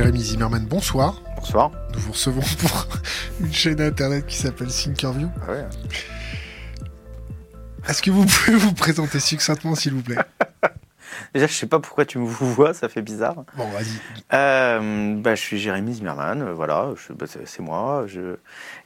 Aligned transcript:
Jérémy 0.00 0.20
Zimmerman, 0.20 0.64
bonsoir. 0.64 1.20
Bonsoir. 1.36 1.70
Nous 1.92 2.00
vous 2.00 2.12
recevons 2.12 2.40
pour 2.58 2.86
une 3.38 3.52
chaîne 3.52 3.82
internet 3.82 4.24
qui 4.24 4.34
s'appelle 4.34 4.68
Thinkerview. 4.68 5.28
Ah 5.46 5.52
ouais. 5.52 5.64
Est-ce 7.86 8.00
que 8.00 8.10
vous 8.10 8.24
pouvez 8.24 8.56
vous 8.56 8.72
présenter 8.72 9.20
succinctement, 9.20 9.74
s'il 9.74 9.92
vous 9.92 10.00
plaît? 10.00 10.16
Déjà, 11.34 11.46
je 11.46 11.52
sais 11.52 11.66
pas 11.66 11.80
pourquoi 11.80 12.06
tu 12.06 12.18
me 12.18 12.24
vois, 12.30 12.72
ça 12.72 12.88
fait 12.88 13.02
bizarre. 13.02 13.44
Bon, 13.58 13.68
vas-y. 13.68 14.00
Euh, 14.32 15.16
bah, 15.16 15.34
je 15.34 15.40
suis 15.42 15.58
Jérémy 15.58 15.92
Zimmerman, 15.92 16.40
euh, 16.40 16.54
voilà, 16.54 16.94
bah, 17.10 17.26
c'est 17.26 17.60
moi. 17.60 18.06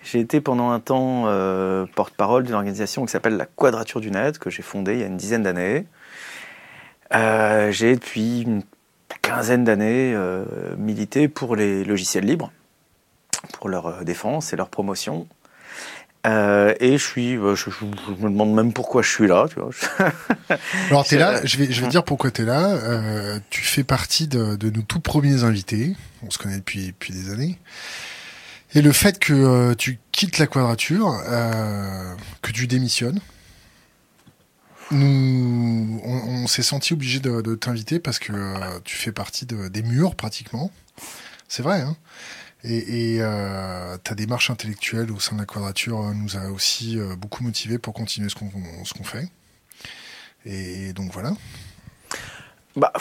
J'ai 0.02 0.18
été 0.18 0.40
pendant 0.40 0.70
un 0.72 0.80
temps 0.80 1.26
euh, 1.26 1.86
porte-parole 1.94 2.42
d'une 2.42 2.56
organisation 2.56 3.06
qui 3.06 3.12
s'appelle 3.12 3.36
la 3.36 3.46
Quadrature 3.46 4.00
du 4.00 4.10
Net, 4.10 4.40
que 4.40 4.50
j'ai 4.50 4.62
fondée 4.62 4.94
il 4.94 4.98
y 4.98 5.04
a 5.04 5.06
une 5.06 5.16
dizaine 5.16 5.44
d'années. 5.44 5.86
J'ai 7.12 7.94
depuis 7.94 8.40
une 8.40 8.64
quinzaine 9.24 9.64
d'années 9.64 10.12
euh, 10.14 10.44
milité 10.76 11.28
pour 11.28 11.56
les 11.56 11.84
logiciels 11.84 12.24
libres, 12.24 12.52
pour 13.58 13.68
leur 13.68 13.86
euh, 13.86 14.04
défense 14.04 14.52
et 14.52 14.56
leur 14.56 14.68
promotion. 14.68 15.26
Euh, 16.26 16.74
et 16.80 16.96
je 16.96 17.04
suis, 17.04 17.34
je, 17.34 17.54
je- 17.54 17.70
je 17.70 18.24
me 18.24 18.30
demande 18.30 18.54
même 18.54 18.72
pourquoi 18.72 19.02
je 19.02 19.10
suis 19.10 19.26
là, 19.26 19.46
tu 19.48 19.60
vois. 19.60 19.70
Alors, 20.90 21.04
t'es 21.06 21.18
là, 21.18 21.44
je 21.44 21.58
vais, 21.58 21.70
je 21.70 21.82
vais 21.82 21.88
dire 21.88 22.02
pourquoi 22.02 22.30
t'es 22.30 22.44
là. 22.44 22.68
Euh, 22.68 23.38
tu 23.50 23.60
fais 23.60 23.84
partie 23.84 24.26
de, 24.26 24.56
de 24.56 24.70
nos 24.70 24.80
tout 24.82 25.00
premiers 25.00 25.44
invités. 25.44 25.94
On 26.22 26.30
se 26.30 26.38
connaît 26.38 26.56
depuis, 26.56 26.86
depuis 26.86 27.12
des 27.12 27.30
années. 27.30 27.58
Et 28.74 28.80
le 28.80 28.92
fait 28.92 29.18
que 29.18 29.34
euh, 29.34 29.74
tu 29.74 29.98
quittes 30.12 30.38
la 30.38 30.46
quadrature, 30.46 31.12
que 32.42 32.50
tu 32.52 32.66
démissionnes, 32.66 33.20
on, 35.02 36.46
s'est 36.46 36.62
senti 36.62 36.92
obligé 36.92 37.20
de, 37.20 37.54
t'inviter 37.54 37.98
parce 37.98 38.18
que 38.18 38.32
euh, 38.32 38.80
tu 38.84 38.96
fais 38.96 39.12
partie 39.12 39.46
de, 39.46 39.68
des 39.68 39.82
murs 39.82 40.14
pratiquement. 40.14 40.70
C'est 41.48 41.62
vrai, 41.62 41.80
hein 41.80 41.96
et, 42.66 43.18
euh, 43.20 43.98
ta 43.98 44.14
démarche 44.14 44.48
intellectuelle 44.48 45.12
au 45.12 45.20
sein 45.20 45.36
de 45.36 45.40
la 45.40 45.46
quadrature 45.46 46.00
euh, 46.00 46.14
nous 46.14 46.36
a 46.36 46.50
aussi 46.50 46.98
beaucoup 47.18 47.44
motivés 47.44 47.78
pour 47.78 47.92
continuer 47.92 48.30
ce 48.30 48.34
qu'on 48.34 49.04
fait. 49.04 49.28
Et 50.46 50.92
donc 50.94 51.12
voilà. 51.12 51.32
Bah, 52.76 52.92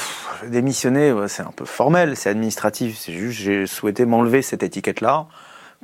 démissionner, 0.47 1.15
c'est 1.29 1.43
un 1.43 1.51
peu 1.51 1.65
formel, 1.65 2.17
c'est 2.17 2.29
administratif. 2.29 2.97
C'est 2.97 3.13
juste, 3.13 3.39
j'ai 3.39 3.65
souhaité 3.65 4.05
m'enlever 4.05 4.41
cette 4.41 4.63
étiquette-là 4.63 5.27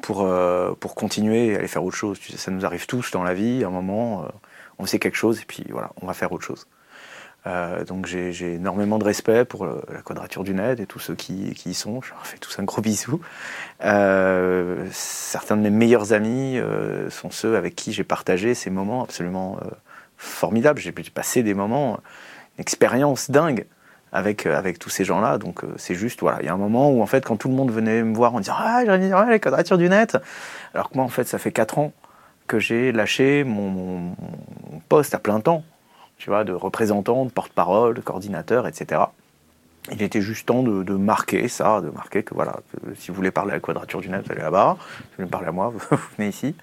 pour, 0.02 0.30
pour 0.80 0.96
continuer 0.96 1.48
et 1.48 1.56
aller 1.56 1.68
faire 1.68 1.84
autre 1.84 1.96
chose. 1.96 2.20
Ça 2.36 2.52
nous 2.52 2.66
arrive 2.66 2.86
tous 2.86 3.12
dans 3.12 3.24
la 3.24 3.34
vie. 3.34 3.64
À 3.64 3.68
un 3.68 3.72
moment, 3.72 4.28
on 4.80 4.86
sait 4.86 5.00
quelque 5.00 5.18
chose 5.18 5.42
et 5.42 5.46
puis 5.46 5.66
voilà, 5.70 5.92
on 6.02 6.08
va 6.08 6.14
faire 6.14 6.32
autre 6.32 6.44
chose. 6.44 6.66
Euh, 7.48 7.86
donc 7.86 8.06
j'ai 8.06 8.56
énormément 8.56 9.00
de 9.00 9.06
respect 9.06 9.46
pour 9.46 9.66
la 9.66 10.02
quadrature 10.04 10.44
du 10.44 10.54
net 10.54 10.80
et 10.80 10.86
tous 10.86 11.00
ceux 11.00 11.16
qui, 11.16 11.54
qui 11.54 11.70
y 11.70 11.74
sont. 11.74 12.02
Je 12.02 12.12
leur 12.12 12.26
fais 12.26 12.38
tous 12.38 12.60
un 12.60 12.64
gros 12.64 12.82
bisou. 12.82 13.22
Euh, 13.84 14.86
certains 14.92 15.56
de 15.56 15.62
mes 15.62 15.70
meilleurs 15.70 16.12
amis 16.14 16.58
euh, 16.58 17.10
sont 17.10 17.32
ceux 17.32 17.56
avec 17.56 17.76
qui 17.76 17.94
j'ai 17.94 18.04
partagé 18.04 18.54
ces 18.56 18.70
moments 18.70 19.04
absolument 19.04 19.60
formidables. 20.18 20.80
J'ai 20.80 20.92
pu 20.92 21.04
passer 21.12 21.44
des 21.44 21.54
moments, 21.54 22.00
une 22.58 22.62
expérience 22.62 23.32
dingue 23.32 23.66
avec, 24.12 24.46
avec 24.46 24.80
tous 24.80 24.90
ces 24.90 25.06
gens-là. 25.06 25.38
Donc 25.38 25.62
c'est 25.78 25.96
juste, 25.96 26.20
voilà, 26.20 26.40
il 26.42 26.46
y 26.46 26.50
a 26.50 26.54
un 26.54 26.58
moment 26.58 26.92
où 26.92 27.02
en 27.02 27.08
fait, 27.08 27.26
quand 27.26 27.38
tout 27.38 27.48
le 27.48 27.56
monde 27.56 27.72
venait 27.72 28.04
me 28.04 28.16
voir 28.16 28.36
en 28.36 28.42
disant 28.42 28.56
Ah, 28.58 28.84
j'ai 28.86 28.92
ouais, 28.92 29.30
la 29.30 29.40
quadrature 29.40 29.78
du 29.78 29.88
net, 29.88 30.18
alors 30.74 30.90
que 30.90 30.96
moi, 30.96 31.06
en 31.06 31.10
fait, 31.10 31.26
ça 31.26 31.38
fait 31.38 31.52
4 31.52 31.78
ans 31.78 31.94
que 32.50 32.60
j'ai 32.60 32.92
lâché 32.92 33.46
mon, 33.46 34.16
poste 34.90 35.14
à 35.14 35.20
plein 35.20 35.40
temps, 35.40 35.64
tu 36.18 36.30
vois, 36.30 36.44
de 36.44 36.52
représentant, 36.52 37.24
de 37.26 37.30
porte-parole, 37.32 37.94
de 37.94 38.02
coordinateur, 38.02 38.68
etc. 38.68 39.02
Il 39.92 40.02
était 40.02 40.22
juste 40.22 40.48
temps 40.48 40.64
de, 40.64 40.84
de 40.84 40.94
marquer 40.96 41.48
ça, 41.48 41.80
de 41.82 41.90
marquer 41.90 42.24
que 42.24 42.34
voilà, 42.34 42.58
que 42.74 42.94
si 42.96 43.10
vous 43.10 43.16
voulez 43.16 43.32
parler 43.32 43.52
à 43.52 43.56
la 43.56 43.60
quadrature 43.62 44.02
du 44.02 44.10
net, 44.10 44.26
vous 44.26 44.32
allez 44.32 44.42
là-bas. 44.42 44.78
Si 44.80 45.04
vous 45.10 45.16
voulez 45.20 45.30
parler 45.30 45.48
à 45.48 45.52
moi, 45.52 45.72
vous 45.92 45.98
venez 46.18 46.30
ici. 46.30 46.56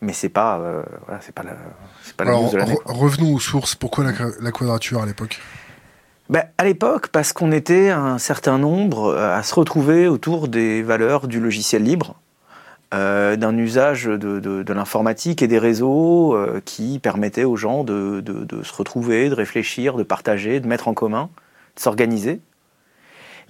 Mais 0.00 0.12
c'est 0.12 0.28
pas, 0.30 0.58
euh, 0.58 0.82
voilà, 1.06 1.20
c'est 1.20 1.34
pas 1.34 1.42
la, 1.42 1.56
c'est 2.02 2.16
pas 2.16 2.24
la 2.24 2.30
Alors 2.30 2.44
news 2.44 2.50
de 2.50 2.56
l'année. 2.56 2.74
re- 2.74 2.92
revenons 2.92 3.34
aux 3.34 3.40
sources. 3.40 3.74
Pourquoi 3.74 4.04
la, 4.04 4.12
la 4.40 4.50
quadrature 4.52 5.02
à 5.02 5.06
l'époque? 5.06 5.40
Ben, 6.30 6.44
à 6.56 6.64
l'époque, 6.64 7.08
parce 7.08 7.32
qu'on 7.32 7.52
était 7.52 7.90
un 7.90 8.18
certain 8.18 8.56
nombre 8.58 9.14
à 9.16 9.42
se 9.42 9.54
retrouver 9.54 10.08
autour 10.08 10.48
des 10.48 10.82
valeurs 10.82 11.28
du 11.28 11.38
logiciel 11.40 11.82
libre, 11.82 12.14
euh, 12.92 13.34
d'un 13.34 13.56
usage 13.56 14.04
de, 14.04 14.72
l'informatique 14.72 15.42
et 15.42 15.48
des 15.48 15.58
réseaux 15.58 16.36
euh, 16.36 16.60
qui 16.64 17.00
permettaient 17.00 17.44
aux 17.44 17.56
gens 17.56 17.82
de, 17.82 18.22
se 18.62 18.72
retrouver, 18.72 19.28
de 19.28 19.34
réfléchir, 19.34 19.94
de 19.94 20.02
partager, 20.02 20.60
de 20.60 20.68
mettre 20.68 20.86
en 20.86 20.94
commun, 20.94 21.28
de 21.76 21.80
s'organiser. 21.80 22.40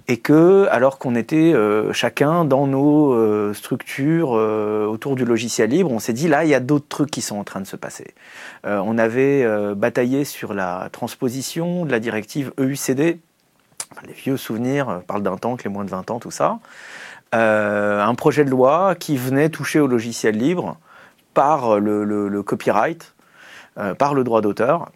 Et 0.07 0.17
que, 0.17 0.67
alors 0.71 0.99
qu'on 0.99 1.15
était 1.15 1.53
euh, 1.53 1.91
chacun 1.91 2.45
dans 2.45 2.65
nos 2.65 3.53
structures 3.53 4.31
autour 4.31 5.15
du 5.15 5.25
logiciel 5.25 5.69
libre, 5.69 5.91
on 5.91 5.99
s'est 5.99 6.13
dit 6.13 6.27
là, 6.27 6.43
il 6.43 6.49
y 6.49 6.55
a 6.55 6.59
d'autres 6.59 6.87
trucs 6.87 7.11
qui 7.11 7.21
sont 7.21 7.37
en 7.37 7.43
train 7.43 7.61
de 7.61 7.67
se 7.67 7.75
passer. 7.75 8.13
On 8.63 8.97
avait 8.97 9.45
bataillé 9.75 10.25
sur 10.25 10.53
la 10.53 10.89
transposition 10.91 11.85
de 11.85 11.91
la 11.91 11.99
directive 11.99 12.51
EUCD. 12.59 13.19
Les 14.07 14.13
vieux 14.13 14.37
souvenirs 14.37 15.01
parlent 15.07 15.23
d'un 15.23 15.37
temps 15.37 15.55
que 15.55 15.63
les 15.63 15.69
moins 15.69 15.85
de 15.85 15.89
20 15.89 16.11
ans, 16.11 16.19
tout 16.19 16.31
ça. 16.31 16.59
Euh, 17.35 18.01
un 18.01 18.15
projet 18.15 18.45
de 18.45 18.49
loi 18.49 18.95
qui 18.95 19.17
venait 19.17 19.49
toucher 19.49 19.79
au 19.79 19.87
logiciel 19.87 20.37
libre 20.37 20.77
par 21.33 21.79
le, 21.79 22.41
copyright, 22.43 23.13
euh, 23.77 23.93
par 23.93 24.13
le 24.13 24.23
droit 24.23 24.39
d'auteur, 24.39 24.89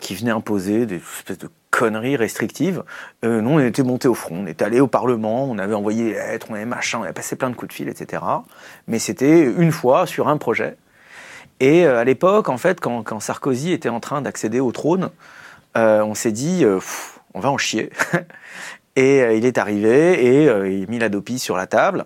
qui 0.00 0.14
venait 0.14 0.30
imposer 0.30 0.86
des 0.86 0.96
espèces 0.96 1.38
de 1.38 1.50
conneries 1.70 2.16
restrictives. 2.16 2.82
Euh, 3.24 3.42
nous, 3.42 3.50
on 3.50 3.58
était 3.58 3.82
monté 3.82 4.08
au 4.08 4.14
front, 4.14 4.36
on 4.44 4.46
était 4.46 4.64
allé 4.64 4.80
au 4.80 4.86
Parlement, 4.86 5.44
on 5.44 5.58
avait 5.58 5.74
envoyé 5.74 6.04
des 6.04 6.12
lettres, 6.14 6.46
on 6.48 6.54
avait 6.54 6.64
machin, 6.64 7.00
on 7.00 7.02
avait 7.02 7.12
passé 7.12 7.36
plein 7.36 7.50
de 7.50 7.56
coups 7.56 7.68
de 7.68 7.74
fil, 7.74 7.88
etc. 7.88 8.22
Mais 8.86 8.98
c'était 8.98 9.44
une 9.44 9.72
fois 9.72 10.06
sur 10.06 10.28
un 10.28 10.38
projet. 10.38 10.76
Et 11.58 11.84
à 11.84 12.04
l'époque, 12.04 12.48
en 12.48 12.56
fait, 12.56 12.80
quand, 12.80 13.20
Sarkozy 13.20 13.72
était 13.72 13.90
en 13.90 14.00
train 14.00 14.22
d'accéder 14.22 14.60
au 14.60 14.72
trône, 14.72 15.10
on 15.74 16.14
s'est 16.14 16.32
dit, 16.32 16.64
on 17.34 17.40
va 17.40 17.50
en 17.50 17.58
chier. 17.58 17.90
et 18.96 19.22
euh, 19.22 19.34
il 19.34 19.44
est 19.44 19.58
arrivé 19.58 20.42
et 20.42 20.48
euh, 20.48 20.68
il 20.68 20.84
a 20.84 20.86
mis 20.90 20.98
la 20.98 21.08
dopie 21.08 21.38
sur 21.38 21.56
la 21.56 21.66
table. 21.66 22.04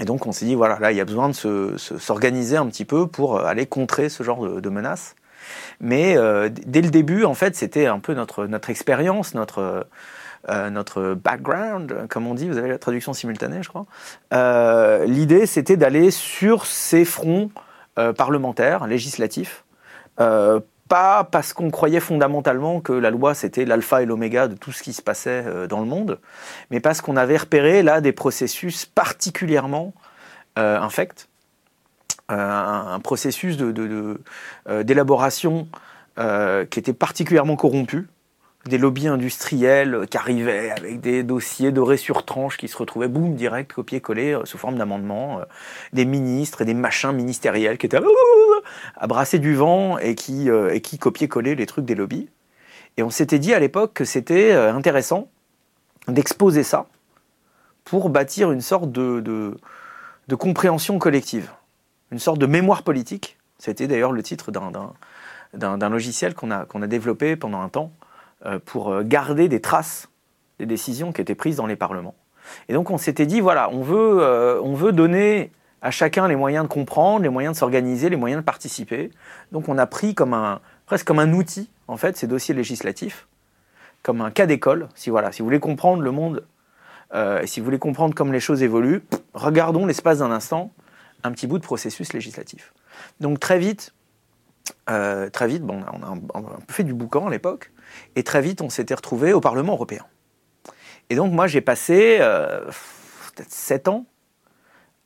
Et 0.00 0.04
donc 0.04 0.26
on 0.26 0.32
s'est 0.32 0.44
dit, 0.46 0.54
voilà, 0.54 0.78
là, 0.78 0.92
il 0.92 0.96
y 0.96 1.00
a 1.00 1.04
besoin 1.04 1.28
de 1.28 1.34
se- 1.34 1.76
se- 1.76 1.98
s'organiser 1.98 2.56
un 2.56 2.66
petit 2.66 2.84
peu 2.84 3.06
pour 3.06 3.36
euh, 3.38 3.44
aller 3.44 3.66
contrer 3.66 4.08
ce 4.08 4.22
genre 4.22 4.60
de, 4.60 4.70
menaces. 4.70 5.14
Mais 5.80 6.16
dès 6.66 6.82
le 6.82 6.90
début, 6.90 7.24
en 7.24 7.32
fait, 7.32 7.56
c'était 7.56 7.86
un 7.86 8.00
peu 8.00 8.12
notre, 8.12 8.46
notre 8.46 8.68
expérience, 8.68 9.34
notre, 9.34 9.86
notre 10.48 11.14
background, 11.14 12.06
comme 12.10 12.26
on 12.26 12.34
dit, 12.34 12.48
vous 12.48 12.58
avez 12.58 12.68
la 12.68 12.78
traduction 12.78 13.14
simultanée, 13.14 13.62
je 13.62 13.70
crois. 13.70 13.86
L'idée, 15.06 15.46
c'était 15.46 15.78
d'aller 15.78 16.10
sur 16.10 16.66
ces 16.66 17.06
fronts 17.06 17.50
parlementaires, 18.16 18.86
législatifs, 18.86 19.64
pas 20.88 21.24
parce 21.24 21.52
qu'on 21.52 21.70
croyait 21.70 22.00
fondamentalement 22.00 22.80
que 22.80 22.92
la 22.92 23.10
loi 23.10 23.34
c'était 23.34 23.64
l'alpha 23.64 24.02
et 24.02 24.06
l'oméga 24.06 24.48
de 24.48 24.54
tout 24.54 24.72
ce 24.72 24.82
qui 24.82 24.92
se 24.92 25.02
passait 25.02 25.44
euh, 25.46 25.66
dans 25.66 25.80
le 25.80 25.86
monde, 25.86 26.18
mais 26.70 26.80
parce 26.80 27.00
qu'on 27.00 27.16
avait 27.16 27.36
repéré 27.36 27.82
là 27.82 28.00
des 28.00 28.12
processus 28.12 28.86
particulièrement 28.86 29.92
euh, 30.58 30.80
infects, 30.80 31.28
Euh, 32.30 32.94
un, 32.94 33.00
processus 33.00 33.56
d'élaboration 33.56 35.66
qui 36.70 36.78
était 36.78 36.92
particulièrement 36.92 37.56
corrompu, 37.56 38.06
des 38.66 38.78
lobbies 38.78 39.08
industriels 39.08 40.06
qui 40.10 40.16
arrivaient 40.16 40.70
avec 40.70 41.00
des 41.00 41.22
dossiers 41.22 41.72
dorés 41.72 41.96
sur 41.96 42.24
tranche 42.24 42.56
qui 42.56 42.68
se 42.68 42.76
retrouvaient, 42.76 43.08
boum, 43.08 43.34
direct, 43.34 43.72
copier-coller 43.72 44.34
euh, 44.34 44.44
sous 44.44 44.58
forme 44.58 44.76
d'amendement, 44.76 45.40
euh, 45.40 45.44
des 45.92 46.04
ministres 46.04 46.62
et 46.62 46.64
des 46.64 46.74
machins 46.74 47.12
ministériels 47.12 47.78
qui 47.78 47.86
étaient 47.86 48.00
à 48.96 49.06
brasser 49.06 49.38
du 49.38 49.54
vent 49.54 49.96
et 49.98 50.14
qui, 50.14 50.50
euh, 50.50 50.74
et 50.74 50.80
qui 50.80 50.98
copiaient-coller 50.98 51.54
les 51.54 51.66
trucs 51.66 51.84
des 51.84 51.94
lobbies. 51.94 52.28
Et 52.96 53.02
on 53.02 53.10
s'était 53.10 53.38
dit 53.38 53.54
à 53.54 53.58
l'époque 53.60 53.94
que 53.94 54.04
c'était 54.04 54.52
euh, 54.52 54.74
intéressant 54.74 55.28
d'exposer 56.08 56.62
ça 56.62 56.86
pour 57.84 58.10
bâtir 58.10 58.50
une 58.50 58.60
sorte 58.60 58.90
de, 58.92 59.20
de, 59.20 59.56
de 60.26 60.34
compréhension 60.34 60.98
collective, 60.98 61.50
une 62.10 62.18
sorte 62.18 62.38
de 62.38 62.46
mémoire 62.46 62.82
politique. 62.82 63.38
C'était 63.58 63.86
d'ailleurs 63.86 64.12
le 64.12 64.22
titre 64.22 64.50
d'un- 64.50 65.88
logiciel 65.88 66.34
qu'on 66.34 66.50
a, 66.50 66.64
qu'on 66.66 66.82
a 66.82 66.86
développé 66.86 67.36
pendant 67.36 67.60
un 67.60 67.68
temps 67.68 67.92
euh, 67.97 67.97
pour 68.64 68.90
euh, 68.90 69.02
garder 69.02 69.48
des 69.48 69.60
traces 69.60 70.08
des 70.58 70.66
décisions 70.66 71.12
qui 71.12 71.20
étaient 71.20 71.34
prises 71.34 71.56
dans 71.56 71.66
les 71.66 71.76
parlements. 71.76 72.14
Et 72.68 72.72
donc 72.72 72.90
on 72.90 72.98
s'était 72.98 73.26
dit, 73.26 73.40
voilà, 73.40 73.70
on 73.70 73.82
veut, 73.82 74.18
euh, 74.20 74.60
on 74.62 74.74
veut 74.74 74.92
donner 74.92 75.52
à 75.82 75.90
chacun 75.90 76.26
les 76.26 76.36
moyens 76.36 76.64
de 76.64 76.68
comprendre, 76.68 77.22
les 77.22 77.28
moyens 77.28 77.54
de 77.54 77.58
s'organiser, 77.58 78.08
les 78.08 78.16
moyens 78.16 78.42
de 78.42 78.44
participer. 78.44 79.10
Donc 79.52 79.68
on 79.68 79.78
a 79.78 79.86
pris 79.86 80.14
comme 80.14 80.34
un, 80.34 80.60
presque 80.86 81.06
comme 81.06 81.20
un 81.20 81.32
outil, 81.32 81.70
en 81.86 81.96
fait, 81.96 82.16
ces 82.16 82.26
dossiers 82.26 82.54
législatifs, 82.54 83.28
comme 84.02 84.20
un 84.20 84.30
cas 84.30 84.46
d'école. 84.46 84.88
Si, 84.94 85.10
voilà, 85.10 85.30
si 85.30 85.42
vous 85.42 85.46
voulez 85.46 85.60
comprendre 85.60 86.02
le 86.02 86.10
monde, 86.10 86.44
euh, 87.14 87.40
et 87.40 87.46
si 87.46 87.60
vous 87.60 87.64
voulez 87.64 87.78
comprendre 87.78 88.14
comment 88.14 88.32
les 88.32 88.40
choses 88.40 88.62
évoluent, 88.62 89.02
regardons 89.34 89.86
l'espace 89.86 90.18
d'un 90.18 90.32
instant 90.32 90.72
un 91.24 91.32
petit 91.32 91.46
bout 91.46 91.58
de 91.58 91.64
processus 91.64 92.12
législatif. 92.12 92.72
Donc 93.20 93.40
très 93.40 93.58
vite, 93.58 93.94
euh, 94.90 95.30
très 95.30 95.46
vite, 95.46 95.62
bon, 95.62 95.82
on, 95.92 96.02
a, 96.02 96.18
on 96.34 96.46
a 96.46 96.58
fait 96.68 96.84
du 96.84 96.94
boucan 96.94 97.28
à 97.28 97.30
l'époque, 97.30 97.70
et 98.16 98.22
très 98.22 98.40
vite 98.40 98.60
on 98.60 98.70
s'était 98.70 98.94
retrouvé 98.94 99.32
au 99.32 99.40
Parlement 99.40 99.74
européen. 99.74 100.04
Et 101.10 101.16
donc 101.16 101.32
moi 101.32 101.46
j'ai 101.46 101.60
passé 101.60 102.18
euh, 102.20 102.64
peut-être 103.34 103.50
7 103.50 103.88
ans 103.88 104.06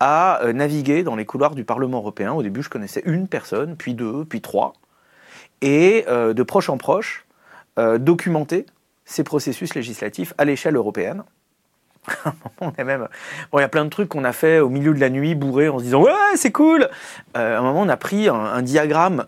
à 0.00 0.42
euh, 0.42 0.52
naviguer 0.52 1.04
dans 1.04 1.14
les 1.14 1.24
couloirs 1.24 1.54
du 1.54 1.64
Parlement 1.64 1.98
européen. 1.98 2.32
Au 2.32 2.42
début 2.42 2.62
je 2.62 2.70
connaissais 2.70 3.02
une 3.04 3.28
personne, 3.28 3.76
puis 3.76 3.94
deux, 3.94 4.24
puis 4.24 4.40
trois. 4.40 4.72
Et 5.60 6.04
euh, 6.08 6.34
de 6.34 6.42
proche 6.42 6.68
en 6.68 6.78
proche, 6.78 7.26
documenter 7.76 8.66
ces 9.06 9.24
processus 9.24 9.74
législatifs 9.74 10.34
à 10.36 10.44
l'échelle 10.44 10.76
européenne. 10.76 11.22
on 12.60 12.70
est 12.76 12.84
même... 12.84 13.08
bon, 13.50 13.58
il 13.58 13.62
y 13.62 13.64
a 13.64 13.68
plein 13.68 13.84
de 13.84 13.90
trucs 13.90 14.10
qu'on 14.10 14.24
a 14.24 14.32
fait 14.32 14.58
au 14.58 14.68
milieu 14.68 14.92
de 14.92 15.00
la 15.00 15.08
nuit, 15.08 15.34
bourré, 15.34 15.70
en 15.70 15.78
se 15.78 15.84
disant 15.84 16.02
ouais 16.02 16.12
c'est 16.36 16.52
cool. 16.52 16.90
à 17.32 17.58
un 17.58 17.62
moment 17.62 17.80
on 17.80 17.88
a 17.88 17.96
pris 17.96 18.28
un 18.28 18.60
diagramme 18.60 19.24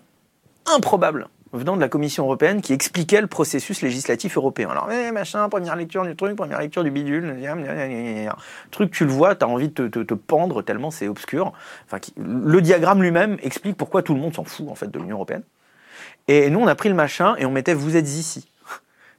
improbable 0.66 1.28
venant 1.54 1.76
de 1.76 1.80
la 1.80 1.88
Commission 1.88 2.24
européenne 2.24 2.60
qui 2.60 2.72
expliquait 2.72 3.20
le 3.20 3.26
processus 3.26 3.80
législatif 3.82 4.36
européen. 4.36 4.68
Alors, 4.70 4.90
eh, 4.90 5.10
machin, 5.12 5.48
première 5.48 5.76
lecture 5.76 6.04
du 6.04 6.16
truc, 6.16 6.36
première 6.36 6.60
lecture 6.60 6.84
du 6.84 6.90
bidule, 6.90 7.36
truc, 8.70 8.90
tu 8.90 9.04
le 9.04 9.10
vois, 9.10 9.34
tu 9.34 9.44
as 9.44 9.48
envie 9.48 9.68
de 9.68 9.88
te, 9.88 10.14
pendre 10.14 10.62
tellement 10.62 10.90
c'est 10.90 11.08
obscur. 11.08 11.52
Enfin, 11.86 11.98
le 12.16 12.60
diagramme 12.60 13.02
lui-même 13.02 13.38
explique 13.42 13.76
pourquoi 13.76 14.02
tout 14.02 14.14
le 14.14 14.20
monde 14.20 14.34
s'en 14.34 14.44
fout 14.44 14.68
en 14.68 14.74
fait 14.74 14.90
de 14.90 14.98
l'Union 14.98 15.16
européenne. 15.16 15.42
Et 16.28 16.50
nous, 16.50 16.60
on 16.60 16.66
a 16.66 16.74
pris 16.74 16.88
le 16.88 16.94
machin 16.94 17.36
et 17.36 17.46
on 17.46 17.50
mettait 17.50 17.74
vous 17.74 17.96
êtes 17.96 18.08
ici. 18.08 18.48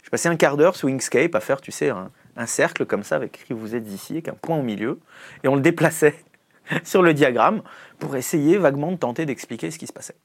J'ai 0.04 0.10
passé 0.10 0.30
un 0.30 0.36
quart 0.36 0.58
d'heure 0.58 0.76
sous 0.76 0.88
Inkscape 0.88 1.34
à 1.34 1.40
faire, 1.40 1.62
tu 1.62 1.72
sais, 1.72 1.90
un, 1.90 2.12
un 2.38 2.46
cercle 2.46 2.86
comme 2.86 3.04
ça 3.04 3.16
avec 3.16 3.40
écrit 3.40 3.54
vous 3.54 3.76
êtes 3.76 3.88
ici, 3.88 4.14
avec 4.14 4.28
un 4.28 4.34
point 4.34 4.58
au 4.58 4.62
milieu, 4.62 5.00
et 5.44 5.48
on 5.48 5.56
le 5.56 5.62
déplaçait 5.62 6.16
sur 6.84 7.02
le 7.02 7.14
diagramme 7.14 7.62
pour 8.00 8.16
essayer 8.16 8.58
vaguement 8.58 8.92
de 8.92 8.98
tenter 8.98 9.26
d'expliquer 9.26 9.72
ce 9.72 9.80
qui 9.80 9.88
se 9.88 9.94
passait. 9.94 10.16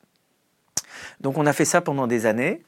Donc 1.20 1.38
on 1.38 1.46
a 1.46 1.52
fait 1.52 1.64
ça 1.64 1.80
pendant 1.80 2.06
des 2.06 2.26
années. 2.26 2.62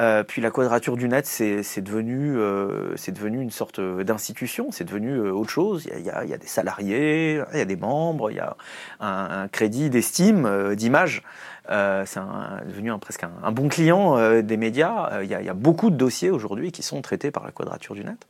Euh, 0.00 0.22
puis 0.22 0.40
la 0.40 0.50
quadrature 0.50 0.96
du 0.96 1.08
net, 1.08 1.26
c'est 1.26 1.80
devenu, 1.80 2.36
euh, 2.36 2.94
devenu 3.08 3.40
une 3.42 3.50
sorte 3.50 3.80
d'institution, 3.80 4.68
c'est 4.70 4.84
devenu 4.84 5.10
euh, 5.10 5.32
autre 5.32 5.50
chose. 5.50 5.88
Il 5.96 6.04
y, 6.04 6.10
a, 6.10 6.24
des 6.24 6.46
salariés, 6.46 7.42
il 7.52 7.58
y 7.58 7.60
a 7.60 7.64
des 7.64 7.76
membres, 7.76 8.30
il 8.30 8.36
y 8.36 8.40
a 8.40 8.56
un, 9.00 9.48
crédit 9.48 9.90
d'estime, 9.90 10.46
euh, 10.46 10.74
d'image. 10.76 11.22
Euh, 11.70 12.04
c'est 12.06 12.20
devenu 12.68 12.96
presque 13.00 13.24
un, 13.24 13.52
bon 13.52 13.68
client 13.68 14.40
des 14.40 14.56
médias. 14.56 15.20
Il 15.22 15.28
y, 15.28 15.34
a, 15.34 15.40
il 15.40 15.46
y, 15.46 15.50
a, 15.50 15.54
beaucoup 15.54 15.90
de 15.90 15.96
dossiers 15.96 16.30
aujourd'hui 16.30 16.70
qui 16.70 16.82
sont 16.82 17.02
traités 17.02 17.30
par 17.30 17.44
la 17.44 17.50
quadrature 17.50 17.94
du 17.94 18.04
net. 18.04 18.26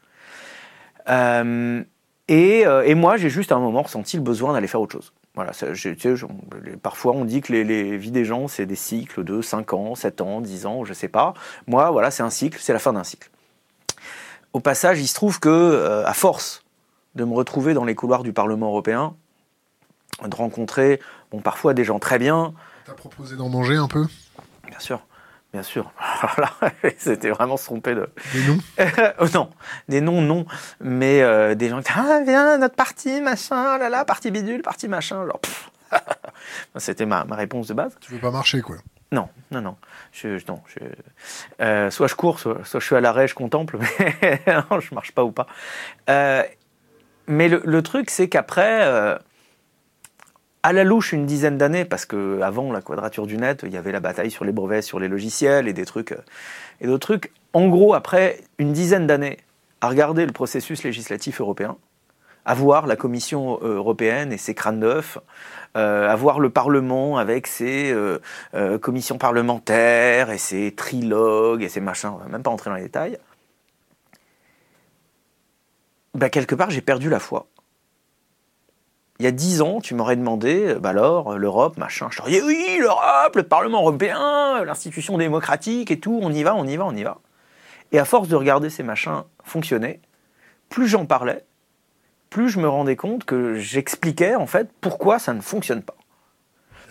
Et, 2.29 2.61
et, 2.61 2.95
moi, 2.95 3.17
j'ai 3.17 3.31
juste 3.31 3.53
à 3.53 3.57
un 3.57 3.61
moment 3.61 3.83
ressenti 3.83 4.17
le 4.17 4.23
besoin 4.23 4.55
d'aller 4.55 4.67
faire 4.69 4.81
autre 4.81 4.93
chose. 4.93 5.13
Voilà, 5.39 5.53
parfois 6.83 7.13
on 7.13 7.25
dit 7.25 7.43
que 7.43 7.53
les, 7.53 7.97
vies 7.97 8.11
des 8.11 8.25
gens, 8.25 8.49
c'est 8.49 8.67
des 8.67 8.75
cycles 8.75 9.23
de 9.23 9.41
5 9.41 9.73
ans, 9.73 9.95
7 9.95 10.21
ans, 10.21 10.41
10 10.41 10.67
ans, 10.67 10.85
je 10.85 10.91
ne 10.91 10.95
sais 10.95 11.07
pas. 11.07 11.33
Moi, 11.69 11.93
voilà, 11.93 12.11
c'est 12.11 12.25
un 12.25 12.31
cycle, 12.31 12.59
c'est 12.61 12.73
la 12.73 12.81
fin 12.81 12.93
d'un 12.93 13.05
cycle. 13.05 13.31
Au 14.53 14.59
passage, 14.59 14.99
il 14.99 15.07
se 15.07 15.15
trouve 15.15 15.39
que, 15.39 15.49
euh, 15.49 16.05
à 16.05 16.13
force 16.13 16.65
de 17.15 17.23
me 17.23 17.35
retrouver 17.35 17.73
dans 17.73 17.85
les 17.85 17.95
couloirs 17.95 18.25
du 18.25 18.33
Parlement 18.33 18.67
européen, 18.67 19.15
de 20.27 20.35
rencontrer, 20.35 21.01
bon, 21.31 21.39
parfois 21.39 21.73
des 21.73 21.85
gens 21.85 22.01
très 22.01 22.19
bien. 22.19 22.53
T'as 22.85 22.95
proposé 22.95 23.37
d'en 23.37 23.49
manger 23.49 23.77
un 23.77 23.87
peu? 23.87 24.09
Bien 24.67 24.81
sûr. 24.81 25.07
Bien 25.53 25.63
sûr. 25.63 25.91
C'était 26.99 27.31
vraiment 27.31 27.57
se 27.57 27.65
tromper 27.65 27.95
de. 27.95 28.09
Des 28.35 28.47
noms 28.47 28.59
oh 29.19 29.27
Non, 29.33 29.51
des 29.89 30.01
noms, 30.01 30.21
non. 30.21 30.47
Mais 30.81 31.23
euh, 31.23 31.55
des 31.55 31.71
gens 31.71 31.81
qui 31.81 31.91
Ah, 31.95 32.21
viens, 32.25 32.59
notre 32.59 32.75
parti, 32.75 33.21
machin, 33.23 33.75
oh 33.75 33.79
là 33.79 33.89
là, 33.89 34.05
parti 34.05 34.31
bidule, 34.31 34.61
parti 34.61 34.89
machin. 34.89 35.27
Genre, 35.27 35.41
C'était 36.77 37.07
ma, 37.07 37.25
ma, 37.25 37.37
réponse 37.37 37.69
de 37.69 37.75
base. 37.75 37.97
Tu 38.01 38.13
veux 38.13 38.19
pas 38.19 38.31
marcher, 38.31 38.61
quoi 38.61 38.77
Non, 39.11 39.31
non, 39.51 39.63
non. 39.63 39.77
Je, 40.13 40.39
non 40.49 40.63
je, 40.67 40.81
euh, 41.63 41.91
soit 41.91 42.09
je 42.09 42.15
cours, 42.15 42.41
soit, 42.41 42.61
je 42.63 42.79
suis 42.79 42.97
à 42.97 43.01
l'arrêt, 43.01 43.27
je 43.27 43.35
contemple, 43.35 43.79
mais 44.01 44.43
non, 44.47 44.81
je 44.81 44.95
marche 44.95 45.13
pas 45.13 45.25
ou 45.25 45.33
pas. 45.33 45.47
Euh, 46.11 46.43
mais 47.27 47.49
le, 47.49 47.63
le 47.65 47.83
truc, 47.83 48.11
c'est 48.11 48.29
qu'après 48.29 49.19
à 50.63 50.73
la 50.73 50.85
louche 50.85 51.13
une 51.13 51.27
dizaine 51.27 51.57
d'années, 51.57 51.85
parce 51.85 52.05
que 52.05 52.41
avant 52.41 52.73
la 52.73 52.81
quadrature 52.81 53.27
du 53.27 53.37
net, 53.37 53.61
il 53.65 53.73
y 53.73 53.77
avait 53.77 53.93
la 53.93 54.01
bataille 54.01 54.31
sur 54.31 54.45
les 54.45 54.53
brevets, 54.53 54.83
sur 54.83 54.99
les 54.99 55.09
logiciels 55.09 55.69
et 55.69 55.73
des 55.73 55.85
trucs 55.85 56.13
euh, 56.13 56.23
et 56.81 56.87
d'autres 56.87 57.07
trucs. 57.07 57.33
En 57.53 57.69
gros, 57.69 57.95
après 57.95 58.41
une 58.59 58.73
dizaine 58.73 59.07
d'années 59.07 59.39
à 59.81 59.89
regarder 59.89 60.27
le 60.27 60.33
processus 60.33 60.83
législatif 60.83 61.41
européen, 61.41 61.77
à 62.45 62.55
voir 62.55 62.87
la 62.87 62.97
Commission 62.97 63.61
euh, 63.63 63.77
européenne 63.77 64.33
et 64.33 64.39
ses 64.39 64.55
crânes 64.55 64.81
neufs, 64.81 65.19
euh, 65.77 66.09
à 66.09 66.17
voir 66.17 66.41
le 66.41 66.51
Parlement 66.51 67.19
avec 67.19 67.47
ses 67.47 67.95
commissions 68.81 69.19
parlementaires 69.19 70.31
et 70.31 70.39
ses 70.39 70.75
trilogues 70.75 71.63
et 71.63 71.69
ses 71.69 71.81
machins, 71.81 72.11
on 72.15 72.19
va 72.19 72.29
même 72.29 72.43
pas 72.43 72.51
entrer 72.51 72.71
dans 72.71 72.77
les 72.77 72.83
détails. 72.83 73.19
Bah, 76.15 76.31
quelque 76.31 76.57
part, 76.57 76.71
j'ai 76.71 76.81
perdu 76.81 77.09
la 77.09 77.21
foi 77.21 77.47
il 79.19 79.25
y 79.25 79.27
a 79.27 79.33
dix 79.33 79.63
ans, 79.63 79.81
tu 79.81 79.95
m'aurais 79.95 80.17
demandé, 80.17 80.67
euh, 80.67 80.79
bah 80.79 80.91
alors, 80.91 81.33
euh, 81.33 81.37
l'Europe, 81.37 81.77
machin. 81.77 82.09
Je 82.11 82.19
t'aurais 82.19 82.31
dit, 82.31 82.41
oui, 82.41 82.79
l'Europe, 82.81 83.35
le 83.35 83.43
Parlement 83.43 83.81
européen, 83.81 84.65
l'institution 84.65 85.19
démocratique 85.19 85.91
et 85.91 85.99
tout, 85.99 86.21
on 86.23 86.33
y 86.33 86.43
va, 86.43 86.55
on 86.55 86.65
y 86.65 86.77
va, 86.77 86.87
on 86.87 86.95
y 86.95 87.03
va. 87.03 87.19
Et 87.91 87.99
à 87.99 88.05
force 88.05 88.29
de 88.29 88.37
regarder 88.37 88.71
ces 88.71 88.83
machins 88.83 89.25
fonctionner, 89.43 90.01
plus 90.69 90.87
j'en 90.87 91.07
parlais, 91.07 91.45
plus 92.31 92.49
je 92.49 92.61
me 92.61 92.69
rendais 92.69 92.97
compte 92.97 93.25
que 93.25 93.55
j'expliquais, 93.55 94.35
en 94.35 94.47
fait, 94.47 94.71
pourquoi 94.81 95.19
ça 95.19 95.33
ne 95.35 95.41
fonctionne 95.41 95.83
pas. 95.83 95.97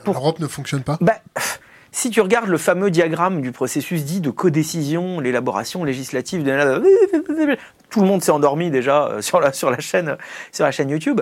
L'Europe 0.06 0.40
ne 0.40 0.48
fonctionne 0.48 0.84
pas? 0.84 0.98
Bah, 1.02 1.18
Si 1.92 2.12
tu 2.12 2.22
regardes 2.22 2.50
le 2.50 2.60
fameux 2.60 2.92
diagramme 2.92 3.42
du 3.42 3.52
processus 3.52 4.04
dit 4.04 4.22
de 4.22 4.30
codécision, 4.30 5.20
l'élaboration 5.20 5.84
législative, 5.84 6.44
de... 6.44 6.48
tout 7.90 8.02
le 8.02 8.08
monde 8.08 8.22
s'est 8.22 8.32
endormi 8.32 8.70
déjà 8.70 9.08
euh, 9.08 9.22
sur 9.22 9.40
la, 9.40 9.52
sur 9.52 9.72
la, 9.72 9.80
chaîne, 9.80 10.16
sur 10.52 10.66
la 10.66 10.72
chaîne 10.72 10.90
YouTube. 10.90 11.22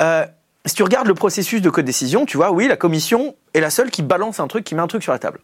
Euh, 0.00 0.26
si 0.66 0.74
tu 0.74 0.82
regardes 0.82 1.06
le 1.06 1.14
processus 1.14 1.60
de 1.60 1.70
codécision, 1.70 2.26
tu 2.26 2.36
vois, 2.36 2.50
oui, 2.50 2.68
la 2.68 2.76
commission 2.76 3.36
est 3.52 3.60
la 3.60 3.70
seule 3.70 3.90
qui 3.90 4.02
balance 4.02 4.40
un 4.40 4.48
truc, 4.48 4.64
qui 4.64 4.74
met 4.74 4.82
un 4.82 4.86
truc 4.86 5.02
sur 5.02 5.12
la 5.12 5.18
table. 5.18 5.40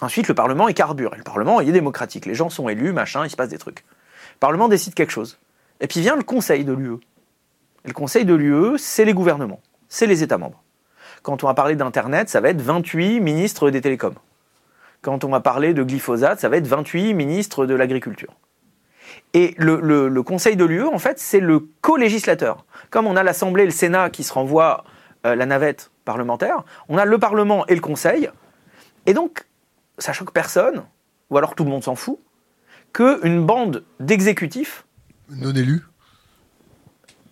Ensuite, 0.00 0.28
le 0.28 0.34
Parlement 0.34 0.68
est 0.68 0.74
carbure. 0.74 1.14
Le 1.16 1.22
Parlement 1.22 1.60
est 1.60 1.72
démocratique. 1.72 2.26
Les 2.26 2.34
gens 2.34 2.50
sont 2.50 2.68
élus, 2.68 2.92
machin, 2.92 3.24
il 3.24 3.30
se 3.30 3.36
passe 3.36 3.48
des 3.48 3.58
trucs. 3.58 3.84
Le 4.34 4.38
Parlement 4.40 4.68
décide 4.68 4.94
quelque 4.94 5.12
chose. 5.12 5.38
Et 5.80 5.86
puis 5.86 6.00
vient 6.00 6.16
le 6.16 6.22
Conseil 6.22 6.64
de 6.64 6.72
l'UE. 6.72 6.98
Le 7.84 7.92
Conseil 7.92 8.24
de 8.24 8.34
l'UE, 8.34 8.78
c'est 8.78 9.04
les 9.04 9.12
gouvernements, 9.12 9.60
c'est 9.88 10.06
les 10.06 10.22
États 10.22 10.38
membres. 10.38 10.62
Quand 11.22 11.42
on 11.44 11.46
va 11.46 11.54
parler 11.54 11.76
d'Internet, 11.76 12.28
ça 12.28 12.40
va 12.40 12.48
être 12.48 12.60
28 12.60 13.20
ministres 13.20 13.70
des 13.70 13.80
télécoms. 13.80 14.14
Quand 15.02 15.24
on 15.24 15.28
va 15.28 15.40
parler 15.40 15.74
de 15.74 15.82
glyphosate, 15.82 16.40
ça 16.40 16.48
va 16.48 16.56
être 16.56 16.66
28 16.66 17.14
ministres 17.14 17.66
de 17.66 17.74
l'agriculture. 17.74 18.34
Et 19.34 19.54
le, 19.58 20.22
Conseil 20.22 20.54
de 20.54 20.64
l'UE, 20.64 20.86
en 20.86 20.98
fait, 20.98 21.18
c'est 21.18 21.40
le 21.40 21.68
co-législateur. 21.80 22.64
Comme 22.90 23.06
on 23.06 23.16
a 23.16 23.24
l'Assemblée 23.24 23.64
et 23.64 23.66
le 23.66 23.72
Sénat 23.72 24.08
qui 24.08 24.22
se 24.22 24.32
renvoient 24.32 24.84
euh, 25.26 25.34
la 25.34 25.44
navette 25.44 25.90
parlementaire, 26.04 26.62
on 26.88 26.96
a 26.98 27.04
le 27.04 27.18
Parlement 27.18 27.66
et 27.66 27.74
le 27.74 27.80
Conseil. 27.80 28.30
Et 29.06 29.12
donc, 29.12 29.44
ça 29.98 30.12
choque 30.12 30.32
personne, 30.32 30.84
ou 31.30 31.36
alors 31.36 31.56
tout 31.56 31.64
le 31.64 31.70
monde 31.70 31.82
s'en 31.82 31.96
fout, 31.96 32.20
qu'une 32.92 33.44
bande 33.44 33.84
d'exécutifs. 33.98 34.86
Non 35.28 35.52
élus 35.52 35.82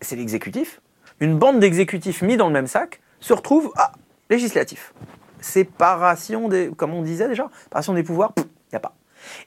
C'est 0.01 0.17
l'exécutif. 0.17 0.81
Une 1.21 1.39
bande 1.39 1.61
d'exécutifs 1.61 2.23
mis 2.23 2.37
dans 2.37 2.49
le 2.49 2.53
même 2.53 2.67
sac 2.67 3.01
se 3.21 3.33
retrouve 3.33 3.73
à 3.77 3.93
législatif. 4.29 4.93
Séparation 5.41 6.49
des. 6.49 6.71
Comme 6.77 6.95
on 6.95 7.03
disait 7.03 7.29
déjà, 7.29 7.49
séparation 7.63 7.95
des 7.95 8.03
pouvoirs, 8.03 8.33
il 8.39 8.43
n'y 8.73 8.77
a 8.77 8.81
pas. 8.81 8.97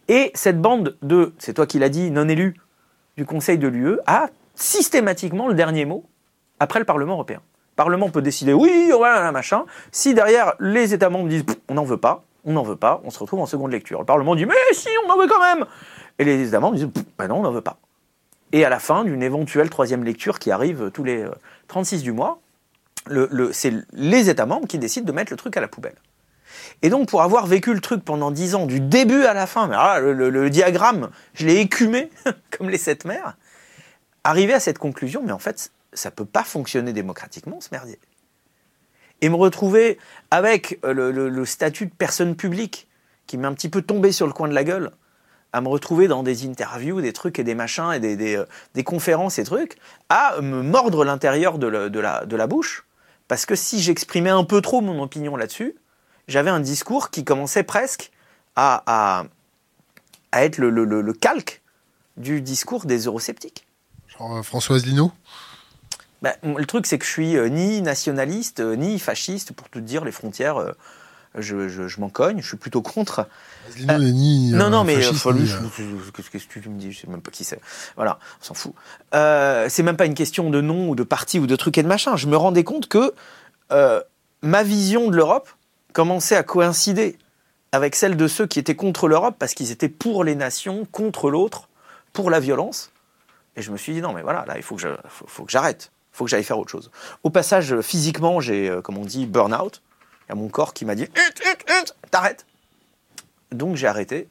Et 0.07 0.31
cette 0.33 0.61
bande 0.61 0.97
de, 1.01 1.33
c'est 1.37 1.53
toi 1.53 1.65
qui 1.65 1.79
l'as 1.79 1.89
dit, 1.89 2.11
non 2.11 2.27
élus 2.27 2.55
du 3.17 3.25
Conseil 3.25 3.57
de 3.57 3.67
l'UE 3.67 3.99
a 4.07 4.27
systématiquement 4.55 5.47
le 5.47 5.53
dernier 5.53 5.85
mot 5.85 6.05
après 6.59 6.79
le 6.79 6.85
Parlement 6.85 7.13
européen. 7.13 7.41
Le 7.71 7.75
Parlement 7.75 8.09
peut 8.09 8.21
décider 8.21 8.53
oui, 8.53 8.91
voilà, 8.95 9.31
machin. 9.31 9.65
Si 9.91 10.13
derrière 10.13 10.53
les 10.59 10.93
États 10.93 11.09
membres 11.09 11.27
disent 11.27 11.45
on 11.67 11.73
n'en 11.73 11.83
veut 11.83 11.97
pas, 11.97 12.23
on 12.45 12.53
n'en 12.53 12.63
veut 12.63 12.77
pas, 12.77 13.01
on 13.03 13.09
se 13.09 13.19
retrouve 13.19 13.39
en 13.39 13.45
seconde 13.45 13.71
lecture. 13.71 13.99
Le 13.99 14.05
Parlement 14.05 14.35
dit 14.35 14.45
mais 14.45 14.55
si, 14.71 14.87
on 15.05 15.11
en 15.11 15.17
veut 15.17 15.27
quand 15.27 15.41
même. 15.41 15.65
Et 16.19 16.23
les 16.23 16.47
États 16.47 16.59
membres 16.59 16.75
disent 16.75 16.89
ben 17.17 17.27
non, 17.27 17.39
on 17.39 17.41
n'en 17.41 17.51
veut 17.51 17.61
pas. 17.61 17.77
Et 18.51 18.63
à 18.63 18.69
la 18.69 18.79
fin 18.79 19.03
d'une 19.03 19.23
éventuelle 19.23 19.69
troisième 19.69 20.03
lecture 20.03 20.39
qui 20.39 20.51
arrive 20.51 20.91
tous 20.91 21.03
les 21.03 21.25
36 21.67 21.99
euh, 21.99 22.03
du 22.03 22.11
mois, 22.13 22.39
c'est 23.51 23.73
les 23.91 24.29
États 24.29 24.45
membres 24.45 24.67
qui 24.67 24.79
décident 24.79 25.05
de 25.05 25.11
mettre 25.11 25.33
le 25.33 25.37
truc 25.37 25.57
à 25.57 25.61
la 25.61 25.67
poubelle. 25.67 25.95
Et 26.81 26.89
donc, 26.89 27.09
pour 27.09 27.21
avoir 27.21 27.47
vécu 27.47 27.73
le 27.73 27.79
truc 27.79 28.03
pendant 28.03 28.31
dix 28.31 28.55
ans, 28.55 28.65
du 28.65 28.79
début 28.79 29.23
à 29.23 29.33
la 29.33 29.47
fin, 29.47 29.67
mais 29.67 29.75
le, 29.99 30.49
diagramme, 30.49 31.09
je 31.33 31.45
l'ai 31.45 31.59
écumé 31.59 32.09
comme 32.57 32.69
les 32.69 32.77
sept 32.77 33.05
mers, 33.05 33.37
arriver 34.23 34.53
à 34.53 34.59
cette 34.59 34.77
conclusion, 34.77 35.21
mais 35.23 35.31
en 35.31 35.39
fait, 35.39 35.71
ça 35.93 36.11
peut 36.11 36.25
pas 36.25 36.43
fonctionner 36.43 36.93
démocratiquement, 36.93 37.61
ce 37.61 37.69
merdier. 37.71 37.99
Et 39.21 39.29
me 39.29 39.35
retrouver 39.35 39.97
avec 40.29 40.79
euh, 40.83 41.11
le, 41.11 41.45
statut 41.45 41.85
de 41.85 41.93
personne 41.97 42.35
publique 42.35 42.87
qui 43.27 43.37
m'est 43.37 43.47
un 43.47 43.53
petit 43.53 43.69
peu 43.69 43.81
tombé 43.81 44.11
sur 44.11 44.27
le 44.27 44.33
coin 44.33 44.47
de 44.47 44.53
la 44.53 44.63
gueule, 44.63 44.91
à 45.53 45.61
me 45.61 45.69
retrouver 45.69 46.07
dans 46.07 46.21
des 46.21 46.45
interviews, 46.45 46.99
des 46.99 47.13
trucs 47.13 47.39
et 47.39 47.43
des 47.43 47.55
machins, 47.55 47.93
et 47.93 48.15
des, 48.15 48.35
euh, 48.35 48.83
conférences 48.83 49.39
et 49.39 49.43
trucs, 49.43 49.77
à 50.09 50.41
me 50.41 50.61
mordre 50.61 51.05
l'intérieur 51.05 51.57
de, 51.57 51.67
la, 51.67 51.89
de 52.25 52.35
la 52.35 52.47
bouche, 52.47 52.85
parce 53.27 53.45
que 53.45 53.55
si 53.55 53.81
j'exprimais 53.81 54.29
un 54.29 54.43
peu 54.43 54.61
trop 54.61 54.81
mon 54.81 55.01
opinion 55.01 55.35
là-dessus, 55.37 55.75
j'avais 56.27 56.49
un 56.49 56.59
discours 56.59 57.09
qui 57.11 57.23
commençait 57.23 57.63
presque 57.63 58.11
à, 58.55 58.83
à, 60.31 60.41
être 60.43 60.57
le, 60.57 60.69
le, 60.69 60.85
le, 60.85 61.13
calque 61.13 61.61
du 62.17 62.41
discours 62.41 62.85
des 62.85 63.05
eurosceptiques. 63.05 63.65
Genre 64.17 64.37
euh, 64.37 64.41
Françoise 64.43 64.85
Lino 64.85 65.11
Bah, 66.21 66.35
le 66.43 66.65
truc, 66.65 66.85
c'est 66.87 66.97
que 66.97 67.05
je 67.05 67.09
suis 67.11 67.35
euh, 67.37 67.47
ni 67.49 67.81
nationaliste, 67.81 68.59
euh, 68.61 68.75
ni 68.75 68.97
fasciste, 68.99 69.51
pour 69.53 69.69
te 69.69 69.79
dire, 69.79 70.05
les 70.05 70.11
frontières, 70.11 70.57
euh, 70.57 70.71
je, 71.37 71.67
je- 71.67 71.87
je 71.89 71.99
m'en 71.99 72.09
cogne, 72.09 72.41
je 72.41 72.47
suis 72.47 72.57
plutôt 72.57 72.81
contre. 72.81 73.27
Lino 73.75 73.97
ni. 73.99 74.51
non, 74.51 74.69
non, 74.69 74.83
mais 74.85 74.95
qu'est-ce 74.95 76.29
que 76.29 76.59
tu 76.59 76.69
me 76.69 76.79
dis 76.79 76.91
Je 76.93 77.01
sais 77.01 77.07
même 77.07 77.21
pas 77.21 77.31
qui 77.31 77.43
c'est. 77.43 77.59
Voilà, 77.97 78.19
on 78.41 78.43
s'en 78.45 78.53
fout. 78.53 78.73
C'est 79.11 79.83
même 79.83 79.97
pas 79.97 80.05
une 80.05 80.13
question 80.13 80.49
de 80.49 80.61
nom 80.61 80.89
ou 80.89 80.95
de 80.95 81.03
parti 81.03 81.39
ou 81.39 81.47
de 81.47 81.55
truc 81.57 81.77
et 81.77 81.83
de 81.83 81.87
machin. 81.89 82.15
Je 82.15 82.27
me 82.27 82.37
rendais 82.37 82.63
compte 82.63 82.87
que 82.87 83.13
ma 84.41 84.63
vision 84.63 85.09
de 85.09 85.15
l'Europe 85.17 85.49
commençait 85.95 86.35
à 86.35 86.43
coïncider 86.43 87.17
avec 87.71 87.95
celle 87.95 88.17
de 88.17 88.27
ceux 88.27 88.45
qui 88.45 88.59
étaient 88.59 88.75
contre 88.75 89.07
l'Europe 89.07 89.37
parce 89.39 89.53
qu'ils 89.53 89.71
étaient 89.71 89.89
pour 89.89 90.23
les 90.25 90.35
nations, 90.35 90.85
contre 90.91 91.29
l'autre, 91.31 91.69
pour 92.13 92.29
la 92.29 92.39
violence. 92.41 92.91
Et 93.55 93.61
je 93.61 93.71
me 93.71 93.77
suis 93.77 93.93
dit 93.93 94.01
non, 94.01 94.11
mais 94.11 94.21
voilà, 94.21 94.43
là, 94.45 94.57
il 94.57 94.61
faut 94.63 94.75
que 94.75 94.97
faut, 95.07 95.45
que 95.45 95.51
j'arrête. 95.51 95.91
Il 96.13 96.17
faut 96.17 96.25
que 96.25 96.29
j'aille 96.29 96.43
faire 96.43 96.59
autre 96.59 96.69
chose. 96.69 96.91
Au 97.23 97.29
passage, 97.29 97.79
physiquement, 97.81 98.41
j'ai, 98.41 98.69
euh, 98.69 98.81
comme 98.81 98.97
on 98.97 99.05
dit, 99.05 99.25
burn-out. 99.25 99.81
Il 100.27 100.29
y 100.29 100.31
a 100.33 100.35
mon 100.35 100.49
corps 100.49 100.73
qui 100.73 100.83
m'a 100.85 100.95
dit 100.95 101.03
Hut, 101.03 101.41
hut, 101.45 101.71
hut, 101.71 101.93
t'arrêtes. 102.11 102.45
Donc 103.51 103.77
j'ai 103.77 103.87
arrêté. 103.87 104.27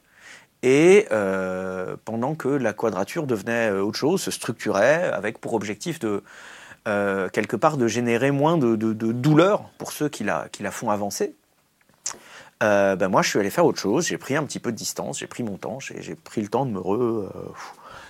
Et 0.62 1.06
euh, 1.12 1.96
pendant 2.04 2.34
que 2.34 2.48
la 2.48 2.74
quadrature 2.74 3.26
devenait 3.26 3.70
euh, 3.70 3.80
autre 3.82 3.98
chose, 3.98 4.20
se 4.22 4.30
structurait 4.30 5.10
avec 5.12 5.38
pour 5.38 5.54
objectif 5.54 5.98
de 5.98 6.22
quelque 7.32 7.56
part 7.56 7.78
de 7.78 7.86
générer 7.88 8.30
moins 8.30 8.58
de, 8.58 8.76
de- 8.76 8.92
de 8.92 9.12
douleur 9.12 9.70
pour 9.78 9.90
ceux 9.92 10.10
qui 10.10 10.22
la, 10.24 10.48
qui 10.52 10.62
la 10.62 10.70
font 10.70 10.90
avancer. 10.90 11.34
Euh, 12.64 12.96
ben 12.96 13.08
moi, 13.08 13.22
je 13.22 13.28
suis 13.28 13.38
allé 13.38 13.50
faire 13.50 13.66
autre 13.66 13.80
chose. 13.80 14.06
J'ai 14.06 14.18
pris 14.18 14.36
un 14.36 14.44
petit 14.44 14.58
peu 14.58 14.72
de 14.72 14.76
distance, 14.76 15.18
j'ai 15.18 15.26
pris 15.26 15.42
mon 15.42 15.56
temps, 15.58 15.78
j'ai 15.80 16.14
pris 16.14 16.40
le 16.40 16.48
temps 16.48 16.64
de 16.66 16.70
me, 16.70 16.80
re, 16.80 16.94
euh, 16.94 17.28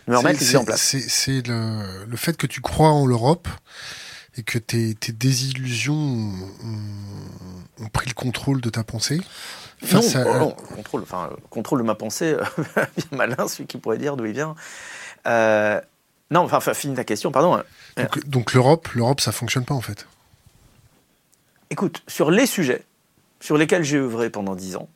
de 0.07 0.13
me 0.13 0.17
remettre 0.17 0.41
les 0.41 0.57
en 0.57 0.65
place. 0.65 0.97
C'est 1.09 1.47
le, 1.47 2.05
le 2.07 2.17
fait 2.17 2.37
que 2.37 2.47
tu 2.47 2.61
crois 2.61 2.91
en 2.91 3.07
l'Europe 3.07 3.49
et 4.37 4.43
que 4.43 4.59
tes, 4.59 4.95
tes 4.95 5.13
désillusions 5.13 5.95
ont, 5.95 7.85
ont 7.85 7.89
pris 7.89 8.09
le 8.09 8.15
contrôle 8.15 8.61
de 8.61 8.71
ta 8.71 8.85
pensée. 8.85 9.21
Non, 9.93 10.01
à- 10.01 10.25
oh, 10.27 10.39
non, 10.39 10.51
contrôle, 10.51 11.03
enfin, 11.03 11.31
euh, 11.31 11.37
contrôle 11.51 11.81
de 11.81 11.85
ma 11.85 11.95
pensée, 11.95 12.35
euh, 12.35 12.45
bien 12.97 13.07
malin, 13.13 13.49
celui 13.49 13.67
qui 13.67 13.79
pourrait 13.79 13.99
dire 13.99 14.17
d'où 14.17 14.25
il 14.25 14.33
vient. 14.33 14.55
Euh, 15.27 15.81
non, 16.31 16.41
enfin, 16.41 16.59
enfin, 16.59 16.75
finis 16.75 16.95
ta 16.95 17.05
question, 17.05 17.33
pardon. 17.33 17.63
Donc, 17.97 18.27
donc 18.27 18.55
l'Europe, 18.55 18.89
l'Europe, 18.95 19.21
ça 19.21 19.33
fonctionne 19.33 19.65
pas 19.65 19.75
en 19.75 19.81
fait. 19.81 20.07
Écoute, 21.71 22.03
sur 22.09 22.31
les 22.31 22.47
sujets 22.47 22.85
sur 23.45 23.59
lesquels 23.59 23.85
j'ai 23.85 23.99
œuvré 23.99 24.31
pendant 24.31 24.55
dix 24.55 24.75
ans, 24.75 24.89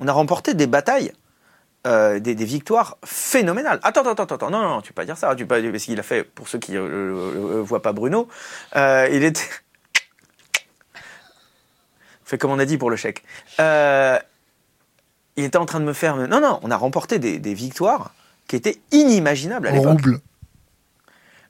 on 0.00 0.08
a 0.08 0.12
remporté 0.12 0.54
des 0.54 0.66
batailles, 0.66 1.12
euh, 1.86 2.18
des, 2.18 2.34
des 2.34 2.44
victoires 2.44 2.98
phénoménales. 3.04 3.78
Attends, 3.84 4.00
attends, 4.00 4.24
attends, 4.24 4.34
attends, 4.34 4.50
non, 4.50 4.60
non, 4.60 4.70
non, 4.70 4.80
tu 4.80 4.92
peux 4.92 4.96
pas 4.96 5.04
dire 5.04 5.16
ça, 5.16 5.36
tu 5.36 5.46
peux 5.46 5.62
pas, 5.62 5.70
parce 5.70 5.84
qu'il 5.84 6.00
a 6.00 6.02
fait, 6.02 6.24
pour 6.24 6.48
ceux 6.48 6.58
qui 6.58 6.72
ne 6.72 7.60
voient 7.60 7.82
pas 7.82 7.92
Bruno, 7.92 8.26
euh, 8.74 9.08
il 9.12 9.22
était... 9.22 9.40
fait 12.24 12.38
comme 12.38 12.50
on 12.50 12.58
a 12.58 12.64
dit 12.64 12.76
pour 12.76 12.90
le 12.90 12.96
chèque. 12.96 13.22
Euh, 13.60 14.18
il 15.36 15.44
était 15.44 15.58
en 15.58 15.66
train 15.66 15.78
de 15.78 15.84
me 15.84 15.92
faire... 15.92 16.16
Non, 16.16 16.40
non, 16.40 16.58
on 16.64 16.72
a 16.72 16.76
remporté 16.76 17.20
des, 17.20 17.38
des 17.38 17.54
victoires 17.54 18.14
qui 18.48 18.56
étaient 18.56 18.80
inimaginables 18.90 19.68
à 19.68 19.70
l'époque. 19.70 20.00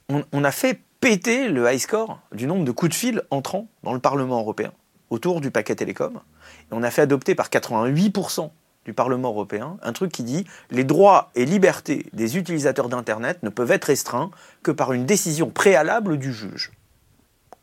On, 0.07 0.23
on 0.31 0.43
a 0.43 0.51
fait 0.51 0.79
péter 0.99 1.49
le 1.49 1.71
high 1.71 1.79
score 1.79 2.19
du 2.31 2.45
nombre 2.45 2.63
de 2.63 2.71
coups 2.71 2.91
de 2.91 2.95
fil 2.95 3.23
entrant 3.31 3.67
dans 3.81 3.93
le 3.93 3.99
Parlement 3.99 4.39
européen 4.39 4.71
autour 5.09 5.41
du 5.41 5.51
paquet 5.51 5.75
télécom. 5.75 6.19
On 6.71 6.83
a 6.83 6.91
fait 6.91 7.01
adopter 7.01 7.35
par 7.35 7.49
88% 7.49 8.49
du 8.85 8.93
Parlement 8.93 9.29
européen 9.29 9.77
un 9.83 9.93
truc 9.93 10.11
qui 10.11 10.23
dit 10.23 10.45
les 10.71 10.83
droits 10.83 11.29
et 11.35 11.45
libertés 11.45 12.05
des 12.13 12.37
utilisateurs 12.37 12.89
d'Internet 12.89 13.43
ne 13.43 13.49
peuvent 13.49 13.71
être 13.71 13.85
restreints 13.85 14.31
que 14.63 14.71
par 14.71 14.93
une 14.93 15.05
décision 15.05 15.49
préalable 15.49 16.17
du 16.17 16.33
juge. 16.33 16.71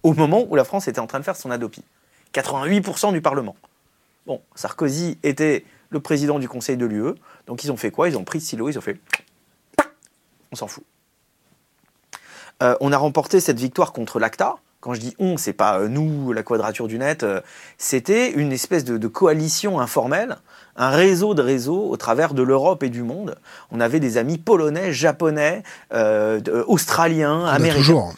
Au 0.03 0.13
moment 0.13 0.45
où 0.49 0.55
la 0.55 0.65
France 0.65 0.87
était 0.87 1.01
en 1.01 1.07
train 1.07 1.19
de 1.19 1.25
faire 1.25 1.37
son 1.37 1.51
Adopi. 1.51 1.83
88% 2.35 3.13
du 3.13 3.23
Parlement. 3.23 3.57
Bon, 4.27 4.41
Sarkozy 4.55 5.19
était 5.23 5.65
le 5.91 6.01
président 6.01 6.39
du 6.39 6.49
Conseil 6.49 6.77
de 6.77 6.85
l'UE, 6.85 7.15
donc 7.47 7.65
ils 7.65 7.73
ont 7.73 7.77
fait 7.77 7.91
quoi? 7.91 8.09
Ils 8.09 8.19
ont 8.19 8.25
pris 8.25 8.39
le 8.39 8.45
stylo, 8.45 8.69
ils 8.69 8.77
ont 8.77 8.83
fait... 8.83 8.99
On 10.53 10.57
s'en 10.57 10.67
fout. 10.67 10.85
Euh, 12.63 12.77
on 12.81 12.93
a 12.93 12.97
remporté 12.97 13.41
cette 13.41 13.59
victoire 13.59 13.93
contre 13.93 14.19
l'ACTA. 14.19 14.57
Quand 14.85 14.93
je 14.93 15.01
dis 15.01 15.15
on, 15.19 15.39
c'est 15.39 15.55
pas 15.55 15.79
euh, 15.81 15.89
nous, 15.89 16.35
la 16.35 16.43
quadrature 16.43 16.89
du 16.89 16.99
net. 16.99 17.23
euh, 17.23 17.41
C'était 17.79 18.31
une 18.33 18.53
espèce 18.53 18.85
de, 18.85 18.99
de 18.99 19.09
coalition 19.09 19.81
informelle, 19.81 20.37
un 20.77 20.91
réseau 20.91 21.33
de 21.33 21.41
réseaux 21.41 21.89
au 21.89 21.97
travers 21.97 22.35
de 22.35 22.43
l'Europe 22.43 22.83
et 22.83 22.91
du 22.91 23.03
monde. 23.03 23.37
On 23.71 23.81
avait 23.81 23.99
des 23.99 24.19
amis 24.19 24.37
polonais, 24.37 24.93
japonais, 24.93 25.63
euh, 25.95 26.39
australiens, 26.67 27.47
américains 27.47 27.79
toujours. 27.79 28.15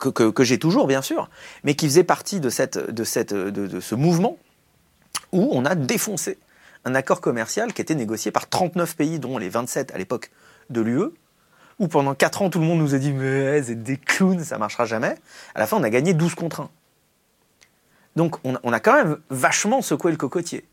que, 0.00 0.08
que- 0.08 0.30
que 0.30 0.42
j'ai 0.42 0.58
toujours, 0.58 0.86
bien 0.86 1.02
sûr, 1.02 1.28
mais 1.64 1.74
qui 1.74 1.84
faisait 1.86 2.02
partie 2.04 2.40
de, 2.40 2.48
cette, 2.48 2.78
de, 2.78 3.04
cette, 3.04 3.34
de, 3.34 3.50
de 3.66 3.80
ce 3.80 3.94
mouvement 3.94 4.38
où 5.32 5.50
on 5.52 5.66
a 5.66 5.74
défoncé 5.74 6.38
un 6.86 6.94
accord 6.94 7.20
commercial 7.20 7.74
qui 7.74 7.82
était 7.82 7.94
négocié 7.94 8.30
par 8.30 8.48
39 8.48 8.96
pays, 8.96 9.18
dont 9.18 9.36
les 9.36 9.50
27 9.50 9.92
à 9.94 9.98
l'époque 9.98 10.30
de 10.70 10.80
l'UE, 10.80 11.10
où 11.78 11.88
pendant 11.88 12.14
4 12.14 12.42
ans, 12.42 12.50
tout 12.50 12.58
le 12.60 12.66
monde 12.66 12.78
nous 12.78 12.94
a 12.94 12.98
dit 12.98 13.12
Mais 13.12 13.60
vous 13.60 13.70
êtes 13.70 13.82
des 13.82 13.96
clowns, 13.96 14.44
ça 14.44 14.58
marchera 14.58 14.84
jamais. 14.84 15.14
À 15.54 15.58
la 15.60 15.66
fin, 15.66 15.76
on 15.76 15.82
a 15.82 15.90
gagné 15.90 16.14
12 16.14 16.34
contre 16.34 16.60
1. 16.62 16.70
Donc, 18.16 18.36
on, 18.44 18.54
a- 18.54 18.60
on 18.62 18.72
a 18.72 18.80
quand 18.80 18.94
même 18.94 19.16
vachement 19.30 19.82
secoué 19.82 20.10
le 20.12 20.16
cocotier. 20.16 20.64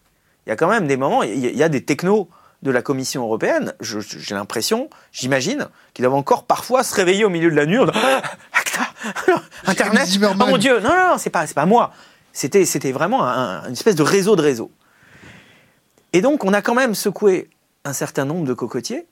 Il 0.45 0.49
y 0.49 0.51
a 0.51 0.55
quand 0.55 0.67
même 0.69 0.87
des 0.87 0.97
moments, 0.97 1.23
il 1.23 1.39
y 1.39 1.47
a, 1.47 1.49
il 1.49 1.57
y 1.57 1.63
a 1.63 1.69
des 1.69 1.83
technos 1.83 2.29
de 2.61 2.69
la 2.69 2.83
Commission 2.83 3.23
européenne, 3.23 3.73
j'ai 3.79 4.35
l'impression, 4.35 4.89
j'imagine, 5.11 5.67
qu'ils 5.95 6.03
doivent 6.03 6.13
encore 6.13 6.45
parfois 6.45 6.83
se 6.83 6.93
réveiller 6.93 7.25
au 7.25 7.29
milieu 7.29 7.49
de 7.49 7.55
la 7.55 7.65
nuit 7.65 7.79
en 7.79 7.85
disant, 7.85 7.99
Ah, 8.03 8.21
ACTA, 8.53 9.41
Internet, 9.65 10.07
oh 10.29 10.35
mon 10.35 10.57
Dieu, 10.57 10.79
non, 10.79 10.89
non, 10.89 11.07
non, 11.13 11.17
c'est 11.17 11.31
pas, 11.31 11.47
moi. 11.65 11.91
C'était, 12.33 12.65
c'était 12.65 12.91
vraiment 12.91 13.25
un- 13.27 13.65
une 13.65 13.73
espèce 13.73 13.95
de 13.95 14.03
réseau 14.03 14.35
de 14.35 14.43
réseau. 14.43 14.71
Et 16.13 16.21
donc, 16.21 16.43
on 16.43 16.53
a 16.53 16.61
quand 16.61 16.75
même 16.75 16.93
secoué 16.93 17.49
un 17.83 17.93
certain 17.93 18.25
nombre 18.25 18.45
de 18.45 18.53
cocotiers, 18.53 19.07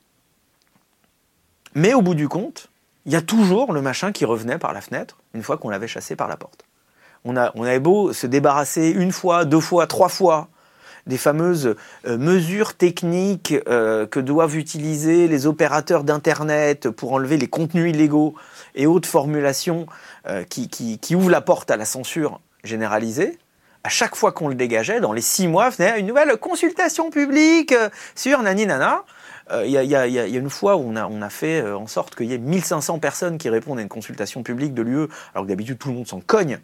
mais 1.75 1.93
au 1.93 2.01
bout 2.01 2.15
du 2.15 2.27
compte, 2.27 2.69
il 3.05 3.13
y 3.13 3.15
a 3.15 3.21
toujours 3.21 3.73
le 3.73 3.81
machin 3.81 4.11
qui 4.11 4.25
revenait 4.25 4.57
par 4.57 4.73
la 4.73 4.81
fenêtre 4.81 5.17
une 5.33 5.43
fois 5.43 5.57
qu'on 5.57 5.69
l'avait 5.69 5.87
chassé 5.87 6.15
par 6.15 6.27
la 6.27 6.37
porte. 6.37 6.65
On, 7.25 7.35
a, 7.35 7.51
avait 7.55 7.79
beau 7.79 8.13
se 8.13 8.27
débarrasser 8.27 8.89
une 8.89 9.11
fois, 9.11 9.45
deux 9.45 9.59
fois, 9.59 9.87
trois 9.87 10.09
fois 10.09 10.47
des 11.07 11.17
fameuses 11.17 11.75
euh, 12.05 12.17
mesures 12.17 12.75
techniques 12.75 13.55
euh, 13.67 14.05
que 14.05 14.19
doivent 14.19 14.55
utiliser 14.55 15.27
les 15.27 15.47
opérateurs 15.47 16.03
d'Internet 16.03 16.89
pour 16.89 17.13
enlever 17.13 17.37
les 17.37 17.47
contenus 17.47 17.89
illégaux 17.93 18.35
et 18.75 18.85
autres 18.85 19.09
formulations 19.09 19.87
euh, 20.27 20.43
qui, 20.43 21.15
ouvrent 21.15 21.29
la 21.29 21.41
porte 21.41 21.71
à 21.71 21.77
la 21.77 21.85
censure 21.85 22.39
généralisée. 22.63 23.37
À 23.83 23.89
chaque 23.89 24.15
fois 24.15 24.31
qu'on 24.31 24.49
le 24.49 24.55
dégageait, 24.55 24.99
dans 24.99 25.13
les 25.13 25.21
six 25.21 25.47
mois, 25.47 25.69
venait 25.69 25.99
une 25.99 26.05
nouvelle 26.05 26.35
consultation 26.37 27.09
publique 27.09 27.73
sur 28.13 28.41
Nani 28.41 28.65
Nana. 28.65 29.03
Euh, 29.51 29.65
Il 29.65 29.71
y, 29.71 29.77
a, 29.77 30.07
y 30.07 30.13
y 30.13 30.35
une 30.37 30.49
fois 30.49 30.75
où 30.75 30.81
on 30.81 30.95
a, 30.95 31.07
on 31.07 31.21
a 31.21 31.29
fait 31.29 31.61
euh, 31.61 31.77
en 31.77 31.87
sorte 31.87 32.15
qu'il 32.15 32.27
y 32.27 32.33
ait 32.33 32.37
1500 32.37 32.99
personnes 32.99 33.37
qui 33.37 33.49
répondent 33.49 33.79
à 33.79 33.81
une 33.81 33.89
consultation 33.89 34.43
publique 34.43 34.73
de 34.73 34.81
l'UE, 34.81 35.07
alors 35.33 35.45
que 35.45 35.49
d'habitude 35.49 35.77
tout 35.79 35.89
le 35.89 35.95
monde 35.95 36.07
s'en 36.07 36.19
cogne. 36.21 36.59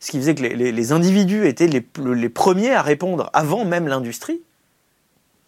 Ce 0.00 0.10
qui 0.10 0.18
faisait 0.18 0.34
que 0.34 0.42
les, 0.42 0.54
les- 0.54 0.72
les 0.72 0.92
individus 0.92 1.46
étaient 1.46 1.68
les, 1.68 1.86
les 2.14 2.28
premiers 2.28 2.72
à 2.72 2.82
répondre 2.82 3.30
avant 3.32 3.64
même 3.64 3.86
l'industrie. 3.88 4.40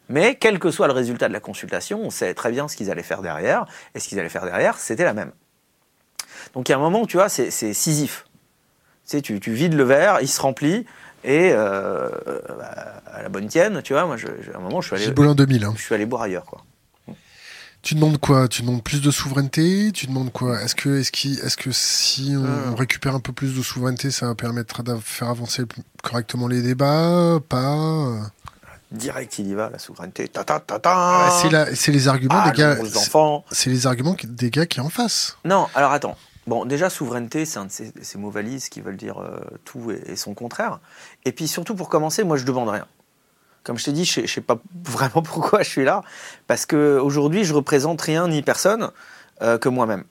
Mais 0.08 0.36
quel 0.36 0.60
que 0.60 0.70
soit 0.70 0.86
le 0.86 0.92
résultat 0.92 1.26
de 1.26 1.32
la 1.32 1.40
consultation, 1.40 2.00
on 2.00 2.10
sait 2.10 2.32
très 2.34 2.52
bien 2.52 2.68
ce 2.68 2.76
qu'ils 2.76 2.90
allaient 2.92 3.02
faire 3.02 3.22
derrière. 3.22 3.66
Et 3.94 4.00
ce 4.00 4.08
qu'ils 4.08 4.20
allaient 4.20 4.28
faire 4.28 4.44
derrière, 4.44 4.78
c'était 4.78 5.04
la 5.04 5.14
même. 5.14 5.32
Donc 6.54 6.68
il 6.68 6.72
y 6.72 6.74
a 6.74 6.78
un 6.78 6.80
moment 6.80 7.02
où 7.02 7.06
tu 7.06 7.16
vois, 7.16 7.28
c'est 7.28 7.50
Sisyphe. 7.50 8.24
Tu, 9.04 9.10
sais, 9.16 9.20
tu, 9.22 9.40
tu 9.40 9.52
vides 9.52 9.74
le 9.74 9.82
verre, 9.84 10.18
il 10.20 10.28
se 10.28 10.40
remplit, 10.40 10.86
et 11.24 11.50
euh, 11.52 12.08
bah, 12.58 13.02
à 13.12 13.22
la 13.22 13.28
bonne 13.28 13.46
tienne, 13.48 13.80
tu 13.82 13.92
vois, 13.92 14.04
moi, 14.06 14.16
je, 14.16 14.26
je- 14.42 14.52
à 14.52 14.56
un 14.56 14.60
moment, 14.60 14.80
je 14.80 14.86
suis 14.88 14.96
allé, 14.96 15.04
Gibolin 15.04 15.34
2000. 15.34 15.64
hein. 15.64 15.74
je 15.76 15.82
suis 15.82 15.94
allé 15.94 16.06
boire 16.06 16.22
ailleurs, 16.22 16.44
quoi. 16.44 16.62
Tu 17.86 17.94
demandes 17.94 18.18
quoi? 18.18 18.48
Tu 18.48 18.62
demandes 18.62 18.82
plus 18.82 19.00
de 19.00 19.12
souveraineté? 19.12 19.92
Tu 19.92 20.08
demandes 20.08 20.32
quoi? 20.32 20.60
Est-ce 20.60 20.74
que, 20.74 20.98
est-ce 20.98 21.44
est-ce 21.46 21.56
que 21.56 21.70
si 21.70 22.34
on, 22.36 22.72
on 22.72 22.74
récupère 22.74 23.14
un 23.14 23.20
peu 23.20 23.32
plus 23.32 23.56
de 23.56 23.62
souveraineté, 23.62 24.10
ça 24.10 24.34
permettra 24.34 24.82
de 24.82 24.96
faire 24.96 25.28
avancer 25.28 25.62
correctement 26.02 26.48
les 26.48 26.62
débats? 26.62 27.38
Pas? 27.48 28.32
Direct, 28.90 29.38
il 29.38 29.46
y 29.46 29.54
va, 29.54 29.70
la 29.70 29.78
souveraineté. 29.78 30.26
Ta 30.26 30.42
ta 30.42 30.58
ta 30.58 30.80
ta. 30.80 30.92
Ah, 30.96 31.66
C'est 31.76 31.92
les 31.92 32.08
arguments 32.08 32.40
Ah, 32.42 32.50
des 32.50 32.58
gars. 32.58 32.76
c'est- 32.84 32.96
enfants. 32.96 33.44
C'est 33.52 33.70
les 33.70 33.86
arguments 33.86 34.14
qui- 34.14 34.26
des 34.26 34.50
gars 34.50 34.66
qui 34.66 34.80
est 34.80 34.82
en 34.82 34.88
face. 34.88 35.38
Non, 35.44 35.68
alors 35.76 35.92
attends. 35.92 36.16
Bon, 36.48 36.64
déjà, 36.64 36.90
souveraineté, 36.90 37.44
c'est 37.44 37.60
un 37.60 37.66
de 37.66 37.70
ces, 37.70 37.92
ces 38.02 38.18
mots 38.18 38.30
valises 38.30 38.68
qui 38.68 38.80
veulent 38.80 38.96
dire 38.96 39.18
euh, 39.18 39.38
tout 39.64 39.92
et, 39.92 40.02
et 40.10 40.16
son 40.16 40.34
contraire. 40.34 40.80
Et 41.24 41.30
puis 41.30 41.46
surtout, 41.46 41.76
pour 41.76 41.88
commencer, 41.88 42.24
moi, 42.24 42.36
je 42.36 42.42
demande 42.44 42.68
rien. 42.68 42.86
Comme 43.66 43.78
je 43.78 43.84
t'ai 43.84 43.92
dit, 43.92 44.04
je 44.04 44.20
ne 44.20 44.26
sais 44.28 44.40
pas 44.40 44.58
vraiment 44.84 45.22
pourquoi 45.22 45.64
je 45.64 45.68
suis 45.68 45.84
là. 45.84 46.02
Parce 46.46 46.66
qu'aujourd'hui, 46.66 47.44
je 47.44 47.52
représente 47.52 48.00
rien 48.00 48.28
ni 48.28 48.42
personne 48.42 48.92
euh, 49.42 49.58
que 49.58 49.68
moi-même. 49.68 50.04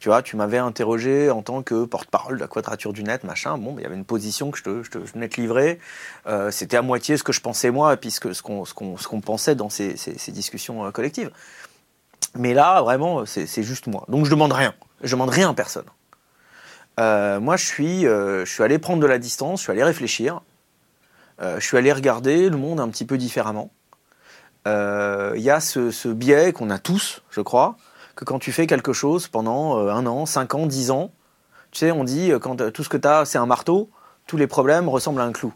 Tu 0.00 0.08
vois, 0.08 0.20
tu 0.20 0.36
m'avais 0.36 0.58
interrogé 0.58 1.30
en 1.30 1.42
tant 1.42 1.62
que 1.62 1.84
porte-parole 1.84 2.36
de 2.36 2.40
la 2.40 2.48
quadrature 2.48 2.92
du 2.92 3.04
net, 3.04 3.22
machin. 3.22 3.56
Bon, 3.56 3.76
il 3.78 3.82
y 3.82 3.86
avait 3.86 3.94
une 3.94 4.04
position 4.04 4.50
que 4.50 4.58
je, 4.58 4.64
te, 4.64 4.82
je, 4.82 4.90
te- 4.90 4.98
venais 4.98 5.28
te 5.28 5.40
livrer. 5.40 5.78
Euh, 6.26 6.50
C'était 6.50 6.76
à 6.76 6.82
moitié 6.82 7.16
ce 7.16 7.22
que 7.22 7.32
je 7.32 7.40
pensais 7.40 7.70
moi 7.70 7.94
et 7.94 7.96
puis 7.96 8.10
ce 8.10 8.42
qu'on 8.42 9.20
pensait 9.20 9.54
dans 9.54 9.70
ces, 9.70 9.94
discussions 10.28 10.84
euh, 10.84 10.90
collectives. 10.90 11.30
Mais 12.34 12.52
là, 12.52 12.82
vraiment, 12.82 13.24
c'est 13.26 13.62
juste 13.62 13.86
moi. 13.86 14.04
Donc 14.08 14.24
je 14.24 14.30
demande 14.30 14.52
rien. 14.52 14.74
Je 15.02 15.12
demande 15.12 15.30
rien 15.30 15.50
à 15.50 15.54
personne. 15.54 15.86
Moi, 16.98 17.56
je 17.56 18.44
suis 18.44 18.62
allé 18.62 18.78
prendre 18.78 19.00
de 19.00 19.06
la 19.06 19.18
distance, 19.18 19.60
je 19.60 19.62
suis 19.64 19.72
allé 19.72 19.84
réfléchir. 19.84 20.40
Euh, 21.40 21.60
je 21.60 21.66
suis 21.66 21.76
allé 21.76 21.92
regarder 21.92 22.48
le 22.48 22.56
monde 22.56 22.80
un 22.80 22.88
petit 22.88 23.04
peu 23.04 23.18
différemment. 23.18 23.70
Il 24.66 25.40
y 25.40 25.48
a 25.48 25.60
ce, 25.60 26.08
biais 26.08 26.52
qu'on 26.52 26.68
a 26.68 26.78
tous, 26.78 27.22
je 27.30 27.40
crois, 27.40 27.76
que 28.16 28.26
quand 28.26 28.38
tu 28.38 28.52
fais 28.52 28.66
quelque 28.66 28.92
chose 28.92 29.26
pendant 29.26 29.78
un 29.88 30.04
an, 30.04 30.26
cinq 30.26 30.54
ans, 30.54 30.66
dix 30.66 30.90
ans, 30.90 31.10
tu 31.70 31.78
sais, 31.78 31.90
on 31.90 32.04
dit, 32.04 32.32
quand 32.42 32.70
tout 32.70 32.84
ce 32.84 32.90
que 32.90 32.98
tu 32.98 33.08
as, 33.08 33.24
c'est 33.24 33.38
un 33.38 33.46
marteau, 33.46 33.88
tous 34.26 34.36
les 34.36 34.46
problèmes 34.46 34.86
ressemblent 34.86 35.22
à 35.22 35.24
un 35.24 35.32
clou. 35.32 35.54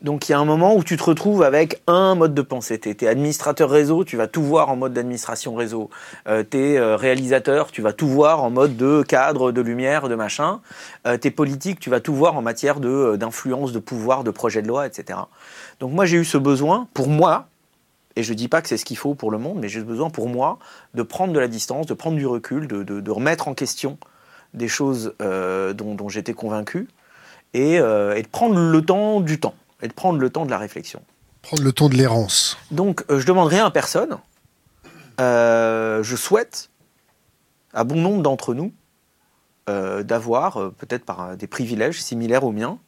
Donc 0.00 0.28
il 0.28 0.32
y 0.32 0.34
a 0.34 0.38
un 0.38 0.44
moment 0.44 0.76
où 0.76 0.84
tu 0.84 0.96
te 0.96 1.02
retrouves 1.02 1.42
avec 1.42 1.82
un 1.88 2.14
mode 2.14 2.32
de 2.32 2.42
pensée. 2.42 2.78
Tu 2.78 2.90
es, 2.90 3.08
administrateur 3.08 3.68
réseau, 3.68 4.04
tu 4.04 4.16
vas 4.16 4.28
tout 4.28 4.42
voir 4.42 4.68
en 4.68 4.76
mode 4.76 4.92
d'administration 4.92 5.56
réseau. 5.56 5.90
Euh, 6.28 6.44
euh, 6.54 6.96
réalisateur, 6.96 7.72
tu 7.72 7.82
vas 7.82 7.92
tout 7.92 8.06
voir 8.06 8.44
en 8.44 8.50
mode 8.50 8.76
de 8.76 9.02
cadre, 9.02 9.50
de 9.50 9.60
lumière, 9.60 10.08
de 10.08 10.14
machin. 10.14 10.60
Euh, 11.06 11.18
tu 11.18 11.28
es 11.28 11.30
politique, 11.32 11.80
tu 11.80 11.90
vas 11.90 11.98
tout 11.98 12.14
voir 12.14 12.36
en 12.36 12.42
matière 12.42 12.78
de, 12.78 13.16
d'influence, 13.16 13.72
de 13.72 13.80
pouvoir, 13.80 14.22
de 14.22 14.30
projet 14.30 14.62
de 14.62 14.68
loi, 14.68 14.86
etc. 14.86 15.18
Donc 15.80 15.92
moi 15.92 16.06
j'ai 16.06 16.18
eu 16.18 16.24
ce 16.24 16.38
besoin, 16.38 16.86
pour 16.94 17.08
moi, 17.08 17.48
et 18.14 18.22
je 18.22 18.34
dis 18.34 18.46
pas 18.46 18.62
que 18.62 18.68
c'est 18.68 18.76
ce 18.76 18.84
qu'il 18.84 18.98
faut 18.98 19.14
pour 19.14 19.32
le 19.32 19.38
monde, 19.38 19.58
mais 19.60 19.68
j'ai 19.68 19.80
besoin 19.80 20.10
pour 20.10 20.28
moi 20.28 20.60
de 20.94 21.02
prendre 21.02 21.32
de 21.32 21.40
la 21.40 21.48
distance, 21.48 21.86
de 21.86 21.94
prendre 21.94 22.16
du 22.16 22.26
recul, 22.26 22.68
de, 22.68 23.10
remettre 23.10 23.48
en 23.48 23.54
question 23.54 23.98
des 24.54 24.68
choses 24.68 25.14
dont, 25.20 25.94
dont 25.94 26.08
j'étais 26.08 26.34
convaincu, 26.34 26.88
et, 27.54 27.74
et 27.74 28.22
de 28.22 28.28
prendre 28.28 28.58
le 28.58 28.82
temps 28.82 29.20
du 29.20 29.38
temps 29.38 29.54
et 29.82 29.88
de 29.88 29.92
prendre 29.92 30.18
le 30.18 30.30
temps 30.30 30.44
de 30.44 30.50
la 30.50 30.58
réflexion. 30.58 31.02
Prendre 31.42 31.62
le 31.62 31.72
temps 31.72 31.88
de 31.88 31.94
l'errance. 31.94 32.58
Donc, 32.70 33.04
euh, 33.10 33.20
je 33.20 33.26
demande 33.26 33.48
rien 33.48 33.66
à 33.66 33.70
personne. 33.70 34.18
Euh, 35.20 36.02
je 36.02 36.16
souhaite 36.16 36.70
à 37.72 37.84
bon 37.84 38.00
nombre 38.00 38.22
d'entre 38.22 38.54
nous 38.54 38.72
euh, 39.68 40.02
d'avoir, 40.02 40.72
peut-être 40.72 41.04
par 41.04 41.36
des 41.36 41.46
privilèges 41.46 42.00
similaires 42.00 42.44
aux 42.44 42.52
miens, 42.52 42.78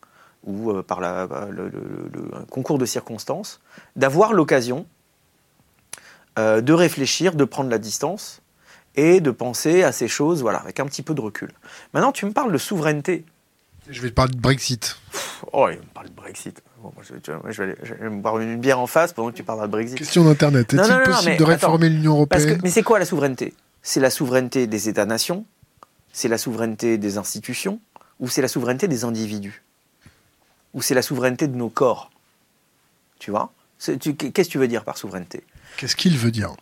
ou 0.44 0.72
par 0.82 1.00
la, 1.00 1.28
le, 1.50 1.70
concours 2.48 2.78
de 2.78 2.86
circonstances, 2.86 3.60
d'avoir 3.94 4.32
l'occasion 4.32 4.86
de 6.38 6.72
réfléchir, 6.72 7.34
de 7.34 7.44
prendre 7.44 7.68
la 7.68 7.76
distance 7.76 8.40
et 8.94 9.20
de 9.20 9.30
penser 9.30 9.82
à 9.82 9.92
ces 9.92 10.08
choses 10.08 10.40
voilà, 10.40 10.58
avec 10.58 10.80
un 10.80 10.86
petit 10.86 11.02
peu 11.02 11.12
de 11.12 11.20
recul. 11.20 11.50
Maintenant, 11.92 12.12
tu 12.12 12.24
me 12.24 12.32
parles 12.32 12.52
de 12.52 12.56
souveraineté. 12.56 13.26
Je 13.90 14.00
vais 14.00 14.08
te 14.08 14.14
parler 14.14 14.32
de 14.32 14.40
Brexit. 14.40 14.96
Oh, 15.52 15.68
il 15.70 15.76
me 15.76 15.92
parle 15.92 16.08
de 16.08 16.14
Brexit 16.14 16.62
je, 17.02 17.94
vais 17.94 18.10
me 18.10 18.20
boire 18.20 18.38
une 18.38 18.58
bière 18.58 18.78
en 18.78 18.86
face 18.86 19.12
pendant 19.12 19.30
que 19.30 19.36
tu 19.36 19.42
parles 19.42 19.62
de 19.62 19.66
Brexit. 19.66 19.98
Question 19.98 20.24
d'Internet. 20.24 20.72
Est-il 20.72 21.02
possible 21.04 21.36
de 21.36 21.44
réformer 21.44 21.88
l'Union 21.88 22.12
européenne 22.12 22.58
Mais 22.62 22.70
c'est 22.70 22.82
quoi 22.82 22.98
la 22.98 23.04
souveraineté? 23.04 23.54
C'est 23.82 24.00
la 24.00 24.10
souveraineté 24.10 24.66
des 24.66 24.88
États-nations? 24.88 25.44
C'est 26.12 26.28
la 26.28 26.38
souveraineté 26.38 26.98
des 26.98 27.18
institutions? 27.18 27.80
Ou 28.18 28.28
c'est 28.28 28.42
la 28.42 28.48
souveraineté 28.48 28.88
des 28.88 29.04
individus? 29.04 29.62
Ou 30.74 30.82
c'est 30.82 30.94
la 30.94 31.02
souveraineté 31.02 31.48
de 31.48 31.56
nos 31.56 31.68
corps? 31.68 32.10
Tu 33.18 33.30
vois? 33.30 33.52
Qu'est-ce 33.78 34.48
que 34.48 34.52
tu 34.52 34.58
veux 34.58 34.68
dire 34.68 34.84
par 34.84 34.98
souveraineté? 34.98 35.44
Qu'est-ce 35.76 35.96
qu'il 35.96 36.16
veut 36.18 36.30
dire? 36.30 36.54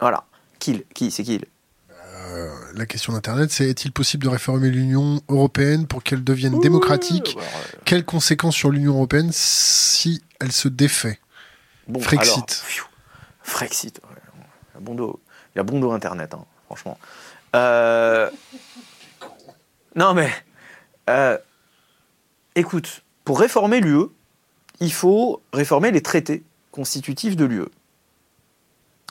Voilà. 0.00 0.24
Qui 0.58 0.84
Qui 0.94 1.10
C'est 1.10 1.22
qui 1.22 1.40
euh, 2.32 2.50
la 2.74 2.86
question 2.86 3.12
d'Internet, 3.12 3.50
c'est 3.50 3.68
est-il 3.68 3.92
possible 3.92 4.24
de 4.24 4.28
réformer 4.28 4.70
l'Union 4.70 5.20
européenne 5.28 5.86
pour 5.86 6.02
qu'elle 6.02 6.24
devienne 6.24 6.60
démocratique 6.60 7.36
Quelles 7.84 8.04
conséquences 8.04 8.56
sur 8.56 8.70
l'Union 8.70 8.94
européenne 8.94 9.30
si 9.32 10.22
elle 10.40 10.52
se 10.52 10.68
défait 10.68 11.20
bon, 11.88 12.00
Frexit. 12.00 12.64
Frexit. 13.42 14.00
Il 14.00 14.74
y 14.74 14.78
a 14.78 14.80
bon 14.80 14.94
dos, 14.94 15.20
il 15.54 15.58
y 15.58 15.60
a 15.60 15.64
bon 15.64 15.80
dos 15.80 15.92
Internet, 15.92 16.34
hein, 16.34 16.44
franchement. 16.66 16.98
Euh, 17.54 18.30
non 19.94 20.14
mais, 20.14 20.30
euh, 21.10 21.36
écoute, 22.54 23.02
pour 23.24 23.40
réformer 23.40 23.80
l'UE, 23.80 24.06
il 24.80 24.92
faut 24.92 25.42
réformer 25.52 25.90
les 25.90 26.02
traités 26.02 26.42
constitutifs 26.70 27.36
de 27.36 27.44
l'UE. 27.44 27.68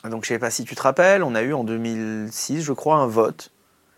Donc 0.04 0.26
je 0.26 0.34
ne 0.34 0.36
sais 0.36 0.40
pas 0.40 0.50
si 0.50 0.64
tu 0.64 0.76
te 0.76 0.82
rappelles, 0.82 1.24
on 1.24 1.36
a 1.36 1.42
eu 1.42 1.54
en 1.54 1.64
2006, 1.64 2.62
je 2.62 2.74
crois, 2.74 2.98
un 2.98 3.08
vote 3.08 3.52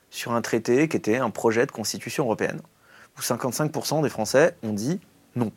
sur 0.09 0.33
un 0.33 0.41
traité 0.41 0.87
qui 0.87 0.97
était 0.97 1.17
un 1.17 1.29
projet 1.29 1.65
de 1.65 1.71
constitution 1.71 2.25
européenne, 2.25 2.61
où 3.17 3.21
55% 3.21 4.03
des 4.03 4.09
Français 4.09 4.55
ont 4.63 4.73
dit 4.73 4.99
non. 5.35 5.51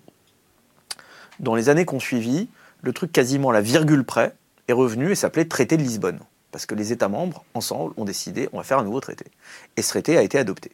Dans 1.41 1.55
les 1.55 1.69
années 1.69 1.85
qu'on 1.85 2.01
suivi, 2.01 2.49
le 2.83 2.93
truc 2.93 3.13
quasiment 3.13 3.51
à 3.51 3.53
la 3.53 3.61
virgule 3.61 4.05
près 4.05 4.35
est 4.69 4.73
revenu 4.73 5.11
et 5.11 5.15
s'appelait 5.15 5.45
traité 5.47 5.77
de 5.77 5.83
Lisbonne. 5.83 6.21
Parce 6.53 6.65
que 6.65 6.75
les 6.75 6.93
États 6.93 7.09
membres, 7.09 7.45
ensemble, 7.55 7.93
ont 7.97 8.05
décidé 8.05 8.49
on 8.53 8.59
va 8.59 8.63
faire 8.63 8.79
un 8.79 8.85
nouveau 8.85 9.01
traité. 9.01 9.27
Et 9.77 9.83
ce 9.83 9.91
traité 9.91 10.17
a 10.17 10.23
été 10.23 10.39
adopté. 10.39 10.73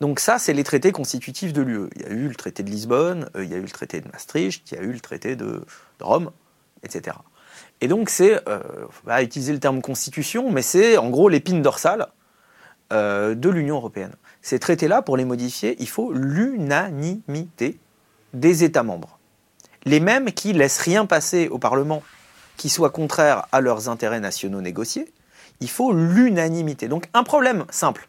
Donc 0.00 0.20
ça, 0.20 0.38
c'est 0.38 0.52
les 0.52 0.62
traités 0.62 0.92
constitutifs 0.92 1.52
de 1.52 1.62
l'UE. 1.62 1.88
Il 1.96 2.02
y 2.02 2.04
a 2.04 2.10
eu 2.10 2.28
le 2.28 2.34
traité 2.34 2.62
de 2.62 2.70
Lisbonne, 2.70 3.30
euh, 3.34 3.44
il 3.44 3.50
y 3.50 3.54
a 3.54 3.56
eu 3.56 3.62
le 3.62 3.68
traité 3.68 4.00
de 4.00 4.08
Maastricht, 4.08 4.70
il 4.70 4.74
y 4.76 4.78
a 4.78 4.82
eu 4.82 4.92
le 4.92 5.00
traité 5.00 5.36
de 5.36 5.64
Rome, 6.00 6.30
etc. 6.82 7.16
Et 7.80 7.88
donc, 7.88 8.08
c'est, 8.10 8.40
euh, 8.48 8.60
on 9.04 9.08
va 9.08 9.22
utiliser 9.22 9.52
le 9.52 9.60
terme 9.60 9.82
constitution, 9.82 10.50
mais 10.50 10.62
c'est 10.62 10.96
en 10.96 11.10
gros 11.10 11.28
l'épine 11.28 11.62
dorsale 11.62 12.08
euh, 12.92 13.34
de 13.34 13.48
l'Union 13.50 13.76
européenne. 13.76 14.14
Ces 14.42 14.58
traités-là, 14.58 15.02
pour 15.02 15.16
les 15.16 15.24
modifier, 15.24 15.76
il 15.80 15.88
faut 15.88 16.12
l'unanimité 16.12 17.78
des 18.32 18.64
États 18.64 18.82
membres. 18.82 19.18
Les 19.84 20.00
mêmes 20.00 20.32
qui 20.32 20.52
laissent 20.52 20.80
rien 20.80 21.06
passer 21.06 21.48
au 21.48 21.58
Parlement 21.58 22.02
qui 22.56 22.68
soit 22.68 22.90
contraire 22.90 23.46
à 23.52 23.60
leurs 23.60 23.88
intérêts 23.88 24.20
nationaux 24.20 24.60
négociés, 24.60 25.12
il 25.60 25.68
faut 25.70 25.92
l'unanimité. 25.92 26.88
Donc 26.88 27.08
un 27.14 27.22
problème 27.22 27.64
simple. 27.70 28.08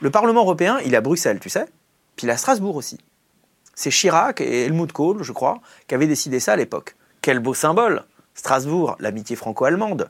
Le 0.00 0.10
Parlement 0.10 0.42
européen, 0.42 0.78
il 0.84 0.94
est 0.94 0.96
à 0.96 1.00
Bruxelles, 1.00 1.40
tu 1.40 1.50
sais, 1.50 1.66
puis 2.16 2.26
il 2.26 2.30
est 2.30 2.34
à 2.34 2.36
Strasbourg 2.36 2.76
aussi. 2.76 2.98
C'est 3.74 3.90
Chirac 3.90 4.40
et 4.40 4.66
Helmut 4.66 4.92
Kohl, 4.92 5.22
je 5.22 5.32
crois, 5.32 5.60
qui 5.86 5.94
avaient 5.94 6.06
décidé 6.06 6.40
ça 6.40 6.52
à 6.52 6.56
l'époque. 6.56 6.96
Quel 7.22 7.38
beau 7.38 7.54
symbole 7.54 8.04
Strasbourg, 8.40 8.96
l'amitié 9.00 9.36
franco-allemande, 9.36 10.08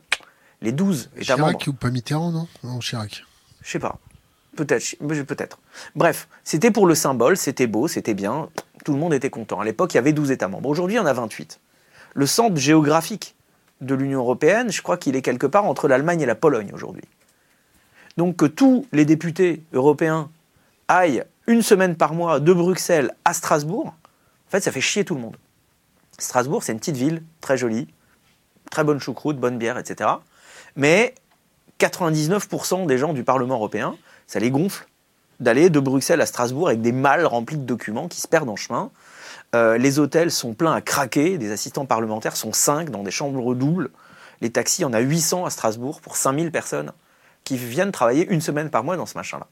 les 0.62 0.70
12 0.70 1.10
États 1.16 1.34
Chirac 1.34 1.66
ou 1.66 1.72
pas 1.72 1.90
Mitterrand, 1.90 2.30
non? 2.30 2.46
Non, 2.62 2.78
Chirac. 2.78 3.24
Je 3.60 3.68
sais 3.68 3.80
pas. 3.80 3.98
Peut-être, 4.54 4.96
peut-être. 5.24 5.58
Bref, 5.96 6.28
c'était 6.44 6.70
pour 6.70 6.86
le 6.86 6.94
symbole, 6.94 7.36
c'était 7.36 7.66
beau, 7.66 7.88
c'était 7.88 8.14
bien, 8.14 8.48
tout 8.84 8.92
le 8.92 9.00
monde 9.00 9.14
était 9.14 9.30
content. 9.30 9.58
À 9.58 9.64
l'époque, 9.64 9.94
il 9.94 9.96
y 9.96 9.98
avait 9.98 10.12
12 10.12 10.30
États 10.30 10.46
membres. 10.46 10.68
Aujourd'hui, 10.68 10.94
il 10.94 10.98
y 10.98 11.00
en 11.00 11.06
a 11.06 11.12
28. 11.12 11.58
Le 12.14 12.24
centre 12.24 12.54
géographique 12.54 13.34
de 13.80 13.96
l'Union 13.96 14.20
européenne, 14.20 14.70
je 14.70 14.80
crois 14.80 14.96
qu'il 14.96 15.16
est 15.16 15.22
quelque 15.22 15.48
part 15.48 15.64
entre 15.64 15.88
l'Allemagne 15.88 16.20
et 16.20 16.26
la 16.26 16.36
Pologne 16.36 16.70
aujourd'hui. 16.72 17.08
Donc 18.16 18.36
que 18.36 18.46
tous 18.46 18.86
les 18.92 19.04
députés 19.04 19.64
européens 19.72 20.30
aillent 20.86 21.24
une 21.48 21.62
semaine 21.62 21.96
par 21.96 22.14
mois 22.14 22.38
de 22.38 22.52
Bruxelles 22.52 23.12
à 23.24 23.34
Strasbourg, 23.34 23.86
en 23.86 24.50
fait, 24.50 24.60
ça 24.60 24.70
fait 24.70 24.80
chier 24.80 25.04
tout 25.04 25.16
le 25.16 25.20
monde. 25.20 25.36
Strasbourg, 26.16 26.62
c'est 26.62 26.70
une 26.70 26.78
petite 26.78 26.96
ville, 26.96 27.24
très 27.40 27.56
jolie, 27.56 27.88
très 28.70 28.84
bonne 28.84 29.00
choucroute, 29.00 29.36
bonne 29.36 29.58
bière, 29.58 29.78
etc. 29.78 30.10
Mais 30.76 31.14
99% 31.80 32.86
des 32.86 32.98
gens 32.98 33.12
du 33.12 33.24
Parlement 33.24 33.56
européen, 33.56 33.96
ça 34.26 34.38
les 34.38 34.50
gonfle 34.50 34.86
d'aller 35.40 35.70
de 35.70 35.80
Bruxelles 35.80 36.20
à 36.20 36.26
Strasbourg 36.26 36.68
avec 36.68 36.80
des 36.82 36.92
malles 36.92 37.26
remplis 37.26 37.56
de 37.56 37.64
documents 37.64 38.08
qui 38.08 38.20
se 38.20 38.28
perdent 38.28 38.50
en 38.50 38.56
chemin. 38.56 38.90
Euh, 39.54 39.78
les 39.78 39.98
hôtels 39.98 40.30
sont 40.30 40.54
pleins 40.54 40.72
à 40.72 40.80
craquer, 40.80 41.38
des 41.38 41.50
assistants 41.50 41.86
parlementaires 41.86 42.36
sont 42.36 42.52
5 42.52 42.90
dans 42.90 43.02
des 43.02 43.10
chambres 43.10 43.54
doubles. 43.54 43.90
Les 44.40 44.50
taxis, 44.50 44.84
on 44.84 44.92
a 44.92 45.00
800 45.00 45.46
à 45.46 45.50
Strasbourg 45.50 46.00
pour 46.00 46.16
5000 46.16 46.52
personnes 46.52 46.92
qui 47.44 47.56
viennent 47.56 47.90
travailler 47.90 48.26
une 48.28 48.40
semaine 48.40 48.70
par 48.70 48.84
mois 48.84 48.96
dans 48.96 49.06
ce 49.06 49.16
machin-là. 49.16 49.46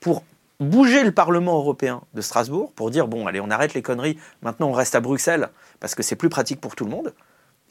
Pour 0.00 0.22
bouger 0.60 1.02
le 1.04 1.12
Parlement 1.12 1.56
européen 1.56 2.02
de 2.14 2.20
Strasbourg, 2.20 2.72
pour 2.72 2.90
dire, 2.90 3.08
bon, 3.08 3.26
allez, 3.26 3.40
on 3.40 3.50
arrête 3.50 3.74
les 3.74 3.82
conneries, 3.82 4.18
maintenant 4.42 4.68
on 4.68 4.72
reste 4.72 4.94
à 4.94 5.00
Bruxelles, 5.00 5.50
parce 5.80 5.94
que 5.94 6.02
c'est 6.02 6.16
plus 6.16 6.28
pratique 6.28 6.60
pour 6.60 6.74
tout 6.74 6.84
le 6.84 6.90
monde, 6.90 7.12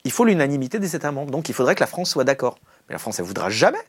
il 0.08 0.12
faut 0.12 0.24
l'unanimité 0.24 0.80
des 0.80 0.96
États 0.96 1.12
membres. 1.12 1.32
Donc 1.32 1.50
il 1.50 1.54
faudrait 1.54 1.76
que 1.76 1.82
la 1.82 1.88
France 1.88 2.12
soit 2.12 2.24
d'accord. 2.24 2.58
Mais 2.88 2.94
la 2.94 2.98
France, 2.98 3.20
elle 3.20 3.26
voudra 3.26 3.50
jamais. 3.50 3.82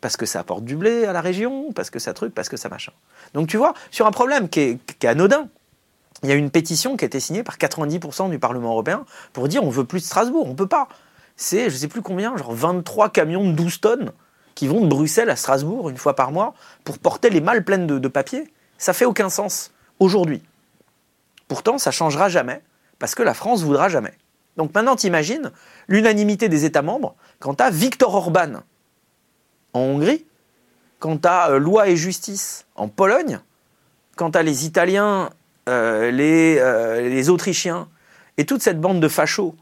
Parce 0.00 0.16
que 0.16 0.24
ça 0.24 0.40
apporte 0.40 0.64
du 0.64 0.76
blé 0.76 1.04
à 1.04 1.12
la 1.12 1.20
région, 1.20 1.72
parce 1.72 1.90
que 1.90 1.98
ça 1.98 2.14
truc, 2.14 2.34
parce 2.34 2.48
que 2.48 2.56
ça 2.56 2.70
machin. 2.70 2.92
Donc 3.34 3.48
tu 3.48 3.58
vois, 3.58 3.74
sur 3.90 4.06
un 4.06 4.12
problème 4.12 4.48
qui 4.48 4.60
est, 4.60 5.04
anodin, 5.04 5.48
il 6.22 6.30
y 6.30 6.32
a 6.32 6.36
une 6.36 6.50
pétition 6.50 6.96
qui 6.96 7.04
a 7.04 7.06
été 7.06 7.20
signée 7.20 7.42
par 7.42 7.58
90% 7.58 8.30
du 8.30 8.38
Parlement 8.38 8.70
européen 8.70 9.04
pour 9.34 9.46
dire 9.46 9.62
on 9.62 9.68
veut 9.68 9.84
plus 9.84 10.00
de 10.00 10.06
Strasbourg, 10.06 10.48
on 10.48 10.54
peut 10.54 10.68
pas. 10.68 10.88
C'est, 11.36 11.68
je 11.68 11.76
sais 11.76 11.88
plus 11.88 12.00
combien, 12.00 12.34
genre 12.38 12.54
23 12.54 13.10
camions 13.10 13.46
de 13.46 13.52
12 13.52 13.80
tonnes 13.82 14.12
qui 14.54 14.68
vont 14.68 14.80
de 14.80 14.86
Bruxelles 14.86 15.28
à 15.28 15.36
Strasbourg 15.36 15.90
une 15.90 15.98
fois 15.98 16.16
par 16.16 16.32
mois 16.32 16.54
pour 16.84 16.98
porter 16.98 17.28
les 17.28 17.42
malles 17.42 17.62
pleines 17.62 17.86
de, 17.86 17.98
de 17.98 18.08
papier. 18.08 18.50
Ça 18.78 18.94
fait 18.94 19.04
aucun 19.04 19.28
sens 19.28 19.70
aujourd'hui. 20.00 20.42
Pourtant, 21.46 21.76
ça 21.76 21.90
changera 21.90 22.30
jamais 22.30 22.62
parce 23.04 23.14
que 23.14 23.22
la 23.22 23.34
France 23.34 23.62
voudra 23.62 23.90
jamais. 23.90 24.14
Donc 24.56 24.74
maintenant, 24.74 24.96
t'imagines 24.96 25.52
l'unanimité 25.88 26.48
des 26.48 26.64
États 26.64 26.80
membres 26.80 27.16
quant 27.38 27.52
à 27.52 27.68
Viktor 27.68 28.14
Orban 28.14 28.62
en 29.74 29.80
Hongrie, 29.80 30.24
quant 31.00 31.20
à 31.22 31.50
euh, 31.50 31.58
loi 31.58 31.90
et 31.90 31.96
justice 31.96 32.64
en 32.76 32.88
Pologne, 32.88 33.40
quant 34.16 34.30
à 34.30 34.42
les 34.42 34.64
Italiens, 34.64 35.28
euh, 35.68 36.10
euh, 36.18 37.00
les, 37.10 37.28
Autrichiens 37.28 37.90
et 38.38 38.46
toute 38.46 38.62
cette 38.62 38.80
bande 38.80 39.00
de 39.00 39.08
fachos 39.08 39.54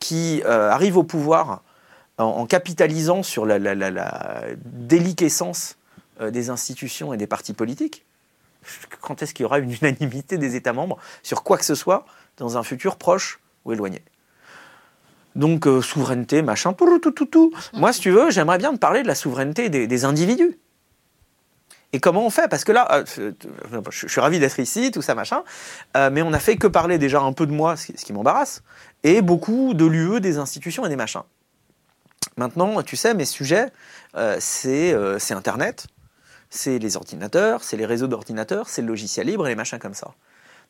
qui 0.00 0.42
arrivent 0.44 0.96
au 0.96 1.04
pouvoir 1.04 1.62
en, 2.18 2.44
capitalisant 2.46 3.22
sur 3.22 3.46
la, 3.46 3.60
déliquescence 4.64 5.78
des 6.20 6.50
institutions 6.50 7.14
et 7.14 7.16
des 7.16 7.28
partis 7.28 7.52
politiques, 7.52 8.04
quand 9.00 9.22
est-ce 9.22 9.32
qu'il 9.32 9.44
y 9.44 9.46
aura 9.46 9.60
une 9.60 9.72
unanimité 9.72 10.38
des 10.38 10.56
États 10.56 10.72
membres 10.72 10.98
sur 11.22 11.44
quoi 11.44 11.56
que 11.56 11.64
ce 11.64 11.76
soit 11.76 12.04
dans 12.38 12.56
un 12.56 12.62
futur 12.62 12.96
proche 12.96 13.40
ou 13.64 13.72
éloigné 13.72 14.02
Donc, 15.36 15.66
euh, 15.66 15.80
souveraineté, 15.82 16.42
machin, 16.42 16.72
tout, 16.72 16.98
tout, 16.98 17.10
tout, 17.10 17.26
tout. 17.26 17.52
Moi, 17.74 17.92
si 17.92 18.00
tu 18.00 18.10
veux, 18.10 18.30
j'aimerais 18.30 18.58
bien 18.58 18.72
te 18.72 18.78
parler 18.78 19.02
de 19.02 19.08
la 19.08 19.14
souveraineté 19.14 19.68
des, 19.68 20.04
individus. 20.04 20.58
Et 21.92 22.00
comment 22.00 22.26
on 22.26 22.30
fait? 22.30 22.48
Parce 22.48 22.64
que 22.64 22.72
là, 22.72 23.04
euh, 23.18 23.32
je 23.90 24.08
suis 24.08 24.20
ravi 24.20 24.38
d'être 24.38 24.58
ici, 24.58 24.90
tout 24.90 25.02
ça, 25.02 25.14
machin, 25.14 25.42
mais 25.94 26.22
on 26.22 26.30
n'a 26.30 26.38
fait 26.38 26.56
que 26.56 26.66
parler 26.66 26.98
déjà 26.98 27.20
un 27.20 27.32
peu 27.32 27.46
de 27.46 27.52
moi, 27.52 27.76
ce 27.76 27.92
qui 27.92 28.12
m'embarrasse, 28.12 28.62
et 29.04 29.22
beaucoup 29.22 29.74
de 29.74 29.86
l'UE, 29.86 30.20
des 30.20 30.38
institutions 30.38 30.84
et 30.84 30.88
des 30.88 30.96
machins. 30.96 31.22
Maintenant, 32.38 32.82
tu 32.82 32.96
sais, 32.96 33.14
mes 33.14 33.24
sujets, 33.24 33.66
euh, 34.16 34.38
euh, 34.66 35.18
c'est 35.18 35.34
Internet, 35.34 35.86
c'est 36.50 36.78
les 36.78 36.96
ordinateurs, 36.96 37.64
c'est 37.64 37.76
les 37.76 37.86
réseaux 37.86 38.06
d'ordinateurs, 38.06 38.68
c'est 38.68 38.82
le 38.82 38.88
logiciel 38.88 39.26
libre 39.26 39.46
et 39.46 39.50
les 39.50 39.56
machins 39.56 39.78
comme 39.78 39.94
ça. 39.94 40.12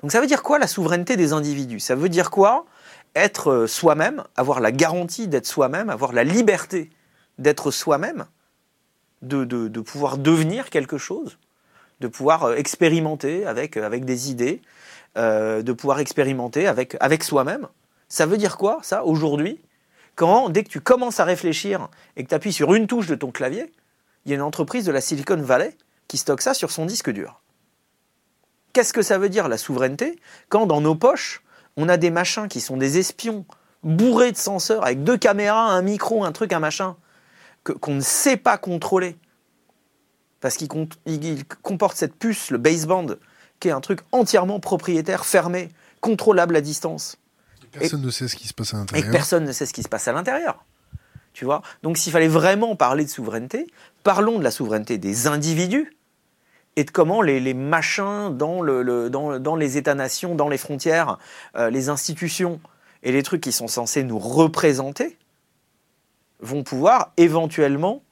Donc 0.02 0.12
ça 0.12 0.20
veut 0.20 0.26
dire 0.26 0.42
quoi 0.42 0.58
la 0.58 0.66
souveraineté 0.66 1.16
des 1.16 1.32
individus? 1.32 1.80
Ça 1.80 1.94
veut 1.94 2.08
dire 2.08 2.30
quoi 2.30 2.66
Être 3.14 3.50
euh, 3.50 3.66
soi-même, 3.66 4.24
avoir 4.36 4.60
la 4.60 4.72
garantie 4.72 5.28
d'être 5.28 5.46
soi-même, 5.46 5.90
avoir 5.90 6.12
la 6.12 6.24
liberté 6.24 6.90
d'être 7.38 7.70
soi-même, 7.70 8.26
de, 9.22 9.80
pouvoir 9.80 10.18
devenir 10.18 10.70
quelque 10.70 10.98
chose, 10.98 11.38
de 12.00 12.08
pouvoir 12.08 12.54
expérimenter 12.54 13.46
avec, 13.46 13.76
avec 13.76 14.04
des 14.04 14.30
idées, 14.30 14.60
de 15.14 15.72
pouvoir 15.72 16.00
expérimenter 16.00 16.66
avec, 16.66 16.96
avec 16.98 17.22
soi-même? 17.22 17.68
Ça 18.08 18.26
veut 18.26 18.38
dire 18.38 18.56
quoi, 18.56 18.80
ça, 18.82 19.04
aujourd'hui 19.04 19.60
quand, 20.18 20.48
dès 20.48 20.64
que 20.64 20.68
tu 20.68 20.80
commences 20.80 21.20
à 21.20 21.24
réfléchir 21.24 21.88
et 22.16 22.24
que 22.24 22.28
tu 22.28 22.34
appuies 22.34 22.52
sur 22.52 22.74
une 22.74 22.88
touche 22.88 23.06
de 23.06 23.14
ton 23.14 23.30
clavier, 23.30 23.72
il 24.24 24.30
y 24.30 24.32
a 24.32 24.34
une 24.34 24.42
entreprise 24.42 24.84
de 24.84 24.90
la 24.90 25.00
Silicon 25.00 25.36
Valley 25.36 25.76
qui 26.08 26.18
stocke 26.18 26.42
ça 26.42 26.54
sur 26.54 26.72
son 26.72 26.86
disque 26.86 27.10
dur? 27.10 27.40
Qu'est-ce 28.72 28.92
que 28.92 29.02
ça 29.02 29.18
veut 29.18 29.28
dire 29.28 29.48
la 29.48 29.58
souveraineté? 29.58 30.18
Quand 30.48 30.66
dans 30.66 30.80
nos 30.80 30.94
poches, 30.94 31.42
on 31.76 31.88
a 31.88 31.96
des 31.96 32.10
machins 32.10 32.48
qui 32.48 32.60
sont 32.60 32.76
des 32.76 32.98
espions 32.98 33.44
bourrés 33.82 34.32
de 34.32 34.36
senseurs 34.36 34.84
avec 34.84 35.04
deux 35.04 35.16
caméras, 35.16 35.70
un 35.70 35.82
micro, 35.82 36.24
un 36.24 36.32
truc, 36.32 36.52
un 36.52 36.60
machin, 36.60 36.96
qu'on 37.64 37.94
ne 37.94 38.00
sait 38.00 38.36
pas 38.36 38.58
contrôler 38.58 39.16
parce 40.40 40.56
qu'il 40.56 40.68
comporte 41.62 41.96
cette 41.96 42.14
puce, 42.14 42.50
le 42.50 42.58
baseband, 42.58 43.16
qui 43.60 43.68
est 43.68 43.72
un 43.72 43.80
truc 43.80 44.00
entièrement 44.12 44.60
propriétaire, 44.60 45.26
fermé, 45.26 45.70
contrôlable 46.00 46.54
à 46.56 46.60
distance. 46.60 47.16
Personne 47.72 48.02
ne 48.02 48.10
sait 48.10 48.28
ce 48.28 48.36
qui 48.36 48.46
se 48.46 48.54
passe 48.54 48.72
à 48.74 48.78
l'intérieur. 48.78 49.08
Et 49.08 49.10
personne 49.10 49.44
ne 49.44 49.52
sait 49.52 49.66
ce 49.66 49.72
qui 49.72 49.82
se 49.82 49.88
passe 49.88 50.08
à 50.08 50.12
l'intérieur. 50.12 50.64
Tu 51.32 51.44
vois? 51.44 51.62
Donc 51.82 51.98
s'il 51.98 52.12
fallait 52.12 52.28
vraiment 52.28 52.76
parler 52.76 53.04
de 53.04 53.10
souveraineté, 53.10 53.66
parlons 54.02 54.38
de 54.38 54.44
la 54.44 54.50
souveraineté 54.50 54.98
des 54.98 55.26
individus 55.26 55.92
et 56.78 56.84
de 56.84 56.92
comment 56.92 57.22
les, 57.22 57.54
machins 57.54 58.36
dans, 58.36 58.62
le, 58.62 59.10
dans, 59.10 59.56
les 59.56 59.76
États-nations, 59.78 60.36
dans 60.36 60.48
les 60.48 60.58
frontières, 60.58 61.18
euh, 61.56 61.70
les 61.70 61.88
institutions 61.88 62.60
et 63.02 63.10
les 63.10 63.24
trucs 63.24 63.40
qui 63.40 63.50
sont 63.50 63.66
censés 63.66 64.04
nous 64.04 64.20
représenter 64.20 65.18
vont 66.38 66.62
pouvoir 66.62 67.12
éventuellement 67.16 68.04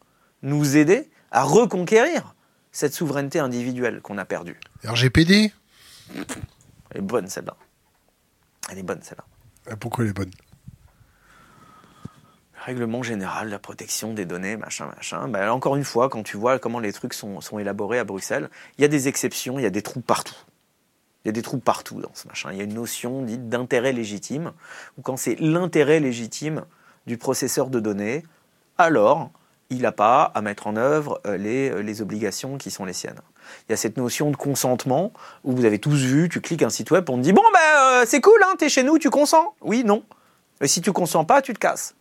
nous 0.42 0.76
aider 0.76 1.08
à 1.30 1.44
reconquérir 1.44 2.34
cette 2.72 2.92
souveraineté 2.92 3.38
individuelle 3.38 4.00
qu'on 4.00 4.18
a 4.18 4.24
perdue. 4.24 4.58
RGPD 4.82 5.52
Elle 6.90 6.98
est 6.98 7.00
bonne 7.02 7.28
celle-là. 7.28 7.56
Elle 8.72 8.78
est 8.78 8.82
bonne 8.82 9.00
celle-là. 9.00 9.24
Ah, 9.70 9.76
pourquoi 9.76 10.02
elle 10.02 10.10
est 10.10 10.12
bonne? 10.12 10.32
Règlement 12.66 13.04
général 13.04 13.48
la 13.48 13.60
protection 13.60 14.12
des 14.12 14.24
données, 14.24 14.56
machin, 14.56 14.90
machin. 14.96 15.28
Ben, 15.28 15.50
encore 15.50 15.76
une 15.76 15.84
fois, 15.84 16.08
quand 16.08 16.24
tu 16.24 16.36
vois 16.36 16.58
comment 16.58 16.80
les 16.80 16.92
trucs 16.92 17.14
sont, 17.14 17.38
élaborés 17.60 18.00
à 18.00 18.04
Bruxelles, 18.04 18.50
il 18.76 18.82
y 18.82 18.84
a 18.84 18.88
des 18.88 19.06
exceptions, 19.06 19.60
il 19.60 19.62
y 19.62 19.66
a 19.66 19.70
des 19.70 19.82
trous 19.82 20.00
partout. 20.00 20.34
Il 21.24 21.28
y 21.28 21.30
a 21.30 21.32
des 21.32 21.42
trous 21.42 21.60
partout 21.60 22.00
dans 22.00 22.10
ce 22.14 22.26
machin. 22.26 22.48
Il 22.50 22.58
y 22.58 22.60
a 22.60 22.64
une 22.64 22.74
notion 22.74 23.22
dite 23.22 23.48
d'intérêt 23.48 23.92
légitime, 23.92 24.50
ou 24.98 25.02
quand 25.02 25.16
c'est 25.16 25.36
l'intérêt 25.38 26.00
légitime 26.00 26.64
du 27.06 27.18
processeur 27.18 27.68
de 27.70 27.78
données, 27.78 28.24
alors 28.78 29.30
il 29.70 29.82
n'a 29.82 29.92
pas 29.92 30.24
à 30.34 30.42
mettre 30.42 30.66
en 30.66 30.74
œuvre 30.74 31.20
euh, 31.24 31.36
les, 31.36 31.70
euh, 31.70 31.82
les 31.82 32.02
obligations 32.02 32.58
qui 32.58 32.72
sont 32.72 32.84
les 32.84 32.92
siennes. 32.92 33.20
Il 33.68 33.72
y 33.72 33.74
a 33.74 33.76
cette 33.76 33.96
notion 33.96 34.32
de 34.32 34.36
consentement 34.36 35.12
où 35.44 35.54
vous 35.54 35.66
avez 35.66 35.78
tous 35.78 36.02
vu, 36.02 36.28
tu 36.28 36.40
cliques 36.40 36.64
un 36.64 36.70
site 36.70 36.90
web, 36.90 37.08
on 37.10 37.16
te 37.18 37.22
dit 37.22 37.32
bon 37.32 37.44
ben 37.52 38.00
euh, 38.00 38.04
c'est 38.08 38.20
cool, 38.20 38.42
hein, 38.42 38.54
t'es 38.58 38.68
chez 38.68 38.82
nous, 38.82 38.98
tu 38.98 39.08
consens? 39.08 39.54
Oui, 39.60 39.84
non. 39.84 40.02
Et 40.60 40.66
si 40.66 40.80
tu 40.80 40.90
consens 40.90 41.24
pas, 41.24 41.42
tu 41.42 41.54
te 41.54 41.60
casses. 41.60 41.94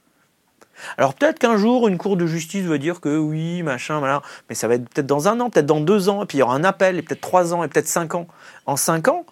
Alors 0.97 1.13
peut-être 1.13 1.39
qu'un 1.39 1.57
jour 1.57 1.87
une 1.87 1.97
cour 1.97 2.17
de 2.17 2.25
justice 2.25 2.65
va 2.65 2.77
dire 2.77 3.01
que 3.01 3.17
oui, 3.17 3.63
machin, 3.63 3.99
voilà, 3.99 4.21
mais 4.49 4.55
ça 4.55 4.67
va 4.67 4.75
être 4.75 4.89
peut-être 4.89 5.07
dans 5.07 5.27
un 5.27 5.39
an, 5.39 5.49
peut-être 5.49 5.65
dans 5.65 5.81
deux 5.81 6.09
ans, 6.09 6.23
et 6.23 6.25
puis 6.25 6.37
il 6.37 6.41
y 6.41 6.43
aura 6.43 6.55
un 6.55 6.63
appel, 6.63 6.97
et 6.97 7.01
peut-être 7.01 7.21
trois 7.21 7.53
ans, 7.53 7.63
et 7.63 7.67
peut-être 7.67 7.87
cinq 7.87 8.15
ans. 8.15 8.27
En 8.65 8.75
cinq 8.75 9.07
ans, 9.07 9.25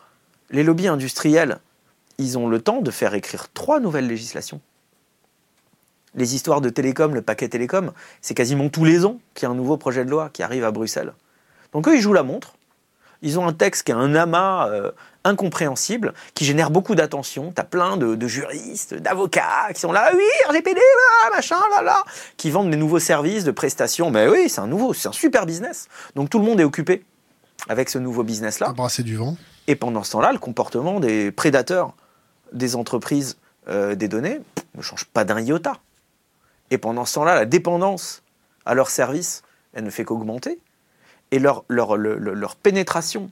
les 0.50 0.64
lobbies 0.64 0.88
industriels, 0.88 1.60
ils 2.18 2.38
ont 2.38 2.48
le 2.48 2.62
temps 2.62 2.82
de 2.82 2.92
faire 2.92 3.14
écrire 3.14 3.48
trois 3.54 3.80
nouvelles 3.80 4.08
législations. 4.08 4.62
Les 6.16 6.36
histoires 6.36 6.62
de 6.62 6.70
télécom, 6.70 7.16
le 7.16 7.22
paquet 7.22 7.50
télécom, 7.50 7.92
c'est 8.22 8.36
quasiment 8.36 8.70
tous 8.70 8.86
les 8.86 9.06
ans 9.06 9.20
qu'il 9.34 9.48
y 9.48 9.50
a 9.50 9.52
un 9.52 9.56
nouveau 9.56 9.78
projet 9.78 10.06
de 10.06 10.12
loi 10.12 10.30
qui 10.32 10.44
arrive 10.44 10.64
à 10.64 10.72
Bruxelles. 10.72 11.14
Donc 11.72 11.88
eux, 11.88 11.96
ils 11.96 12.02
jouent 12.02 12.14
la 12.14 12.24
montre. 12.24 12.54
Ils 13.24 13.40
ont 13.40 13.48
un 13.48 13.54
texte 13.54 13.84
qui 13.84 13.92
est 13.92 13.96
un 13.96 14.14
amas 14.14 14.70
euh, 14.70 14.92
incompréhensible, 15.24 16.14
qui 16.34 16.46
génère 16.46 16.70
beaucoup 16.70 16.96
d'attention. 16.96 17.52
Tu 17.56 17.62
as 17.62 17.64
plein 17.64 17.98
de, 17.98 18.28
juristes, 18.28 18.94
d'avocats 18.94 19.70
qui 19.74 19.80
sont 19.80 19.92
là, 19.92 20.12
oui, 20.14 20.24
RGPD, 20.50 20.82
machin, 21.34 21.60
là, 21.72 21.82
là, 21.82 22.04
qui 22.38 22.52
vendent 22.52 22.72
des 22.72 22.78
nouveaux 22.78 23.00
services 23.00 23.44
de 23.44 23.52
prestations. 23.52 24.12
Mais 24.12 24.28
oui, 24.28 24.50
c'est 24.50 24.62
un 24.62 24.68
nouveau, 24.68 24.94
c'est 24.94 25.08
un 25.08 25.14
super 25.14 25.46
business. 25.46 25.88
Donc 26.16 26.30
tout 26.30 26.40
le 26.40 26.46
monde 26.46 26.60
est 26.60 26.66
occupé 26.66 27.04
avec 27.70 27.90
ce 27.90 27.98
nouveau 27.98 28.24
business-là. 28.24 28.74
Brasser 28.74 29.04
du 29.04 29.16
vent. 29.16 29.38
Et 29.68 29.76
pendant 29.76 30.04
ce 30.04 30.12
temps-là, 30.12 30.34
le 30.34 30.40
comportement 30.40 31.00
des 31.00 31.32
prédateurs 31.32 31.94
des 32.52 32.76
entreprises 32.76 33.38
euh, 33.68 33.96
des 33.96 34.08
données 34.08 34.42
ne 34.76 34.82
change 34.82 35.06
pas 35.06 35.24
d'un 35.24 35.40
iota. 35.40 35.78
Et 36.70 36.78
pendant 36.78 37.06
ce 37.06 37.16
temps-là, 37.16 37.36
la 37.36 37.46
dépendance 37.46 38.24
à 38.66 38.74
leurs 38.74 38.90
services, 38.90 39.44
elle 39.74 39.84
ne 39.84 39.90
fait 39.90 40.04
qu'augmenter 40.04 40.60
et 41.32 41.40
leur, 41.40 41.64
leur, 41.68 41.98
leur, 41.98 42.56
pénétration 42.56 43.32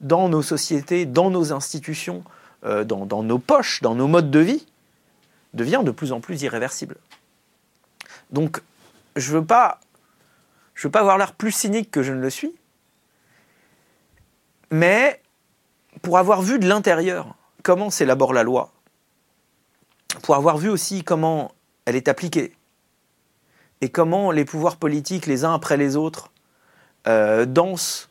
dans 0.00 0.28
nos 0.28 0.42
sociétés, 0.42 1.06
dans 1.06 1.30
nos 1.30 1.52
institutions, 1.52 2.24
euh, 2.64 2.84
dans, 2.84 3.22
nos 3.22 3.38
poches, 3.38 3.80
dans 3.82 3.94
nos 3.94 4.08
modes 4.08 4.30
de 4.30 4.38
vie, 4.38 4.66
devient 5.54 5.82
de 5.84 5.90
plus 5.90 6.12
en 6.12 6.20
plus 6.20 6.42
irréversible. 6.42 6.96
Donc, 8.30 8.62
je 9.16 9.30
ne 9.30 9.38
veux 9.38 9.40
veux 9.40 10.90
pas 10.90 11.00
avoir 11.00 11.18
l'air 11.18 11.34
plus 11.34 11.52
cynique 11.52 11.90
que 11.90 12.02
je 12.02 12.12
ne 12.12 12.20
le 12.20 12.30
suis, 12.30 12.54
mais 14.70 15.20
pour 16.02 16.18
avoir 16.18 16.42
vu 16.42 16.58
de 16.58 16.68
l'intérieur 16.68 17.34
comment 17.62 17.90
s'élabore 17.90 18.32
la 18.32 18.42
loi, 18.42 18.72
pour 20.22 20.36
avoir 20.36 20.56
vu 20.56 20.68
aussi 20.68 21.02
comment 21.04 21.52
elle 21.84 21.96
est 21.96 22.08
appliquée, 22.08 22.54
et 23.80 23.90
comment 23.90 24.30
les 24.30 24.44
pouvoirs 24.44 24.76
politiques, 24.76 25.26
les 25.26 25.44
uns 25.44 25.54
après 25.54 25.76
les 25.76 25.96
autres, 25.96 26.30
euh, 27.06 27.46
dansent 27.46 28.08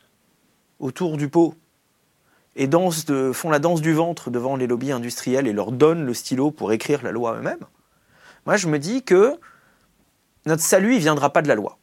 autour 0.78 1.16
du 1.16 1.28
pot 1.28 1.54
et 2.56 2.68
font 3.32 3.50
la 3.50 3.58
danse 3.58 3.80
du 3.80 3.92
ventre 3.92 4.30
devant 4.30 4.56
les 4.56 4.66
lobbies 4.66 4.92
industriels 4.92 5.46
et 5.46 5.52
leur 5.52 5.72
donnent 5.72 6.04
le 6.04 6.14
stylo 6.14 6.50
pour 6.50 6.72
écrire 6.72 7.02
la 7.02 7.12
loi 7.12 7.36
eux-mêmes, 7.36 7.64
moi 8.46 8.56
je 8.56 8.66
me 8.68 8.78
dis 8.78 9.02
que 9.02 9.38
notre 10.46 10.62
salut, 10.62 10.94
il 10.94 11.00
viendra 11.00 11.32
pas 11.32 11.42
de 11.42 11.48
la 11.48 11.54
loi. 11.54 11.78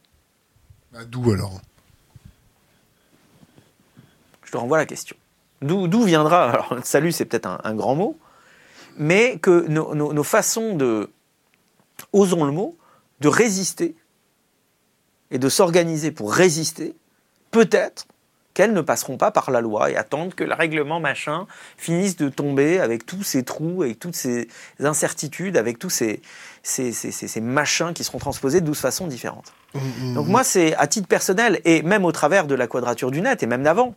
Bah, 0.92 1.04
d'où 1.06 1.30
alors? 1.30 1.60
Je 4.44 4.52
te 4.52 4.56
renvoie 4.56 4.78
la 4.78 4.86
question. 4.86 5.16
D'où 5.60 6.02
viendra, 6.02 6.50
alors 6.50 6.72
notre 6.72 6.86
salut 6.86 7.12
c'est 7.12 7.24
peut-être 7.24 7.60
un, 7.64 7.74
grand 7.74 7.94
mot, 7.94 8.18
mais 8.96 9.38
que 9.38 9.66
nos 9.68 10.22
façons 10.22 10.74
de, 10.76 11.10
osons 12.12 12.44
le 12.44 12.52
mot, 12.52 12.76
de 13.20 13.28
résister 13.28 13.96
et 15.30 15.38
de 15.38 15.48
s'organiser 15.48 16.12
pour 16.12 16.32
résister, 16.32 16.94
peut-être 17.50 18.06
qu'elles 18.58 18.72
ne 18.72 18.80
passeront 18.80 19.18
pas 19.18 19.30
par 19.30 19.52
la 19.52 19.60
loi 19.60 19.88
et 19.88 19.96
attendent 19.96 20.34
que 20.34 20.42
le 20.42 20.52
règlement 20.52 20.98
machin 20.98 21.46
finisse 21.76 22.16
de 22.16 22.28
tomber 22.28 22.80
avec 22.80 23.06
tous 23.06 23.22
ces 23.22 23.44
trous, 23.44 23.84
avec 23.84 24.00
toutes 24.00 24.16
ces 24.16 24.48
incertitudes, 24.80 25.56
avec 25.56 25.78
tous 25.78 25.90
ces, 25.90 26.20
ces, 26.64 26.90
ces, 26.92 27.40
machins 27.40 27.92
qui 27.94 28.02
seront 28.02 28.18
transposés 28.18 28.60
de 28.60 28.66
douze 28.66 28.80
façons 28.80 29.06
différentes. 29.06 29.52
Mmh, 29.74 29.78
mmh, 29.78 30.14
Donc 30.14 30.26
mmh. 30.26 30.30
moi, 30.32 30.42
c'est 30.42 30.74
à 30.74 30.88
titre 30.88 31.06
personnel, 31.06 31.60
et 31.64 31.82
même 31.82 32.04
au 32.04 32.10
travers 32.10 32.48
de 32.48 32.56
la 32.56 32.66
quadrature 32.66 33.12
du 33.12 33.20
net, 33.20 33.44
et 33.44 33.46
même 33.46 33.62
d'avant, 33.62 33.94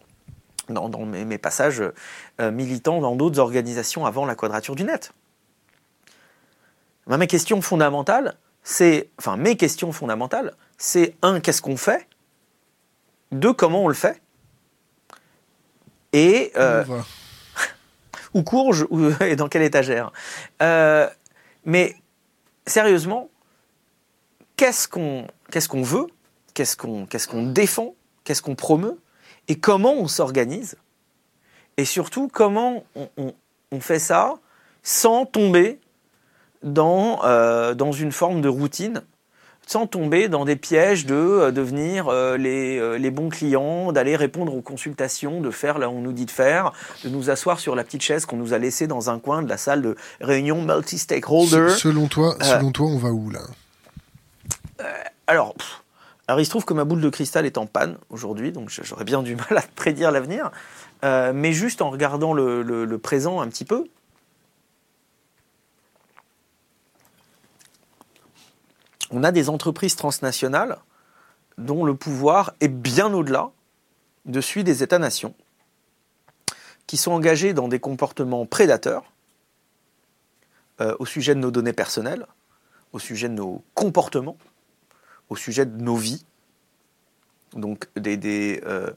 dans, 0.70 1.06
mes, 1.08 1.40
passages 1.40 1.82
euh, 2.40 2.52
militants 2.52 3.02
dans 3.02 3.16
d'autres 3.16 3.40
organisations 3.40 4.06
avant 4.06 4.28
la 4.28 4.36
quadrature 4.36 4.76
du 4.76 4.84
net. 4.84 5.12
Ma 7.08 7.26
question 7.26 7.64
fondamentale, 7.64 8.36
c'est, 8.62 9.10
enfin 9.18 9.38
mes 9.38 9.58
questions 9.58 9.92
fondamentales, 9.92 10.54
c'est 10.78 11.16
un, 11.24 11.40
qu'est-ce 11.40 11.64
qu'on 11.64 11.78
fait? 11.78 12.08
Deux, 13.32 13.54
comment 13.54 13.86
on 13.86 13.88
le 13.88 13.96
fait? 13.96 14.22
Et 16.14 16.52
euh, 16.58 16.84
où 18.34 18.44
courge 18.44 18.86
et 19.22 19.36
dans 19.36 19.48
quelle 19.48 19.62
étagère. 19.64 20.12
Euh, 20.62 21.08
Mais 21.66 21.96
sérieusement, 22.68 23.30
qu'est-ce 24.58 24.88
qu'on 24.88 25.28
qu'est-ce 25.52 25.70
qu'on 25.70 25.82
veut, 25.84 26.08
qu'est-ce 26.54 26.76
qu'on 26.78 27.06
qu'est-ce 27.06 27.28
qu'on 27.28 27.44
défend, 27.48 27.96
qu'est-ce 28.24 28.42
qu'on 28.42 28.56
promeut, 28.56 29.00
et 29.48 29.56
comment 29.60 29.94
on 29.94 30.08
s'organise, 30.08 30.76
et 31.78 31.86
surtout 31.86 32.28
comment 32.32 32.84
on, 32.96 33.10
on- 33.18 33.34
on 33.72 33.80
fait 33.80 34.00
ça 34.00 34.34
sans 34.84 35.26
tomber 35.26 35.80
dans, 36.64 37.24
euh, 37.24 37.74
dans 37.74 37.92
une 37.92 38.12
forme 38.12 38.42
de 38.42 38.50
routine, 38.50 39.02
sans 39.68 39.88
tomber 39.88 40.28
dans 40.28 40.44
des 40.44 40.56
pièges 40.58 41.06
de 41.06 41.16
euh, 41.16 41.52
devenir 41.52 42.08
euh, 42.10 42.36
les, 42.38 42.78
euh, 42.78 42.98
les 42.98 43.12
bons 43.12 43.30
clients, 43.30 43.92
d'aller 43.92 44.16
répondre 44.16 44.54
aux 44.56 44.62
consultations, 44.62 45.40
de 45.40 45.50
faire 45.52 45.78
là 45.80 45.90
où 45.90 45.94
on 45.94 46.02
nous 46.02 46.12
dit 46.14 46.26
de 46.26 46.32
faire, 46.32 46.74
de 47.04 47.10
nous 47.10 47.30
asseoir 47.30 47.60
sur 47.60 47.76
la 47.76 47.84
petite 47.84 48.02
chaise 48.02 48.26
qu'on 48.26 48.38
nous 48.38 48.54
a 48.54 48.58
laissée 48.58 48.88
dans 48.88 49.10
un 49.10 49.20
coin 49.20 49.42
de 49.44 49.48
la 49.50 49.58
salle 49.58 49.82
de 49.82 49.96
réunion 50.20 50.62
multi-stakeholder. 50.62 51.70
Se- 51.70 51.78
Selon 51.80 52.08
toi, 52.08 52.36
Euh. 52.42 52.44
selon 52.44 52.72
toi, 52.72 52.88
on 52.88 52.98
va 52.98 53.10
où 53.10 53.30
là? 53.30 53.40
Alors, 55.28 55.54
pff, 55.54 55.82
alors, 56.28 56.40
il 56.42 56.46
se 56.46 56.50
trouve 56.50 56.66
que 56.66 56.74
ma 56.74 56.84
boule 56.84 57.02
de 57.02 57.10
cristal 57.10 57.46
est 57.46 57.58
en 57.58 57.66
panne 57.66 57.98
aujourd'hui, 58.10 58.52
donc 58.52 58.70
j'aurais 58.84 59.04
bien 59.06 59.22
du 59.24 59.36
mal 59.50 59.58
à 59.58 59.64
prédire 59.76 60.12
l'avenir. 60.12 60.52
Euh, 61.04 61.32
mais 61.34 61.54
juste 61.54 61.82
en 61.82 61.90
regardant 61.90 62.34
le, 62.34 62.62
le- 62.62 62.86
le 62.86 62.98
présent 62.98 63.42
un 63.42 63.48
petit 63.48 63.66
peu, 63.66 63.86
on 69.12 69.24
a 69.24 69.32
des 69.32 69.50
entreprises 69.50 69.96
transnationales 69.96 70.78
dont 71.58 71.86
le 71.86 71.96
pouvoir 71.96 72.54
est 72.60 72.70
bien 72.70 73.14
au-delà 73.14 73.52
de 74.26 74.42
celui 74.42 74.64
des 74.64 74.84
États-nations, 74.84 75.36
qui 76.88 76.98
sont 76.98 77.12
engagés 77.12 77.54
dans 77.54 77.68
des 77.68 77.80
comportements 77.80 78.46
prédateurs 78.46 79.12
euh, 80.80 80.96
au 81.00 81.06
sujet 81.06 81.36
de 81.36 81.40
nos 81.40 81.52
données 81.52 81.74
personnelles, 81.74 82.26
au 82.94 83.00
sujet 83.00 83.30
de 83.30 83.34
nos 83.34 83.64
comportements, 83.74 84.38
au 85.30 85.36
sujet 85.36 85.66
de 85.66 85.82
nos 85.82 85.96
vies. 85.96 86.26
Donc 87.54 87.88
euh, 87.98 88.92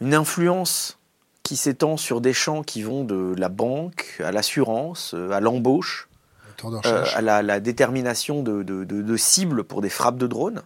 une 0.00 0.14
influence 0.14 0.98
qui 1.42 1.56
s'étend 1.56 1.96
sur 1.96 2.20
des 2.20 2.32
champs 2.32 2.62
qui 2.62 2.82
vont 2.82 3.04
de 3.04 3.34
la 3.36 3.48
banque 3.48 4.20
à 4.24 4.32
l'assurance, 4.32 5.14
euh, 5.14 5.30
à 5.30 5.40
l'embauche, 5.40 6.08
de 6.70 6.76
euh, 6.76 6.78
recherche. 6.80 7.16
à 7.16 7.20
la, 7.20 7.42
la 7.42 7.60
détermination 7.60 8.42
de, 8.42 8.62
de- 8.62 8.84
de- 8.84 9.02
de 9.02 9.16
cibles 9.16 9.64
pour 9.64 9.80
des 9.82 9.90
frappes 9.90 10.16
de 10.18 10.26
drones. 10.26 10.62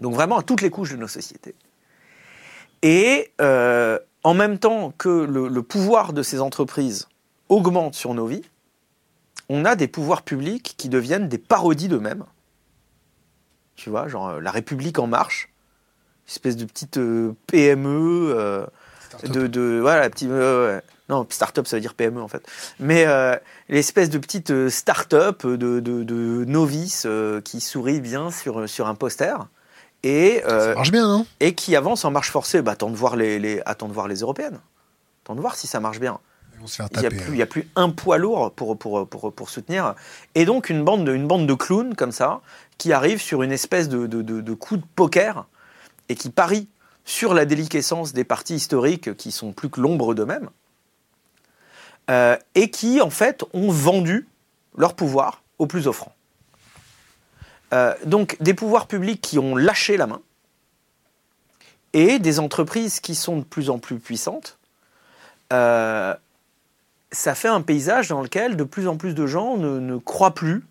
Donc 0.00 0.14
vraiment 0.14 0.38
à 0.38 0.42
toutes 0.42 0.60
les 0.62 0.70
couches 0.70 0.90
de 0.92 0.96
nos 0.96 1.08
sociétés. 1.08 1.54
Et 2.82 3.32
euh, 3.40 3.98
en 4.22 4.34
même 4.34 4.58
temps 4.58 4.92
que 4.96 5.08
le, 5.08 5.48
le 5.48 5.62
pouvoir 5.62 6.12
de 6.12 6.22
ces 6.22 6.40
entreprises 6.40 7.08
augmente 7.48 7.94
sur 7.94 8.14
nos 8.14 8.26
vies, 8.26 8.44
on 9.48 9.64
a 9.64 9.76
des 9.76 9.88
pouvoirs 9.88 10.22
publics 10.22 10.74
qui 10.76 10.88
deviennent 10.88 11.28
des 11.28 11.38
parodies 11.38 11.88
d'eux-mêmes. 11.88 12.24
Tu 13.76 13.90
vois, 13.90 14.08
genre 14.08 14.28
euh, 14.28 14.40
la 14.40 14.50
République 14.50 14.98
en 14.98 15.06
marche, 15.06 15.50
espèce 16.28 16.56
de 16.56 16.64
petite 16.64 16.96
euh, 16.98 17.32
PME. 17.46 18.32
euh, 18.36 18.66
de, 19.24 19.46
de 19.46 19.78
voilà 19.80 20.10
petit 20.10 20.26
ouais. 20.28 20.80
Non 21.08 21.26
start-up 21.28 21.66
ça 21.66 21.76
veut 21.76 21.80
dire 21.80 21.94
PME 21.94 22.20
en 22.22 22.28
fait 22.28 22.42
mais 22.80 23.04
euh, 23.06 23.36
l'espèce 23.68 24.10
de 24.10 24.18
petite 24.18 24.50
euh, 24.50 24.70
start-up 24.70 25.46
de, 25.46 25.80
de, 25.80 26.44
euh, 27.06 27.40
qui 27.42 27.60
sourit 27.60 28.00
bien 28.00 28.30
sur, 28.30 28.68
sur 28.68 28.86
un 28.86 28.94
poster 28.94 29.46
et, 30.02 30.42
euh, 30.46 30.68
Ça 30.70 30.74
marche 30.74 30.90
bien, 30.92 31.06
non 31.06 31.26
et 31.40 31.54
qui 31.54 31.76
avance 31.76 32.04
en 32.04 32.10
marche 32.10 32.30
forcée 32.30 32.62
bah, 32.62 32.72
attends 32.72 32.90
de 32.90 32.96
voir 32.96 33.16
les, 33.16 33.38
les 33.38 33.60
attends 33.66 33.88
de 33.88 33.92
voir 33.92 34.08
les 34.08 34.20
européennes 34.20 34.60
attends 35.24 35.34
de 35.34 35.40
voir 35.40 35.56
si 35.56 35.66
ça 35.66 35.80
marche 35.80 36.00
bien 36.00 36.18
il 36.92 37.00
n'y 37.00 37.06
a, 37.06 37.10
taper. 37.10 37.22
plus- 37.24 37.38
hein. 37.40 37.42
a 37.42 37.46
plus 37.46 37.68
un 37.76 37.90
poids 37.90 38.16
lourd 38.16 38.52
pour, 38.52 38.78
pour, 38.78 39.06
pour, 39.06 39.32
pour 39.34 39.50
soutenir. 39.50 39.94
Et 40.34 40.46
donc 40.46 40.70
une 40.70 40.82
bande, 40.82 41.04
de, 41.04 41.12
une 41.12 41.26
bande 41.26 41.46
de 41.46 41.52
clowns 41.52 41.94
comme 41.94 42.12
ça, 42.12 42.40
qui 42.78 42.92
arrive 42.94 43.20
sur 43.20 43.42
une 43.42 43.52
espèce 43.52 43.90
de, 43.90 44.06
de, 44.06 44.22
de- 44.22 44.40
de 44.40 44.54
coup 44.54 44.78
de 44.78 44.84
poker 44.96 45.46
et 46.08 46.14
qui 46.14 46.30
parie 46.30 46.68
sur 47.04 47.34
la 47.34 47.44
déliquescence 47.44 48.14
des 48.14 48.24
partis 48.24 48.54
historiques 48.54 49.14
qui 49.16 49.30
sont 49.30 49.52
plus 49.52 49.68
que 49.68 49.78
l'ombre 49.80 50.14
d'eux-mêmes, 50.14 50.48
euh, 52.10 52.36
et 52.54 52.70
qui 52.70 53.00
en 53.00 53.10
fait 53.10 53.44
ont 53.52 53.70
vendu 53.70 54.28
leur 54.76 54.94
pouvoir 54.94 55.42
aux 55.58 55.66
plus 55.66 55.86
offrants. 55.86 56.14
Euh, 57.72 57.94
donc 58.04 58.36
des 58.40 58.54
pouvoirs 58.54 58.86
publics 58.86 59.20
qui 59.20 59.38
ont 59.38 59.56
lâché 59.56 59.96
la 59.96 60.06
main, 60.06 60.20
et 61.94 62.18
des 62.18 62.40
entreprises 62.40 63.00
qui 63.00 63.14
sont 63.14 63.38
de 63.38 63.44
plus 63.44 63.70
en 63.70 63.78
plus 63.78 63.98
puissantes. 63.98 64.58
Euh, 65.52 66.14
ça 67.12 67.34
fait 67.34 67.48
un 67.48 67.62
paysage 67.62 68.08
dans 68.08 68.20
lequel 68.20 68.56
de 68.56 68.64
plus 68.64 68.88
en 68.88 68.96
plus 68.96 69.14
de 69.14 69.26
gens 69.26 69.56
ne, 69.56 69.78
ne 69.78 69.96
croient 69.96 70.34
plus 70.34 70.64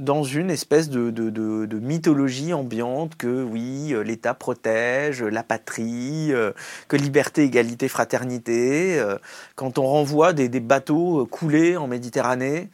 dans 0.00 0.24
une 0.24 0.50
espèce 0.50 0.88
de, 0.88 1.10
de- 1.10 1.30
de- 1.30 1.78
mythologie 1.78 2.52
ambiante 2.54 3.16
que 3.16 3.42
oui, 3.42 3.92
euh, 3.92 4.02
l'État 4.02 4.34
protège 4.34 5.22
la 5.22 5.42
patrie, 5.42 6.32
euh, 6.32 6.52
que 6.88 6.96
liberté, 6.96 7.44
égalité, 7.44 7.86
fraternité. 7.88 8.98
euh, 8.98 9.18
Quand 9.56 9.78
on 9.78 9.86
renvoie 9.86 10.32
des, 10.32 10.48
des 10.48 10.60
bateaux 10.60 11.26
coulés 11.26 11.76
en 11.76 11.86
Méditerranée, 11.86 12.70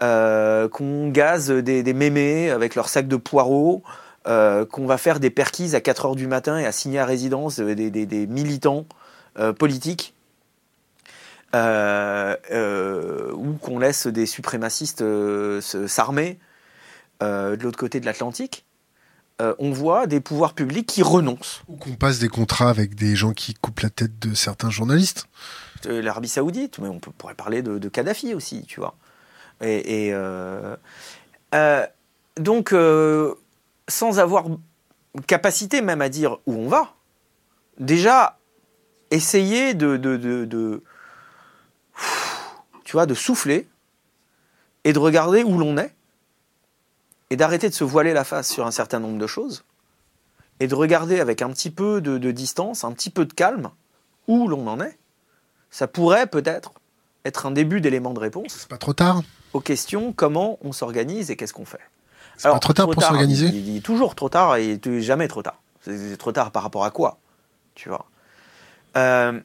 qu'on 0.00 1.10
gaze 1.10 1.50
des, 1.50 1.82
des 1.84 1.94
mémés 1.94 2.50
avec 2.50 2.74
leurs 2.74 2.88
sacs 2.88 3.06
de 3.06 3.16
poireaux, 3.16 3.84
qu'on 4.24 4.86
va 4.86 4.98
faire 4.98 5.20
des 5.20 5.30
perquises 5.30 5.76
à 5.76 5.80
4 5.80 6.06
heures 6.06 6.16
du 6.16 6.26
matin 6.26 6.58
et 6.58 6.66
assigner 6.66 6.98
à 6.98 7.06
résidence 7.06 7.60
des, 7.60 7.88
des- 7.90 8.26
militants 8.26 8.84
politiques 9.60 10.14
ou 11.54 11.58
qu'on 13.62 13.78
laisse 13.78 14.08
des 14.08 14.26
suprémacistes 14.26 15.04
s'armer 15.86 16.40
euh, 17.22 17.56
de 17.56 17.62
l'autre 17.62 17.78
côté 17.78 18.00
de 18.00 18.06
l'Atlantique, 18.06 18.64
euh, 19.40 19.54
on 19.58 19.70
voit 19.70 20.06
des 20.06 20.20
pouvoirs 20.20 20.52
publics 20.54 20.86
qui 20.86 21.02
renoncent. 21.02 21.62
Ou 21.68 21.76
qu'on 21.76 21.94
passe 21.94 22.18
des 22.18 22.28
contrats 22.28 22.68
avec 22.68 22.94
des 22.94 23.16
gens 23.16 23.32
qui 23.32 23.54
coupent 23.54 23.80
la 23.80 23.90
tête 23.90 24.18
de 24.18 24.34
certains 24.34 24.70
journalistes. 24.70 25.26
Euh, 25.86 26.02
L'Arabie 26.02 26.28
Saoudite, 26.28 26.78
mais 26.78 26.88
on 26.88 26.98
peut- 27.00 27.10
pourrait 27.16 27.34
parler 27.34 27.62
de, 27.62 27.78
de 27.78 27.88
Kadhafi 27.88 28.34
aussi, 28.34 28.64
tu 28.66 28.78
vois. 28.80 28.94
Et, 29.62 30.06
et, 30.08 30.14
euh, 30.14 30.76
euh, 31.54 31.86
donc, 32.36 32.74
sans 33.88 34.18
avoir 34.18 34.44
capacité 35.26 35.80
même 35.82 36.02
à 36.02 36.08
dire 36.08 36.38
où 36.46 36.54
on 36.54 36.68
va, 36.68 36.94
déjà 37.78 38.38
essayer 39.10 39.74
de, 39.74 39.96
de, 39.96 40.16
de- 40.16 40.44
de- 40.44 40.82
tu 42.84 42.92
vois, 42.92 43.06
de 43.06 43.14
souffler 43.14 43.68
et 44.84 44.92
de 44.92 44.98
regarder 44.98 45.42
où 45.44 45.58
l'on 45.58 45.76
est 45.78 45.94
et 47.32 47.36
d'arrêter 47.36 47.70
de 47.70 47.74
se 47.74 47.82
voiler 47.82 48.12
la 48.12 48.24
face 48.24 48.52
sur 48.52 48.66
un 48.66 48.70
certain 48.70 49.00
nombre 49.00 49.16
de 49.16 49.26
choses 49.26 49.64
et 50.60 50.66
de 50.66 50.74
regarder 50.74 51.18
avec 51.18 51.40
un 51.40 51.48
petit 51.48 51.70
peu 51.70 52.02
de, 52.02 52.18
de 52.18 52.30
distance, 52.30 52.84
un 52.84 52.92
petit 52.92 53.08
peu 53.08 53.24
de 53.24 53.32
calme 53.32 53.70
où 54.28 54.48
l'on 54.48 54.68
en 54.68 54.82
est, 54.82 54.98
ça 55.70 55.86
pourrait 55.86 56.26
peut-être 56.26 56.74
être 57.24 57.46
un 57.46 57.50
début 57.50 57.80
d'élément 57.80 58.12
de 58.12 58.20
réponse 58.20 58.48
C'est 58.50 58.68
pas 58.68 58.76
trop 58.76 58.92
tard 58.92 59.22
aux 59.54 59.60
questions 59.60 60.12
comment 60.12 60.58
on 60.60 60.72
s'organise 60.72 61.30
et 61.30 61.36
qu'est-ce 61.36 61.54
qu'on 61.54 61.64
fait. 61.64 61.80
C'est 62.36 62.50
pas 62.50 62.58
trop 62.58 62.74
tard 62.74 62.90
pour 62.90 63.02
s'organiser 63.02 63.46
il, 63.46 63.66
il 63.66 63.76
est 63.78 63.80
toujours 63.80 64.14
trop 64.14 64.28
tard 64.28 64.56
et 64.56 64.78
jamais 65.00 65.26
trop 65.26 65.42
tard. 65.42 65.62
C'est 65.80 65.96
c'est 65.96 66.18
trop 66.18 66.32
tard 66.32 66.50
par 66.50 66.62
rapport 66.62 66.84
à 66.84 66.90
quoi 66.90 67.16
Tu 67.74 67.88
vois. 67.88 68.04
Euh, 68.98 69.40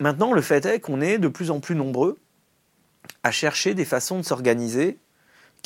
maintenant, 0.00 0.32
le 0.32 0.40
fait 0.40 0.64
est 0.64 0.80
qu'on 0.80 1.02
est 1.02 1.18
de 1.18 1.28
plus 1.28 1.50
en 1.50 1.60
plus 1.60 1.74
nombreux 1.74 2.16
à 3.22 3.30
chercher 3.30 3.74
des 3.74 3.84
façons 3.84 4.16
de 4.16 4.24
s'organiser 4.24 4.98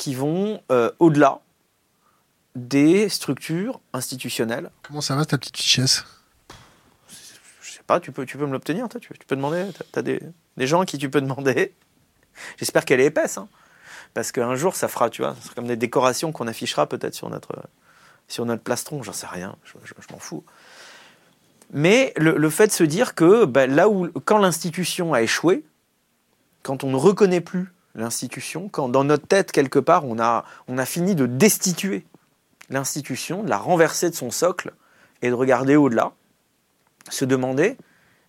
qui 0.01 0.15
vont 0.15 0.63
euh, 0.71 0.89
au-delà 0.97 1.41
des 2.55 3.07
structures 3.07 3.79
institutionnelles. 3.93 4.71
Comment 4.81 4.99
ça 4.99 5.15
va 5.15 5.25
ta 5.25 5.37
petite 5.37 5.57
fichesse? 5.57 6.03
Je 7.61 7.71
sais 7.71 7.83
pas, 7.85 7.99
tu 7.99 8.11
peux, 8.11 8.25
tu 8.25 8.35
peux 8.39 8.47
me 8.47 8.51
l'obtenir, 8.51 8.89
toi 8.89 8.99
tu, 8.99 9.13
tu 9.13 9.27
peux 9.27 9.35
demander 9.35 9.67
T'as 9.91 9.99
as 9.99 10.01
des, 10.01 10.19
des 10.57 10.65
gens 10.65 10.81
à 10.81 10.85
qui 10.87 10.97
tu 10.97 11.07
peux 11.11 11.21
demander 11.21 11.75
J'espère 12.57 12.83
qu'elle 12.85 12.99
est 12.99 13.05
épaisse, 13.05 13.37
hein, 13.37 13.47
parce 14.15 14.31
qu'un 14.31 14.55
jour 14.55 14.75
ça 14.75 14.87
fera, 14.87 15.11
tu 15.11 15.21
vois, 15.21 15.35
ça 15.35 15.41
sera 15.43 15.53
comme 15.53 15.67
des 15.67 15.75
décorations 15.75 16.31
qu'on 16.31 16.47
affichera 16.47 16.87
peut-être 16.87 17.13
sur 17.13 17.29
notre, 17.29 17.61
sur 18.27 18.47
notre 18.47 18.63
plastron, 18.63 19.03
j'en 19.03 19.13
sais 19.13 19.27
rien, 19.27 19.55
je, 19.63 19.73
je- 19.85 19.93
je 19.99 20.11
m'en 20.11 20.19
fous. 20.19 20.43
Mais 21.73 22.11
le, 22.17 22.35
le 22.37 22.49
fait 22.49 22.65
de 22.67 22.71
se 22.71 22.83
dire 22.83 23.13
que 23.13 23.45
ben, 23.45 23.71
là 23.71 23.87
où, 23.87 24.09
quand 24.25 24.39
l'institution 24.39 25.13
a 25.13 25.21
échoué, 25.21 25.63
quand 26.63 26.83
on 26.83 26.89
ne 26.89 26.95
reconnaît 26.97 27.39
plus 27.39 27.71
l'institution, 27.95 28.69
quand 28.69 28.89
dans 28.89 29.03
notre 29.03 29.27
tête 29.27 29.51
quelque 29.51 29.79
part 29.79 30.05
on 30.05 30.17
a, 30.19 30.45
fini 30.85 31.15
de 31.15 31.25
destituer 31.25 32.05
l'institution, 32.69 33.43
de 33.43 33.49
la 33.49 33.57
renverser 33.57 34.09
de 34.09 34.15
son 34.15 34.31
socle 34.31 34.73
et 35.21 35.29
de 35.29 35.33
regarder 35.33 35.75
au-delà, 35.75 36.13
se 37.09 37.25
demander, 37.25 37.77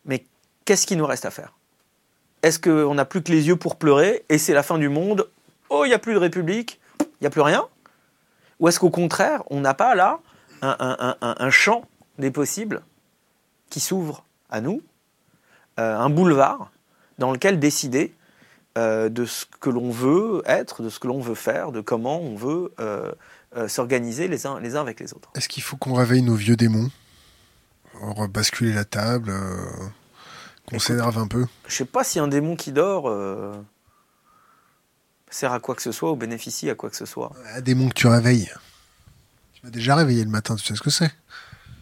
mais 0.05 0.25
qu'est-ce 0.65 0.87
qu'il 0.87 0.99
nous 0.99 1.07
reste 1.07 1.25
à 1.25 1.31
faire? 1.31 1.53
Est-ce 2.43 2.59
qu'on 2.59 2.95
n'a 2.95 3.05
plus 3.05 3.23
que 3.23 3.31
les 3.31 3.47
yeux 3.47 3.57
pour 3.57 3.77
pleurer 3.77 4.25
et 4.29 4.39
c'est 4.39 4.55
la 4.55 4.63
fin 4.63 4.79
du 4.79 4.89
monde? 4.89 5.29
Oh, 5.69 5.85
il 5.85 5.89
n'y 5.89 5.95
a 5.95 5.99
plus 5.99 6.15
de 6.15 6.19
République, 6.19 6.81
il 7.01 7.07
n'y 7.23 7.27
a 7.27 7.31
plus 7.31 7.41
rien? 7.41 7.67
Ou 8.59 8.69
est-ce 8.69 8.81
qu'au 8.81 8.91
contraire, 8.91 9.43
on 9.51 9.61
n'a 9.61 9.75
pas 9.75 9.95
là 9.95 10.21
un 10.63 11.51
champ 11.51 11.85
des 12.19 12.31
possibles 12.31 12.83
qui 13.71 13.81
s'ouvre 13.81 14.25
à 14.51 14.61
nous, 14.61 14.83
euh, 15.81 15.97
un 15.97 16.11
boulevard 16.11 16.71
dans 17.19 17.33
lequel 17.33 17.59
décider 17.59 18.13
euh, 18.79 19.09
de 19.09 19.25
ce 19.27 19.45
que 19.61 19.71
l'on 19.71 19.91
veut 19.91 20.43
être, 20.47 20.83
de 20.83 20.89
ce 20.91 20.99
que 20.99 21.07
l'on 21.07 21.21
veut 21.21 21.35
faire, 21.35 21.73
de 21.73 21.81
comment 21.81 22.21
on 22.21 22.35
veut 22.37 22.73
euh, 22.81 23.13
euh, 23.57 23.69
s'organiser 23.69 24.29
les 24.29 24.47
uns, 24.47 24.61
les 24.61 24.77
uns 24.77 24.81
avec 24.81 24.99
les 25.01 25.13
autres. 25.13 25.31
Est-ce 25.35 25.49
qu'il 25.49 25.63
faut 25.63 25.77
qu'on 25.77 25.95
réveille 25.95 26.23
nos 26.23 26.35
vieux 26.35 26.57
démons? 26.57 26.91
Basculer 28.31 28.73
la 28.73 28.85
table 28.85 29.33
Qu'on 30.67 30.79
s'énerve 30.79 31.19
un 31.19 31.29
peu 31.29 31.47
Je 31.69 31.75
sais 31.77 31.85
pas 31.85 32.03
si 32.03 32.19
un 32.19 32.27
démon 32.29 32.57
qui 32.57 32.73
dort 32.73 33.13
sert 35.31 35.53
à 35.53 35.61
quoi 35.61 35.75
que 35.75 35.83
ce 35.83 35.93
soit 35.93 36.11
ou 36.11 36.17
bénéficie 36.17 36.69
à 36.71 36.75
quoi 36.75 36.91
que 36.91 36.97
ce 36.97 37.07
soit. 37.07 37.33
Un 37.55 37.61
démon 37.61 37.89
que 37.89 37.95
tu 37.95 38.07
réveilles. 38.07 38.51
Tu 39.55 39.61
m'as 39.65 39.71
déjà 39.71 39.95
réveillé 39.97 40.25
le 40.25 40.31
matin, 40.31 40.57
tu 40.57 40.65
sais 40.65 40.75
ce 40.75 40.83
que 40.83 40.91
c'est 40.91 41.11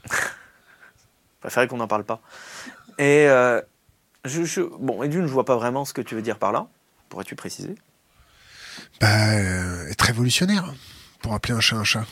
Je 0.11 0.17
préférais 1.41 1.69
qu'on 1.69 1.79
n'en 1.79 1.89
parle 1.89 2.05
pas. 2.05 2.21
Et 2.99 3.27
euh, 3.29 3.63
je, 4.27 4.45
je- 4.45 4.61
bon, 4.61 5.03
et 5.03 5.09
d'une, 5.09 5.27
je 5.27 5.33
vois 5.33 5.45
pas 5.47 5.57
vraiment 5.57 5.85
ce 5.87 5.95
que 5.95 6.03
tu 6.03 6.15
veux 6.15 6.23
dire 6.23 6.39
par 6.39 6.53
là. 6.53 6.69
Pourrais-tu 7.11 7.37
préciser? 7.37 7.75
Bah, 9.01 9.33
euh, 9.35 9.89
être 9.91 10.03
révolutionnaire, 10.03 10.73
pour 11.21 11.35
appeler 11.35 11.53
un 11.55 11.61
chat 11.61 11.77
un 11.77 11.85
chat. 11.85 12.07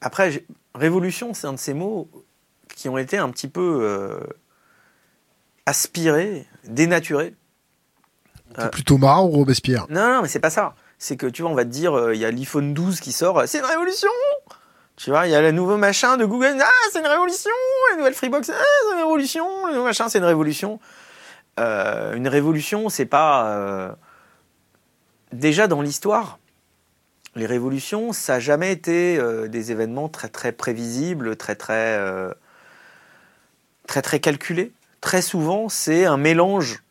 Après, 0.00 0.44
révolution, 0.74 1.34
c'est 1.34 1.46
un 1.46 1.52
de 1.54 1.58
ces 1.58 1.74
mots 1.74 2.10
qui 2.74 2.88
ont 2.88 2.98
été 2.98 3.16
un 3.16 3.30
petit 3.30 3.48
peu 3.48 3.80
euh, 3.82 4.20
aspirés, 5.64 6.46
dénaturés. 6.64 7.34
T'es 8.54 8.62
Euh. 8.62 8.68
plutôt 8.68 8.98
Marat 8.98 9.24
ou 9.24 9.30
Robespierre? 9.30 9.86
Non, 9.88 10.14
non, 10.16 10.22
mais 10.22 10.28
c'est 10.28 10.40
pas 10.40 10.50
ça. 10.50 10.74
C'est 10.98 11.16
que 11.16 11.26
tu 11.26 11.42
vois, 11.42 11.50
on 11.50 11.54
va 11.54 11.64
te 11.64 11.70
dire, 11.70 12.12
il 12.12 12.20
y 12.20 12.24
a 12.24 12.30
l'iPhone 12.30 12.72
12 12.74 13.00
qui 13.00 13.12
sort, 13.12 13.42
c'est 13.46 13.58
une 13.58 13.64
révolution 13.64 14.08
Tu 14.96 15.10
vois, 15.10 15.26
il 15.26 15.32
y 15.32 15.34
a 15.34 15.42
le 15.42 15.52
nouveau 15.52 15.76
machin 15.76 16.16
de 16.16 16.24
Google, 16.24 16.56
ah, 16.60 16.70
c'est 16.90 17.00
une 17.00 17.06
révolution 17.06 17.50
La 17.90 17.96
nouvelle 17.98 18.14
Freebox, 18.14 18.48
ah, 18.50 18.54
c'est 18.88 18.94
une 18.94 19.02
révolution 19.02 19.66
Le 19.66 19.72
nouveau 19.74 19.84
machin, 19.84 20.08
c'est 20.08 20.18
une 20.18 20.24
révolution. 20.24 20.80
Euh, 21.60 22.14
une 22.14 22.28
révolution, 22.28 22.88
c'est 22.88 23.06
pas. 23.06 23.46
euh, 23.48 23.92
Déjà 25.32 25.66
dans 25.68 25.82
l'histoire, 25.82 26.38
les 27.34 27.46
révolutions, 27.46 28.12
ça 28.12 28.34
n'a 28.34 28.40
jamais 28.40 28.72
été 28.72 29.18
euh, 29.18 29.48
des 29.48 29.70
événements 29.70 30.08
très 30.08 30.28
très 30.28 30.52
prévisibles, 30.52 31.36
très 31.36 31.56
très. 31.56 32.00
très 33.86 34.02
très 34.02 34.20
calculés. 34.20 34.72
Très 35.02 35.20
souvent, 35.20 35.68
c'est 35.68 36.06
un 36.06 36.16
mélange 36.16 36.82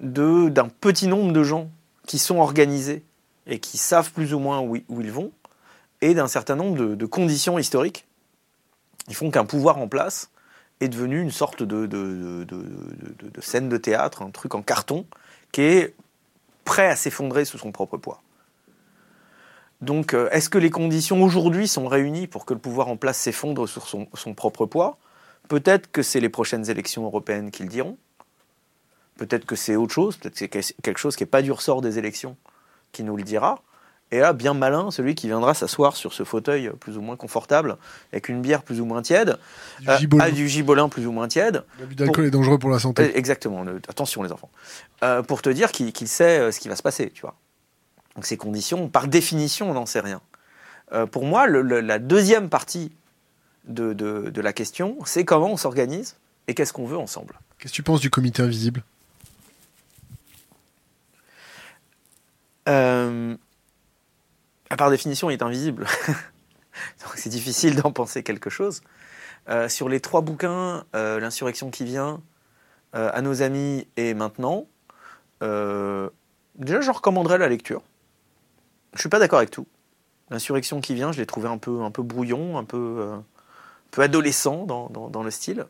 d'un 0.00 0.68
petit 0.68 1.06
nombre 1.06 1.32
de 1.32 1.42
gens 1.42 1.70
qui 2.06 2.18
sont 2.18 2.38
organisés 2.38 3.04
et 3.46 3.58
qui 3.58 3.78
savent 3.78 4.12
plus 4.12 4.32
ou 4.32 4.38
moins 4.38 4.60
où 4.60 4.76
ils 4.76 5.12
vont, 5.12 5.32
et 6.02 6.14
d'un 6.14 6.28
certain 6.28 6.56
nombre 6.56 6.94
de, 6.94 7.06
conditions 7.06 7.58
historiques 7.58 8.04
qui 9.08 9.14
font 9.14 9.30
qu'un 9.30 9.46
pouvoir 9.46 9.78
en 9.78 9.88
place 9.88 10.30
est 10.80 10.88
devenu 10.88 11.20
une 11.20 11.30
sorte 11.30 11.62
de, 11.62 12.46
scène 13.40 13.68
de 13.68 13.76
théâtre, 13.78 14.22
un 14.22 14.30
truc 14.30 14.54
en 14.54 14.62
carton, 14.62 15.06
qui 15.52 15.62
est 15.62 15.94
prêt 16.64 16.88
à 16.88 16.96
s'effondrer 16.96 17.44
sous 17.44 17.56
son 17.56 17.72
propre 17.72 17.96
poids. 17.96 18.20
Donc, 19.80 20.14
euh, 20.14 20.28
est-ce 20.30 20.48
que 20.48 20.58
les 20.58 20.70
conditions 20.70 21.24
aujourd'hui 21.24 21.66
sont 21.66 21.88
réunies 21.88 22.28
pour 22.28 22.44
que 22.44 22.54
le 22.54 22.60
pouvoir 22.60 22.88
en 22.88 22.96
place 22.96 23.18
s'effondre 23.18 23.68
sur 23.68 23.88
son 23.88 24.34
propre 24.34 24.66
poids? 24.66 24.98
Peut-être 25.48 25.90
que 25.90 26.02
c'est 26.02 26.20
les 26.20 26.28
prochaines 26.28 26.70
élections 26.70 27.04
européennes 27.04 27.50
qui 27.50 27.62
le 27.62 27.68
diront. 27.68 27.98
Peut-être 29.16 29.44
que 29.44 29.56
c'est 29.56 29.76
autre 29.76 29.92
chose, 29.92 30.16
peut-être 30.16 30.48
que 30.48 30.62
c'est 30.62 30.74
quelque 30.82 30.98
chose 30.98 31.16
qui 31.16 31.22
n'est 31.22 31.30
pas 31.30 31.42
du 31.42 31.52
ressort 31.52 31.82
des 31.82 31.98
élections 31.98 32.36
qui 32.92 33.02
nous 33.02 33.16
le 33.16 33.22
dira. 33.22 33.62
Et 34.12 34.20
là, 34.20 34.32
bien 34.34 34.52
malin, 34.54 34.90
celui 34.90 35.14
qui 35.14 35.26
viendra 35.26 35.54
s'asseoir 35.54 35.96
sur 35.96 36.12
ce 36.12 36.22
fauteuil 36.22 36.70
plus 36.78 36.98
ou 36.98 37.00
moins 37.00 37.16
confortable, 37.16 37.76
avec 38.12 38.28
une 38.28 38.42
bière 38.42 38.62
plus 38.62 38.80
ou 38.80 38.84
moins 38.84 39.00
tiède, 39.02 39.38
Du 39.80 39.88
euh, 39.88 39.98
gibolin. 39.98 40.24
ah, 40.24 40.30
du 40.30 40.48
gibolin 40.48 40.88
plus 40.90 41.06
ou 41.06 41.12
moins 41.12 41.28
tiède. 41.28 41.64
L'abus 41.80 41.94
d'alcool 41.94 42.26
est 42.26 42.30
dangereux 42.30 42.58
pour 42.58 42.68
la 42.70 42.78
santé. 42.78 43.02
Euh, 43.04 43.10
Exactement, 43.14 43.64
attention 43.88 44.22
les 44.22 44.30
enfants. 44.30 44.50
Euh, 45.02 45.22
pour 45.22 45.40
te 45.42 45.48
dire 45.48 45.72
qu'il 45.72 46.06
sait 46.08 46.52
ce 46.52 46.60
qui 46.60 46.68
va 46.68 46.76
se 46.76 46.82
passer, 46.82 47.10
tu 47.10 47.22
vois. 47.22 47.34
Donc 48.14 48.26
ces 48.26 48.36
conditions, 48.36 48.88
par 48.88 49.08
définition, 49.08 49.70
on 49.70 49.74
n'en 49.74 49.86
sait 49.86 50.00
rien. 50.00 50.20
Euh, 50.92 51.06
pour 51.06 51.24
moi, 51.24 51.46
le- 51.46 51.62
le- 51.62 51.80
la 51.80 51.98
deuxième 51.98 52.50
partie 52.50 52.92
de, 53.66 53.94
de- 53.94 54.28
de 54.28 54.40
la 54.42 54.52
question, 54.52 54.98
c'est 55.06 55.24
comment 55.24 55.50
on 55.50 55.56
s'organise 55.56 56.16
et 56.48 56.54
qu'est-ce 56.54 56.74
qu'on 56.74 56.84
veut 56.84 56.98
ensemble. 56.98 57.34
Qu'est-ce 57.58 57.72
que 57.72 57.76
tu 57.76 57.82
penses 57.82 58.00
du 58.00 58.10
comité 58.10 58.42
invisible? 58.42 58.82
Par 64.76 64.90
définition, 64.90 65.30
il 65.30 65.34
est 65.34 65.42
invisible. 65.42 65.86
Donc 67.02 67.12
c'est 67.16 67.28
difficile 67.28 67.76
d'en 67.76 67.92
penser 67.92 68.22
quelque 68.22 68.50
chose. 68.50 68.82
Euh, 69.48 69.68
sur 69.68 69.88
les 69.88 70.00
trois 70.00 70.20
bouquins, 70.20 70.84
euh, 70.94 71.18
L'insurrection 71.18 71.70
qui 71.70 71.84
vient, 71.84 72.20
euh, 72.94 73.10
À 73.12 73.22
nos 73.22 73.42
amis 73.42 73.86
et 73.96 74.14
maintenant, 74.14 74.66
déjà 75.40 76.80
je 76.80 76.90
recommanderais 76.90 77.38
la 77.38 77.48
lecture. 77.48 77.82
Je 78.94 79.00
suis 79.00 79.08
pas 79.08 79.18
d'accord 79.18 79.38
avec 79.38 79.50
tout. 79.50 79.66
L'insurrection 80.30 80.80
qui 80.80 80.94
vient, 80.94 81.12
je 81.12 81.18
l'ai 81.18 81.26
trouvé 81.26 81.48
un 81.48 81.58
peu, 81.58 81.82
un 81.82 81.90
brouillon, 81.90 82.58
un 82.58 82.64
peu, 82.64 83.12
adolescent 83.96 84.64
dans, 84.66 85.22
le 85.22 85.30
style. 85.30 85.66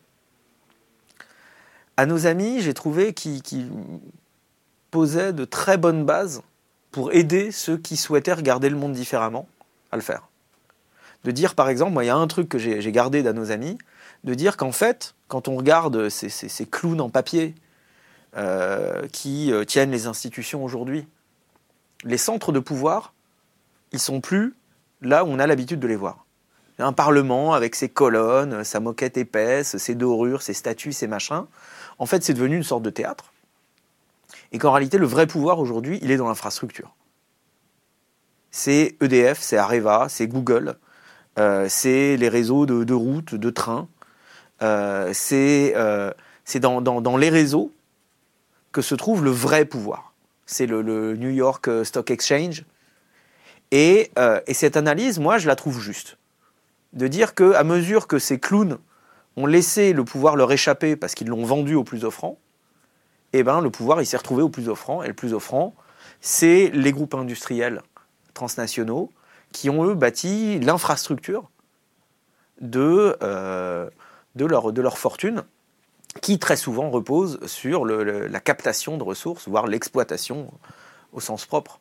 À 1.96 2.06
nos 2.06 2.26
amis, 2.26 2.60
j'ai 2.60 2.74
trouvé 2.74 3.14
qu'il 3.14 3.70
posait 4.90 5.32
de 5.32 5.44
très 5.44 5.78
bonnes 5.78 6.04
bases 6.04 6.42
pour 6.92 7.12
aider 7.12 7.50
ceux 7.50 7.78
qui 7.78 7.96
souhaitaient 7.96 8.35
regarder 8.35 8.68
le 8.68 8.76
monde 8.76 8.92
différemment 8.92 9.48
à 9.90 9.96
le 9.96 10.02
faire. 10.02 10.28
De 11.24 11.31
dire, 11.31 11.55
par 11.55 11.68
exemple, 11.68 11.92
moi, 11.92 12.05
il 12.05 12.09
y 12.09 12.11
a 12.11 12.16
un 12.16 12.26
truc 12.26 12.48
que 12.48 12.59
j'ai 12.59 12.92
gardé 12.92 13.22
d'à 13.22 13.33
nos 13.33 13.50
amis, 13.50 13.78
de 14.24 14.35
dire 14.35 14.57
qu'en 14.57 14.72
fait, 14.72 15.14
quand 15.28 15.48
on 15.48 15.57
regarde 15.57 16.09
ces 16.09 16.66
clowns 16.66 17.00
en 17.00 17.09
papier 17.09 17.55
euh, 18.37 19.07
qui 19.09 19.52
euh, 19.52 19.64
tiennent 19.64 19.90
les 19.90 20.07
institutions 20.07 20.64
aujourd'hui, 20.64 21.07
les 22.05 22.18
centres 22.18 22.52
de 22.52 22.59
pouvoir, 22.59 23.14
ils 23.92 23.98
sont 23.98 24.20
plus 24.20 24.55
là 25.00 25.24
où 25.24 25.28
on 25.28 25.38
a 25.38 25.46
l'habitude 25.46 25.81
de 25.81 25.87
les 25.87 25.96
voir. 25.96 26.24
Un 26.78 26.92
parlement 26.92 27.52
avec 27.52 27.74
ses 27.76 27.88
colonnes, 27.88 28.64
sa 28.64 28.81
moquette 28.81 29.16
épaisse, 29.16 29.76
ses 29.76 29.94
dorures, 29.94 30.42
ses 30.42 30.55
statues, 30.55 30.92
ses 30.92 31.07
machins. 31.07 31.44
En 31.98 32.07
fait, 32.07 32.24
c'est 32.24 32.35
devenu 32.35 32.57
une 32.57 32.64
sorte 32.64 32.83
de 32.83 32.90
théâtre. 32.90 33.31
Et 34.52 34.58
qu'en 34.58 34.70
réalité, 34.70 34.98
le 34.98 35.06
vrai 35.06 35.26
pouvoir 35.26 35.58
aujourd'hui, 35.58 35.98
il 36.02 36.10
est 36.10 36.16
dans 36.16 36.28
l'infrastructure. 36.28 36.94
C'est 38.50 38.96
EDF, 39.00 39.40
c'est 39.40 39.56
Areva, 39.56 40.06
c'est 40.10 40.26
Google, 40.26 40.76
euh, 41.38 41.66
c'est 41.70 42.18
les 42.18 42.28
réseaux 42.28 42.66
de, 42.66 42.92
routes, 42.92 43.34
de 43.34 43.50
trains, 43.50 43.88
euh, 44.60 45.10
c'est 45.14 45.72
euh, 45.74 46.12
dans, 46.60 47.16
les 47.16 47.30
réseaux 47.30 47.72
que 48.70 48.82
se 48.82 48.94
trouve 48.94 49.24
le 49.24 49.30
vrai 49.30 49.64
pouvoir. 49.64 50.12
C'est 50.44 50.66
le, 50.66 51.16
New 51.16 51.30
York 51.30 51.70
Stock 51.84 52.10
Exchange. 52.10 52.64
Et, 53.70 54.10
et 54.46 54.52
cette 54.52 54.76
analyse, 54.76 55.18
moi, 55.18 55.38
je 55.38 55.48
la 55.48 55.56
trouve 55.56 55.80
juste. 55.80 56.18
De 56.92 57.08
dire 57.08 57.34
que 57.34 57.54
à 57.54 57.64
mesure 57.64 58.06
que 58.06 58.18
ces 58.18 58.38
clowns 58.38 58.76
ont 59.36 59.46
laissé 59.46 59.94
le 59.94 60.04
pouvoir 60.04 60.36
leur 60.36 60.52
échapper 60.52 60.94
parce 60.94 61.14
qu'ils 61.14 61.28
l'ont 61.28 61.46
vendu 61.46 61.74
au 61.74 61.84
plus 61.84 62.04
offrant, 62.04 62.38
eh 63.32 63.42
ben, 63.42 63.60
le 63.60 63.70
pouvoir 63.70 64.00
il 64.00 64.06
s'est 64.06 64.16
retrouvé 64.16 64.42
au 64.42 64.48
plus 64.48 64.68
offrant. 64.68 65.02
Et 65.02 65.08
le 65.08 65.14
plus 65.14 65.34
offrant, 65.34 65.74
c'est 66.20 66.70
les 66.72 66.92
groupes 66.92 67.14
industriels 67.14 67.82
transnationaux 68.34 69.10
qui 69.52 69.70
ont, 69.70 69.84
eux, 69.84 69.94
bâti 69.94 70.58
l'infrastructure 70.60 71.50
de, 72.60 73.16
euh, 73.22 73.90
leur, 74.36 74.98
fortune, 74.98 75.44
qui 76.20 76.38
très 76.38 76.56
souvent 76.56 76.90
repose 76.90 77.38
sur 77.46 77.84
la 77.84 78.40
captation 78.40 78.96
de 78.96 79.02
ressources, 79.02 79.48
voire 79.48 79.66
l'exploitation 79.66 80.52
au 81.12 81.20
sens 81.20 81.44
propre 81.46 81.80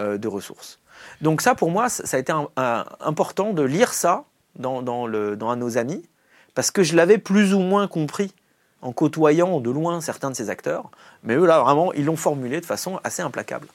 euh, 0.00 0.18
de 0.18 0.28
ressources. 0.28 0.78
Donc 1.20 1.40
ça, 1.40 1.54
pour 1.54 1.70
moi, 1.70 1.88
ça 1.88 2.16
a 2.16 2.20
été 2.20 2.32
important 2.56 3.52
de 3.52 3.62
lire 3.62 3.92
ça 3.92 4.24
dans, 4.56 4.82
dans, 4.82 5.56
nos 5.56 5.78
amis, 5.78 6.04
parce 6.54 6.70
que 6.70 6.82
je 6.82 6.96
l'avais 6.96 7.18
plus 7.18 7.54
ou 7.54 7.60
moins 7.60 7.86
compris 7.86 8.34
en 8.82 8.92
côtoyant 8.92 9.60
de 9.60 9.70
loin 9.70 10.00
certains 10.00 10.30
de 10.30 10.36
ces 10.36 10.50
acteurs, 10.50 10.90
mais 11.24 11.34
eux, 11.34 11.46
là, 11.46 11.60
vraiment, 11.60 11.92
ils 11.92 12.04
l'ont 12.04 12.16
formulé 12.16 12.60
de 12.60 12.66
façon 12.66 13.00
assez 13.02 13.22
implacable. 13.22 13.66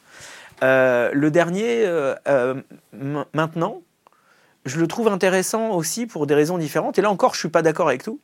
Euh, 0.63 1.09
le 1.13 1.31
dernier, 1.31 1.85
euh, 1.85 2.15
euh, 2.27 2.61
maintenant, 3.33 3.81
je 4.65 4.79
le 4.79 4.87
trouve 4.87 5.09
intéressant 5.09 5.71
aussi 5.71 6.05
pour 6.05 6.25
des 6.25 6.35
raisons 6.35 6.57
différentes, 6.57 6.97
et 6.97 7.01
là 7.01 7.09
encore, 7.09 7.33
je 7.33 7.39
suis 7.39 7.49
pas 7.49 7.61
d'accord 7.61 7.89
avec 7.89 8.03
tout. 8.03 8.19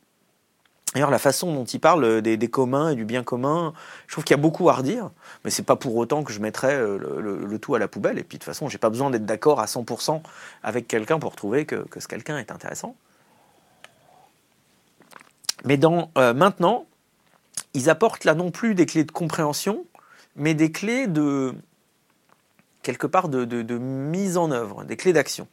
D'ailleurs, 0.93 1.11
la 1.11 1.19
façon 1.19 1.53
dont 1.53 1.65
il 1.65 1.79
parle 1.79 2.21
des, 2.23 2.47
communs 2.47 2.89
et 2.89 2.95
du 2.95 3.05
bien 3.05 3.23
commun, 3.23 3.73
je 4.07 4.13
trouve 4.13 4.23
qu'il 4.23 4.35
y 4.35 4.39
a 4.39 4.41
beaucoup 4.41 4.69
à 4.69 4.73
redire, 4.73 5.11
mais 5.43 5.51
c'est 5.51 5.63
pas 5.63 5.75
pour 5.75 5.95
autant 5.97 6.23
que 6.23 6.33
je 6.33 6.39
mettrais 6.39 6.79
le, 6.79 7.59
tout 7.59 7.75
à 7.75 7.79
la 7.79 7.87
poubelle. 7.87 8.17
Et 8.17 8.23
puis 8.23 8.39
de 8.39 8.43
toute 8.43 8.51
façon, 8.51 8.69
j'ai 8.69 8.79
pas 8.79 8.89
besoin 8.89 9.11
d'être 9.11 9.25
d'accord 9.25 9.59
à 9.59 9.65
100% 9.65 10.23
avec 10.63 10.87
quelqu'un 10.87 11.19
pour 11.19 11.35
trouver 11.35 11.67
que 11.67 11.85
ce 11.99 12.07
quelqu'un 12.07 12.39
est 12.39 12.51
intéressant. 12.51 12.95
Mais 15.65 15.77
dans 15.77 16.11
euh, 16.17 16.33
maintenant, 16.33 16.85
ils 17.73 17.89
apportent 17.89 18.23
là 18.23 18.33
non 18.33 18.51
plus 18.51 18.75
des 18.75 18.85
clés 18.85 19.03
de 19.03 19.11
compréhension, 19.11 19.85
mais 20.35 20.53
des 20.53 20.71
clés 20.71 21.07
de 21.07 21.53
quelque 22.81 23.07
part 23.07 23.29
de, 23.29 23.77
mise 23.77 24.37
en 24.37 24.51
œuvre, 24.51 24.83
des 24.85 24.97
clés 24.97 25.13
d'action. 25.13 25.47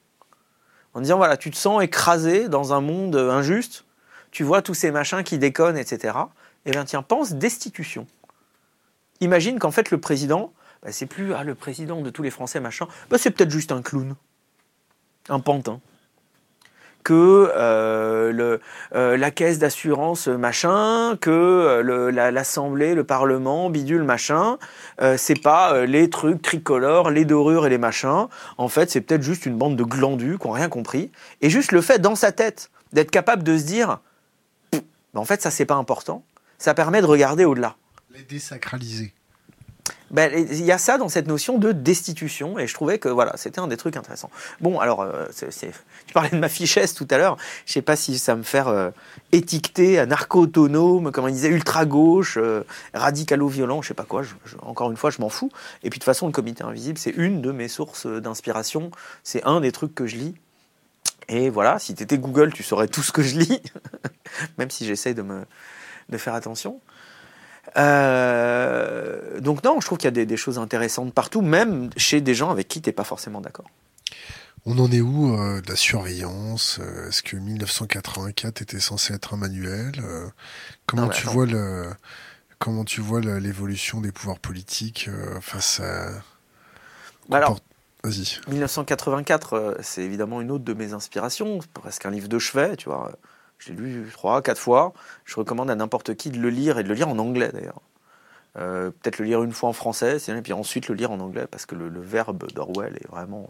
En 0.95 1.01
disant 1.01 1.17
voilà, 1.17 1.37
tu 1.37 1.51
te 1.51 1.57
sens 1.57 1.83
écrasé 1.83 2.49
dans 2.49 2.73
un 2.73 2.81
monde 2.81 3.17
injuste, 3.17 3.85
tu 4.31 4.45
vois 4.45 4.63
tous 4.63 4.75
ces 4.75 4.91
machins 4.91 5.23
qui 5.23 5.39
déconnent, 5.39 5.77
etc. 5.77 6.17
Eh 6.65 6.71
bien, 6.71 6.85
tiens, 6.85 7.03
pense 7.03 7.35
destitution. 7.35 8.07
Imagine 9.21 9.59
qu'en 9.59 9.71
fait, 9.71 9.91
le 9.91 9.99
président, 9.99 10.53
bah, 10.83 10.93
c'est 10.93 11.07
plus 11.07 11.35
ah, 11.35 11.45
le 11.45 11.55
président 11.55 12.01
de 12.01 12.11
tous 12.11 12.23
les 12.23 12.31
Français, 12.31 12.61
machin, 12.61 12.87
bah, 13.11 13.19
c'est 13.19 13.31
peut-être 13.31 13.51
juste 13.51 13.73
un 13.73 13.83
clown, 13.83 14.15
un 15.29 15.41
pantin 15.41 15.81
que 17.07 17.53
euh, 17.55 18.59
euh, 18.97 19.17
la 19.17 19.31
caisse 19.31 19.61
d'assurance 19.61 20.27
machin, 20.27 21.17
que 21.21 21.31
euh, 21.31 22.11
l'Assemblée, 22.33 22.97
le, 22.97 23.05
Parlement, 23.05 23.71
bidule 23.71 24.03
machin, 24.03 24.59
c'est 25.17 25.41
pas 25.41 25.87
les 25.87 26.11
trucs 26.11 26.43
tricolores, 26.43 27.13
les 27.13 27.25
dorures 27.25 27.65
et 27.65 27.71
les 27.71 27.79
machins. 27.79 28.27
En 28.59 28.67
fait, 28.67 28.91
c'est 28.91 29.01
peut-être 29.01 29.23
juste 29.23 29.47
une 29.47 29.57
bande 29.57 29.77
de 29.77 29.85
glandus 29.85 30.39
qui 30.41 30.49
n'ont 30.49 30.53
rien 30.53 30.69
compris. 30.69 31.13
Et 31.43 31.49
juste 31.49 31.71
le 31.71 31.81
fait 31.81 32.01
dans 32.01 32.17
sa 32.17 32.33
tête 32.33 32.71
d'être 32.93 33.13
capable 33.13 33.45
de 33.45 33.57
se 33.57 33.63
dire, 33.63 34.01
bah, 34.73 35.21
en 35.21 35.25
fait, 35.25 35.41
ça 35.41 35.53
c'est 35.53 35.65
pas 35.65 35.77
important. 35.77 36.25
Ça 36.59 36.75
permet 36.75 37.03
de 37.03 37.07
regarder 37.07 37.45
au-delà. 37.45 37.77
Les 38.17 38.23
désacraliser 38.25 39.13
ben, 40.11 40.33
il 40.33 40.65
y 40.65 40.71
a 40.71 40.79
ça 40.79 40.99
dans 40.99 41.09
cette 41.09 41.27
notion 41.27 41.59
de 41.59 41.73
destitution, 41.73 42.59
et 42.59 42.67
je 42.67 42.75
trouvais 42.75 42.99
que 42.99 43.09
voilà, 43.09 43.37
c'était 43.37 43.59
un 43.59 43.67
des 43.67 43.77
trucs 43.77 43.97
intéressants. 43.97 44.31
Bon, 44.61 44.79
alors, 44.79 45.01
euh, 45.01 45.27
tu 45.51 46.15
parlais 46.15 46.31
de 46.31 46.39
ma 46.39 46.49
fichesse 46.49 46.95
tout 46.95 47.09
à 47.11 47.19
l'heure, 47.19 47.37
je 47.67 47.73
sais 47.73 47.83
pas 47.83 47.97
si 47.97 48.19
ça 48.19 48.37
me 48.37 48.45
faire 48.45 48.69
euh, 48.69 48.91
étiqueter 49.33 49.99
à 49.99 50.07
narco-autonome, 50.07 51.11
comme 51.11 51.25
on 51.25 51.29
disait, 51.29 51.49
ultra-gauche, 51.49 52.39
euh, 52.39 52.63
radicalo-violent, 52.95 53.83
je 53.83 53.89
sais 53.89 53.95
pas 53.95 54.05
quoi, 54.05 54.23
encore 54.63 54.91
une 54.91 54.97
fois, 54.97 55.11
je 55.11 55.21
m'en 55.21 55.29
fous. 55.29 55.51
Et 55.83 55.91
puis 55.91 55.99
de 55.99 56.03
toute 56.03 56.05
façon, 56.05 56.27
le 56.27 56.33
comité 56.33 56.63
invisible, 56.63 56.99
c'est 56.99 57.15
une 57.17 57.43
de 57.43 57.51
mes 57.51 57.69
sources 57.69 58.07
d'inspiration, 58.07 58.93
c'est 59.25 59.43
un 59.45 59.61
des 59.61 59.73
trucs 59.73 59.95
que 59.95 60.07
je 60.07 60.17
lis. 60.17 60.35
Et 61.29 61.51
voilà, 61.51 61.81
si 61.81 61.95
tu 61.97 62.05
étais 62.05 62.19
Google, 62.19 62.53
tu 62.53 62.63
saurais 62.63 62.87
tout 62.87 63.03
ce 63.03 63.11
que 63.11 63.23
je 63.23 63.39
lis, 63.39 63.61
même 64.59 64.71
si 64.71 64.87
j'essaye 64.87 65.15
de, 65.15 65.25
de 66.09 66.19
faire 66.19 66.35
attention. 66.35 66.81
Euh, 67.77 69.41
donc 69.41 69.64
non, 69.64 69.81
je 69.81 69.87
trouve 69.87 69.99
qu'il 69.99 70.07
y 70.07 70.21
a 70.21 70.25
des, 70.25 70.37
choses 70.37 70.59
intéressantes 70.59 71.12
partout, 71.12 71.43
même 71.43 71.91
chez 71.97 72.21
des 72.21 72.35
gens 72.35 72.51
avec 72.51 72.69
qui 72.69 72.81
tu 72.81 72.89
n'es 72.89 72.93
pas 72.93 73.05
forcément 73.05 73.41
d'accord. 73.41 73.67
On 74.64 74.79
en 74.79 74.91
est 74.91 75.01
où 75.01 75.35
euh, 75.35 75.61
de 75.61 75.69
la 75.69 75.77
surveillance 75.77 76.81
euh, 76.81 77.09
Est-ce 77.09 77.23
que 77.23 77.37
1984 77.37 78.62
était 78.62 78.81
censé 78.81 79.14
être 79.14 79.35
un 79.35 79.37
manuel 79.37 79.93
Comment 80.87 81.09
tu 81.09 81.27
vois 81.27 81.47
le 81.47 81.91
comment 82.59 82.85
tu 82.85 83.03
vois 83.03 83.21
l'évolution 83.21 84.01
des 84.01 84.12
pouvoirs 84.12 84.39
politiques 84.39 85.11
face 85.43 85.81
à 85.81 86.09
bah 87.29 87.39
alors, 87.39 87.59
Vas-y. 88.03 88.41
1984, 88.49 89.79
c'est 89.83 90.03
évidemment 90.03 90.41
une 90.41 90.51
autre 90.53 90.64
de 90.64 90.73
mes 90.73 90.93
inspirations, 90.93 91.59
presque 91.75 92.07
un 92.07 92.11
livre 92.11 92.29
de 92.29 92.39
chevet, 92.39 92.77
tu 92.77 92.89
vois. 92.89 93.12
Je 93.59 93.73
l'ai 93.73 93.77
lu 93.77 94.11
trois, 94.13 94.43
quatre 94.43 94.61
fois. 94.61 94.93
Je 95.25 95.37
recommande 95.37 95.71
à 95.71 95.75
n'importe 95.75 96.15
qui 96.15 96.31
de 96.31 96.39
le 96.39 96.51
lire 96.51 96.79
et 96.79 96.83
de 96.83 96.89
le 96.89 96.95
lire 96.95 97.09
en 97.09 97.19
anglais 97.19 97.51
d'ailleurs. 97.53 97.81
Euh, 98.59 98.91
peut-être 98.91 99.19
le 99.19 99.27
lire 99.27 99.43
une 99.43 99.53
fois 99.53 99.69
en 99.69 99.75
français, 99.75 100.17
et 100.17 100.43
puis 100.43 100.53
ensuite 100.53 100.89
le 100.89 100.95
lire 100.95 101.11
en 101.11 101.21
anglais 101.21 101.47
parce 101.51 101.67
que 101.67 101.75
le, 101.75 102.01
verbe 102.01 102.51
d'Orwell 102.53 102.97
est 102.97 103.09
vraiment. 103.09 103.47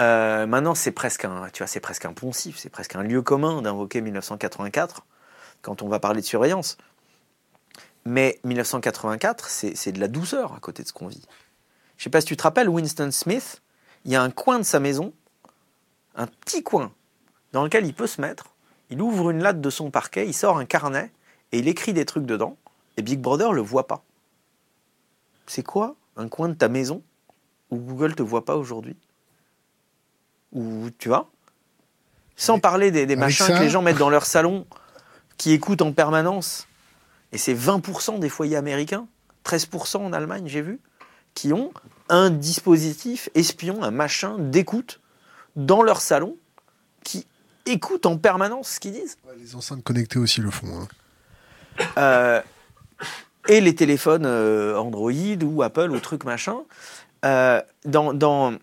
Euh, 0.00 0.46
maintenant, 0.46 0.74
c'est 0.74 0.92
presque 0.92 1.24
un, 1.24 1.48
tu 1.52 1.62
vois, 1.62 1.66
c'est 1.66 1.80
presque 1.80 2.04
un 2.04 2.12
poncif, 2.12 2.58
c'est 2.58 2.68
presque 2.68 2.96
un 2.96 3.02
lieu 3.02 3.22
commun 3.22 3.62
d'invoquer 3.62 4.00
1984 4.00 5.04
quand 5.62 5.82
on 5.82 5.88
va 5.88 6.00
parler 6.00 6.20
de 6.20 6.26
surveillance. 6.26 6.76
Mais 8.04 8.38
1984, 8.44 9.48
c'est 9.48 9.92
de 9.92 10.00
la 10.00 10.08
douceur 10.08 10.54
à 10.54 10.60
côté 10.60 10.82
de 10.82 10.88
ce 10.88 10.92
qu'on 10.92 11.08
vit. 11.08 11.26
Je 11.96 12.04
sais 12.04 12.10
pas 12.10 12.20
si 12.20 12.26
tu 12.26 12.36
te 12.36 12.42
rappelles, 12.42 12.68
Winston 12.68 13.10
Smith, 13.10 13.60
il 14.04 14.12
y 14.12 14.16
a 14.16 14.22
un 14.22 14.30
coin 14.30 14.58
de 14.58 14.64
sa 14.64 14.80
maison, 14.80 15.12
un 16.14 16.26
petit 16.26 16.62
coin, 16.62 16.92
dans 17.52 17.64
lequel 17.64 17.84
il 17.86 17.94
peut 17.94 18.06
se 18.06 18.20
mettre 18.20 18.54
il 18.90 19.02
ouvre 19.02 19.30
une 19.30 19.42
latte 19.42 19.60
de 19.60 19.70
son 19.70 19.90
parquet, 19.90 20.26
il 20.26 20.34
sort 20.34 20.58
un 20.58 20.64
carnet 20.64 21.12
et 21.52 21.58
il 21.58 21.68
écrit 21.68 21.92
des 21.92 22.04
trucs 22.04 22.26
dedans. 22.26 22.56
Et 22.96 23.02
Big 23.02 23.20
Brother 23.20 23.52
le 23.52 23.60
voit 23.60 23.86
pas. 23.86 24.02
C'est 25.46 25.62
quoi 25.62 25.96
un 26.16 26.28
coin 26.28 26.48
de 26.48 26.54
ta 26.54 26.68
maison 26.68 27.02
où 27.70 27.76
Google 27.76 28.14
te 28.14 28.22
voit 28.22 28.44
pas 28.44 28.56
aujourd'hui? 28.56 28.96
Ou 30.52 30.88
tu 30.98 31.08
vois? 31.08 31.30
Sans 32.36 32.58
parler 32.58 32.90
des, 32.90 33.16
machins 33.16 33.46
que 33.46 33.60
les 33.60 33.68
gens 33.68 33.82
mettent 33.82 33.98
dans 33.98 34.10
leur 34.10 34.24
salon, 34.24 34.66
qui 35.36 35.52
écoutent 35.52 35.82
en 35.82 35.92
permanence. 35.92 36.66
Et 37.32 37.38
c'est 37.38 37.54
20% 37.54 38.18
des 38.18 38.28
foyers 38.28 38.56
américains, 38.56 39.06
13% 39.44 39.98
en 39.98 40.12
Allemagne, 40.12 40.46
j'ai 40.46 40.62
vu, 40.62 40.80
qui 41.34 41.52
ont 41.52 41.72
un 42.08 42.30
dispositif 42.30 43.28
espion, 43.34 43.82
un 43.82 43.90
machin 43.90 44.36
d'écoute 44.38 45.00
dans 45.56 45.82
leur 45.82 46.00
salon 46.00 46.36
qui 47.04 47.26
écoutent 47.70 48.06
en 48.06 48.16
permanence 48.16 48.70
ce 48.70 48.80
qu'ils 48.80 48.92
disent. 48.92 49.16
les 49.38 49.54
enceintes 49.54 49.82
connectées 49.82 50.18
aussi 50.18 50.40
le 50.40 50.50
font. 50.50 50.66
Hein. 50.80 50.88
Euh, 51.96 52.40
et 53.48 53.60
les 53.60 53.74
téléphones 53.74 54.26
euh, 54.26 54.76
Android 54.76 55.12
ou 55.42 55.62
Apple 55.62 55.90
ou 55.90 56.00
truc 56.00 56.24
machin. 56.24 56.58
Euh, 57.24 57.60
dans, 57.84 58.12
dans, 58.12 58.54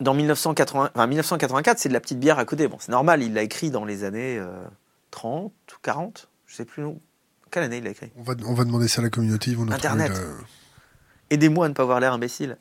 dans 0.00 0.14
1980, 0.14 0.90
1984, 1.06 1.78
c'est 1.78 1.88
de 1.88 1.94
la 1.94 2.00
petite 2.00 2.18
bière 2.18 2.38
à 2.38 2.44
côté. 2.44 2.68
Bon, 2.68 2.76
c'est 2.80 2.92
normal, 2.92 3.22
il 3.22 3.34
l'a 3.34 3.42
écrit 3.42 3.70
dans 3.70 3.84
les 3.84 4.04
années 4.04 4.40
30 5.10 5.52
ou 5.52 5.76
40, 5.82 6.28
je 6.46 6.56
sais 6.56 6.64
plus. 6.64 6.84
Quelle 7.50 7.64
année 7.64 7.78
il 7.78 7.84
l'a 7.84 7.90
écrit? 7.90 8.10
On 8.16 8.22
va, 8.22 8.34
on 8.46 8.54
va 8.54 8.64
demander 8.64 8.88
ça 8.88 9.00
à 9.00 9.04
la 9.04 9.10
communauté. 9.10 9.50
Ils 9.50 9.56
vont 9.56 9.70
Internet. 9.70 10.12
Aidez-moi 11.30 11.66
à 11.66 11.68
ne 11.68 11.74
pas 11.74 11.82
avoir 11.82 12.00
l'air 12.00 12.12
imbécile. 12.12 12.56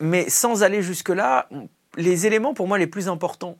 mais 0.00 0.28
sans 0.28 0.62
aller 0.62 0.82
jusque-là, 0.82 1.48
les 1.96 2.26
éléments 2.26 2.54
pour 2.54 2.68
moi 2.68 2.78
les 2.78 2.86
plus 2.86 3.08
importants 3.08 3.58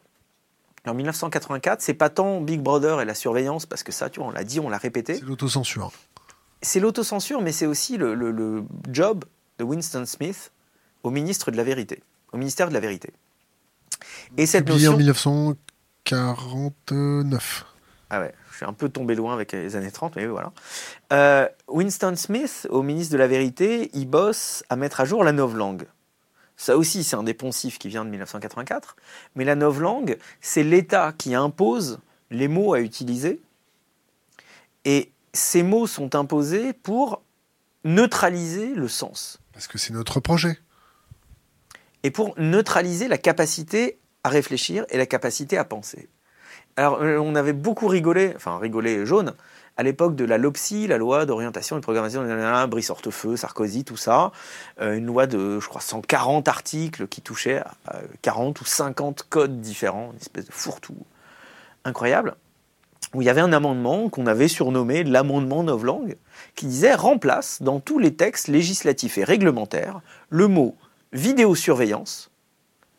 en 0.91 0.95
1984, 0.95 1.83
c'est 1.83 1.95
pas 1.95 2.11
tant 2.11 2.41
Big 2.41 2.61
Brother 2.61 3.01
et 3.01 3.05
la 3.05 3.15
surveillance, 3.15 3.67
parce 3.67 3.83
que 3.83 3.91
ça, 3.93 4.11
tu 4.11 4.21
vois, 4.21 4.29
on 4.29 4.33
l'a 4.33 4.45
dit, 4.45 4.61
on 4.61 4.69
l'a 4.69 4.79
répété. 4.79 5.15
C'est 5.15 5.25
l'autocensure. 5.25 5.91
C'est 6.63 6.79
l'autocensure, 6.81 7.43
mais 7.43 7.53
c'est 7.53 7.67
aussi 7.67 7.97
le, 7.97 8.65
job 8.91 9.25
de 9.59 9.65
Winston 9.65 10.05
Smith 10.07 10.53
au 11.03 11.11
ministre 11.11 11.51
de 11.51 11.57
la 11.57 11.65
Vérité, 11.65 12.05
au 12.33 12.39
ministère 12.39 12.69
de 12.69 12.75
la 12.75 12.81
Vérité. 12.81 13.13
Et 14.37 14.45
cette 14.47 14.69
notion... 14.69 14.95
en 14.95 14.97
1949. 14.97 17.67
Ah 18.09 18.21
ouais, 18.21 18.33
je 18.53 18.59
suis 18.59 18.67
un 18.67 18.73
peu 18.73 18.89
tombé 18.89 19.17
loin 19.17 19.35
avec 19.35 19.51
les 19.53 19.75
années 19.75 19.91
30, 19.91 20.15
mais 20.15 20.27
voilà. 20.27 20.53
Euh, 21.13 21.49
Winston 21.69 22.15
Smith, 22.17 22.69
au 22.71 22.83
ministre 22.83 23.13
de 23.13 23.19
la 23.19 23.27
Vérité, 23.27 23.91
il 23.95 24.09
bosse 24.09 24.63
à 24.69 24.77
mettre 24.77 25.01
à 25.01 25.05
jour 25.05 25.25
la 25.25 25.33
novlangue. 25.33 25.89
Ça 26.57 26.77
aussi, 26.77 27.05
c'est 27.05 27.17
un 27.17 27.23
des 27.23 27.35
poncifs 27.35 27.79
qui 27.79 27.89
vient 27.89 28.05
de 28.05 28.11
1984. 28.11 28.97
Mais 29.35 29.45
la 29.45 29.55
novlangue, 29.55 30.19
c'est 30.41 30.63
l'État 30.63 31.13
qui 31.17 31.35
impose 31.35 31.99
les 32.31 32.49
mots 32.49 32.75
à 32.75 32.81
utiliser. 32.81 33.41
Et 34.85 35.13
ces 35.33 35.63
mots 35.63 35.87
sont 35.87 36.15
imposés 36.15 36.73
pour 36.73 37.23
neutraliser 37.85 38.75
le 38.75 38.89
sens. 38.89 39.39
Parce 39.53 39.69
que 39.69 39.79
c'est 39.79 39.93
notre 39.93 40.21
projet. 40.21 40.59
Et 42.03 42.11
pour 42.11 42.35
neutraliser 42.39 43.09
la 43.09 43.19
capacité 43.19 43.99
à 44.25 44.29
réfléchir 44.29 44.87
et 44.91 44.97
la 44.97 45.07
capacité 45.07 45.59
à 45.59 45.65
penser. 45.65 46.09
Alors, 46.77 47.03
euh, 47.03 47.19
on 47.19 47.35
avait 47.35 47.53
beaucoup 47.53 47.87
rigolé, 47.87 48.33
enfin 48.37 48.59
rigolé 48.59 49.07
jaune, 49.07 49.35
à 49.77 49.83
l'époque 49.83 50.17
de 50.17 50.25
la 50.25 50.39
LOPSI, 50.39 50.87
la 50.87 50.97
loi 50.97 51.27
d'orientation 51.27 51.77
et 51.77 51.81
de 51.81 51.83
programmation, 51.83 52.25
Brice 52.69 52.91
Hortefeux, 52.91 53.37
Sarkozy, 53.37 53.85
tout 53.85 53.97
ça, 53.97 54.33
euh, 54.81 54.97
une 54.97 55.07
loi 55.07 55.27
de, 55.27 55.61
je 55.61 55.69
crois, 55.69 55.81
140 55.81 56.49
articles 56.49 57.07
qui 57.09 57.21
touchait 57.21 57.59
à 57.59 58.01
40 58.23 58.61
ou 58.61 58.65
50 58.65 59.27
codes 59.29 59.61
différents, 59.61 60.11
une 60.13 60.19
espèce 60.19 60.47
de 60.47 60.53
fourre-tout 60.53 60.97
incroyable, 61.85 62.37
où 63.15 63.23
il 63.23 63.27
y 63.27 63.29
avait 63.31 63.41
un 63.41 63.53
amendement 63.53 64.09
qu'on 64.09 64.27
avait 64.27 64.49
surnommé 64.49 65.05
l'amendement 65.05 65.63
Novlangue, 65.63 66.17
qui 66.55 66.67
disait 66.67 66.95
remplace 66.95 67.63
dans 67.63 67.79
tous 67.81 67.99
les 67.99 68.15
textes 68.15 68.49
législatifs 68.49 69.19
et 69.19 69.25
réglementaires 69.25 70.01
le 70.31 70.49
mot 70.49 70.75
vidéosurveillance 71.13 72.31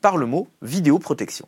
par 0.01 0.17
le 0.17 0.25
mot 0.25 0.47
vidéoprotection. 0.61 1.47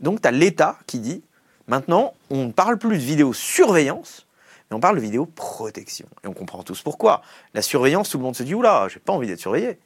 Donc 0.00 0.22
tu 0.22 0.28
as 0.28 0.32
l'État 0.32 0.78
qui 0.86 0.98
dit 0.98 1.22
Maintenant, 1.66 2.14
on 2.30 2.46
ne 2.46 2.52
parle 2.52 2.78
plus 2.78 2.98
de 2.98 3.02
vidéosurveillance, 3.02 4.26
mais 4.70 4.76
on 4.76 4.80
parle 4.80 4.96
de 4.96 5.00
vidéoprotection. 5.00 6.06
Et 6.22 6.26
on 6.26 6.32
comprend 6.32 6.62
tous 6.62 6.82
pourquoi. 6.82 7.22
La 7.54 7.62
surveillance, 7.62 8.10
tout 8.10 8.18
le 8.18 8.24
monde 8.24 8.36
se 8.36 8.42
dit 8.42 8.54
Oula, 8.54 8.88
j'ai 8.88 9.00
pas 9.00 9.12
envie 9.12 9.26
d'être 9.26 9.40
surveillé. 9.40 9.78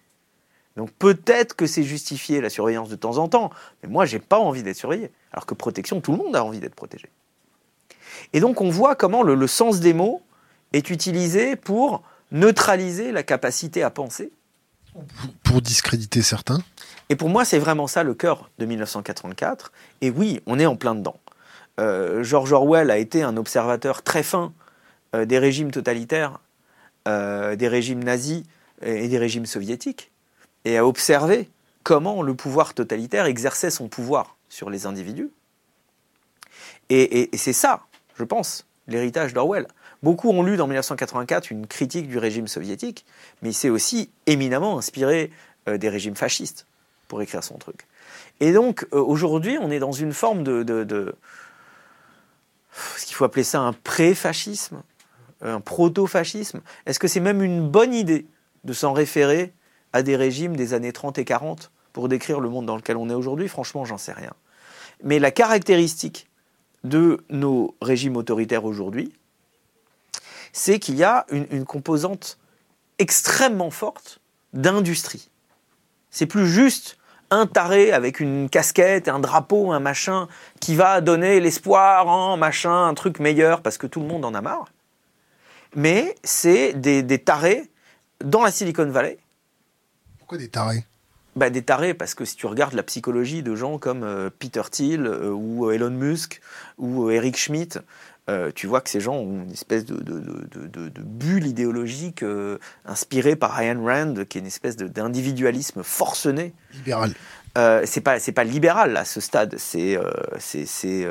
Donc 0.78 0.92
peut-être 0.92 1.56
que 1.56 1.66
c'est 1.66 1.82
justifié 1.82 2.40
la 2.40 2.50
surveillance 2.50 2.88
de 2.88 2.94
temps 2.94 3.18
en 3.18 3.28
temps, 3.28 3.50
mais 3.82 3.88
moi 3.88 4.06
j'ai 4.06 4.20
pas 4.20 4.38
envie 4.38 4.62
d'être 4.62 4.76
surveillé. 4.76 5.10
Alors 5.32 5.44
que 5.44 5.54
protection, 5.54 6.00
tout 6.00 6.12
le 6.12 6.18
monde 6.18 6.36
a 6.36 6.44
envie 6.44 6.60
d'être 6.60 6.76
protégé. 6.76 7.08
Et 8.32 8.38
donc 8.38 8.60
on 8.60 8.70
voit 8.70 8.94
comment 8.94 9.24
le, 9.24 9.46
sens 9.48 9.80
des 9.80 9.92
mots 9.92 10.22
est 10.72 10.90
utilisé 10.90 11.56
pour 11.56 12.02
neutraliser 12.30 13.10
la 13.10 13.24
capacité 13.24 13.82
à 13.82 13.90
penser. 13.90 14.30
Pour 15.42 15.62
discréditer 15.62 16.22
certains. 16.22 16.60
Et 17.08 17.16
pour 17.16 17.28
moi, 17.28 17.44
c'est 17.44 17.58
vraiment 17.58 17.86
ça 17.86 18.04
le 18.04 18.14
cœur 18.14 18.48
de 18.58 18.66
1984. 18.66 19.72
Et 20.00 20.10
oui, 20.10 20.40
on 20.46 20.58
est 20.58 20.66
en 20.66 20.76
plein 20.76 20.94
dedans. 20.94 21.18
Euh, 21.78 22.22
George 22.24 22.52
Orwell 22.52 22.90
a 22.90 22.98
été 22.98 23.22
un 23.22 23.36
observateur 23.36 24.02
très 24.02 24.22
fin 24.22 24.52
euh, 25.14 25.24
des 25.24 25.38
régimes 25.38 25.70
totalitaires, 25.70 26.40
euh, 27.06 27.56
des 27.56 27.68
régimes 27.68 28.02
nazis 28.02 28.42
et 28.82 29.08
des 29.08 29.18
régimes 29.18 29.46
soviétiques, 29.46 30.10
et 30.64 30.76
a 30.76 30.86
observé 30.86 31.48
comment 31.82 32.22
le 32.22 32.34
pouvoir 32.34 32.74
totalitaire 32.74 33.26
exerçait 33.26 33.70
son 33.70 33.88
pouvoir 33.88 34.36
sur 34.48 34.70
les 34.70 34.86
individus. 34.86 35.30
Et, 36.90 37.28
c'est 37.36 37.52
ça, 37.52 37.82
je 38.16 38.24
pense, 38.24 38.66
l'héritage 38.86 39.34
d'Orwell. 39.34 39.66
Beaucoup 40.02 40.30
ont 40.30 40.42
lu 40.42 40.56
dans 40.56 40.66
1984 40.66 41.50
une 41.50 41.66
critique 41.66 42.08
du 42.08 42.18
régime 42.18 42.48
soviétique, 42.48 43.04
mais 43.42 43.50
il 43.50 43.54
s'est 43.54 43.68
aussi 43.68 44.10
éminemment 44.26 44.78
inspiré 44.78 45.30
des 45.66 45.88
régimes 45.88 46.16
fascistes 46.16 46.66
pour 47.08 47.20
écrire 47.20 47.44
son 47.44 47.58
truc. 47.58 47.86
Et 48.40 48.52
donc 48.52 48.86
aujourd'hui, 48.90 49.58
on 49.60 49.70
est 49.70 49.80
dans 49.80 49.92
une 49.92 50.14
forme 50.14 50.44
de 50.44 50.62
ce 52.96 53.06
qu'il 53.06 53.14
faut 53.14 53.24
appeler 53.24 53.44
ça 53.44 53.60
un 53.60 53.72
pré-fascisme, 53.72 54.82
un 55.40 55.60
proto-fascisme. 55.60 56.60
Est-ce 56.86 56.98
que 56.98 57.08
c'est 57.08 57.20
même 57.20 57.42
une 57.42 57.68
bonne 57.68 57.94
idée 57.94 58.26
de 58.64 58.72
s'en 58.72 58.92
référer 58.92 59.52
à 59.92 60.02
des 60.02 60.16
régimes 60.16 60.56
des 60.56 60.74
années 60.74 60.92
30 60.92 61.18
et 61.18 61.24
40 61.24 61.70
pour 61.92 62.08
décrire 62.08 62.40
le 62.40 62.48
monde 62.48 62.66
dans 62.66 62.76
lequel 62.76 62.96
on 62.96 63.08
est 63.08 63.14
aujourd'hui? 63.14 63.48
Franchement, 63.48 63.84
j'en 63.84 63.98
sais 63.98 64.12
rien. 64.12 64.32
Mais 65.02 65.18
la 65.18 65.30
caractéristique 65.30 66.28
de 66.84 67.24
nos 67.30 67.76
régimes 67.80 68.16
autoritaires 68.16 68.64
aujourd'hui, 68.64 69.12
c'est 70.52 70.78
qu'il 70.78 70.96
y 70.96 71.04
a 71.04 71.26
une, 71.30 71.64
composante 71.64 72.38
extrêmement 72.98 73.70
forte 73.70 74.20
d'industrie. 74.52 75.30
C'est 76.10 76.26
plus 76.26 76.48
juste 76.48 76.97
un 77.30 77.46
taré 77.46 77.92
avec 77.92 78.20
une 78.20 78.48
casquette, 78.48 79.08
un 79.08 79.18
drapeau, 79.18 79.72
un 79.72 79.80
machin, 79.80 80.28
qui 80.60 80.74
va 80.74 81.00
donner 81.00 81.40
l'espoir 81.40 82.08
en 82.08 82.36
machin, 82.36 82.86
un 82.86 82.94
truc 82.94 83.20
meilleur 83.20 83.62
parce 83.62 83.78
que 83.78 83.86
tout 83.86 84.00
le 84.00 84.06
monde 84.06 84.24
en 84.24 84.34
a 84.34 84.40
marre. 84.40 84.66
Mais 85.74 86.14
c'est 86.24 86.72
des, 86.72 87.02
des 87.02 87.18
tarés 87.18 87.70
dans 88.24 88.42
la 88.42 88.50
Silicon 88.50 88.90
Valley. 88.90 89.18
Pourquoi 90.18 90.38
des 90.38 90.48
tarés? 90.48 90.84
Bah, 91.36 91.50
des 91.50 91.62
tarés, 91.62 91.94
parce 91.94 92.14
que 92.14 92.24
si 92.24 92.34
tu 92.34 92.46
regardes 92.46 92.74
la 92.74 92.82
psychologie 92.82 93.44
de 93.44 93.54
gens 93.54 93.78
comme 93.78 94.02
euh, 94.02 94.28
Peter 94.36 94.62
Thiel 94.70 95.06
euh, 95.06 95.30
ou 95.30 95.70
Elon 95.70 95.90
Musk 95.90 96.40
ou 96.78 97.06
euh, 97.06 97.12
Eric 97.12 97.36
Schmidt, 97.36 97.78
tu 98.54 98.66
vois 98.66 98.80
que 98.80 98.90
ces 98.90 99.00
gens 99.00 99.14
ont 99.14 99.42
une 99.44 99.52
espèce 99.52 99.84
de, 99.84 99.94
bulle 101.00 101.46
idéologique 101.46 102.24
inspirée 102.84 103.36
par 103.36 103.60
Ayn 103.60 103.80
Rand, 103.80 104.24
qui 104.28 104.38
est 104.38 104.40
une 104.40 104.46
espèce 104.46 104.76
d'individualisme 104.76 105.82
forcené. 105.82 106.52
Libéral. 106.74 107.14
c'est 107.84 108.00
pas 108.00 108.18
c'est 108.18 108.32
pas 108.32 108.44
libéral 108.44 108.96
à 108.96 109.04
ce 109.04 109.20
stade, 109.20 109.54
c'est 109.58 109.98
c'est 110.38 111.06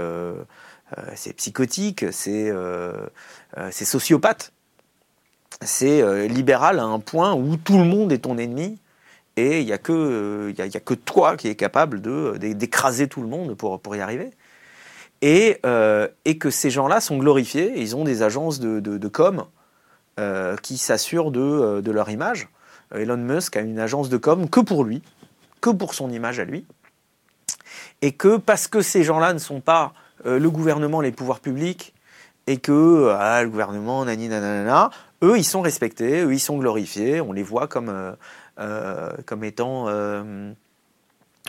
psychotique, 1.36 2.06
c'est 2.12 2.54
c'est 3.72 3.86
sociopathe, 3.86 4.52
c'est 5.62 6.28
libéral 6.28 6.80
à 6.80 6.84
un 6.84 7.00
point 7.00 7.34
où 7.34 7.58
tout 7.58 7.78
le 7.78 7.86
monde 7.86 8.12
est 8.12 8.20
ton 8.20 8.38
ennemi 8.38 8.80
et 9.38 9.62
il 9.62 9.66
n'y 9.68 9.72
a, 9.72 9.78
que, 9.78 10.52
y 10.58 10.62
a, 10.62 10.80
que 10.80 10.96
toi 10.96 11.38
qui 11.38 11.48
es 11.48 11.56
capable 11.56 12.02
d'écraser 12.40 13.08
tout 13.08 13.22
le 13.22 13.28
monde 13.28 13.56
pour, 13.56 13.80
pour 13.80 13.96
y 13.96 14.02
arriver. 14.02 14.32
Et, 15.22 15.60
euh, 15.66 16.08
et 16.26 16.38
que 16.38 16.50
ces 16.50 16.70
gens-là 16.70 17.02
sont 17.02 17.18
glorifiés, 17.18 17.74
ils 17.78 17.96
ont 17.96 18.04
des 18.04 18.22
agences 18.22 18.60
de, 18.60 18.80
de, 18.80 19.08
com 19.08 19.46
euh, 20.20 20.56
qui 20.58 20.78
s'assurent 20.78 21.32
de, 21.32 21.42
euh, 21.42 21.82
de, 21.82 21.92
leur 21.92 22.10
image. 22.10 22.50
Elon 22.94 23.18
Musk 23.18 23.58
a 23.58 23.62
une 23.62 23.80
agence 23.80 24.10
de 24.10 24.18
com 24.18 24.50
que 24.50 24.60
pour 24.60 24.84
lui, 24.84 25.02
que 25.60 25.72
pour 25.72 25.94
son 25.94 26.12
image 26.12 26.40
à 26.40 26.46
lui. 26.46 26.66
Et 28.02 28.12
que 28.12 28.38
parce 28.38 28.68
que 28.68 28.82
ces 28.82 29.04
gens-là 29.04 29.34
ne 29.34 29.40
sont 29.40 29.60
pas 29.60 29.94
le 30.24 30.50
gouvernement, 30.50 31.02
les 31.02 31.12
pouvoirs 31.12 31.40
publics, 31.40 31.94
et 32.48 32.58
que 32.58 33.10
ah, 33.18 33.44
le 33.44 33.50
gouvernement, 33.50 34.06
nani, 34.06 34.30
nanana, 34.30 34.90
eux, 35.24 35.38
ils 35.38 35.44
sont 35.44 35.62
respectés, 35.62 36.22
eux, 36.22 36.34
ils 36.34 36.40
sont 36.40 36.58
glorifiés, 36.58 37.22
on 37.22 37.34
les 37.34 37.44
voit 37.44 37.68
comme, 37.68 38.16
comme 39.26 39.44
étant 39.44 39.88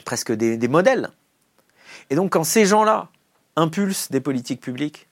presque 0.04 0.32
des, 0.32 0.68
modèles. 0.68 1.10
Et 2.10 2.14
donc 2.14 2.32
quand 2.32 2.44
ces 2.44 2.64
gens-là 2.64 3.08
impulsent 3.58 4.10
des 4.10 4.20
politiques 4.20 4.60
publiques, 4.60 5.08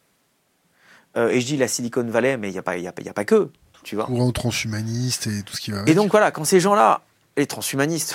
euh, 1.17 1.29
et 1.29 1.41
je 1.41 1.47
dis 1.47 1.57
la 1.57 1.69
Silicon 1.69 2.05
Valley, 2.05 2.37
mais 2.37 2.49
il 2.49 2.53
n'y 2.53 2.59
a, 2.59 2.63
pas, 2.63 2.73
a, 2.73 2.89
a 2.89 3.13
pas 3.13 3.25
que, 3.25 3.51
tu 3.83 3.97
vois. 3.97 4.05
Courant 4.07 4.31
transhumaniste 4.33 5.27
et 5.27 5.43
tout 5.43 5.57
ce 5.57 5.61
qui 5.61 5.71
va 5.71 5.79
avec. 5.79 5.89
Et 5.89 5.95
donc 5.95 6.11
voilà, 6.11 6.31
quand 6.31 6.45
ces 6.45 6.61
gens-là, 6.61 7.03
les 7.37 7.47
transhumanistes, 7.47 8.15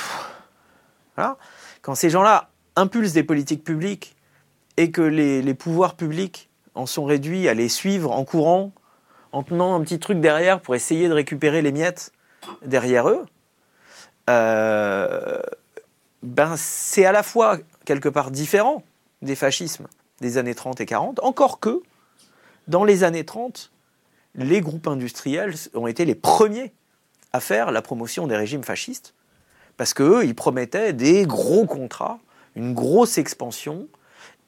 voilà, 1.15 1.37
quand 1.81 1.95
ces 1.95 2.09
gens-là 2.09 2.49
impulsent 2.75 3.13
des 3.13 3.23
politiques 3.23 3.63
publiques 3.63 4.15
et 4.77 4.91
que 4.91 5.01
les, 5.01 5.41
les, 5.41 5.53
pouvoirs 5.53 5.95
publics 5.95 6.49
en 6.75 6.85
sont 6.85 7.03
réduits 7.03 7.49
à 7.49 7.53
les 7.53 7.69
suivre 7.69 8.11
en 8.11 8.23
courant, 8.23 8.71
en 9.31 9.43
tenant 9.43 9.75
un 9.75 9.81
petit 9.81 9.99
truc 9.99 10.19
derrière 10.19 10.61
pour 10.61 10.75
essayer 10.75 11.09
de 11.09 11.13
récupérer 11.13 11.61
les 11.61 11.71
miettes 11.71 12.13
derrière 12.65 13.09
eux, 13.09 13.25
euh, 14.29 15.41
ben, 16.23 16.55
c'est 16.55 17.05
à 17.05 17.11
la 17.11 17.23
fois 17.23 17.57
quelque 17.85 18.09
part 18.09 18.31
différent 18.31 18.83
des 19.21 19.35
fascismes 19.35 19.87
des 20.21 20.37
années 20.37 20.55
30 20.55 20.79
et 20.79 20.85
40, 20.85 21.19
encore 21.21 21.59
que 21.59 21.81
dans 22.67 22.83
les 22.83 23.03
années 23.03 23.25
30, 23.25 23.71
les 24.35 24.61
groupes 24.61 24.87
industriels 24.87 25.53
ont 25.73 25.87
été 25.87 26.05
les 26.05 26.15
premiers 26.15 26.71
à 27.33 27.39
faire 27.39 27.71
la 27.71 27.81
promotion 27.81 28.27
des 28.27 28.37
régimes 28.37 28.63
fascistes, 28.63 29.13
parce 29.77 29.93
qu'eux, 29.93 30.23
ils 30.23 30.35
promettaient 30.35 30.93
des 30.93 31.25
gros 31.25 31.65
contrats, 31.65 32.19
une 32.55 32.73
grosse 32.73 33.17
expansion, 33.17 33.87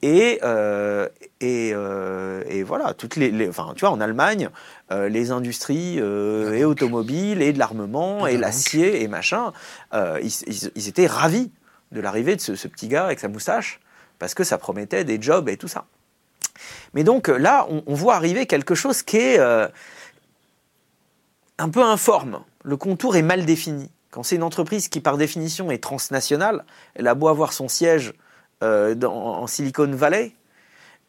et, 0.04 0.40
euh, 0.44 1.08
euh, 1.42 2.44
et, 2.50 2.64
voilà, 2.64 2.94
toutes 2.94 3.16
les, 3.16 3.48
enfin, 3.48 3.72
tu 3.74 3.82
vois, 3.82 3.92
en 3.92 4.02
Allemagne, 4.02 4.50
euh, 4.92 5.08
les 5.08 5.32
industries 5.32 5.98
et 5.98 6.66
automobiles 6.66 7.42
et 7.42 7.54
de 7.54 7.60
l'armement 7.60 8.28
et 8.28 8.36
l'acier 8.36 9.02
et 9.02 9.08
machin, 9.08 9.54
ils, 9.94 10.88
étaient 10.90 11.08
ravis 11.08 11.52
de 11.94 12.02
l'arrivée 12.02 12.36
de 12.36 12.42
ce, 12.42 12.68
petit 12.68 12.90
gars 12.90 13.06
avec 13.06 13.20
sa 13.22 13.30
moustache 13.30 13.80
parce 14.20 14.34
que 14.34 14.44
ça 14.44 14.58
promettait 14.58 15.04
des 15.04 15.22
jobs 15.22 15.50
et 15.50 15.58
tout 15.58 15.68
ça. 15.68 15.86
Mais 16.94 17.04
donc 17.04 17.28
là, 17.28 17.68
on, 17.70 17.94
voit 17.96 18.16
arriver 18.16 18.46
quelque 18.46 18.76
chose 18.76 19.02
qui 19.02 19.18
est 19.18 19.40
un 21.58 21.70
peu 21.70 21.84
informe. 21.84 22.44
Le 22.64 22.78
contour 22.78 23.16
est 23.16 23.22
mal 23.22 23.46
défini. 23.46 23.90
Quand 24.12 24.24
c'est 24.24 24.36
une 24.36 24.44
entreprise 24.44 24.90
qui, 24.90 25.00
par 25.00 25.18
définition, 25.18 25.72
est 25.72 25.82
transnationale, 25.82 26.66
elle 26.94 27.08
a 27.08 27.16
beau 27.16 27.30
avoir 27.30 27.52
son 27.52 27.68
siège 27.68 28.14
euh, 28.64 28.96
en 29.02 29.48
Silicon 29.48 29.90
Valley. 29.92 30.34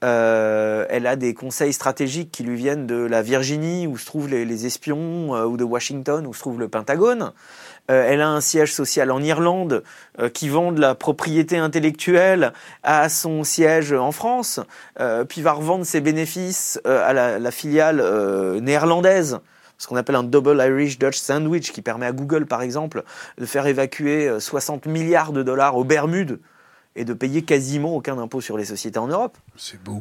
Euh, 0.02 0.86
elle 0.88 1.06
a 1.06 1.16
des 1.16 1.34
conseils 1.34 1.72
stratégiques 1.72 2.30
qui 2.30 2.42
lui 2.42 2.56
viennent 2.56 2.86
de 2.86 2.96
la 2.96 3.22
Virginie, 3.22 3.86
où 3.86 3.96
se 3.98 4.06
trouvent 4.06 4.28
les, 4.28 4.66
espions, 4.66 5.34
euh, 5.34 5.44
ou 5.44 5.56
de 5.56 5.64
Washington, 5.64 6.26
où 6.26 6.34
se 6.34 6.40
trouve 6.40 6.58
le 6.58 6.68
Pentagone. 6.68 7.32
Elle 7.88 8.20
a 8.22 8.28
un 8.28 8.40
siège 8.40 8.72
social 8.72 9.10
en 9.10 9.22
Irlande 9.22 9.82
qui 10.32 10.48
vend 10.48 10.72
de 10.72 10.80
la 10.80 10.94
propriété 10.94 11.58
intellectuelle 11.58 12.52
à 12.82 13.08
son 13.08 13.44
siège 13.44 13.92
en 13.92 14.10
France, 14.10 14.60
puis 15.28 15.42
va 15.42 15.52
revendre 15.52 15.84
ses 15.84 16.00
bénéfices 16.00 16.80
à 16.84 17.12
la, 17.12 17.38
la 17.38 17.50
filiale 17.50 18.02
néerlandaise 18.60 19.40
ce 19.76 19.88
qu'on 19.88 19.96
appelle 19.96 20.14
un 20.14 20.22
double 20.22 20.62
Irish 20.64 20.98
Dutch 20.98 21.18
sandwich 21.18 21.72
qui 21.72 21.82
permet 21.82 22.06
à 22.06 22.12
Google 22.12 22.46
par 22.46 22.62
exemple 22.62 23.02
de 23.38 23.44
faire 23.44 23.66
évacuer 23.66 24.40
60 24.40 24.86
milliards 24.86 25.32
de 25.32 25.42
dollars 25.42 25.76
aux 25.76 25.84
Bermudes 25.84 26.38
et 26.96 27.04
de 27.04 27.12
payer 27.12 27.42
quasiment 27.42 27.94
aucun 27.94 28.18
impôt 28.18 28.40
sur 28.40 28.56
les 28.56 28.64
sociétés 28.64 28.98
en 28.98 29.08
Europe. 29.08 29.36
C'est 29.56 29.82
beau. 29.82 30.00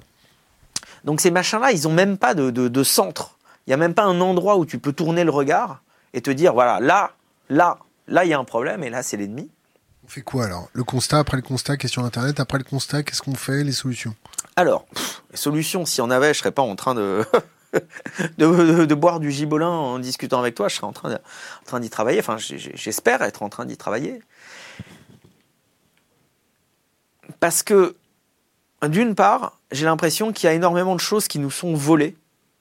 Donc 1.03 1.21
ces 1.21 1.31
machins-là, 1.31 1.71
ils 1.71 1.83
n'ont 1.83 1.93
même 1.93 2.17
pas 2.17 2.33
de, 2.33 2.83
centre. 2.83 3.37
Il 3.65 3.69
n'y 3.69 3.73
a 3.73 3.77
même 3.77 3.93
pas 3.93 4.03
un 4.03 4.21
endroit 4.21 4.57
où 4.57 4.65
tu 4.65 4.79
peux 4.79 4.93
tourner 4.93 5.23
le 5.23 5.31
regard 5.31 5.81
et 6.13 6.21
te 6.21 6.29
dire, 6.29 6.53
voilà, 6.53 6.79
là, 6.79 7.11
là, 7.49 7.77
là, 8.07 8.25
il 8.25 8.29
y 8.29 8.33
a 8.33 8.39
un 8.39 8.43
problème 8.43 8.83
et 8.83 8.89
là, 8.89 9.03
c'est 9.03 9.17
l'ennemi. 9.17 9.49
On 10.05 10.07
fait 10.07 10.21
quoi 10.21 10.45
alors? 10.45 10.69
Le 10.73 10.83
constat, 10.83 11.19
après 11.19 11.37
le 11.37 11.43
constat, 11.43 11.77
question 11.77 12.03
Internet, 12.03 12.39
après 12.39 12.57
le 12.57 12.63
constat, 12.63 13.03
qu'est-ce 13.03 13.21
qu'on 13.21 13.35
fait 13.35 13.63
Les 13.63 13.71
solutions? 13.71 14.15
Alors, 14.55 14.85
les 15.31 15.37
solutions, 15.37 15.85
s'il 15.85 15.99
y 15.99 16.01
en 16.01 16.11
avait, 16.11 16.27
je 16.27 16.39
ne 16.39 16.41
serais 16.41 16.51
pas 16.51 16.61
en 16.61 16.75
train 16.75 16.95
de... 16.95 17.25
de, 18.37 18.93
boire 18.93 19.19
du 19.19 19.31
gibolin 19.31 19.69
en 19.69 19.97
discutant 19.97 20.39
avec 20.39 20.53
toi, 20.55 20.67
je 20.67 20.75
serais 20.75 20.85
en 20.85 20.93
train, 20.93 21.13
en 21.13 21.65
train 21.65 21.79
d'y 21.79 21.89
travailler. 21.89 22.19
Enfin, 22.19 22.37
j'espère 22.37 23.21
être 23.23 23.41
en 23.41 23.49
train 23.49 23.65
d'y 23.65 23.77
travailler. 23.77 24.21
Parce 27.39 27.63
que, 27.63 27.95
d'une 28.87 29.15
part, 29.15 29.59
j'ai 29.71 29.85
l'impression 29.85 30.33
qu'il 30.33 30.47
y 30.47 30.49
a 30.49 30.53
énormément 30.53 30.95
de 30.95 30.99
choses 30.99 31.27
qui 31.27 31.39
nous 31.39 31.51
sont 31.51 31.73
volées 31.73 32.15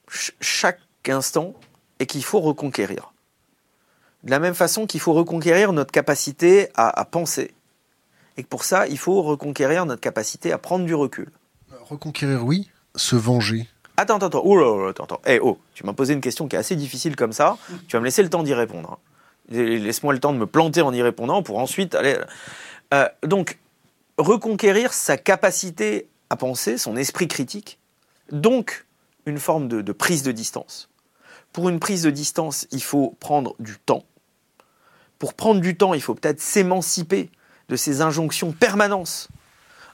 chaque 0.07 0.79
instant 1.07 1.53
et 1.99 2.05
qu'il 2.05 2.23
faut 2.23 2.39
reconquérir. 2.39 3.12
De 4.23 4.31
la 4.31 4.39
même 4.39 4.53
façon 4.53 4.85
qu'il 4.85 4.99
faut 4.99 5.13
reconquérir 5.13 5.73
notre 5.73 5.91
capacité 5.91 6.69
à, 6.75 7.05
penser. 7.05 7.53
Et 8.37 8.43
que 8.43 8.47
pour 8.47 8.63
ça, 8.63 8.87
il 8.87 8.97
faut 8.97 9.21
reconquérir 9.21 9.85
notre 9.85 10.01
capacité 10.01 10.51
à 10.51 10.57
prendre 10.57 10.85
du 10.85 10.95
recul. 10.95 11.29
Reconquérir, 11.81 12.45
oui. 12.45 12.69
Se 12.95 13.15
venger. 13.15 13.67
Attends, 13.97 14.15
attends, 14.15 14.27
attends. 14.27 14.41
Oh 14.45 14.87
attends, 14.87 15.03
attends. 15.03 15.21
Eh, 15.25 15.39
oh, 15.41 15.59
tu 15.73 15.85
m'as 15.85 15.93
posé 15.93 16.13
une 16.13 16.21
question 16.21 16.47
qui 16.47 16.55
est 16.55 16.59
assez 16.59 16.75
difficile 16.75 17.15
comme 17.15 17.33
ça. 17.33 17.57
Tu 17.87 17.95
vas 17.95 17.99
me 17.99 18.05
laisser 18.05 18.23
le 18.23 18.29
temps 18.29 18.43
d'y 18.43 18.53
répondre. 18.53 18.91
Hein. 18.93 18.97
Laisse-moi 19.49 20.13
le 20.13 20.19
temps 20.19 20.33
de 20.33 20.37
me 20.37 20.47
planter 20.47 20.81
en 20.81 20.93
y 20.93 21.01
répondant 21.01 21.43
pour 21.43 21.57
ensuite 21.59 21.95
aller. 21.95 22.17
Euh, 22.93 23.09
donc, 23.23 23.59
reconquérir 24.17 24.93
sa 24.93 25.17
capacité 25.17 26.07
à 26.29 26.35
penser, 26.35 26.77
son 26.77 26.95
esprit 26.95 27.27
critique, 27.27 27.79
donc 28.31 28.85
une 29.25 29.39
forme 29.39 29.67
de, 29.67 29.91
prise 29.91 30.23
de 30.23 30.31
distance. 30.31 30.89
Pour 31.51 31.69
une 31.69 31.79
prise 31.79 32.03
de 32.03 32.09
distance, 32.09 32.67
il 32.71 32.81
faut 32.81 33.15
prendre 33.19 33.55
du 33.59 33.77
temps. 33.77 34.03
Pour 35.23 35.35
prendre 35.35 35.61
du 35.61 35.77
temps, 35.77 35.93
il 35.93 36.01
faut 36.01 36.15
peut-être 36.15 36.41
s'émanciper 36.41 37.31
de 37.69 37.77
ces 37.77 38.01
injonctions 38.01 38.51
permanentes 38.51 39.29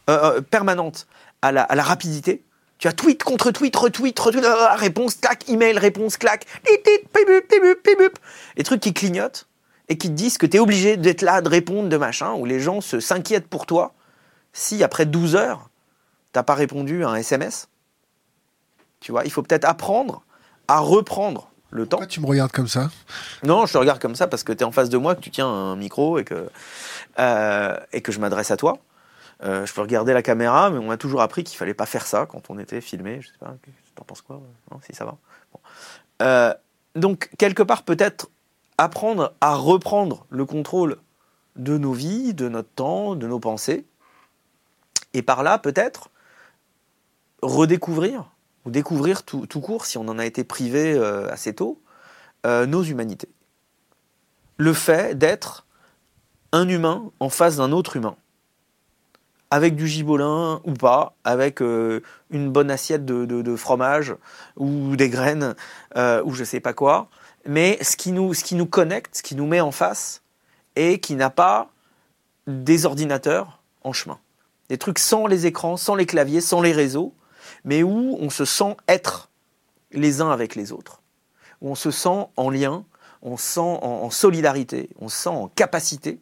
euh, 0.10 0.38
euh, 0.38 0.42
permanente 0.42 1.06
à 1.44 1.52
la, 1.52 1.84
rapidité. 1.84 2.44
Tu 2.80 2.88
as 2.88 2.94
tweet 2.94 3.24
contre 3.24 3.52
tweet, 3.52 3.76
retweet, 3.76 4.18
retweet, 4.18 4.44
euh, 4.44 4.74
réponse, 4.74 5.14
clac, 5.14 5.48
email, 5.48 5.78
réponse, 5.78 6.18
clac. 6.18 6.48
Les 8.58 8.64
trucs 8.64 8.82
qui 8.82 8.92
clignotent 8.92 9.48
et 9.88 10.00
qui 10.00 10.08
te 10.08 10.14
disent 10.14 10.40
que 10.40 10.48
tu 10.48 10.58
es 10.58 10.60
obligé 10.60 10.98
d'être 10.98 11.22
là, 11.22 11.42
de 11.42 11.50
répondre, 11.50 11.90
de 11.90 11.98
machin, 11.98 12.34
où 12.34 12.46
les 12.46 12.60
gens 12.60 12.82
s'inquiètent 12.82 13.48
pour 13.48 13.68
toi 13.68 13.94
si 14.52 14.84
après 14.84 15.06
12 15.06 15.36
heures, 15.36 15.70
t'as 16.32 16.42
pas 16.42 16.56
répondu 16.56 17.04
à 17.04 17.10
un 17.10 17.16
SMS. 17.18 17.70
Tu 19.00 19.12
vois, 19.12 19.26
il 19.26 19.32
faut 19.32 19.44
peut-être 19.44 19.66
apprendre 19.66 20.24
à 20.68 20.80
reprendre 20.80 21.49
le 21.72 21.86
temps. 21.86 21.98
Pourquoi 21.98 22.08
tu 22.08 22.20
me 22.22 22.26
regardes 22.26 22.52
comme 22.52 22.68
ça? 22.68 22.90
Non, 23.44 23.66
je 23.66 23.74
te 23.74 23.78
regarde 23.78 24.00
comme 24.00 24.16
ça 24.16 24.28
parce 24.28 24.44
que 24.44 24.52
tu 24.54 24.60
es 24.60 24.64
en 24.64 24.72
face 24.72 24.90
de 24.90 24.98
moi, 24.98 25.16
que 25.16 25.22
tu 25.22 25.32
tiens 25.32 25.48
un 25.48 25.76
micro 25.76 26.18
et 26.18 26.24
que, 26.24 26.50
euh, 27.20 27.78
et 27.94 28.02
que 28.02 28.12
je 28.12 28.20
m'adresse 28.20 28.52
à 28.52 28.58
toi. 28.58 28.80
Euh, 29.44 29.66
je 29.66 29.74
peux 29.74 29.82
regarder 29.82 30.14
la 30.14 30.22
caméra, 30.22 30.70
mais 30.70 30.80
on 30.80 30.92
a 30.92 30.98
toujours 30.98 31.22
appris 31.22 31.44
qu'il 31.44 31.58
fallait 31.58 31.74
pas 31.74 31.86
faire 31.86 32.06
ça 32.06 32.26
quand 32.26 32.50
on 32.50 32.60
était 32.60 32.82
filmé. 32.82 33.22
Je 33.22 33.28
sais 33.28 33.38
pas, 33.40 33.56
t'en 33.96 34.04
penses 34.04 34.22
quoi? 34.22 34.42
Non, 34.72 34.80
si 34.86 34.94
ça 34.94 35.06
va. 35.06 35.18
Bon. 35.54 35.60
Euh, 36.22 36.54
donc, 36.96 37.30
quelque 37.38 37.64
part, 37.64 37.84
peut-être 37.84 38.30
apprendre 38.78 39.34
à 39.42 39.56
reprendre 39.56 40.26
le 40.30 40.46
contrôle 40.46 40.98
de 41.56 41.78
nos 41.78 41.94
vies, 41.94 42.34
de 42.34 42.50
notre 42.50 42.70
temps, 42.70 43.16
de 43.16 43.28
nos 43.28 43.40
pensées. 43.40 43.86
Et 45.14 45.22
par 45.22 45.44
là, 45.44 45.58
peut-être, 45.58 46.10
redécouvrir, 47.42 48.26
ou 48.66 48.72
découvrir 48.72 49.24
tout, 49.24 49.48
court, 49.62 49.86
si 49.86 49.98
on 49.98 50.08
en 50.08 50.20
a 50.20 50.26
été 50.26 50.44
privé 50.44 50.94
euh, 50.94 51.32
assez 51.32 51.54
tôt, 51.54 51.82
euh, 52.46 52.66
nos 52.66 52.84
humanités. 52.84 53.30
Le 54.58 54.74
fait 54.74 55.18
d'être 55.18 55.66
un 56.52 56.68
humain 56.68 57.12
en 57.20 57.30
face 57.30 57.58
d'un 57.58 57.72
autre 57.72 57.96
humain. 57.96 58.16
Avec 59.52 59.76
du 59.76 59.88
gibolin 59.88 60.62
ou 60.64 60.74
pas, 60.74 61.16
avec 61.24 61.62
euh, 61.62 62.02
une 62.30 62.52
bonne 62.52 62.70
assiette 62.70 63.06
de, 63.06 63.56
fromage 63.56 64.16
ou 64.58 64.96
des 64.96 65.10
graines 65.10 65.56
ou 65.96 66.34
je 66.34 66.44
sais 66.44 66.60
pas 66.60 66.74
quoi. 66.74 67.08
Mais 67.48 67.80
qui, 67.98 68.12
nous, 68.12 68.34
ce 68.34 68.44
qui 68.44 68.56
nous 68.56 68.68
connecte, 68.68 69.18
ce 69.18 69.24
qui 69.24 69.36
nous 69.36 69.48
met 69.48 69.62
en 69.62 69.72
face 69.72 70.22
et 70.76 71.00
qui 71.00 71.16
n'a 71.16 71.30
pas 71.30 71.72
des 72.48 72.86
ordinateurs 72.86 73.62
en 73.84 73.94
chemin. 73.94 74.20
Des 74.70 74.78
trucs 74.78 75.00
sans 75.00 75.26
les 75.26 75.46
écrans, 75.46 75.78
sans 75.78 75.96
les 75.96 76.06
claviers, 76.06 76.42
sans 76.42 76.62
les 76.62 76.72
réseaux, 76.72 77.14
mais 77.64 77.84
où 77.84 78.18
on 78.20 78.30
se 78.30 78.46
sent 78.46 78.76
être 78.88 79.30
les 79.92 80.22
uns 80.22 80.32
avec 80.32 80.56
les 80.56 80.72
autres. 80.72 81.02
Où 81.62 81.70
on 81.72 81.76
se 81.76 81.92
sent 81.92 82.28
en 82.38 82.50
lien, 82.50 82.86
on 83.22 83.38
se 83.38 83.44
sent 83.56 83.60
en, 83.60 83.82
en 84.04 84.10
solidarité, 84.10 84.90
on 85.00 85.10
se 85.10 85.18
sent 85.18 85.30
en 85.30 85.48
capacité, 85.50 86.20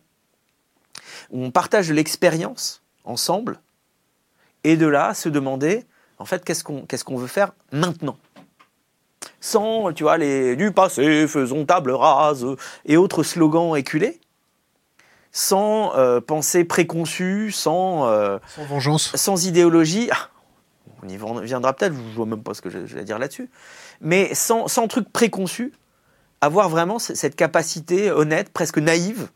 où 1.29 1.43
on 1.43 1.51
partage 1.51 1.91
l'expérience 1.91 2.81
ensemble, 3.03 3.59
et 4.63 4.75
de 4.77 4.87
là 4.87 5.13
se 5.13 5.29
demander, 5.29 5.85
en 6.19 6.25
fait, 6.25 6.43
qu'est-ce 6.43 6.63
qu'on 6.63 6.81
qu'est-ce 6.85 7.03
qu'on 7.05 7.17
veut 7.17 7.27
faire 7.27 7.51
maintenant? 7.71 8.17
Sans, 9.39 9.93
tu 9.93 10.03
vois, 10.03 10.17
les 10.17 10.55
du 10.55 10.71
passé, 10.71 11.27
faisons 11.27 11.65
table 11.65 11.91
rase, 11.91 12.45
et 12.85 12.97
autres 12.97 13.23
slogans 13.23 13.75
éculés, 13.77 14.19
sans 15.31 15.95
euh, 15.95 16.19
pensée 16.19 16.63
préconçue, 16.63 17.51
sans, 17.51 18.07
euh, 18.07 18.39
Sans 18.55 18.65
vengeance. 18.65 19.15
sans 19.15 19.45
idéologie. 19.45 20.09
Ah, 20.11 20.29
on 21.03 21.07
y 21.07 21.17
viendra 21.45 21.73
peut-être, 21.73 21.93
je 21.93 21.99
ne 21.99 22.15
vois 22.15 22.25
même 22.25 22.43
pas 22.43 22.53
ce 22.53 22.61
que 22.61 22.69
j'ai 22.69 22.99
à 22.99 23.03
dire 23.03 23.19
là-dessus. 23.19 23.49
Mais 24.01 24.33
sans, 24.33 24.67
truc 24.87 25.11
préconçu, 25.11 25.73
avoir 26.41 26.69
vraiment 26.69 26.99
cette 26.99 27.35
capacité 27.35 28.11
honnête, 28.11 28.49
presque 28.49 28.77
naïve, 28.77 29.29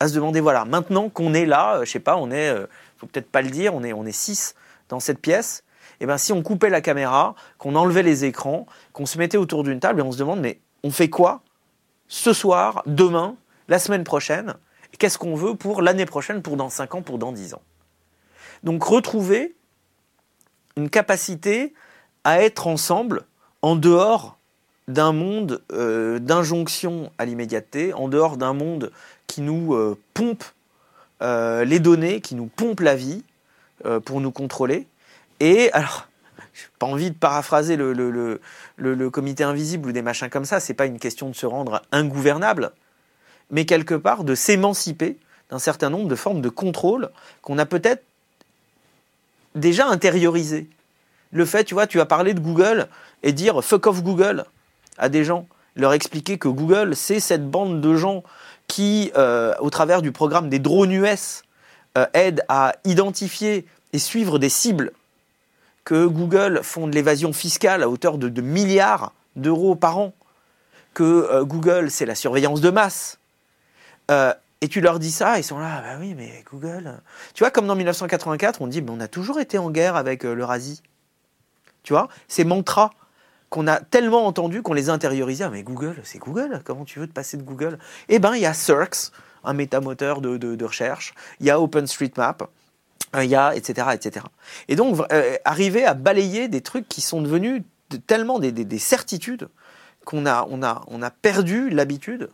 à 0.00 0.08
se 0.08 0.14
demander 0.14 0.40
voilà, 0.40 0.64
maintenant 0.64 1.08
qu'on 1.08 1.32
est 1.32 1.46
là, 1.46 1.76
euh, 1.76 1.84
je 1.84 1.90
sais 1.92 2.00
pas, 2.00 2.16
on 2.16 2.32
est, 2.32 2.48
euh, 2.48 2.66
faut 2.96 3.06
peut-être 3.06 3.30
pas 3.30 3.40
le 3.40 3.50
dire, 3.50 3.72
on 3.74 3.84
est, 3.84 4.12
six 4.12 4.54
dans 4.88 4.98
cette 4.98 5.20
pièce. 5.20 5.62
Et 6.00 6.06
ben 6.06 6.18
si 6.18 6.32
on 6.32 6.42
coupait 6.42 6.70
la 6.70 6.80
caméra, 6.80 7.36
qu'on 7.58 7.76
enlevait 7.76 8.02
les 8.02 8.24
écrans, 8.24 8.66
qu'on 8.92 9.06
se 9.06 9.16
mettait 9.18 9.36
autour 9.36 9.62
d'une 9.62 9.78
table 9.78 10.00
et 10.00 10.02
on 10.02 10.10
se 10.10 10.18
demande 10.18 10.40
mais 10.40 10.58
on 10.82 10.90
fait 10.90 11.08
quoi 11.08 11.42
ce 12.08 12.32
soir, 12.32 12.82
demain, 12.86 13.36
la 13.68 13.78
semaine 13.78 14.02
prochaine 14.02 14.54
Qu'est-ce 14.98 15.18
qu'on 15.18 15.34
veut 15.34 15.54
pour 15.54 15.82
l'année 15.82 16.06
prochaine, 16.06 16.42
pour 16.42 16.56
dans 16.56 16.68
5 16.68 16.94
ans, 16.96 17.02
pour 17.02 17.18
dans 17.18 17.32
10 17.32 17.54
ans? 17.54 17.62
Donc 18.62 18.84
retrouver 18.84 19.54
une 20.76 20.90
capacité 20.90 21.72
à 22.24 22.42
être 22.42 22.66
ensemble 22.66 23.22
en 23.62 23.76
dehors 23.76 24.38
d'un 24.88 25.12
monde 25.12 25.62
euh, 25.72 26.18
d'injonction 26.18 27.10
à 27.18 27.24
l'immédiateté, 27.24 27.92
en 27.94 28.08
dehors 28.08 28.36
d'un 28.36 28.52
monde 28.52 28.90
qui 29.26 29.40
nous 29.40 29.74
euh, 29.74 29.98
pompe 30.14 30.44
euh, 31.22 31.64
les 31.64 31.78
données, 31.78 32.20
qui 32.20 32.34
nous 32.34 32.46
pompe 32.46 32.80
la 32.80 32.94
vie 32.94 33.24
pour 34.04 34.20
nous 34.20 34.30
contrôler. 34.30 34.86
Et 35.40 35.70
alors, 35.72 36.08
j'ai 36.54 36.66
pas 36.78 36.86
envie 36.86 37.10
de 37.10 37.16
paraphraser 37.16 37.76
le- 37.76 37.92
le 38.76 39.10
comité 39.10 39.42
invisible 39.42 39.88
ou 39.88 39.92
des 39.92 40.02
machins 40.02 40.28
comme 40.30 40.44
ça, 40.44 40.60
c'est 40.60 40.74
pas 40.74 40.86
une 40.86 40.98
question 41.00 41.28
de 41.28 41.34
se 41.34 41.46
rendre 41.46 41.82
ingouvernable, 41.90 42.72
mais 43.50 43.64
quelque 43.64 43.94
part 43.94 44.22
de 44.24 44.34
s'émanciper 44.34 45.18
d'un 45.50 45.58
certain 45.58 45.90
nombre 45.90 46.08
de 46.08 46.14
formes 46.14 46.40
de 46.40 46.48
contrôle 46.48 47.10
qu'on 47.42 47.58
a 47.58 47.66
peut-être 47.66 48.04
déjà 49.54 49.86
intériorisées. 49.88 50.68
Le 51.32 51.44
fait, 51.44 51.64
tu 51.64 51.74
vois, 51.74 51.86
tu 51.86 52.00
as 52.00 52.06
parlé 52.06 52.34
de 52.34 52.40
Google 52.40 52.88
et 53.22 53.32
dire 53.32 53.62
fuck 53.64 53.86
off 53.86 54.02
Google 54.02 54.44
à 54.98 55.08
des 55.08 55.24
gens, 55.24 55.46
leur 55.76 55.92
expliquer 55.94 56.38
que 56.38 56.48
Google, 56.48 56.94
c'est 56.94 57.20
cette 57.20 57.48
bande 57.50 57.80
de 57.80 57.94
gens 57.96 58.22
qui, 58.66 59.10
euh, 59.16 59.54
au 59.60 59.70
travers 59.70 60.02
du 60.02 60.12
programme 60.12 60.48
des 60.48 60.58
drones 60.58 60.92
US, 60.92 61.42
euh, 61.96 62.06
aident 62.12 62.44
à 62.48 62.74
identifier 62.84 63.66
et 63.92 63.98
suivre 63.98 64.38
des 64.38 64.48
cibles, 64.48 64.92
que 65.84 66.06
Google 66.06 66.60
font 66.62 66.86
de 66.86 66.94
l'évasion 66.94 67.32
fiscale 67.32 67.82
à 67.82 67.88
hauteur 67.88 68.18
de, 68.18 68.28
de 68.28 68.40
milliards 68.40 69.12
d'euros 69.36 69.74
par 69.74 69.98
an, 69.98 70.12
que 70.94 71.02
euh, 71.02 71.44
Google, 71.44 71.90
c'est 71.90 72.06
la 72.06 72.14
surveillance 72.14 72.60
de 72.60 72.70
masse. 72.70 73.18
Et 74.62 74.68
tu 74.68 74.80
leur 74.80 75.00
dis 75.00 75.10
ça, 75.10 75.38
ils 75.38 75.44
sont 75.44 75.58
là, 75.58 75.82
bah 75.82 75.96
oui, 76.00 76.14
mais 76.14 76.44
Google. 76.50 77.00
Tu 77.34 77.42
vois, 77.42 77.50
comme 77.50 77.66
dans 77.66 77.74
1984, 77.74 78.62
on 78.62 78.68
dit, 78.68 78.80
mais 78.80 78.90
on 78.92 79.00
a 79.00 79.08
toujours 79.08 79.40
été 79.40 79.58
en 79.58 79.70
guerre 79.70 79.96
avec 79.96 80.24
euh, 80.24 80.34
l'Eurasie. 80.34 80.82
Tu 81.82 81.92
vois, 81.92 82.08
ces 82.28 82.44
mantras 82.44 82.90
qu'on 83.50 83.66
a 83.66 83.80
tellement 83.80 84.24
entendus 84.24 84.62
qu'on 84.62 84.72
les 84.72 84.88
a 84.88 84.92
intériorisés. 84.92 85.42
Ah, 85.44 85.50
mais 85.50 85.64
Google, 85.64 85.96
c'est 86.04 86.18
Google. 86.18 86.62
Comment 86.64 86.84
tu 86.84 87.00
veux 87.00 87.08
te 87.08 87.12
passer 87.12 87.36
de 87.36 87.42
Google? 87.42 87.76
Eh 88.08 88.20
ben, 88.20 88.36
il 88.36 88.40
y 88.40 88.46
a 88.46 88.54
Cirx, 88.54 89.10
un 89.42 89.52
métamoteur 89.52 90.20
de, 90.20 90.36
de, 90.36 90.64
recherche. 90.64 91.12
Il 91.40 91.46
y 91.46 91.50
a 91.50 91.60
OpenStreetMap. 91.60 92.44
euh, 93.16 93.24
Il 93.24 93.30
y 93.30 93.34
a, 93.34 93.56
etc., 93.56 93.88
etc. 93.94 94.24
Et 94.68 94.76
donc, 94.76 94.96
euh, 95.12 95.36
arriver 95.44 95.84
à 95.84 95.94
balayer 95.94 96.46
des 96.46 96.60
trucs 96.60 96.88
qui 96.88 97.00
sont 97.00 97.20
devenus 97.20 97.62
de- 97.90 97.96
tellement 97.96 98.38
des, 98.38 98.52
des- 98.52 98.64
des 98.64 98.78
certitudes 98.78 99.48
qu'on 100.04 100.24
a, 100.24 100.46
on 100.48 100.62
a, 100.62 100.82
on 100.86 101.02
a 101.02 101.10
perdu 101.10 101.68
l'habitude 101.68 102.30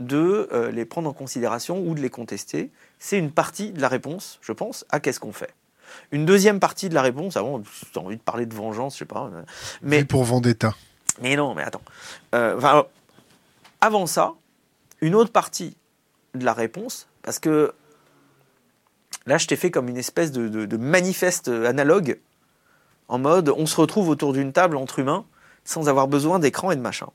de 0.00 0.48
euh, 0.52 0.70
les 0.72 0.84
prendre 0.84 1.08
en 1.08 1.12
considération 1.12 1.78
ou 1.80 1.94
de 1.94 2.00
les 2.00 2.10
contester. 2.10 2.70
C'est 2.98 3.18
une 3.18 3.30
partie 3.30 3.70
de 3.70 3.80
la 3.80 3.88
réponse, 3.88 4.38
je 4.42 4.52
pense, 4.52 4.84
à 4.90 4.98
qu'est-ce 4.98 5.20
qu'on 5.20 5.32
fait. 5.32 5.54
Une 6.10 6.24
deuxième 6.26 6.58
partie 6.60 6.88
de 6.88 6.94
la 6.94 7.02
réponse, 7.02 7.36
avant, 7.36 7.62
j'ai 7.94 8.00
envie 8.00 8.16
de 8.16 8.22
parler 8.22 8.46
de 8.46 8.54
vengeance, 8.54 8.94
je 8.94 9.00
sais 9.00 9.04
pas. 9.04 9.30
euh, 9.32 9.42
Mais 9.82 10.04
pour 10.04 10.24
Vendetta. 10.24 10.74
mais 11.20 11.36
non, 11.36 11.54
mais 11.54 11.62
attends. 11.62 11.82
Euh, 12.34 12.56
enfin, 12.56 12.86
avant 13.80 14.06
ça, 14.06 14.32
une 15.00 15.14
autre 15.14 15.32
partie 15.32 15.76
de 16.34 16.44
la 16.44 16.52
réponse, 16.52 17.06
parce 17.22 17.38
que 17.38 17.72
là, 19.26 19.36
je 19.38 19.46
t'ai 19.46 19.56
fait 19.56 19.70
comme 19.70 19.88
une 19.88 19.96
espèce 19.98 20.32
de, 20.32 20.48
de- 20.48 20.64
de 20.66 20.76
manifeste 20.76 21.48
analogue, 21.48 22.18
en 23.08 23.18
mode 23.18 23.48
on 23.48 23.66
se 23.66 23.76
retrouve 23.76 24.08
autour 24.08 24.32
d'une 24.32 24.52
table 24.52 24.76
entre 24.76 24.98
humains 25.00 25.24
sans 25.64 25.88
avoir 25.88 26.06
besoin 26.08 26.38
d'écran 26.38 26.70
et 26.70 26.76
de 26.76 26.80
machin. 26.80 27.08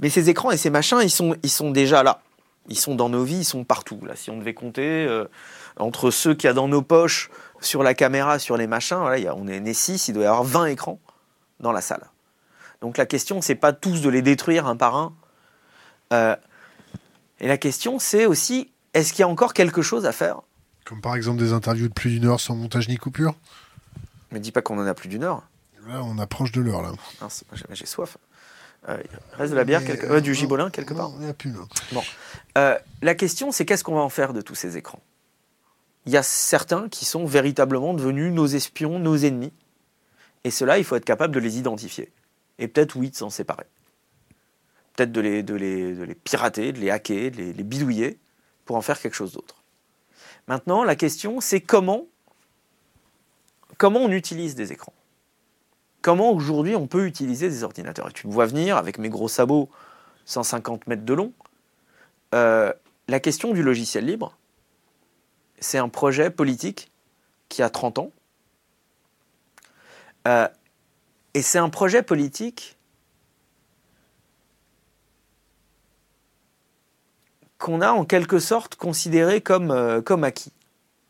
Mais 0.00 0.10
ces 0.10 0.30
écrans 0.30 0.50
et 0.50 0.56
ces 0.56 0.70
machins, 0.70 0.98
ils 1.02 1.10
sont, 1.10 1.36
ils 1.42 1.50
sont 1.50 1.70
déjà 1.70 2.02
là. 2.02 2.20
Ils 2.68 2.78
sont 2.78 2.94
dans 2.96 3.08
nos 3.08 3.22
vies, 3.24 3.38
ils 3.38 3.44
sont 3.44 3.64
partout. 3.64 4.00
Là, 4.04 4.16
si 4.16 4.30
on 4.30 4.38
devait 4.38 4.54
compter 4.54 5.06
euh, 5.06 5.26
entre 5.78 6.10
ceux 6.10 6.34
qu'il 6.34 6.48
y 6.48 6.50
a 6.50 6.54
dans 6.54 6.68
nos 6.68 6.82
poches, 6.82 7.30
sur 7.60 7.82
la 7.82 7.94
caméra, 7.94 8.38
sur 8.38 8.56
les 8.56 8.66
machins, 8.66 8.98
voilà, 8.98 9.18
il 9.18 9.24
y 9.24 9.28
a- 9.28 9.34
on 9.36 9.46
est 9.46 9.60
né 9.60 9.72
6, 9.72 10.08
il 10.08 10.14
doit 10.14 10.24
y 10.24 10.26
avoir 10.26 10.44
20 10.44 10.66
écrans 10.66 10.98
dans 11.60 11.72
la 11.72 11.80
salle. 11.80 12.04
Donc 12.82 12.98
la 12.98 13.06
question, 13.06 13.40
c'est 13.40 13.54
pas 13.54 13.72
tous 13.72 14.02
de 14.02 14.08
les 14.10 14.20
détruire 14.20 14.66
un 14.66 14.76
par 14.76 14.96
un. 14.96 15.14
Euh, 16.12 16.36
et 17.40 17.48
la 17.48 17.56
question, 17.56 17.98
c'est 17.98 18.26
aussi, 18.26 18.70
est-ce 18.94 19.12
qu'il 19.12 19.20
y 19.20 19.24
a 19.24 19.28
encore 19.28 19.54
quelque 19.54 19.80
chose 19.82 20.04
à 20.06 20.12
faire? 20.12 20.40
Comme 20.84 21.00
par 21.00 21.16
exemple 21.16 21.38
des 21.38 21.52
interviews 21.52 21.88
de 21.88 21.92
plus 21.94 22.10
d'une 22.10 22.26
heure 22.26 22.40
sans 22.40 22.54
montage 22.54 22.88
ni 22.88 22.96
coupure? 22.96 23.34
Me 24.32 24.38
dis 24.38 24.52
pas 24.52 24.60
qu'on 24.62 24.78
en 24.78 24.86
a 24.86 24.94
plus 24.94 25.08
d'une 25.08 25.24
heure. 25.24 25.42
Là, 25.88 26.02
on 26.02 26.18
approche 26.18 26.50
de 26.52 26.60
l'heure, 26.60 26.82
là. 26.82 26.92
J'ai 27.70 27.86
soif. 27.86 28.18
Euh, 28.88 29.02
il 29.02 29.36
reste 29.36 29.50
de 29.52 29.56
la 29.56 29.64
bière, 29.64 29.84
quelque... 29.84 30.06
euh, 30.06 30.20
du 30.20 30.34
gibolin 30.34 30.70
quelque 30.70 30.94
part. 30.94 31.10
Non, 31.10 31.18
on 31.20 31.28
à 31.28 31.34
plus, 31.34 31.52
là. 31.52 32.00
Euh, 32.56 32.78
la 33.02 33.14
question, 33.14 33.50
c'est 33.52 33.64
qu'est-ce 33.64 33.84
qu'on 33.84 33.94
va 33.96 34.00
en 34.00 34.08
faire 34.08 34.32
de 34.32 34.40
tous 34.40 34.54
ces 34.54 34.76
écrans? 34.76 35.02
Il 36.06 36.12
y 36.12 36.16
a 36.16 36.22
certains 36.22 36.88
qui 36.88 37.04
sont 37.04 37.26
véritablement 37.26 37.94
devenus 37.94 38.32
nos 38.32 38.46
espions, 38.46 38.98
nos 38.98 39.16
ennemis. 39.16 39.52
Et 40.44 40.50
cela, 40.50 40.78
il 40.78 40.84
faut 40.84 40.94
être 40.94 41.04
capable 41.04 41.34
de 41.34 41.40
les 41.40 41.58
identifier. 41.58 42.12
Et 42.58 42.68
peut-être, 42.68 42.94
oui, 42.94 43.10
de 43.10 43.16
s'en 43.16 43.28
séparer. 43.30 43.66
Peut-être 44.94 45.12
de 45.12 45.20
les, 45.20 45.42
de, 45.42 45.54
les, 45.54 45.94
de 45.94 46.04
les 46.04 46.14
pirater, 46.14 46.72
de 46.72 46.78
les 46.78 46.90
hacker, 46.90 47.32
de 47.32 47.36
les, 47.36 47.52
les 47.52 47.64
bidouiller 47.64 48.18
pour 48.64 48.76
en 48.76 48.82
faire 48.82 49.00
quelque 49.00 49.14
chose 49.14 49.32
d'autre. 49.32 49.56
Maintenant, 50.46 50.84
la 50.84 50.94
question, 50.94 51.40
c'est 51.40 51.60
comment 51.60 52.06
comment 53.78 54.00
on 54.00 54.10
utilise 54.10 54.54
des 54.54 54.72
écrans? 54.72 54.94
Comment 56.06 56.30
aujourd'hui 56.30 56.76
on 56.76 56.86
peut 56.86 57.04
utiliser 57.04 57.48
des 57.48 57.64
ordinateurs 57.64 58.08
Et 58.10 58.12
tu 58.12 58.28
me 58.28 58.32
vois 58.32 58.46
venir 58.46 58.76
avec 58.76 58.98
mes 58.98 59.08
gros 59.08 59.26
sabots 59.26 59.68
150 60.26 60.86
mètres 60.86 61.04
de 61.04 61.14
long. 61.14 61.32
Euh, 62.32 62.72
la 63.08 63.18
question 63.18 63.52
du 63.52 63.64
logiciel 63.64 64.06
libre, 64.06 64.38
c'est 65.58 65.78
un 65.78 65.88
projet 65.88 66.30
politique 66.30 66.92
qui 67.48 67.60
a 67.60 67.70
30 67.70 67.98
ans. 67.98 68.12
Euh, 70.28 70.46
et 71.34 71.42
c'est 71.42 71.58
un 71.58 71.70
projet 71.70 72.04
politique 72.04 72.76
qu'on 77.58 77.80
a 77.80 77.90
en 77.90 78.04
quelque 78.04 78.38
sorte 78.38 78.76
considéré 78.76 79.40
comme, 79.40 79.72
euh, 79.72 80.00
comme 80.02 80.22
acquis. 80.22 80.52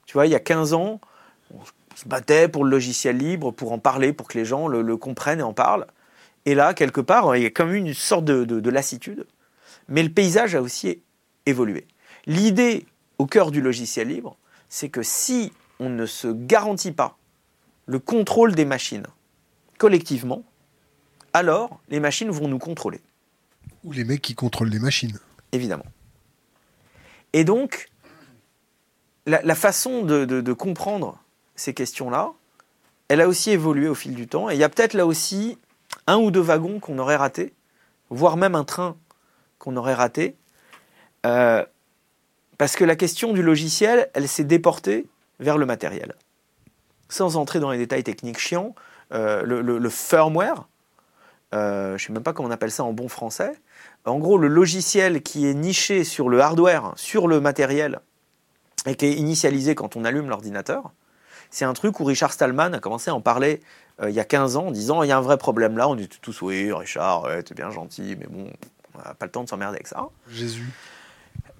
Tu 0.06 0.14
vois, 0.14 0.24
il 0.24 0.32
y 0.32 0.34
a 0.34 0.40
15 0.40 0.72
ans, 0.72 1.02
se 1.96 2.08
battait 2.08 2.48
pour 2.48 2.64
le 2.64 2.70
logiciel 2.70 3.16
libre, 3.18 3.50
pour 3.50 3.72
en 3.72 3.78
parler, 3.78 4.12
pour 4.12 4.28
que 4.28 4.38
les 4.38 4.44
gens 4.44 4.68
le, 4.68 4.96
comprennent 4.96 5.40
et 5.40 5.42
en 5.42 5.52
parlent. 5.52 5.86
Et 6.44 6.54
là, 6.54 6.74
quelque 6.74 7.00
part, 7.00 7.36
il 7.36 7.42
y 7.42 7.46
a 7.46 7.50
comme 7.50 7.74
une 7.74 7.92
sorte 7.94 8.24
de 8.24 8.70
lassitude. 8.70 9.26
Mais 9.88 10.02
le 10.02 10.10
paysage 10.10 10.54
a 10.54 10.62
aussi 10.62 11.02
évolué. 11.46 11.86
L'idée 12.26 12.86
au 13.18 13.26
cœur 13.26 13.50
du 13.50 13.60
logiciel 13.60 14.08
libre, 14.08 14.36
c'est 14.68 14.88
que 14.88 15.02
si 15.02 15.52
on 15.78 15.88
ne 15.88 16.06
se 16.06 16.28
garantit 16.28 16.92
pas 16.92 17.16
le 17.86 17.98
contrôle 17.98 18.54
des 18.54 18.64
machines 18.64 19.06
collectivement, 19.78 20.42
alors 21.32 21.80
les 21.88 22.00
machines 22.00 22.30
vont 22.30 22.48
nous 22.48 22.58
contrôler. 22.58 23.00
Ou 23.84 23.92
les 23.92 24.04
mecs 24.04 24.22
qui 24.22 24.34
contrôlent 24.34 24.70
les 24.70 24.78
machines. 24.78 25.18
Évidemment. 25.52 25.86
Et 27.32 27.44
donc, 27.44 27.90
la, 29.26 29.54
façon 29.54 30.02
de, 30.02 30.52
comprendre 30.52 31.22
ces 31.56 31.74
questions-là, 31.74 32.32
elle 33.08 33.20
a 33.20 33.28
aussi 33.28 33.50
évolué 33.50 33.88
au 33.88 33.94
fil 33.94 34.14
du 34.14 34.26
temps. 34.26 34.50
Et 34.50 34.54
il 34.54 34.60
y 34.60 34.64
a 34.64 34.68
peut-être 34.68 34.94
là 34.94 35.06
aussi 35.06 35.58
un 36.06 36.18
ou 36.18 36.30
deux 36.30 36.40
wagons 36.40 36.80
qu'on 36.80 36.98
aurait 36.98 37.16
ratés, 37.16 37.52
voire 38.10 38.36
même 38.36 38.54
un 38.54 38.64
train 38.64 38.96
qu'on 39.58 39.76
aurait 39.76 39.94
raté. 39.94 40.36
Euh, 41.24 41.64
parce 42.58 42.76
que 42.76 42.84
la 42.84 42.96
question 42.96 43.32
du 43.32 43.42
logiciel, 43.42 44.10
elle 44.14 44.28
s'est 44.28 44.44
déportée 44.44 45.06
vers 45.40 45.58
le 45.58 45.66
matériel. 45.66 46.14
Sans 47.08 47.36
entrer 47.36 47.60
dans 47.60 47.70
les 47.70 47.78
détails 47.78 48.04
techniques 48.04 48.38
chiants, 48.38 48.74
euh, 49.12 49.42
le, 49.42 49.90
firmware, 49.90 50.68
euh, 51.54 51.90
je 51.90 52.04
ne 52.04 52.06
sais 52.06 52.12
même 52.12 52.22
pas 52.22 52.32
comment 52.32 52.48
on 52.48 52.52
appelle 52.52 52.72
ça 52.72 52.84
en 52.84 52.92
bon 52.92 53.08
français, 53.08 53.52
en 54.04 54.18
gros 54.18 54.38
le 54.38 54.48
logiciel 54.48 55.22
qui 55.22 55.46
est 55.46 55.54
niché 55.54 56.02
sur 56.04 56.28
le 56.28 56.40
hardware, 56.40 56.92
sur 56.96 57.28
le 57.28 57.40
matériel, 57.40 58.00
et 58.86 58.94
qui 58.94 59.06
est 59.06 59.14
initialisé 59.14 59.74
quand 59.74 59.96
on 59.96 60.04
allume 60.04 60.28
l'ordinateur, 60.28 60.92
c'est 61.50 61.64
un 61.64 61.72
truc 61.72 62.00
où 62.00 62.04
Richard 62.04 62.32
Stallman 62.32 62.72
a 62.72 62.78
commencé 62.78 63.10
à 63.10 63.14
en 63.14 63.20
parler 63.20 63.60
euh, 64.02 64.10
il 64.10 64.16
y 64.16 64.20
a 64.20 64.24
15 64.24 64.56
ans 64.56 64.66
en 64.66 64.70
disant 64.70 65.02
il 65.02 65.08
y 65.08 65.12
a 65.12 65.18
un 65.18 65.22
vrai 65.22 65.38
problème 65.38 65.76
là, 65.76 65.88
on 65.88 65.94
dit 65.94 66.08
tous 66.08 66.42
oui 66.42 66.72
Richard, 66.72 67.24
ouais, 67.24 67.42
t'es 67.42 67.54
bien 67.54 67.70
gentil, 67.70 68.16
mais 68.18 68.26
bon, 68.28 68.50
on 68.94 68.98
n'a 68.98 69.14
pas 69.14 69.26
le 69.26 69.32
temps 69.32 69.44
de 69.44 69.48
s'emmerder 69.48 69.76
avec 69.76 69.86
ça. 69.86 70.08
Jésus. 70.28 70.70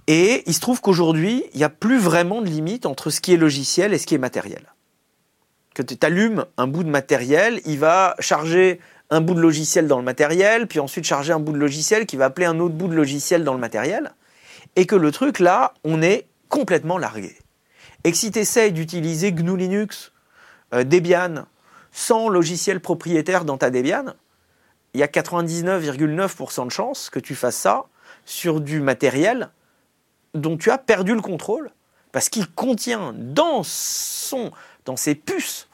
Et 0.07 0.45
il 0.47 0.55
se 0.55 0.61
trouve 0.61 0.81
qu'aujourd'hui, 0.81 1.45
il 1.53 1.59
n'y 1.59 1.65
a 1.65 1.69
plus 1.69 1.99
vraiment 1.99 2.41
de 2.41 2.47
limite 2.47 2.87
entre 2.87 3.11
ce 3.11 3.21
qui 3.21 3.33
est 3.33 3.37
logiciel 3.37 3.93
et 3.93 3.99
ce 3.99 4.07
qui 4.07 4.15
est 4.15 4.19
matériel. 4.19 4.73
Que 5.75 5.83
tu 5.83 5.97
allumes 6.03 6.47
un 6.57 6.67
bout 6.67 6.85
de 6.85 6.91
matériel, 6.91 7.61
il 7.67 7.79
va 7.79 8.15
charger 8.21 8.81
un 9.11 9.21
bout 9.21 9.35
de 9.35 9.41
logiciel 9.41 9.89
dans 9.89 9.99
le 9.99 10.05
matériel, 10.05 10.67
puis 10.67 10.81
ensuite 10.81 11.05
charger 11.05 11.33
un 11.33 11.41
bout 11.41 11.53
de 11.53 11.59
logiciel 11.59 12.07
qui 12.07 12.17
va 12.17 12.27
appeler 12.27 12.47
un 12.47 12.59
autre 12.61 12.75
bout 12.75 12.89
de 12.89 12.95
logiciel 12.95 13.45
dans 13.45 13.55
le 13.55 13.61
matériel. 13.61 14.13
Et 14.77 14.87
que 14.87 14.97
le 14.97 15.11
truc, 15.11 15.39
là, 15.39 15.75
on 15.85 16.03
est 16.03 16.27
complètement 16.49 16.99
largué. 16.99 17.37
Et 18.07 18.13
que 18.13 18.19
si 18.19 18.31
tu 18.31 18.39
essayes 18.39 18.71
d'utiliser 18.71 19.33
GNU 19.33 19.57
Linux, 19.57 20.13
euh, 20.73 20.85
Debian, 20.85 21.47
sans 21.91 22.29
logiciel 22.29 22.79
propriétaire 22.79 23.45
dans 23.45 23.59
ta 23.59 23.69
Debian, 23.69 24.15
il 24.95 25.01
y 25.01 25.03
a 25.03 25.09
99,9% 25.09 26.67
de 26.67 26.71
chances 26.71 27.11
que 27.11 27.19
tu 27.19 27.35
fasses 27.35 27.57
ça 27.57 27.87
sur 28.25 28.61
du 28.61 28.79
matériel 28.79 29.51
dont 30.35 30.57
tu 30.57 30.71
as 30.71 30.79
perdu 30.79 31.17
le 31.17 31.21
contrôle 31.21 31.73
parce 32.13 32.29
qu'il 32.29 32.49
contient 32.49 33.13
dans, 33.13 33.65
ses 33.65 35.17
puces 35.17 35.69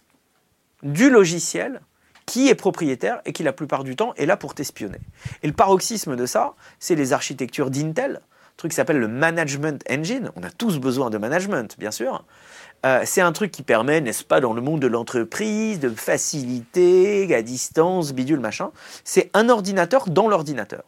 du 0.82 1.10
logiciel 1.10 1.82
qui 2.24 2.48
est 2.48 2.54
propriétaire 2.54 3.20
et 3.26 3.34
qui 3.34 3.42
la 3.42 3.52
plupart 3.52 3.84
du 3.84 3.94
temps 3.94 4.14
est 4.14 4.24
là 4.24 4.38
pour 4.38 4.54
t'espionner. 4.54 5.00
Et 5.42 5.48
le 5.48 5.52
paroxysme 5.52 6.16
de 6.16 6.24
ça, 6.24 6.54
c'est 6.78 6.94
les 6.94 7.12
architectures 7.12 7.70
d'Intel, 7.70 8.22
truc 8.56 8.72
qui 8.72 8.76
s'appelle 8.76 8.98
le 8.98 9.08
Management 9.08 9.82
Engine. 9.90 10.30
On 10.36 10.42
a 10.42 10.50
tous 10.50 10.78
besoin 10.78 11.10
de 11.10 11.18
management, 11.18 11.76
bien 11.78 11.90
sûr. 11.90 12.24
Euh, 12.84 13.02
c'est 13.04 13.20
un 13.20 13.32
truc 13.32 13.52
qui 13.52 13.62
permet, 13.62 14.00
n'est-ce 14.00 14.24
pas, 14.24 14.40
dans 14.40 14.52
le 14.52 14.60
monde 14.60 14.80
de 14.80 14.88
l'entreprise, 14.88 15.78
de 15.78 15.88
faciliter 15.88 17.32
à 17.34 17.42
distance, 17.42 18.12
bidule, 18.12 18.40
machin. 18.40 18.70
C'est 19.04 19.30
un 19.34 19.48
ordinateur 19.48 20.08
dans 20.08 20.28
l'ordinateur. 20.28 20.82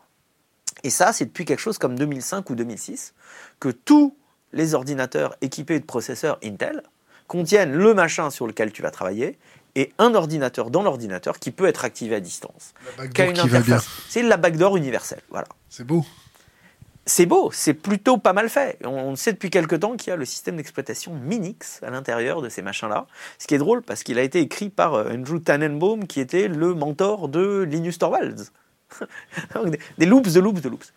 Et 0.82 0.90
ça, 0.90 1.12
c'est 1.12 1.26
depuis 1.26 1.44
quelque 1.44 1.60
chose 1.60 1.78
comme 1.78 1.96
2005 1.96 2.50
ou 2.50 2.54
2006 2.54 3.14
que 3.60 3.68
tous 3.68 4.16
les 4.52 4.74
ordinateurs 4.74 5.36
équipés 5.40 5.78
de 5.78 5.84
processeurs 5.84 6.38
Intel 6.44 6.82
contiennent 7.26 7.72
le 7.72 7.94
machin 7.94 8.30
sur 8.30 8.46
lequel 8.46 8.72
tu 8.72 8.82
vas 8.82 8.90
travailler 8.90 9.38
et 9.76 9.92
un 9.98 10.14
ordinateur 10.14 10.70
dans 10.70 10.82
l'ordinateur 10.82 11.38
qui 11.38 11.50
peut 11.50 11.66
être 11.66 11.84
activé 11.84 12.14
à 12.16 12.20
distance. 12.20 12.74
C'est 14.08 14.22
la 14.22 14.36
backdoor 14.36 14.76
universelle. 14.76 15.22
Voilà. 15.30 15.48
C'est 15.68 15.84
beau. 15.84 16.04
C'est 17.07 17.26
beau, 17.26 17.50
c'est 17.52 17.74
plutôt 17.74 18.16
pas 18.16 18.32
mal 18.32 18.48
fait. 18.48 18.78
On 18.84 19.14
sait 19.14 19.32
depuis 19.32 19.50
quelque 19.50 19.76
temps 19.76 19.96
qu'il 19.96 20.09
y 20.09 20.12
a 20.12 20.16
le 20.16 20.24
système 20.24 20.57
d'exploitation 20.57 21.12
Minix 21.12 21.82
à 21.82 21.90
l'intérieur 21.90 22.40
de 22.40 22.48
ces 22.48 22.62
machins-là. 22.62 23.07
Ce 23.38 23.46
qui 23.46 23.55
est 23.55 23.59
drôle 23.59 23.82
parce 23.82 24.02
qu'il 24.02 24.18
a 24.18 24.22
été 24.22 24.40
écrit 24.40 24.70
par 24.70 24.94
euh, 24.94 25.12
Andrew 25.12 25.38
Tannenbaum, 25.38 26.07
qui 26.07 26.20
était 26.20 26.48
le 26.48 26.74
mentor 26.74 27.28
de 27.28 27.66
Linus 27.68 27.98
Torvalds. 27.98 28.50
des 29.98 30.07
loops 30.07 30.32
de 30.32 30.40
loops 30.40 30.62
de 30.62 30.68
loops. 30.70 30.92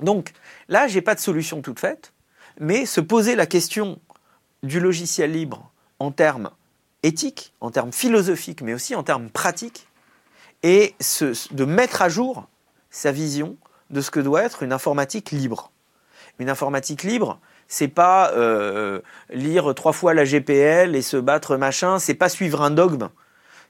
Donc 0.00 0.32
là, 0.68 0.86
j'ai 0.86 1.00
pas 1.00 1.16
de 1.16 1.20
solution 1.20 1.62
toute 1.62 1.80
faite, 1.80 2.12
mais 2.60 2.86
se 2.86 3.00
poser 3.00 3.34
la 3.34 3.46
question 3.46 3.98
du 4.62 4.78
logiciel 4.78 5.32
libre 5.32 5.72
en 5.98 6.12
termes 6.12 6.50
éthiques, 7.02 7.54
en 7.60 7.70
termes 7.70 7.92
philosophiques, 7.92 8.62
mais 8.62 8.74
aussi 8.74 8.94
en 8.94 9.02
termes 9.02 9.30
pratiques, 9.30 9.88
et 10.62 10.94
de 11.50 11.64
mettre 11.64 12.02
à 12.02 12.08
jour 12.08 12.48
sa 12.90 13.12
vision 13.12 13.56
de 13.94 14.00
ce 14.02 14.10
que 14.10 14.20
doit 14.20 14.42
être 14.42 14.62
une 14.62 14.72
informatique 14.72 15.30
libre. 15.30 15.70
Une 16.38 16.50
informatique 16.50 17.04
libre, 17.04 17.38
c'est 17.68 17.88
pas 17.88 18.32
euh, 18.32 19.00
lire 19.30 19.72
trois 19.74 19.92
fois 19.92 20.12
la 20.12 20.24
GPL 20.24 20.96
et 20.96 21.02
se 21.02 21.16
battre 21.16 21.56
machin, 21.56 21.98
c'est 21.98 22.14
pas 22.14 22.28
suivre 22.28 22.60
un 22.60 22.70
dogme, 22.70 23.08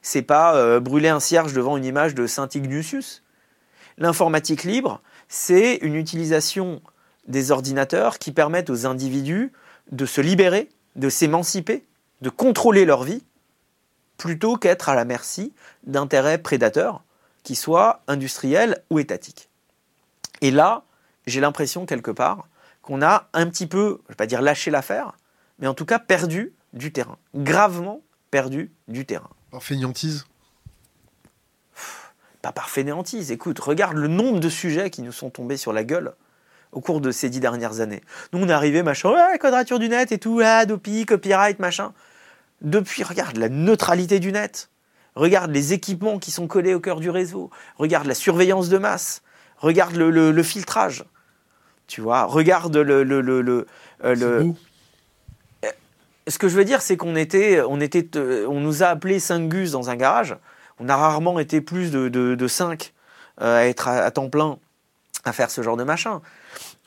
c'est 0.03 0.22
pas 0.22 0.57
euh, 0.57 0.81
brûler 0.81 1.11
un 1.11 1.20
cierge 1.20 1.53
devant 1.53 1.77
une 1.77 1.85
image 1.85 2.14
de 2.14 2.27
Saint 2.27 2.49
Ignatius, 2.53 3.22
L'informatique 3.97 4.64
libre, 4.64 5.01
c'est 5.29 5.77
une 5.77 5.95
utilisation 5.95 6.83
des 7.29 7.53
ordinateurs 7.53 8.18
qui 8.18 8.33
permettent 8.33 8.70
aux 8.70 8.87
individus 8.87 9.53
de 9.93 10.05
se 10.05 10.20
libérer, 10.20 10.68
de 10.97 11.09
s'émanciper, 11.09 11.85
de 12.20 12.29
contrôler 12.29 12.87
leur 12.87 13.05
vie, 13.05 13.22
plutôt 14.16 14.57
qu'être 14.57 14.89
à 14.89 14.97
la 14.97 15.05
merci 15.05 15.53
d'intérêts 15.85 16.39
prédateurs, 16.39 17.05
qui 17.45 17.55
soient 17.55 18.03
industriels 18.09 18.83
ou 18.91 18.99
étatiques. 18.99 19.49
Et 20.45 20.51
là, 20.51 20.85
j'ai 21.27 21.41
l'impression 21.41 21.87
quelque 21.87 22.11
part 22.11 22.49
qu'on 22.83 23.01
a 23.01 23.31
un 23.33 23.47
petit 23.47 23.67
peu, 23.67 24.01
je 24.03 24.03
ne 24.03 24.09
vais 24.11 24.15
pas 24.15 24.27
dire 24.27 24.43
lâché 24.43 24.71
l'affaire, 24.71 25.13
mais 25.59 25.67
en 25.67 25.73
tout 25.73 25.87
cas 25.87 25.99
perdu 25.99 26.53
du 26.75 26.93
terrain, 26.93 27.17
gravement 27.35 28.03
perdu 28.31 28.71
du 28.87 29.07
terrain. 29.07 29.31
Par 29.51 29.63
fainéantise? 29.63 30.27
Pas 32.43 32.53
par 32.53 32.69
fainéantise. 32.69 33.31
Écoute, 33.31 33.59
regarde 33.59 33.97
le 33.97 34.07
nombre 34.07 34.39
de 34.39 34.51
sujets 34.51 34.91
qui 34.91 35.01
nous 35.01 35.13
sont 35.13 35.31
tombés 35.31 35.57
sur 35.57 35.73
la 35.73 35.83
gueule 35.83 36.13
au 36.73 36.83
cours 36.83 37.01
de 37.01 37.11
ces 37.11 37.31
dix 37.31 37.41
dernières 37.41 37.81
années. 37.81 38.03
Nous, 38.35 38.41
on 38.41 38.47
est 38.47 38.53
arrivé, 38.53 38.83
machin, 38.83 39.13
ouais, 39.13 39.39
quadrature 39.39 39.79
du 39.79 39.89
net 39.89 40.13
et 40.13 40.19
tout, 40.19 40.41
Adopi, 40.45 41.07
copyright, 41.07 41.59
machin. 41.59 41.95
Depuis, 42.61 43.03
regarde 43.03 43.39
la 43.39 43.49
neutralité 43.49 44.21
du 44.21 44.31
net. 44.31 44.69
Regarde 45.15 45.53
les 45.53 45.73
équipements 45.73 46.19
qui 46.19 46.31
sont 46.31 46.49
collés 46.49 46.75
au 46.75 46.81
cœur 46.81 47.01
du 47.01 47.09
réseau. 47.09 47.49
Regarde 47.79 48.07
la 48.07 48.15
surveillance 48.15 48.69
de 48.69 48.77
masse. 48.77 49.23
Regarde 49.59 49.97
le, 49.97 50.43
filtrage. 50.43 51.05
Tu 51.87 52.01
vois, 52.01 52.25
regarde 52.25 52.77
le. 52.77 53.03
le, 53.03 53.21
le, 53.21 53.67
euh, 54.05 54.15
euh, 55.65 55.71
Ce 56.29 56.39
que 56.39 56.49
je 56.49 56.57
veux 56.57 56.65
dire, 56.65 56.83
c'est 56.83 56.97
qu'on 56.97 57.17
était, 57.17 57.61
on 57.63 57.81
était, 57.81 58.09
euh, 58.17 58.47
on 58.49 58.61
nous 58.61 58.83
a 58.83 58.87
appelé 58.87 59.19
5 59.19 59.49
gus 59.49 59.73
dans 59.73 59.91
un 59.91 59.97
garage 59.97 60.37
on 60.79 60.89
a 60.89 60.97
rarement 60.97 61.39
été 61.39 61.61
plus 61.61 61.91
de, 61.91 62.09
de, 62.09 62.49
5 62.49 62.93
euh, 63.41 63.59
à 63.59 63.67
être 63.67 63.89
à, 63.89 64.11
temps 64.11 64.29
plein 64.29 64.59
à 65.25 65.33
faire 65.33 65.51
ce 65.51 65.63
genre 65.63 65.77
de 65.77 65.85
machin. 65.85 66.21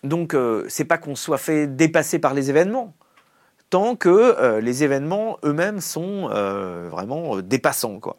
Donc, 0.04 0.34
euh, 0.34 0.66
c'est 0.70 0.86
pas 0.86 0.98
qu'on 0.98 1.16
soit 1.16 1.38
fait 1.38 1.68
dépasser 1.68 2.20
par 2.20 2.34
les 2.34 2.50
événements, 2.50 2.94
tant 3.70 3.96
que 3.96 4.10
euh, 4.10 4.62
les 4.62 4.84
événements 4.84 5.40
eux-mêmes 5.44 5.82
sont 5.82 6.28
vraiment 6.28 7.38
dépassants. 7.42 8.00
Quoi. 8.00 8.18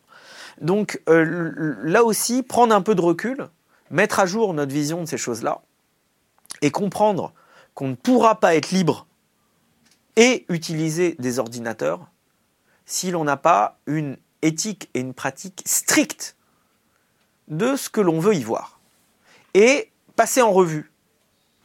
Donc, 0.60 1.00
là 1.06 2.02
aussi, 2.02 2.42
prendre 2.42 2.74
un 2.74 2.82
peu 2.82 2.94
de 2.94 3.00
recul, 3.00 3.48
mettre 3.90 4.20
à 4.20 4.26
jour 4.26 4.54
notre 4.54 4.72
vision 4.72 5.00
de 5.02 5.06
ces 5.06 5.18
choses-là, 5.18 5.60
et 6.62 6.70
comprendre 6.70 7.32
qu'on 7.74 7.88
ne 7.88 7.94
pourra 7.94 8.40
pas 8.40 8.54
être 8.54 8.70
libre 8.70 9.06
et 10.16 10.44
utiliser 10.48 11.14
des 11.18 11.38
ordinateurs, 11.38 12.00
si 12.86 13.10
l'on 13.10 13.24
n'a 13.24 13.36
pas 13.36 13.78
une 13.86 14.16
éthique 14.42 14.90
et 14.94 15.00
une 15.00 15.14
pratique 15.14 15.62
stricte 15.64 16.36
de 17.48 17.76
ce 17.76 17.88
que 17.88 18.00
l'on 18.00 18.18
veut 18.18 18.34
y 18.34 18.42
voir. 18.42 18.80
Et 19.54 19.90
passer 20.16 20.42
en 20.42 20.52
revue 20.52 20.90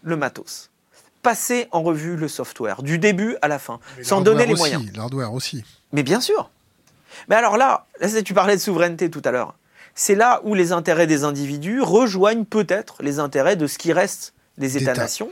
le 0.04 0.16
matos, 0.16 0.70
passer 1.22 1.68
en 1.72 1.82
revue 1.82 2.16
le 2.16 2.28
software, 2.28 2.84
du 2.84 3.00
début 3.00 3.38
à 3.42 3.48
la 3.48 3.58
fin, 3.58 3.80
Mais 3.98 4.04
sans 4.04 4.22
donner 4.22 4.46
les 4.46 4.54
aussi, 4.54 4.62
moyens. 4.62 4.96
L'hardware 4.96 5.34
aussi. 5.34 5.64
Mais 5.92 6.04
bien 6.04 6.22
sûr. 6.22 6.52
Mais 7.28 7.36
alors 7.36 7.58
là, 7.58 7.88
tu 8.26 8.34
parlais 8.34 8.56
de 8.56 8.62
souveraineté 8.62 9.10
tout 9.10 9.22
à 9.26 9.32
l'heure. 9.32 9.56
C'est 9.96 10.16
là 10.16 10.42
où 10.44 10.56
les 10.56 10.72
intérêts 10.72 11.08
des 11.08 11.24
individus 11.24 11.82
rejoignent 11.82 12.46
peut-être 12.46 13.02
les 13.02 13.20
intérêts 13.20 13.56
de 13.56 13.68
ce 13.68 13.78
qui 13.78 13.94
reste 13.94 14.34
des. 14.58 14.78
États-nations. 14.78 15.32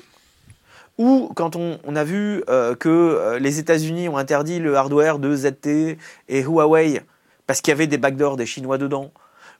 Ou 0.97 1.31
quand 1.35 1.55
on, 1.55 1.79
on 1.83 1.95
a 1.95 2.03
vu 2.03 2.43
euh, 2.49 2.75
que 2.75 2.89
euh, 2.89 3.39
les 3.39 3.59
États-Unis 3.59 4.09
ont 4.09 4.17
interdit 4.17 4.59
le 4.59 4.75
hardware 4.75 5.19
de 5.19 5.35
ZT 5.35 5.97
et 6.29 6.41
Huawei 6.41 7.01
parce 7.47 7.61
qu'il 7.61 7.71
y 7.71 7.73
avait 7.73 7.87
des 7.87 7.97
backdoors 7.97 8.37
des 8.37 8.45
Chinois 8.45 8.77
dedans. 8.77 9.11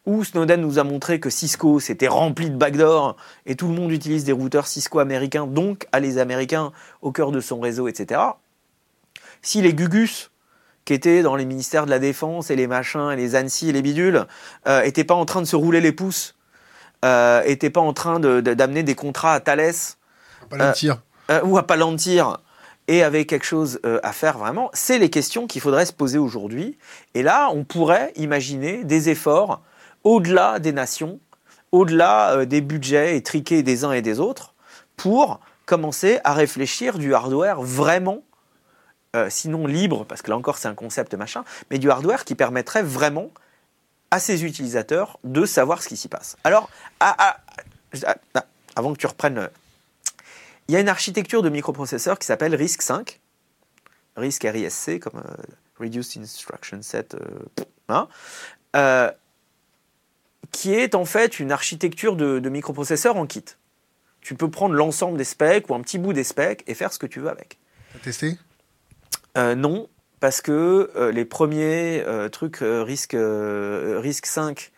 Ou 0.06 0.24
Snowden 0.24 0.62
nous 0.62 0.80
a 0.80 0.84
montré 0.84 1.20
que 1.20 1.30
Cisco 1.30 1.80
s'était 1.80 2.08
rempli 2.08 2.50
de 2.50 2.56
backdoors 2.56 3.16
et 3.46 3.56
tout 3.56 3.68
le 3.68 3.74
monde 3.74 3.92
utilise 3.92 4.24
des 4.24 4.32
routeurs 4.32 4.66
Cisco 4.66 5.00
américains, 5.00 5.46
donc 5.46 5.88
à 5.92 6.00
les 6.00 6.18
Américains 6.18 6.72
au 7.02 7.12
cœur 7.12 7.32
de 7.32 7.40
son 7.40 7.60
réseau, 7.60 7.88
etc. 7.88 8.20
Si 9.42 9.62
les 9.62 9.74
Gugus 9.74 10.31
qui 10.86 10.94
étaient 10.94 11.22
dans 11.22 11.36
les 11.36 11.46
ministères 11.46 11.86
de 11.86 11.90
la 11.92 12.00
Défense 12.00 12.50
et 12.50 12.56
les 12.56 12.68
machins 12.68 13.12
et 13.12 13.16
les 13.16 13.36
ANSI 13.36 13.70
et 13.70 13.72
les 13.72 13.82
bidules 13.82 14.26
euh, 14.68 14.82
étaient 14.82 15.04
pas 15.04 15.14
en 15.16 15.26
train 15.26 15.42
de 15.42 15.48
se 15.48 15.56
rouler 15.56 15.80
les 15.82 15.92
pouces, 15.92 16.36
euh, 17.06 17.42
étaient 17.46 17.70
pas 17.70 17.82
en 17.82 17.94
train 17.94 18.20
de- 18.20 18.42
d'amener 18.42 18.84
des 18.84 18.96
contrats 18.96 19.34
à 19.36 19.56
le 19.56 19.72
tir. 19.72 21.02
euh, 21.30 21.42
ou 21.44 21.58
à 21.58 21.64
Palantir 21.68 22.40
et 22.88 23.04
avait 23.04 23.26
quelque 23.26 23.46
chose 23.46 23.80
euh, 23.86 24.00
à 24.04 24.12
faire 24.12 24.38
vraiment, 24.38 24.70
c'est 24.74 24.98
les 24.98 25.10
questions 25.10 25.48
qu'il 25.48 25.62
faudrait 25.62 25.86
se 25.86 25.94
poser 25.94 26.18
aujourd'hui. 26.18 26.78
Et 27.14 27.22
là, 27.24 27.50
on 27.54 27.64
pourrait 27.64 28.12
imaginer 28.16 28.84
des 28.84 29.10
efforts 29.10 29.62
au-delà 30.04 30.60
des 30.60 30.74
nations, 30.74 31.20
au-delà 31.72 32.32
euh, 32.32 32.46
des 32.46 32.60
budgets 32.60 33.16
étriqués 33.16 33.62
des 33.64 33.86
uns 33.86 33.92
et 33.94 34.02
des 34.02 34.20
autres, 34.20 34.56
pour 34.98 35.40
commencer 35.66 36.20
à 36.24 36.34
réfléchir 36.34 36.98
du 36.98 37.14
hardware 37.14 37.62
vraiment, 37.62 38.24
euh, 39.16 39.30
sinon 39.30 39.68
libre, 39.68 40.06
parce 40.06 40.22
que 40.22 40.30
là 40.30 40.38
encore 40.38 40.58
c'est 40.58 40.68
un 40.68 40.76
concept 40.76 41.14
machin, 41.14 41.44
mais 41.70 41.80
du 41.80 41.90
hardware 41.90 42.24
qui 42.26 42.36
permettrait 42.36 42.84
vraiment 42.84 43.30
à 44.10 44.20
ses 44.20 44.44
utilisateurs 44.44 45.20
de 45.24 45.46
savoir 45.46 45.84
ce 45.84 45.90
qui 45.90 45.98
s'y 45.98 46.08
passe. 46.08 46.38
Alors, 46.44 46.70
avant 48.76 48.94
que 48.94 48.98
tu 48.98 49.08
reprennes 49.08 49.50
il 50.68 50.74
y 50.74 50.78
a 50.78 50.80
une 50.80 50.90
architecture 50.90 51.42
de 51.42 51.50
microprocesseurs 51.50 52.18
qui 52.18 52.26
s'appelle 52.26 52.56
RISC-V, 52.56 53.20
RISC 54.16 54.44
RISC, 54.44 55.00
comme 55.00 55.20
euh, 55.20 55.44
Reduced 55.80 56.22
Instruction 56.22 56.82
Set, 56.82 57.16
euh, 57.16 57.66
hein, 57.90 58.08
qui 60.52 60.74
est 60.74 60.96
en 60.96 61.06
fait 61.06 61.40
une 61.40 61.52
architecture 61.52 62.16
de, 62.16 62.50
microprocesseurs 62.50 63.18
en 63.18 63.26
kit. 63.26 63.44
Tu 64.22 64.36
peux 64.36 64.50
prendre 64.50 64.76
l'ensemble 64.76 65.18
des 65.18 65.24
specs 65.24 65.70
ou 65.70 65.76
un 65.76 65.82
petit 65.82 65.98
bout 65.98 66.14
des 66.14 66.24
specs 66.24 66.64
et 66.68 66.76
faire 66.76 66.94
ce 66.94 67.00
que 67.00 67.08
tu 67.08 67.20
veux 67.20 67.30
avec. 67.30 67.58
T'as 67.94 68.00
testé? 68.00 68.38
Non, 69.36 69.88
parce 70.22 70.42
que 70.42 70.92
euh, 70.96 71.12
les 71.12 71.26
premiers 71.26 72.04
euh, 72.06 72.30
trucs 72.30 72.62
euh, 72.62 72.84
risque, 72.84 73.16
euh, 73.16 74.00
risque 74.02 74.28
5 74.28 74.72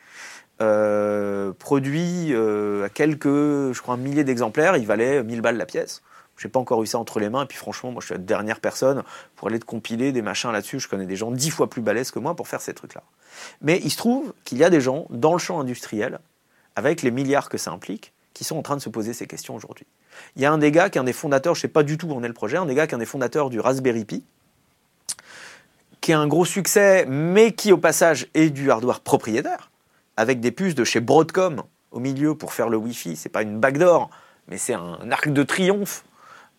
euh, 0.61 1.51
produits 1.53 2.33
euh, 2.33 2.85
à 2.85 2.89
quelques, 2.89 3.27
je 3.27 3.81
crois, 3.81 3.95
un 3.95 3.97
millier 3.97 4.23
d'exemplaires, 4.23 4.77
ils 4.77 4.87
valaient 4.87 5.21
1000 5.21 5.41
balles 5.41 5.57
la 5.57 5.65
pièce. 5.65 6.01
J'ai 6.37 6.47
pas 6.47 6.59
encore 6.59 6.81
eu 6.81 6.87
ça 6.87 6.97
entre 6.97 7.19
les 7.19 7.29
mains, 7.29 7.43
et 7.43 7.45
puis 7.45 7.57
franchement, 7.57 7.91
moi 7.91 7.99
je 7.99 8.07
suis 8.07 8.13
la 8.15 8.19
dernière 8.19 8.59
personne 8.59 9.03
pour 9.35 9.49
aller 9.49 9.59
te 9.59 9.65
compiler 9.65 10.13
des 10.13 10.21
machins 10.21 10.51
là-dessus. 10.51 10.79
Je 10.79 10.87
connais 10.87 11.05
des 11.05 11.17
gens 11.17 11.29
dix 11.29 11.51
fois 11.51 11.69
plus 11.69 11.81
balèzes 11.81 12.09
que 12.09 12.19
moi 12.19 12.35
pour 12.35 12.47
faire 12.47 12.61
ces 12.61 12.73
trucs-là. 12.73 13.03
Mais 13.61 13.79
il 13.83 13.91
se 13.91 13.97
trouve 13.97 14.33
qu'il 14.45 14.57
y 14.57 14.63
a 14.63 14.69
des 14.69 14.81
gens 14.81 15.05
dans 15.09 15.33
le 15.33 15.39
champ 15.39 15.59
industriel, 15.59 16.19
avec 16.75 17.01
les 17.01 17.11
milliards 17.11 17.49
que 17.49 17.57
ça 17.57 17.71
implique, 17.71 18.13
qui 18.33 18.45
sont 18.45 18.55
en 18.57 18.63
train 18.63 18.77
de 18.77 18.81
se 18.81 18.89
poser 18.89 19.13
ces 19.13 19.27
questions 19.27 19.55
aujourd'hui. 19.55 19.85
Il 20.37 20.41
y 20.41 20.45
a 20.45 20.51
un 20.51 20.57
des 20.57 20.71
gars 20.71 20.89
qui 20.89 20.97
est 20.97 21.01
un 21.01 21.03
des 21.03 21.13
fondateurs, 21.13 21.53
je 21.53 21.61
sais 21.61 21.67
pas 21.67 21.83
du 21.83 21.97
tout 21.97 22.07
où 22.07 22.13
en 22.13 22.23
est 22.23 22.27
le 22.27 22.33
projet, 22.33 22.57
un 22.57 22.65
des 22.65 22.75
gars 22.75 22.87
qui 22.87 22.93
est 22.93 22.95
un 22.95 22.99
des 22.99 23.05
fondateurs 23.05 23.49
du 23.49 23.59
Raspberry 23.59 24.05
Pi, 24.05 24.23
qui 26.03 26.11
a 26.11 26.19
un 26.19 26.27
gros 26.27 26.43
succès, 26.43 27.05
mais 27.07 27.53
qui 27.53 27.71
au 27.71 27.77
passage 27.77 28.27
est 28.33 28.49
du 28.49 28.69
hardware 28.69 28.99
propriétaire, 28.99 29.71
avec 30.17 30.41
des 30.41 30.51
puces 30.51 30.75
de 30.75 30.83
chez 30.83 30.99
Broadcom 30.99 31.63
au 31.91 32.01
milieu 32.01 32.35
pour 32.35 32.51
faire 32.51 32.67
le 32.67 32.75
Wi-Fi. 32.75 33.15
C'est 33.15 33.29
pas 33.29 33.41
une 33.41 33.57
backdoor, 33.57 34.09
mais 34.49 34.57
c'est 34.57 34.73
un 34.73 35.09
arc 35.11 35.29
de 35.29 35.43
triomphe 35.43 36.03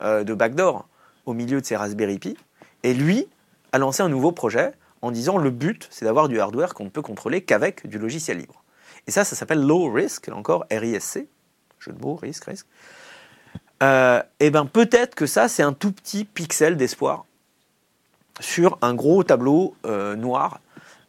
euh, 0.03 0.25
de 0.25 0.33
backdoor 0.33 0.89
au 1.27 1.35
milieu 1.35 1.61
de 1.61 1.67
ses 1.67 1.77
Raspberry 1.77 2.19
Pi. 2.19 2.39
Et 2.85 2.95
lui 2.95 3.29
a 3.73 3.79
lancé 3.79 4.03
un 4.03 4.09
nouveau 4.09 4.33
projet 4.33 4.73
en 5.03 5.11
disant 5.11 5.37
le 5.37 5.51
but, 5.51 5.89
c'est 5.91 6.07
d'avoir 6.07 6.29
du 6.29 6.41
hardware 6.41 6.73
qu'on 6.73 6.85
ne 6.85 6.89
peut 6.89 7.03
contrôler 7.03 7.43
qu'avec 7.43 7.87
du 7.87 7.99
logiciel 7.99 8.39
libre. 8.39 8.65
Et 9.07 9.11
ça, 9.11 9.25
ça 9.25 9.37
s'appelle 9.37 9.61
low 9.61 9.93
risk, 9.93 10.29
là 10.29 10.37
encore 10.37 10.65
RISC, 10.71 11.27
jeu 11.81 11.93
de 11.93 12.01
mots, 12.01 12.17
risque, 12.17 12.47
risque. 12.47 12.67
Euh, 13.83 14.23
et 14.41 14.49
ben 14.49 14.65
peut-être 14.65 15.15
que 15.15 15.27
ça, 15.27 15.49
c'est 15.49 15.63
un 15.63 15.75
tout 15.75 15.93
petit 15.93 16.25
pixel 16.25 16.79
d'espoir 16.79 17.27
sur 18.41 18.79
un 18.83 18.95
gros 18.95 19.23
tableau 19.25 19.75
euh, 19.87 20.17
noir 20.17 20.61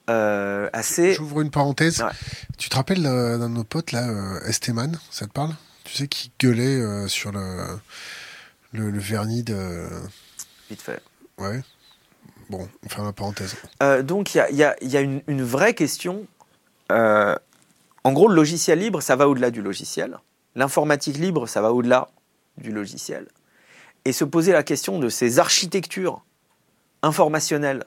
euh, 0.10 0.70
assez. 0.74 1.14
J'ouvre 1.14 1.42
une 1.42 1.52
parenthèse. 1.52 2.02
Ouais. 2.02 2.10
Tu 2.58 2.70
te 2.70 2.76
rappelles 2.76 3.06
euh, 3.06 3.38
d'un 3.38 3.50
de 3.50 3.56
nos 3.56 3.64
potes 3.64 3.92
là, 3.92 4.08
Esteman, 4.46 5.00
ça 5.10 5.26
te 5.26 5.32
parle? 5.32 5.54
Tu 5.84 5.94
sais 5.96 6.08
qui 6.08 6.32
gueulait 6.40 7.08
sur 7.08 7.32
le, 7.32 7.66
le 8.74 8.90
le 8.92 9.00
vernis 9.00 9.44
de. 9.44 9.88
Vite 10.70 10.82
fait. 10.82 11.02
Ouais. 11.38 11.62
Bon, 12.50 12.68
on 12.86 12.90
ferme 12.90 13.06
la 13.08 13.14
parenthèse. 13.14 13.56
Euh, 13.82 14.04
donc 14.04 14.34
il 14.36 14.38
y 14.38 14.42
a, 14.42 14.52
y 14.52 14.64
a- 14.64 14.76
y 14.84 14.98
a 14.98 15.02
une, 15.02 15.22
une 15.28 15.44
vraie 15.44 15.74
question. 15.74 16.26
Euh, 16.92 17.36
en 18.04 18.14
gros, 18.14 18.28
le 18.28 18.36
logiciel 18.36 18.78
libre, 18.80 19.02
ça 19.02 19.16
va 19.16 19.28
au-delà 19.28 19.50
du 19.50 19.62
logiciel. 19.64 20.18
L'informatique 20.56 21.18
libre, 21.18 21.48
ça 21.48 21.62
va 21.62 21.72
au-delà 21.74 22.08
du 22.58 22.72
logiciel. 22.72 23.28
Et 24.06 24.12
se 24.14 24.24
poser 24.24 24.52
la 24.52 24.62
question 24.64 25.00
de 25.00 25.10
ces 25.10 25.40
architectures 25.40 26.24
informationnelles 27.06 27.86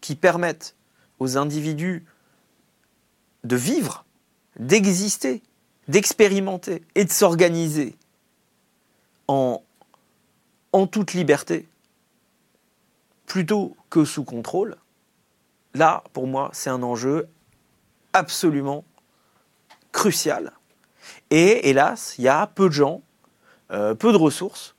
qui 0.00 0.14
permettent 0.14 0.76
aux 1.18 1.38
individus 1.38 2.04
de 3.44 3.56
vivre, 3.56 4.04
d'exister, 4.58 5.42
d'expérimenter 5.88 6.82
et 6.94 7.04
de 7.04 7.10
s'organiser 7.10 7.96
en, 9.28 9.62
toute 10.92 11.14
liberté, 11.14 11.66
plutôt 13.24 13.74
que 13.88 14.04
sous 14.04 14.24
contrôle, 14.24 14.76
là, 15.72 16.04
pour 16.12 16.26
moi, 16.26 16.50
c'est 16.52 16.68
un 16.68 16.82
enjeu 16.82 17.28
absolument 18.12 18.84
crucial. 19.92 20.52
Et 21.30 21.70
hélas, 21.70 22.16
il 22.18 22.24
y 22.24 22.28
a 22.28 22.46
peu 22.46 22.68
de 22.68 22.74
gens, 22.74 23.02
euh, 23.70 23.94
peu 23.94 24.12
de 24.12 24.18
ressources 24.18 24.74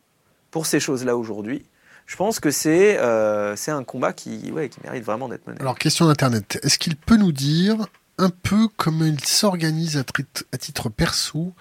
pour 0.52 0.68
ces 0.68 0.80
choses-là 0.80 1.18
aujourd'hui. 1.18 1.66
Je 2.08 2.16
pense 2.16 2.40
que 2.40 2.50
c'est 2.52 2.98
euh, 2.98 3.56
c'est 3.56 3.70
un 3.72 3.84
combat 3.84 4.14
qui, 4.14 4.52
ouais, 4.52 4.70
qui 4.70 4.80
mérite 4.84 5.04
vraiment 5.04 5.28
d'être 5.30 5.46
mené. 5.46 5.60
Alors, 5.62 5.78
question 5.78 6.08
d'Internet. 6.08 6.58
Est-ce 6.64 6.80
qu'il 6.80 6.96
peut 6.96 7.18
nous 7.18 7.32
dire 7.34 7.86
un 8.18 8.30
peu 8.30 8.68
comment 8.78 9.06
il 9.06 9.24
s'organise 9.24 9.98
à, 9.98 10.04
à 10.52 10.58
titre 10.58 10.90
perso? 10.90 11.54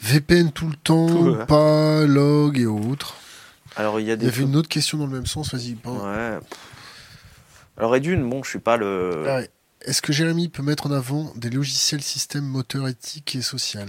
VPN 0.00 0.50
tout 0.52 0.68
le 0.68 0.76
temps, 0.76 1.08
Tout, 1.08 1.30
ouais. 1.32 1.44
pas 1.44 2.06
log 2.06 2.58
et 2.58 2.64
autres? 2.66 3.16
Alors 3.76 4.00
il 4.00 4.06
y 4.06 4.10
a 4.10 4.14
Il 4.14 4.18
des 4.20 4.26
y 4.26 4.28
avait 4.28 4.42
une 4.44 4.56
autre 4.56 4.68
question 4.68 4.96
dans 4.96 5.06
le 5.06 5.12
même 5.12 5.26
sens, 5.26 5.52
vas-y. 5.52 5.74
pas- 5.74 5.90
Ouais. 5.90 6.38
Alors 7.76 7.94
et 7.96 8.00
d'une, 8.00 8.28
bon, 8.28 8.42
je 8.42 8.48
suis 8.50 8.58
pas 8.60 8.76
le. 8.76 9.24
Ouais. 9.26 9.50
Est-ce 9.82 10.00
que 10.02 10.12
Jérémy 10.12 10.48
peut 10.48 10.62
mettre 10.62 10.86
en 10.86 10.92
avant 10.92 11.32
des 11.36 11.50
logiciels 11.50 12.02
systèmes 12.02 12.44
moteurs 12.46 12.86
éthiques 12.88 13.34
et 13.36 13.42
social? 13.42 13.88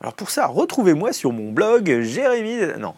Alors 0.00 0.14
pour 0.14 0.30
ça, 0.30 0.46
retrouvez-moi 0.46 1.12
sur 1.12 1.30
mon 1.32 1.52
blog 1.52 2.00
Jérémy. 2.02 2.78
Non. 2.78 2.94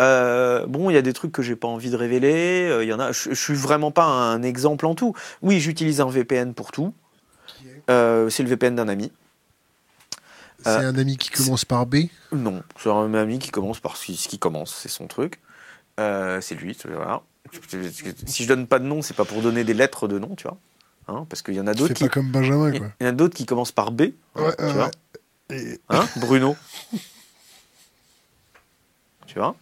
Euh, 0.00 0.66
bon, 0.66 0.90
il 0.90 0.94
y 0.94 0.96
a 0.96 1.02
des 1.02 1.12
trucs 1.12 1.30
que 1.30 1.42
j'ai 1.42 1.54
pas 1.54 1.68
envie 1.68 1.90
de 1.90 1.96
révéler. 1.96 2.68
euh, 2.68 2.82
Il 2.84 2.88
y 2.88 2.92
en 2.92 2.98
a. 2.98 3.12
Je, 3.12 3.30
je 3.30 3.34
suis 3.40 3.54
vraiment 3.54 3.92
pas 3.92 4.04
un 4.04 4.42
exemple 4.42 4.86
en 4.86 4.94
tout. 4.96 5.14
Oui, 5.42 5.60
j'utilise 5.60 6.00
un 6.00 6.08
VPN 6.10 6.52
pour 6.54 6.72
tout. 6.72 6.92
Euh, 7.90 8.28
c'est 8.28 8.42
le 8.42 8.48
VPN 8.48 8.74
d'un 8.74 8.88
ami. 8.88 9.12
C'est 10.64 10.70
un 10.70 10.96
ami 10.96 11.16
qui 11.16 11.30
commence 11.30 11.64
par 11.64 11.86
B? 11.86 11.96
Non, 12.32 12.62
c'est 12.78 12.88
un 12.90 13.14
ami 13.14 13.40
qui 13.40 13.50
commence 13.50 13.80
par 13.80 13.96
ce 13.96 14.06
qui, 14.06 14.16
ce 14.16 14.28
qui 14.28 14.38
commence, 14.38 14.72
c'est 14.74 14.88
son 14.88 15.08
truc. 15.08 15.40
C'est 15.98 16.54
lui, 16.54 16.74
tu 16.76 16.88
vois. 16.88 17.24
Si 18.26 18.44
je 18.44 18.48
donne 18.48 18.66
pas 18.66 18.78
de 18.78 18.84
nom, 18.84 19.02
c'est 19.02 19.14
pas 19.14 19.24
pour 19.24 19.42
donner 19.42 19.64
des 19.64 19.74
lettres 19.74 20.06
de 20.08 20.18
nom, 20.18 20.34
tu 20.36 20.44
vois. 20.44 20.56
Hein, 21.08 21.26
parce 21.28 21.42
qu'il 21.42 21.54
y 21.54 21.60
en 21.60 21.66
a 21.66 21.74
d'autres 21.74 21.94
qui. 21.94 22.04
pas 22.04 22.08
comme 22.10 22.30
Benjamin, 22.30 22.70
Il 22.72 23.04
y 23.04 23.06
en 23.06 23.08
a 23.08 23.12
d'autres 23.12 23.34
qui 23.36 23.44
commencent 23.44 23.72
par 23.72 23.90
B. 23.90 24.02
hein, 24.36 24.42
Ouais, 24.42 24.54
tu 24.56 24.64
vois. 24.74 24.90
Hein, 25.88 26.06
Bruno 26.16 26.56
Tu 29.26 29.38
vois 29.38 29.54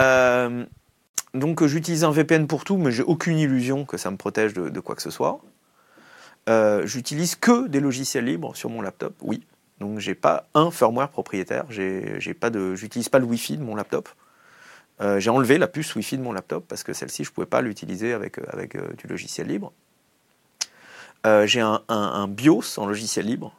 Euh, 0.00 0.64
Donc, 1.34 1.64
j'utilise 1.64 2.04
un 2.04 2.10
VPN 2.10 2.46
pour 2.46 2.64
tout, 2.64 2.76
mais 2.76 2.92
j'ai 2.92 3.02
aucune 3.02 3.38
illusion 3.38 3.84
que 3.84 3.96
ça 3.96 4.10
me 4.10 4.16
protège 4.16 4.54
de, 4.54 4.80
quoi 4.80 4.94
que 4.94 5.02
ce 5.02 5.10
soit. 5.10 5.40
Euh, 6.48 6.86
j'utilise 6.86 7.34
que 7.34 7.66
des 7.68 7.80
logiciels 7.80 8.24
libres 8.24 8.56
sur 8.56 8.70
mon 8.70 8.80
laptop, 8.80 9.14
oui. 9.20 9.42
Donc, 9.80 9.98
j'ai 9.98 10.14
pas 10.14 10.46
un 10.54 10.70
firmware 10.70 11.10
propriétaire. 11.10 11.66
J'ai, 11.70 12.34
pas 12.34 12.50
j'utilise 12.74 13.08
pas 13.08 13.18
le 13.18 13.26
Wi-Fi 13.26 13.58
de 13.58 13.62
mon 13.62 13.76
laptop. 13.76 14.08
Euh, 15.00 15.20
j'ai 15.20 15.30
enlevé 15.30 15.58
la 15.58 15.68
puce 15.68 15.94
Wi-Fi 15.94 16.18
de 16.18 16.22
mon 16.22 16.32
laptop 16.32 16.66
parce 16.66 16.82
que 16.82 16.92
celle-ci, 16.92 17.22
je 17.22 17.30
ne 17.30 17.34
pouvais 17.34 17.46
pas 17.46 17.60
l'utiliser 17.60 18.12
avec, 18.12 18.40
du 18.96 19.06
logiciel 19.06 19.46
libre. 19.46 19.72
j'ai 21.24 21.60
un, 21.60 22.28
BIOS 22.28 22.78
en 22.78 22.86
logiciel 22.86 23.26
libre 23.26 23.54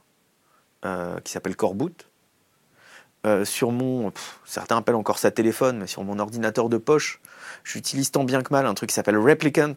qui 0.81 1.31
s'appelle 1.31 1.55
Coreboot. 1.55 2.07
sur 3.43 3.71
mon, 3.71 4.11
certains 4.45 4.77
appellent 4.77 4.95
encore 4.95 5.19
ça 5.19 5.31
téléphone, 5.31 5.79
mais 5.79 5.87
sur 5.87 6.03
mon 6.03 6.19
ordinateur 6.19 6.69
de 6.69 6.77
poche, 6.77 7.21
j'utilise 7.63 8.11
tant 8.11 8.23
bien 8.23 8.41
que 8.41 8.53
mal 8.53 8.65
un 8.65 8.73
truc 8.73 8.89
qui 8.89 8.95
s'appelle 8.95 9.17
Replicant 9.17 9.75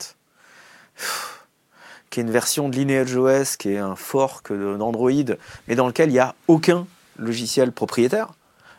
qui 2.12 2.20
est 2.20 2.22
une 2.22 2.30
version 2.30 2.68
de 2.68 2.76
LineageOS, 2.76 3.56
qui 3.58 3.70
est 3.70 3.78
un 3.78 3.96
fork 3.96 4.52
d'Android, 4.52 5.34
mais 5.66 5.74
dans 5.74 5.86
lequel 5.86 6.10
il 6.10 6.12
n'y 6.12 6.18
a 6.18 6.34
aucun 6.46 6.86
logiciel 7.16 7.72
propriétaire. 7.72 8.34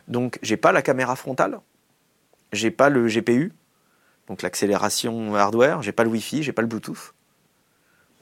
Donc, 0.06 0.38
j'ai 0.40 0.56
pas 0.56 0.70
la 0.70 0.82
caméra 0.82 1.16
frontale, 1.16 1.58
j'ai 2.52 2.70
pas 2.70 2.88
le 2.90 3.08
GPU, 3.08 3.52
donc 4.28 4.42
l'accélération 4.42 5.34
hardware, 5.34 5.82
j'ai 5.82 5.90
pas 5.90 6.04
le 6.04 6.10
Wi-Fi, 6.10 6.44
j'ai 6.44 6.52
pas 6.52 6.62
le 6.62 6.68
Bluetooth. 6.68 7.12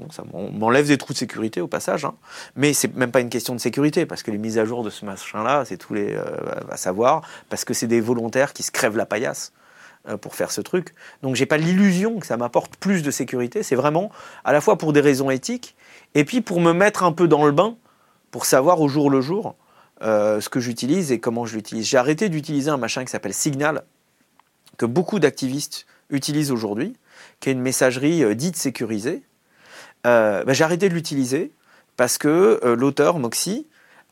Bon, 0.02 0.10
ça 0.10 0.24
m'enlève 0.32 0.86
des 0.86 0.98
trous 0.98 1.12
de 1.12 1.18
sécurité 1.18 1.60
au 1.60 1.68
passage, 1.68 2.04
hein. 2.04 2.14
mais 2.56 2.72
c'est 2.72 2.94
même 2.96 3.10
pas 3.10 3.20
une 3.20 3.28
question 3.28 3.54
de 3.54 3.60
sécurité 3.60 4.06
parce 4.06 4.22
que 4.22 4.30
les 4.30 4.38
mises 4.38 4.58
à 4.58 4.64
jour 4.64 4.82
de 4.82 4.90
ce 4.90 5.04
machin-là, 5.04 5.64
c'est 5.64 5.76
tous 5.76 5.94
les 5.94 6.14
euh, 6.14 6.24
à 6.70 6.76
savoir 6.76 7.22
parce 7.48 7.64
que 7.64 7.74
c'est 7.74 7.86
des 7.86 8.00
volontaires 8.00 8.52
qui 8.52 8.62
se 8.62 8.70
crèvent 8.70 8.96
la 8.96 9.06
paillasse. 9.06 9.52
Euh, 10.08 10.16
pour 10.16 10.34
faire 10.34 10.50
ce 10.50 10.60
truc. 10.60 10.96
Donc 11.22 11.36
j'ai 11.36 11.46
pas 11.46 11.58
l'illusion 11.58 12.18
que 12.18 12.26
ça 12.26 12.36
m'apporte 12.36 12.74
plus 12.74 13.04
de 13.04 13.12
sécurité. 13.12 13.62
C'est 13.62 13.76
vraiment 13.76 14.10
à 14.42 14.52
la 14.52 14.60
fois 14.60 14.76
pour 14.76 14.92
des 14.92 15.00
raisons 15.00 15.30
éthiques 15.30 15.76
et 16.16 16.24
puis 16.24 16.40
pour 16.40 16.60
me 16.60 16.72
mettre 16.72 17.04
un 17.04 17.12
peu 17.12 17.28
dans 17.28 17.46
le 17.46 17.52
bain 17.52 17.76
pour 18.32 18.44
savoir 18.44 18.80
au 18.80 18.88
jour 18.88 19.10
le 19.10 19.20
jour 19.20 19.54
euh, 20.02 20.40
ce 20.40 20.48
que 20.48 20.58
j'utilise 20.58 21.12
et 21.12 21.20
comment 21.20 21.46
je 21.46 21.54
l'utilise. 21.54 21.86
J'ai 21.86 21.98
arrêté 21.98 22.28
d'utiliser 22.28 22.68
un 22.68 22.78
machin 22.78 23.04
qui 23.04 23.12
s'appelle 23.12 23.32
Signal 23.32 23.84
que 24.76 24.86
beaucoup 24.86 25.20
d'activistes 25.20 25.86
utilisent 26.10 26.50
aujourd'hui, 26.50 26.96
qui 27.38 27.50
est 27.50 27.52
une 27.52 27.60
messagerie 27.60 28.34
dite 28.34 28.56
sécurisée. 28.56 29.22
Ben, 30.04 30.52
j'ai 30.52 30.64
arrêté 30.64 30.88
de 30.88 30.94
l'utiliser 30.94 31.52
parce 31.96 32.18
que 32.18 32.60
l'auteur 32.76 33.18
Moxie 33.18 33.66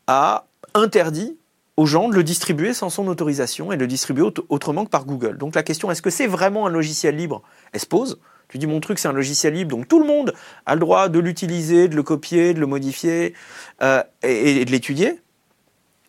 a 0.07 0.45
interdit 0.73 1.37
aux 1.77 1.85
gens 1.85 2.09
de 2.09 2.15
le 2.15 2.23
distribuer 2.23 2.73
sans 2.73 2.89
son 2.89 3.07
autorisation 3.07 3.71
et 3.71 3.75
de 3.75 3.81
le 3.81 3.87
distribuer 3.87 4.29
autrement 4.49 4.85
que 4.85 4.89
par 4.89 5.05
Google. 5.05 5.37
Donc 5.37 5.55
la 5.55 5.63
question, 5.63 5.89
est-ce 5.89 6.01
que 6.01 6.09
c'est 6.09 6.27
vraiment 6.27 6.67
un 6.67 6.69
logiciel 6.69 7.15
libre? 7.15 7.41
Elle 7.73 7.79
se 7.79 7.85
pose. 7.85 8.19
Tu 8.49 8.57
dis 8.57 8.67
mon 8.67 8.81
truc 8.81 8.99
c'est 8.99 9.07
un 9.07 9.13
logiciel 9.13 9.53
libre, 9.53 9.71
donc 9.71 9.87
tout 9.87 9.99
le 9.99 10.05
monde 10.05 10.33
a 10.65 10.75
le 10.75 10.81
droit 10.81 11.07
de 11.07 11.19
l'utiliser, 11.19 11.87
de 11.87 11.95
le 11.95 12.03
copier, 12.03 12.53
de 12.53 12.59
le 12.59 12.65
modifier 12.65 13.33
euh, 13.81 14.03
et, 14.23 14.65
de 14.65 14.71
l'étudier. 14.71 15.21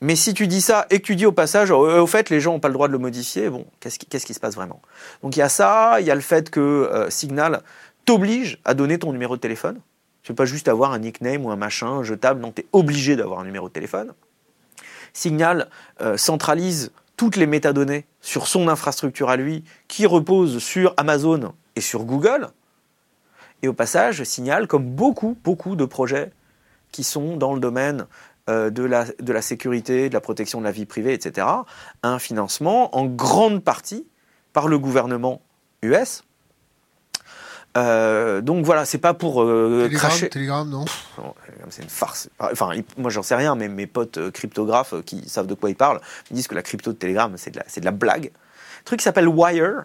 Mais 0.01 0.16
si 0.16 0.35
tu 0.35 0.49
dis 0.49 0.61
ça 0.61 0.87
et 0.91 0.99
tu 0.99 1.14
dis 1.14 1.24
au 1.24 1.30
passage, 1.30 1.70
euh, 1.70 2.01
au 2.01 2.07
fait 2.09 2.30
les 2.30 2.41
gens 2.41 2.55
n'ont 2.55 2.61
pas 2.61 2.66
le 2.66 2.74
droit 2.74 2.89
de 2.89 2.93
le 2.93 2.99
modifier, 2.99 3.49
bon, 3.49 3.64
qu'est-ce 3.78 4.26
qui, 4.26 4.35
se 4.35 4.41
passe 4.41 4.57
vraiment? 4.57 4.83
Donc 5.22 5.37
il 5.37 5.39
y 5.39 5.43
a 5.43 5.49
ça, 5.49 6.01
il 6.01 6.07
y 6.07 6.11
a 6.11 6.16
le 6.16 6.20
fait 6.20 6.51
que 6.51 6.59
euh, 6.61 7.09
Signal 7.11 7.62
t'oblige 8.05 8.59
à 8.65 8.75
donner 8.75 8.99
ton 8.99 9.13
numéro 9.13 9.37
de 9.37 9.41
téléphone. 9.41 9.81
Tu 10.23 10.33
ne 10.33 10.37
pas 10.37 10.45
juste 10.45 10.69
avoir 10.69 10.93
un 10.93 10.99
nickname 10.99 11.45
ou 11.45 11.51
un 11.51 11.57
machin 11.57 12.03
jetable, 12.03 12.41
non, 12.41 12.53
tu 12.53 12.63
es 12.63 12.67
obligé 12.73 13.17
d'avoir 13.17 13.41
un 13.41 13.45
numéro 13.45 13.69
de 13.69 13.73
téléphone. 13.73 14.13
Signal 15.13 15.69
euh, 16.01 16.17
centralise 16.17 16.93
toutes 17.17 17.37
les 17.37 17.47
métadonnées 17.47 18.07
sur 18.21 18.47
son 18.47 18.69
infrastructure 18.69 19.31
à 19.31 19.37
lui, 19.37 19.65
qui 19.89 20.07
repose 20.07 20.59
sur 20.59 20.95
Amazon 20.97 21.55
et 21.77 21.81
sur 21.81 22.05
Google. 22.05 22.49
Et 23.63 23.69
au 23.69 23.73
passage, 23.73 24.25
Signal, 24.25 24.67
comme 24.67 24.87
beaucoup, 24.87 25.37
beaucoup 25.45 25.77
de 25.77 25.85
projets 25.85 26.33
qui 26.91 27.05
sont 27.05 27.37
dans 27.37 27.55
le 27.55 27.61
domaine 27.61 28.07
euh, 28.49 28.71
de, 28.71 28.83
la, 28.83 29.05
de 29.05 29.33
la 29.33 29.43
sécurité, 29.43 30.09
de 30.09 30.15
la 30.15 30.21
protection 30.21 30.59
de 30.59 30.65
la 30.65 30.73
vie 30.73 30.87
privée, 30.87 31.15
etc., 31.15 31.47
un 32.03 32.19
financement 32.19 32.97
en 32.97 33.07
grande 33.07 33.63
partie 33.63 34.07
par 34.53 34.69
le 34.69 34.79
gouvernement 34.79 35.43
US, 35.83 36.25
euh, 37.77 38.43
donc 38.43 38.64
voilà, 38.64 38.85
c'est 38.85 38.99
pas 38.99 39.14
pour 39.14 39.43
euh, 39.43 39.89
cracher. 39.93 40.29
Telegram, 40.29 40.68
non 40.68 40.85
C'est 41.70 41.83
une 41.83 41.89
farce. 41.89 42.29
Enfin, 42.39 42.73
moi 42.99 43.11
j'en 43.11 43.23
sais 43.23 43.35
rien, 43.35 43.55
mais 43.55 43.68
mes 43.68 43.87
potes 43.87 44.18
euh, 44.18 44.31
cryptographes 44.31 44.95
qui 45.07 45.29
savent 45.29 45.47
de 45.47 45.55
quoi 45.55 45.70
ils 45.70 45.77
parlent 45.77 46.01
me 46.31 46.37
disent 46.37 46.49
que 46.49 46.55
la 46.55 46.62
crypto 46.62 46.93
de 46.93 46.99
Telegram 46.99 47.33
c'est 47.37 47.51
de 47.51 47.59
la, 47.59 47.64
de 47.64 47.85
la 47.85 47.91
blague. 47.91 48.27
Un 48.81 48.85
truc 48.85 48.99
qui 48.99 49.05
s'appelle 49.05 49.29
Wire, 49.29 49.85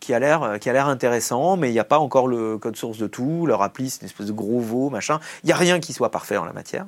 qui 0.00 0.14
a 0.14 0.18
l'air, 0.18 0.58
qui 0.60 0.68
a 0.68 0.72
l'air 0.72 0.88
intéressant, 0.88 1.56
mais 1.56 1.70
il 1.70 1.72
n'y 1.72 1.78
a 1.78 1.84
pas 1.84 1.98
encore 1.98 2.26
le 2.26 2.58
code 2.58 2.76
source 2.76 2.98
de 2.98 3.06
tout. 3.06 3.46
Leur 3.46 3.62
appli 3.62 3.90
c'est 3.90 4.00
une 4.02 4.06
espèce 4.06 4.26
de 4.26 4.32
gros 4.32 4.60
veau, 4.60 4.90
machin. 4.90 5.20
Il 5.44 5.46
n'y 5.46 5.52
a 5.52 5.56
rien 5.56 5.78
qui 5.78 5.92
soit 5.92 6.10
parfait 6.10 6.36
en 6.36 6.44
la 6.44 6.52
matière. 6.52 6.86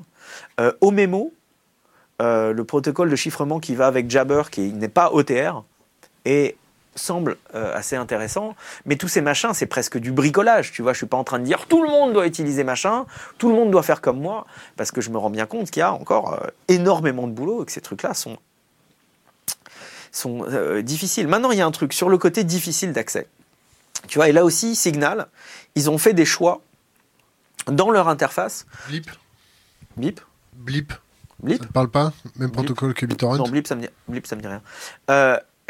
Euh, 0.59 0.73
Omemo, 0.81 1.33
le 2.19 2.63
protocole 2.63 3.09
de 3.09 3.17
chiffrement 3.17 3.61
qui 3.61 3.77
va 3.77 3.87
avec 3.87 4.11
Jabber, 4.11 4.43
qui 4.51 4.73
n'est 4.73 4.89
pas 4.89 5.13
OTR, 5.13 5.65
est 6.25 6.57
semble 6.95 7.37
euh, 7.55 7.75
assez 7.75 7.97
intéressant, 7.97 8.55
mais 8.85 8.97
tous 8.97 9.09
ces 9.09 9.21
machins, 9.21 9.51
c'est 9.55 9.67
presque 9.67 9.99
du 9.99 10.13
bricolage, 10.13 10.73
tu 10.73 10.83
vois, 10.83 10.93
je 10.93 10.99
suis 10.99 11.07
pas 11.07 11.17
en 11.17 11.25
train 11.25 11.39
de 11.39 11.45
dire 11.45 11.67
tout 11.67 11.83
le 11.83 11.89
monde 11.89 12.13
doit 12.13 12.27
utiliser 12.27 12.65
machin, 12.65 13.07
tout 13.39 13.49
le 13.49 13.55
monde 13.55 13.71
doit 13.71 13.83
faire 13.83 14.01
comme 14.01 14.21
moi, 14.21 14.47
parce 14.77 14.91
que 14.91 15.01
je 15.01 15.11
me 15.11 15.19
rends 15.19 15.31
bien 15.31 15.47
compte 15.47 15.71
qu'il 15.71 15.81
y 15.81 15.85
a 15.85 15.93
encore 15.93 16.35
euh, 16.35 16.47
énormément 16.69 17.27
de 17.27 17.33
boulot 17.33 17.63
et 17.63 17.67
que 17.67 17.73
ces 17.73 17.81
trucs-là 17.81 18.15
sont, 18.15 18.39
sont 20.13 20.45
euh, 20.49 20.83
difficiles. 20.83 21.29
Maintenant, 21.29 21.53
il 21.53 21.59
y 21.59 21.63
a 21.63 21.67
un 21.67 21.71
truc 21.71 21.93
sur 21.93 22.09
le 22.09 22.19
côté 22.19 22.45
difficile 22.45 22.93
d'accès. 22.93 23.29
Tu 24.09 24.19
vois, 24.19 24.29
et 24.29 24.33
là 24.33 24.45
aussi, 24.45 24.75
Signal, 24.75 25.29
ils 25.75 25.91
ont 25.91 25.99
fait 25.99 26.15
des 26.15 26.25
choix 26.25 26.63
dans 27.67 27.91
leur 27.91 28.09
interface. 28.09 28.67
Blip. 28.89 29.11
Blip. 29.97 30.21
Blip. 30.55 30.93
Blip. 31.43 31.59
Ça 31.59 31.67
ne 31.67 31.73
parle 31.73 31.91
pas 31.91 32.13
Même 32.37 32.51
protocole 32.51 32.95
que 32.95 33.07
BitTorrent 33.07 33.37
Non, 33.37 33.49
Blip, 33.49 33.67
ça 33.67 33.75
me 33.75 33.83
dit, 33.83 33.89
Blip, 34.09 34.27
ça 34.27 34.37
me 34.37 34.43
dit 34.43 34.49
rien. 34.49 34.63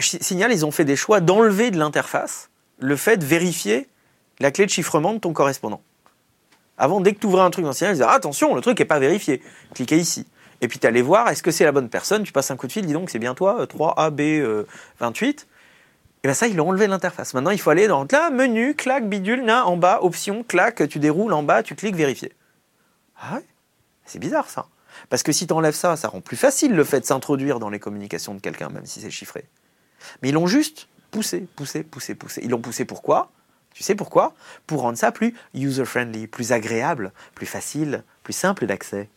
Signal, 0.00 0.52
ils 0.52 0.64
ont 0.66 0.70
fait 0.70 0.84
des 0.84 0.96
choix 0.96 1.20
d'enlever 1.20 1.70
de 1.70 1.78
l'interface 1.78 2.50
le 2.78 2.96
fait 2.96 3.16
de 3.16 3.24
vérifier 3.24 3.88
la 4.38 4.50
clé 4.50 4.64
de 4.64 4.70
chiffrement 4.70 5.12
de 5.12 5.18
ton 5.18 5.32
correspondant. 5.32 5.82
Avant, 6.78 7.00
dès 7.00 7.12
que 7.12 7.20
tu 7.20 7.26
ouvrais 7.26 7.42
un 7.42 7.50
truc 7.50 7.64
dans 7.64 7.72
Signal, 7.72 7.92
ils 7.92 7.98
disaient 7.98 8.08
attention, 8.08 8.54
le 8.54 8.62
truc 8.62 8.78
n'est 8.78 8.86
pas 8.86 8.98
vérifié. 8.98 9.42
Cliquez 9.74 9.98
ici. 9.98 10.26
Et 10.62 10.68
puis 10.68 10.78
tu 10.78 10.86
allais 10.86 11.02
voir, 11.02 11.28
est-ce 11.28 11.42
que 11.42 11.50
c'est 11.50 11.64
la 11.64 11.72
bonne 11.72 11.88
personne? 11.88 12.22
Tu 12.22 12.32
passes 12.32 12.50
un 12.50 12.56
coup 12.56 12.66
de 12.66 12.72
fil, 12.72 12.86
dis 12.86 12.92
donc, 12.92 13.10
c'est 13.10 13.18
bien 13.18 13.34
toi, 13.34 13.66
3AB28. 13.66 14.42
Euh, 14.42 14.64
et 16.22 16.28
bien 16.28 16.34
ça, 16.34 16.48
ils 16.48 16.56
l'ont 16.56 16.68
enlevé 16.68 16.86
de 16.86 16.90
l'interface. 16.90 17.34
Maintenant, 17.34 17.50
il 17.50 17.60
faut 17.60 17.70
aller 17.70 17.86
dans 17.86 18.06
là, 18.10 18.30
menu, 18.30 18.74
clac, 18.74 19.08
bidule, 19.08 19.44
là, 19.44 19.66
en 19.66 19.76
bas, 19.76 20.00
option, 20.02 20.42
clac, 20.42 20.86
tu 20.88 20.98
déroules 20.98 21.32
en 21.32 21.42
bas, 21.42 21.62
tu 21.62 21.74
cliques, 21.74 21.96
vérifier. 21.96 22.32
Ah 23.20 23.36
ouais? 23.36 23.44
C'est 24.04 24.18
bizarre 24.18 24.48
ça. 24.48 24.66
Parce 25.08 25.22
que 25.22 25.32
si 25.32 25.46
tu 25.46 25.52
enlèves 25.52 25.74
ça, 25.74 25.96
ça 25.96 26.08
rend 26.08 26.20
plus 26.20 26.36
facile 26.36 26.74
le 26.74 26.84
fait 26.84 27.00
de 27.00 27.06
s'introduire 27.06 27.58
dans 27.58 27.70
les 27.70 27.78
communications 27.78 28.34
de 28.34 28.40
quelqu'un, 28.40 28.68
même 28.68 28.86
si 28.86 29.00
c'est 29.00 29.10
chiffré. 29.10 29.44
Mais 30.22 30.30
ils 30.30 30.34
l'ont 30.34 30.46
juste 30.46 30.88
poussé, 31.10 31.46
poussé, 31.56 31.82
poussé, 31.82 32.14
poussé. 32.14 32.40
Ils 32.44 32.50
l'ont 32.50 32.60
poussé 32.60 32.84
pourquoi? 32.84 33.30
Tu 33.74 33.82
sais 33.82 33.94
pourquoi? 33.94 34.34
Pour 34.66 34.82
rendre 34.82 34.98
ça 34.98 35.12
plus 35.12 35.34
user-friendly, 35.54 36.26
plus 36.26 36.52
agréable, 36.52 37.12
plus 37.34 37.46
facile, 37.46 38.02
plus 38.22 38.32
simple 38.32 38.66
d'accès. 38.66 39.08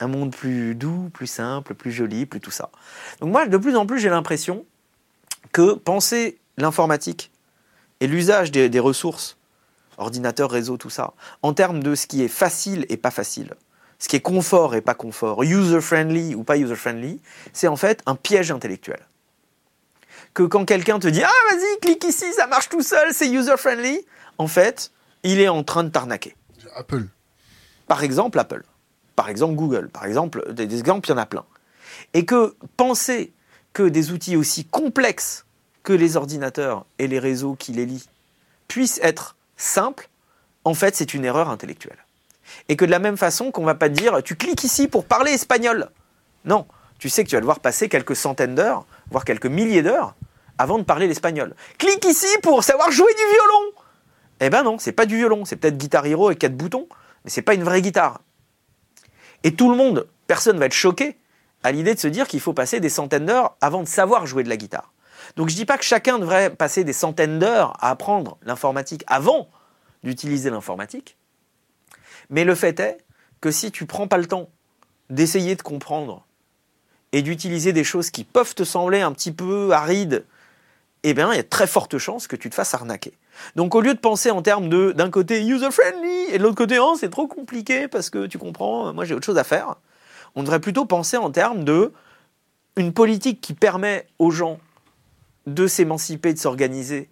Un 0.00 0.08
monde 0.08 0.34
plus 0.34 0.74
doux, 0.74 1.10
plus 1.12 1.26
simple, 1.26 1.74
plus 1.74 1.92
joli, 1.92 2.24
plus 2.24 2.40
tout 2.40 2.50
ça. 2.50 2.70
Donc 3.20 3.30
moi, 3.30 3.46
de 3.46 3.56
plus 3.56 3.76
en 3.76 3.86
plus, 3.86 3.98
j'ai 3.98 4.08
l'impression 4.08 4.64
que 5.52 5.74
penser 5.74 6.38
l'informatique 6.56 7.30
et 8.00 8.06
l'usage 8.06 8.50
des, 8.50 8.80
ressources, 8.80 9.36
ordinateur, 9.98 10.50
réseau, 10.50 10.78
tout 10.78 10.90
ça, 10.90 11.12
en 11.42 11.52
termes 11.52 11.82
de 11.82 11.94
ce 11.94 12.06
qui 12.06 12.22
est 12.22 12.28
facile 12.28 12.86
et 12.88 12.96
pas 12.96 13.10
facile, 13.10 13.54
ce 13.98 14.08
qui 14.08 14.16
est 14.16 14.20
confort 14.20 14.74
et 14.74 14.80
pas 14.80 14.94
confort, 14.94 15.42
user-friendly 15.42 16.34
ou 16.34 16.42
pas 16.42 16.56
user-friendly, 16.56 17.20
c'est 17.52 17.68
en 17.68 17.76
fait 17.76 18.02
un 18.06 18.14
piège 18.14 18.50
intellectuel 18.50 19.00
que 20.34 20.42
quand 20.42 20.64
quelqu'un 20.64 20.98
te 20.98 21.08
dit 21.08 21.22
Ah, 21.22 21.30
vas-y, 21.50 21.80
clique 21.80 22.04
ici, 22.04 22.32
ça 22.34 22.46
marche 22.46 22.68
tout 22.68 22.82
seul, 22.82 23.12
c'est 23.12 23.28
user-friendly, 23.28 24.04
en 24.38 24.46
fait, 24.46 24.90
il 25.22 25.40
est 25.40 25.48
en 25.48 25.62
train 25.62 25.84
de 25.84 25.90
t'arnaquer. 25.90 26.36
Apple. 26.76 27.06
Par 27.86 28.02
exemple, 28.02 28.38
Apple. 28.38 28.62
Par 29.16 29.28
exemple, 29.28 29.54
Google. 29.54 29.88
Par 29.88 30.06
exemple, 30.06 30.52
des, 30.52 30.78
exemples, 30.78 31.08
il 31.08 31.12
y 31.12 31.14
en 31.14 31.18
a 31.18 31.26
plein. 31.26 31.44
Et 32.14 32.24
que 32.24 32.54
penser 32.76 33.32
que 33.72 33.82
des 33.82 34.12
outils 34.12 34.36
aussi 34.36 34.64
complexes 34.64 35.44
que 35.82 35.92
les 35.92 36.16
ordinateurs 36.16 36.86
et 36.98 37.06
les 37.06 37.18
réseaux 37.18 37.54
qui 37.54 37.72
les 37.72 37.86
lient 37.86 38.08
puissent 38.68 39.00
être 39.02 39.36
simples, 39.56 40.08
en 40.64 40.74
fait, 40.74 40.96
c'est 40.96 41.14
une 41.14 41.24
erreur 41.24 41.48
intellectuelle. 41.48 41.98
Et 42.68 42.76
que 42.76 42.84
de 42.84 42.90
la 42.90 42.98
même 42.98 43.16
façon 43.16 43.50
qu'on 43.50 43.62
ne 43.62 43.66
va 43.66 43.74
pas 43.74 43.88
te 43.88 43.94
dire 43.94 44.22
tu 44.22 44.36
cliques 44.36 44.64
ici 44.64 44.88
pour 44.88 45.04
parler 45.04 45.32
espagnol. 45.32 45.90
Non, 46.44 46.66
tu 46.98 47.08
sais 47.08 47.24
que 47.24 47.28
tu 47.28 47.36
vas 47.36 47.40
devoir 47.40 47.60
passer 47.60 47.88
quelques 47.88 48.16
centaines 48.16 48.54
d'heures, 48.54 48.84
voire 49.10 49.24
quelques 49.24 49.46
milliers 49.46 49.82
d'heures, 49.82 50.14
avant 50.58 50.78
de 50.78 50.84
parler 50.84 51.06
l'espagnol. 51.06 51.54
Clique 51.78 52.04
ici 52.04 52.26
pour 52.42 52.64
savoir 52.64 52.90
jouer 52.90 53.12
du 53.14 53.32
violon 53.32 53.84
Eh 54.40 54.50
ben 54.50 54.62
non, 54.62 54.78
c'est 54.78 54.92
pas 54.92 55.06
du 55.06 55.16
violon, 55.16 55.44
c'est 55.44 55.56
peut-être 55.56 55.78
Guitar 55.78 56.06
Hero 56.06 56.26
avec 56.26 56.38
quatre 56.38 56.56
boutons, 56.56 56.86
mais 57.24 57.30
c'est 57.30 57.42
pas 57.42 57.54
une 57.54 57.64
vraie 57.64 57.82
guitare. 57.82 58.20
Et 59.42 59.54
tout 59.54 59.70
le 59.70 59.76
monde, 59.76 60.06
personne 60.26 60.58
va 60.58 60.66
être 60.66 60.72
choqué 60.72 61.16
à 61.62 61.72
l'idée 61.72 61.94
de 61.94 62.00
se 62.00 62.08
dire 62.08 62.28
qu'il 62.28 62.40
faut 62.40 62.52
passer 62.52 62.80
des 62.80 62.88
centaines 62.88 63.26
d'heures 63.26 63.56
avant 63.60 63.82
de 63.82 63.88
savoir 63.88 64.26
jouer 64.26 64.42
de 64.42 64.48
la 64.48 64.56
guitare. 64.56 64.92
Donc 65.36 65.48
je 65.48 65.54
dis 65.54 65.64
pas 65.64 65.78
que 65.78 65.84
chacun 65.84 66.18
devrait 66.18 66.50
passer 66.50 66.84
des 66.84 66.92
centaines 66.92 67.38
d'heures 67.38 67.76
à 67.80 67.90
apprendre 67.90 68.38
l'informatique 68.42 69.04
avant 69.06 69.48
d'utiliser 70.02 70.50
l'informatique, 70.50 71.16
mais 72.30 72.44
le 72.44 72.54
fait 72.54 72.80
est 72.80 72.98
que 73.40 73.50
si 73.50 73.70
tu 73.70 73.86
prends 73.86 74.08
pas 74.08 74.18
le 74.18 74.26
temps 74.26 74.48
d'essayer 75.10 75.56
de 75.56 75.62
comprendre 75.62 76.26
et 77.12 77.22
d'utiliser 77.22 77.72
des 77.72 77.84
choses 77.84 78.10
qui 78.10 78.24
peuvent 78.24 78.54
te 78.54 78.64
sembler 78.64 79.00
un 79.00 79.12
petit 79.12 79.32
peu 79.32 79.72
arides 79.72 80.24
eh 81.02 81.14
bien, 81.14 81.32
il 81.32 81.36
y 81.36 81.40
a 81.40 81.44
très 81.44 81.66
forte 81.66 81.98
chance 81.98 82.26
que 82.26 82.36
tu 82.36 82.50
te 82.50 82.54
fasses 82.54 82.74
arnaquer. 82.74 83.12
Donc, 83.56 83.74
au 83.74 83.80
lieu 83.80 83.94
de 83.94 83.98
penser 83.98 84.30
en 84.30 84.42
termes 84.42 84.68
de, 84.68 84.92
d'un 84.92 85.10
côté 85.10 85.42
user-friendly 85.42 86.34
et 86.34 86.38
de 86.38 86.42
l'autre 86.42 86.56
côté, 86.56 86.78
oh, 86.78 86.94
c'est 86.98 87.08
trop 87.08 87.26
compliqué 87.26 87.88
parce 87.88 88.10
que 88.10 88.26
tu 88.26 88.38
comprends, 88.38 88.92
moi 88.92 89.04
j'ai 89.04 89.14
autre 89.14 89.24
chose 89.24 89.38
à 89.38 89.44
faire, 89.44 89.76
on 90.34 90.42
devrait 90.42 90.60
plutôt 90.60 90.84
penser 90.84 91.16
en 91.16 91.30
termes 91.30 91.64
de 91.64 91.92
une 92.76 92.92
politique 92.92 93.40
qui 93.40 93.54
permet 93.54 94.06
aux 94.18 94.30
gens 94.30 94.58
de 95.46 95.66
s'émanciper, 95.66 96.34
de 96.34 96.38
s'organiser 96.38 97.08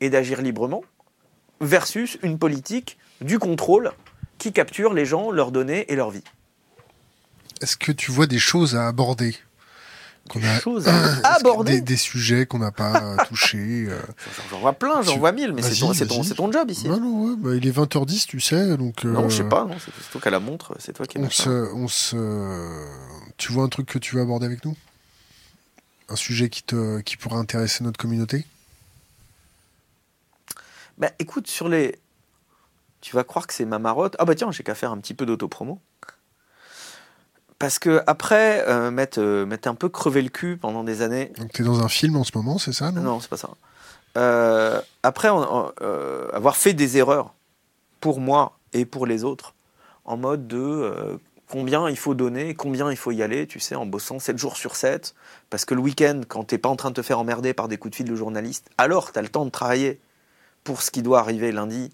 et 0.00 0.10
d'agir 0.10 0.42
librement, 0.42 0.82
versus 1.60 2.18
une 2.22 2.38
politique 2.38 2.98
du 3.20 3.38
contrôle 3.38 3.92
qui 4.38 4.52
capture 4.52 4.92
les 4.92 5.04
gens, 5.04 5.30
leurs 5.30 5.52
données 5.52 5.90
et 5.92 5.96
leur 5.96 6.10
vie. 6.10 6.24
Est-ce 7.60 7.76
que 7.76 7.92
tu 7.92 8.10
vois 8.10 8.26
des 8.26 8.38
choses 8.38 8.76
à 8.76 8.86
aborder 8.86 9.36
qu'on 10.28 10.42
a 10.42 10.60
choses 10.60 10.86
à 10.88 11.34
aborder 11.34 11.80
des, 11.80 11.96
sujets 11.96 12.46
qu'on 12.46 12.58
n'a 12.58 12.70
pas 12.70 13.16
touchés 13.28 13.86
euh... 13.88 13.98
J'en 14.50 14.60
vois 14.60 14.74
plein, 14.74 15.02
j'en 15.02 15.18
vois 15.18 15.32
mille, 15.32 15.52
mais 15.52 15.62
c'est 15.62 16.06
ton, 16.06 16.22
ton, 16.22 16.52
job 16.52 16.70
ici. 16.70 16.88
Non, 16.88 17.00
non, 17.00 17.24
ouais, 17.24 17.36
bah, 17.36 17.50
il 17.56 17.66
est 17.66 17.76
20h10, 17.76 18.26
tu 18.26 18.40
sais. 18.40 18.76
Donc, 18.76 19.04
Non, 19.04 19.28
je 19.28 19.38
sais 19.38 19.48
pas, 19.48 19.66
c'est 19.78 20.10
toi 20.10 20.20
qui 20.20 20.30
la 20.30 20.40
montre, 20.40 20.76
c'est 20.78 20.92
toi 20.92 21.06
qui 21.06 21.18
on 21.18 21.30
se, 21.30 21.74
on 21.74 21.88
se... 21.88 22.86
Tu 23.38 23.52
vois 23.52 23.64
un 23.64 23.68
truc 23.68 23.86
que 23.86 23.98
tu 23.98 24.16
veux 24.16 24.22
aborder 24.22 24.46
avec 24.46 24.64
nous? 24.64 24.76
Un 26.08 26.16
sujet 26.16 26.48
qui, 26.48 26.62
te, 26.62 27.00
qui 27.00 27.16
pourrait 27.16 27.38
intéresser 27.38 27.82
notre 27.82 27.98
communauté? 27.98 28.44
Bah 30.98 31.10
écoute, 31.18 31.46
sur 31.46 31.68
les. 31.68 31.98
Tu 33.00 33.16
vas 33.16 33.24
croire 33.24 33.46
que 33.46 33.54
c'est 33.54 33.64
ma 33.64 33.78
marotte. 33.78 34.16
Ah 34.18 34.26
bah 34.26 34.34
tiens, 34.34 34.50
j'ai 34.50 34.62
qu'à 34.62 34.74
faire 34.74 34.92
un 34.92 34.98
petit 34.98 35.14
peu 35.14 35.24
d'autopromo. 35.24 35.80
Parce 37.60 37.78
que 37.78 38.02
après 38.06 38.66
euh, 38.68 38.90
m'être 38.90 39.18
euh, 39.18 39.46
un 39.66 39.74
peu 39.74 39.90
crevé 39.90 40.22
le 40.22 40.30
cul 40.30 40.56
pendant 40.56 40.82
des 40.82 41.02
années. 41.02 41.30
Donc 41.38 41.52
t'es 41.52 41.62
dans 41.62 41.82
un 41.82 41.88
film 41.88 42.16
en 42.16 42.24
ce 42.24 42.32
moment, 42.34 42.56
c'est 42.58 42.72
ça 42.72 42.90
Non, 42.90 43.02
non 43.02 43.20
c'est 43.20 43.28
pas 43.28 43.36
ça. 43.36 43.50
Euh, 44.16 44.80
après 45.02 45.28
euh, 45.30 46.28
avoir 46.32 46.56
fait 46.56 46.72
des 46.72 46.96
erreurs 46.96 47.34
pour 48.00 48.18
moi 48.18 48.58
et 48.72 48.86
pour 48.86 49.04
les 49.04 49.24
autres, 49.24 49.54
en 50.06 50.16
mode 50.16 50.48
de 50.48 51.20
combien 51.48 51.90
il 51.90 51.98
faut 51.98 52.14
donner, 52.14 52.54
combien 52.54 52.90
il 52.90 52.96
faut 52.96 53.12
y 53.12 53.22
aller, 53.22 53.46
tu 53.46 53.60
sais, 53.60 53.74
en 53.74 53.84
bossant 53.84 54.18
7 54.18 54.38
jours 54.38 54.56
sur 54.56 54.74
7, 54.74 55.14
parce 55.50 55.66
que 55.66 55.74
le 55.74 55.82
week-end, 55.82 56.22
quand 56.26 56.44
t'es 56.44 56.58
pas 56.58 56.70
en 56.70 56.76
train 56.76 56.88
de 56.88 56.94
te 56.94 57.02
faire 57.02 57.18
emmerder 57.18 57.52
par 57.52 57.68
des 57.68 57.76
coups 57.76 57.90
de 57.90 57.96
fil 57.96 58.08
de 58.08 58.16
journaliste, 58.16 58.70
alors 58.78 59.12
t'as 59.12 59.20
le 59.20 59.28
temps 59.28 59.44
de 59.44 59.50
travailler 59.50 60.00
pour 60.64 60.80
ce 60.80 60.90
qui 60.90 61.02
doit 61.02 61.20
arriver 61.20 61.52
lundi, 61.52 61.90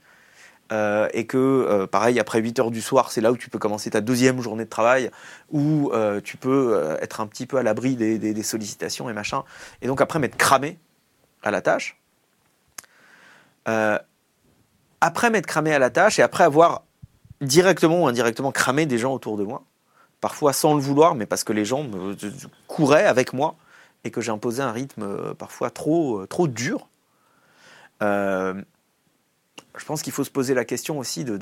euh, 0.72 1.08
et 1.12 1.26
que, 1.26 1.36
euh, 1.36 1.86
pareil, 1.86 2.18
après 2.18 2.40
8 2.40 2.58
heures 2.58 2.70
du 2.70 2.82
soir, 2.82 3.12
c'est 3.12 3.20
là 3.20 3.30
où 3.30 3.36
tu 3.36 3.50
peux 3.50 3.58
commencer 3.58 3.90
ta 3.90 4.00
deuxième 4.00 4.40
journée 4.40 4.64
de 4.64 4.70
travail, 4.70 5.10
où 5.50 5.90
euh, 5.92 6.20
tu 6.20 6.36
peux 6.36 6.96
être 7.00 7.20
un 7.20 7.26
petit 7.26 7.46
peu 7.46 7.56
à 7.56 7.62
l'abri 7.62 7.94
des, 7.94 8.42
sollicitations 8.42 9.08
et 9.08 9.12
machin, 9.12 9.44
et 9.80 9.86
donc 9.86 10.00
après 10.00 10.18
m'être 10.18 10.36
cramé 10.36 10.78
à 11.42 11.50
la 11.50 11.62
tâche. 11.62 11.98
après 13.64 15.30
m'être 15.30 15.46
cramé 15.46 15.72
à 15.72 15.78
la 15.78 15.90
tâche 15.90 16.18
et 16.18 16.22
après 16.22 16.44
avoir 16.44 16.82
directement 17.40 18.02
ou 18.02 18.06
indirectement 18.08 18.50
cramé 18.50 18.86
des 18.86 18.98
gens 18.98 19.12
autour 19.12 19.36
de 19.36 19.44
moi, 19.44 19.62
parfois 20.20 20.52
sans 20.52 20.74
le 20.74 20.80
vouloir, 20.80 21.14
mais 21.14 21.26
parce 21.26 21.44
que 21.44 21.52
les 21.52 21.64
gens 21.64 21.86
couraient 22.66 23.06
avec 23.06 23.32
moi 23.32 23.56
et 24.04 24.10
que 24.10 24.20
j'ai 24.20 24.32
imposé 24.32 24.62
un 24.62 24.72
rythme 24.72 25.34
parfois 25.34 25.70
trop, 25.70 26.26
trop 26.26 26.48
dur 26.48 26.88
je 29.76 29.84
pense 29.84 30.02
qu'il 30.02 30.12
faut 30.12 30.24
se 30.24 30.30
poser 30.30 30.54
la 30.54 30.64
question 30.64 30.98
aussi 30.98 31.24
de, 31.24 31.38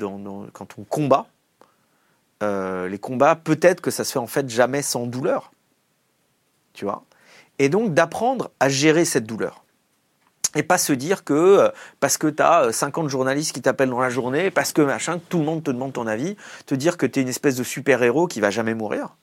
quand 0.53 0.77
on 0.77 0.83
combat. 0.83 1.27
Euh, 2.43 2.89
les 2.89 2.99
combats, 2.99 3.35
peut-être 3.35 3.81
que 3.81 3.91
ça 3.91 4.03
se 4.03 4.11
fait 4.11 4.19
en 4.19 4.27
fait 4.27 4.49
jamais 4.49 4.81
sans 4.81 5.07
douleur. 5.07 5.51
Tu 6.73 6.85
vois? 6.85 7.03
Et 7.59 7.69
donc 7.69 7.93
d'apprendre 7.93 8.51
à 8.59 8.67
gérer 8.67 9.05
cette 9.05 9.25
douleur. 9.25 9.63
Et 10.53 10.63
pas 10.63 10.77
se 10.77 10.93
dire 10.93 11.23
que 11.23 11.33
euh, 11.33 11.69
parce 11.99 12.17
que 12.17 12.27
tu 12.27 12.41
as 12.41 12.71
50 12.71 13.09
journalistes 13.09 13.53
qui 13.53 13.61
t'appellent 13.61 13.89
dans 13.89 13.99
la 13.99 14.09
journée, 14.09 14.51
parce 14.51 14.73
que 14.73 14.81
machin, 14.81 15.19
tout 15.29 15.39
le 15.39 15.45
monde 15.45 15.63
te 15.63 15.71
demande 15.71 15.93
ton 15.93 16.07
avis, 16.07 16.35
te 16.65 16.75
dire 16.75 16.97
que 16.97 17.05
tu 17.05 17.19
es 17.19 17.23
une 17.23 17.29
espèce 17.29 17.55
de 17.55 17.63
super-héros 17.63 18.27
qui 18.27 18.41
va 18.41 18.51
jamais 18.51 18.73
mourir. 18.73 19.15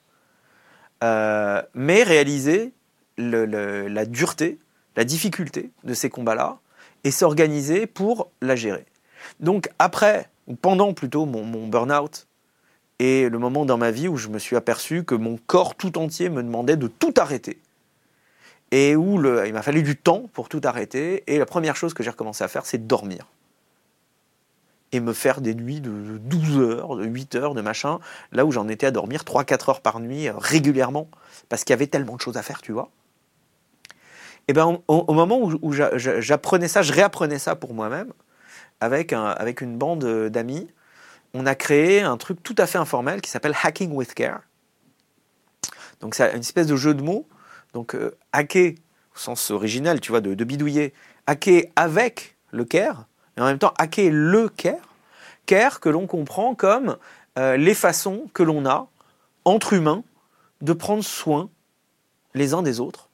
Euh, 1.03 1.61
mais 1.73 2.03
réaliser 2.03 2.71
la 3.17 4.05
dureté, 4.05 4.59
la 4.95 5.03
difficulté 5.03 5.71
de 5.83 5.93
ces 5.93 6.09
combats-là 6.09 6.57
et 7.03 7.11
s'organiser 7.11 7.85
pour 7.85 8.31
la 8.41 8.55
gérer. 8.55 8.85
Donc 9.39 9.69
après, 9.79 10.29
ou 10.47 10.55
pendant 10.55 10.93
plutôt 10.93 11.25
mon, 11.25 11.67
burn-out, 11.67 12.27
et 12.99 13.29
le 13.29 13.39
moment 13.39 13.65
dans 13.65 13.77
ma 13.77 13.91
vie 13.91 14.07
où 14.07 14.17
je 14.17 14.27
me 14.27 14.39
suis 14.39 14.55
aperçu 14.55 15.03
que 15.03 15.15
mon 15.15 15.37
corps 15.47 15.75
tout 15.75 15.97
entier 15.97 16.29
me 16.29 16.43
demandait 16.43 16.77
de 16.77 16.87
tout 16.87 17.13
arrêter. 17.17 17.59
Et 18.71 18.95
où 18.95 19.23
il 19.45 19.53
m'a 19.53 19.61
fallu 19.61 19.83
du 19.83 19.95
temps 19.95 20.29
pour 20.33 20.49
tout 20.49 20.61
arrêter. 20.63 21.23
Et 21.27 21.37
la 21.37 21.45
première 21.45 21.75
chose 21.75 21.93
que 21.93 22.01
j'ai 22.01 22.09
recommencé 22.09 22.43
à 22.43 22.47
faire, 22.47 22.65
c'est 22.65 22.87
dormir. 22.87 23.27
Et 24.91 24.99
me 24.99 25.13
faire 25.13 25.41
des 25.41 25.53
nuits 25.53 25.81
de 25.81 26.17
12 26.17 26.59
heures, 26.59 26.95
de 26.95 27.05
8 27.05 27.35
heures, 27.35 27.53
de 27.55 27.61
machin, 27.61 27.99
là 28.31 28.45
où 28.45 28.51
j'en 28.51 28.67
étais 28.67 28.87
à 28.87 28.91
dormir 28.91 29.23
3-4 29.23 29.69
heures 29.69 29.81
par 29.81 29.99
nuit 29.99 30.27
euh, 30.27 30.33
régulièrement, 30.37 31.07
parce 31.49 31.63
qu'il 31.63 31.73
y 31.73 31.75
avait 31.75 31.87
tellement 31.87 32.15
de 32.15 32.21
choses 32.21 32.37
à 32.37 32.43
faire, 32.43 32.61
tu 32.61 32.71
vois. 32.71 32.89
Et 34.47 34.53
bien 34.53 34.81
au, 34.87 35.13
moment 35.13 35.39
où 35.39 35.71
j'apprenais 35.71 36.67
ça, 36.67 36.81
je 36.81 36.93
réapprenais 36.93 37.39
ça 37.39 37.55
pour 37.55 37.73
moi-même, 37.73 38.11
avec, 38.83 39.13
un, 39.13 39.25
avec 39.25 39.61
une 39.61 39.77
bande 39.77 40.27
d'amis, 40.29 40.67
on 41.33 41.45
a 41.45 41.55
créé 41.55 42.01
un 42.01 42.17
truc 42.17 42.43
tout 42.43 42.55
à 42.57 42.67
fait 42.67 42.77
informel 42.77 43.21
qui 43.21 43.29
s'appelle 43.29 43.55
Hacking 43.63 43.91
with 43.91 44.13
Care. 44.13 44.41
Donc 46.01 46.15
c'est 46.15 46.31
une 46.33 46.41
espèce 46.41 46.67
de 46.67 46.75
jeu 46.75 46.93
de 46.93 47.01
mots. 47.01 47.25
Donc 47.73 47.95
euh, 47.95 48.15
hacker 48.33 48.73
au 49.15 49.17
sens 49.17 49.51
original, 49.51 49.99
tu 50.01 50.11
vois, 50.11 50.21
de, 50.21 50.43
bidouiller, 50.43 50.93
hacker 51.27 51.63
avec 51.75 52.35
le 52.51 52.65
care, 52.65 53.05
et 53.37 53.41
en 53.41 53.45
même 53.45 53.57
temps 53.57 53.73
hacker 53.77 54.09
le 54.11 54.49
care. 54.49 54.93
Care 55.45 55.79
que 55.79 55.89
l'on 55.89 56.07
comprend 56.07 56.55
comme 56.55 56.97
euh, 57.37 57.57
les 57.57 57.73
façons 57.73 58.27
que 58.33 58.43
l'on 58.43 58.65
a 58.65 58.87
entre 59.45 59.73
humains 59.73 60.03
de 60.61 60.73
prendre 60.73 61.03
soin 61.03 61.49
les 62.33 62.53
uns 62.53 62.63
des 62.63 62.79
autres, 62.79 63.09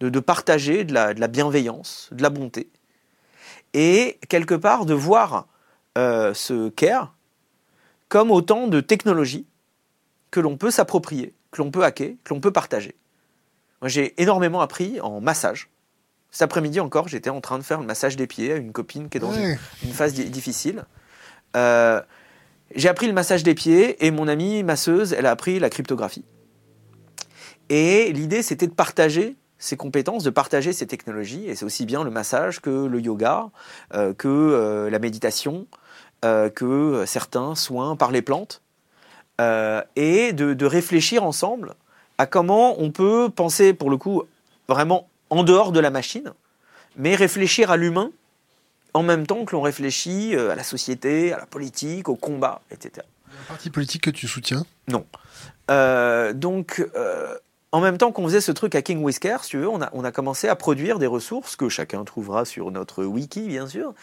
de, 0.00 0.20
partager 0.20 0.84
de 0.84 0.92
la 0.92 1.28
bienveillance, 1.28 2.08
de 2.12 2.22
la 2.22 2.30
bonté 2.30 2.68
et 3.74 4.18
quelque 4.28 4.54
part 4.54 4.86
de 4.86 4.94
voir 4.94 5.46
euh, 5.98 6.34
ce 6.34 6.68
care 6.70 7.14
comme 8.08 8.30
autant 8.30 8.66
de 8.66 8.80
technologies 8.80 9.46
que 10.30 10.40
l'on 10.40 10.56
peut 10.56 10.70
s'approprier, 10.70 11.34
que 11.52 11.62
l'on 11.62 11.70
peut 11.70 11.84
hacker, 11.84 12.14
que 12.24 12.34
l'on 12.34 12.40
peut 12.40 12.52
partager. 12.52 12.96
Moi, 13.80 13.88
j'ai 13.88 14.20
énormément 14.20 14.60
appris 14.60 15.00
en 15.00 15.20
massage. 15.20 15.70
Cet 16.30 16.42
après-midi 16.42 16.80
encore, 16.80 17.08
j'étais 17.08 17.30
en 17.30 17.40
train 17.40 17.58
de 17.58 17.62
faire 17.62 17.80
le 17.80 17.86
massage 17.86 18.16
des 18.16 18.26
pieds 18.26 18.52
à 18.52 18.56
une 18.56 18.72
copine 18.72 19.08
qui 19.08 19.18
est 19.18 19.20
dans 19.20 19.32
une, 19.32 19.56
phase 19.92 20.14
difficile. 20.14 20.84
Euh, 21.56 22.00
j'ai 22.74 22.88
appris 22.88 23.06
le 23.06 23.12
massage 23.12 23.42
des 23.42 23.54
pieds 23.54 24.04
et 24.04 24.10
mon 24.10 24.28
amie 24.28 24.62
masseuse, 24.62 25.12
elle 25.12 25.26
a 25.26 25.30
appris 25.30 25.58
la 25.58 25.70
cryptographie. 25.70 26.24
Et 27.68 28.12
l'idée, 28.12 28.42
c'était 28.42 28.66
de 28.66 28.72
partager 28.72 29.36
ces 29.60 29.76
compétences, 29.76 30.24
de 30.24 30.30
partager 30.30 30.72
ces 30.72 30.86
technologies. 30.88 31.48
Et 31.48 31.54
c'est 31.54 31.64
aussi 31.64 31.86
bien 31.86 32.02
le 32.02 32.10
massage 32.10 32.60
que 32.60 32.70
le 32.70 33.00
yoga, 33.00 33.50
euh, 33.94 34.12
que 34.12 34.26
euh, 34.26 34.90
la 34.90 34.98
méditation, 34.98 35.66
euh, 36.24 36.48
que 36.48 37.04
certains 37.06 37.54
soins 37.54 37.94
par 37.94 38.10
les 38.10 38.22
plantes. 38.22 38.62
et 39.96 40.32
de, 40.32 40.66
réfléchir 40.66 41.24
ensemble 41.24 41.74
à 42.18 42.26
comment 42.26 42.78
on 42.78 42.90
peut 42.90 43.30
penser, 43.34 43.72
pour 43.72 43.88
le 43.88 43.96
coup, 43.96 44.24
vraiment 44.68 45.08
en 45.30 45.44
dehors 45.44 45.72
de 45.72 45.80
la 45.80 45.90
machine, 45.90 46.32
mais 46.96 47.14
réfléchir 47.14 47.70
à 47.70 47.78
l'humain 47.78 48.10
en 48.92 49.02
même 49.02 49.26
temps 49.26 49.46
que 49.46 49.52
l'on 49.52 49.62
réfléchit 49.62 50.36
à 50.36 50.54
la 50.54 50.64
société, 50.64 51.32
à 51.32 51.38
la 51.38 51.46
politique, 51.46 52.10
au 52.10 52.16
combat, 52.16 52.60
etc. 52.70 53.06
Un 53.28 53.44
parti 53.48 53.70
politique 53.70 54.02
que 54.02 54.10
tu 54.10 54.28
soutiens? 54.28 54.66
Non. 54.88 55.06
donc, 56.34 56.84
en 57.72 57.80
même 57.80 57.98
temps 57.98 58.10
qu'on 58.10 58.24
faisait 58.24 58.40
ce 58.40 58.52
truc 58.52 58.74
à 58.74 58.82
King 58.82 59.02
Whisker, 59.02 59.38
tu 59.46 59.58
veux, 59.58 59.68
on 59.68 59.80
a, 59.80 60.12
commencé 60.12 60.48
à 60.48 60.56
produire 60.56 60.98
des 60.98 61.06
ressources 61.06 61.54
que 61.56 61.68
chacun 61.68 62.04
trouvera 62.04 62.44
sur 62.44 62.70
notre 62.70 63.04
wiki, 63.04 63.46
bien 63.46 63.66
sûr, 63.68 63.94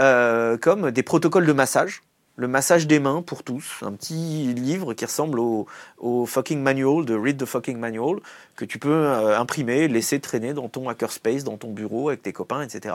euh, 0.00 0.56
comme 0.56 0.90
des 0.90 1.02
protocoles 1.02 1.46
de 1.46 1.52
massage. 1.52 2.02
Le 2.36 2.48
massage 2.48 2.86
des 2.86 2.98
mains 2.98 3.20
pour 3.20 3.42
tous, 3.42 3.80
un 3.82 3.92
petit 3.92 4.54
livre 4.54 4.94
qui 4.94 5.04
ressemble 5.04 5.38
au, 5.38 5.66
au 5.98 6.24
fucking 6.24 6.60
manual 6.60 7.04
de 7.04 7.14
Read 7.14 7.36
the 7.36 7.44
fucking 7.44 7.78
manual, 7.78 8.16
que 8.56 8.64
tu 8.64 8.78
peux 8.78 8.88
euh, 8.88 9.38
imprimer, 9.38 9.86
laisser 9.86 10.18
traîner 10.18 10.54
dans 10.54 10.68
ton 10.68 10.88
hackerspace, 10.88 11.44
dans 11.44 11.58
ton 11.58 11.70
bureau 11.70 12.08
avec 12.08 12.22
tes 12.22 12.32
copains, 12.32 12.62
etc. 12.62 12.94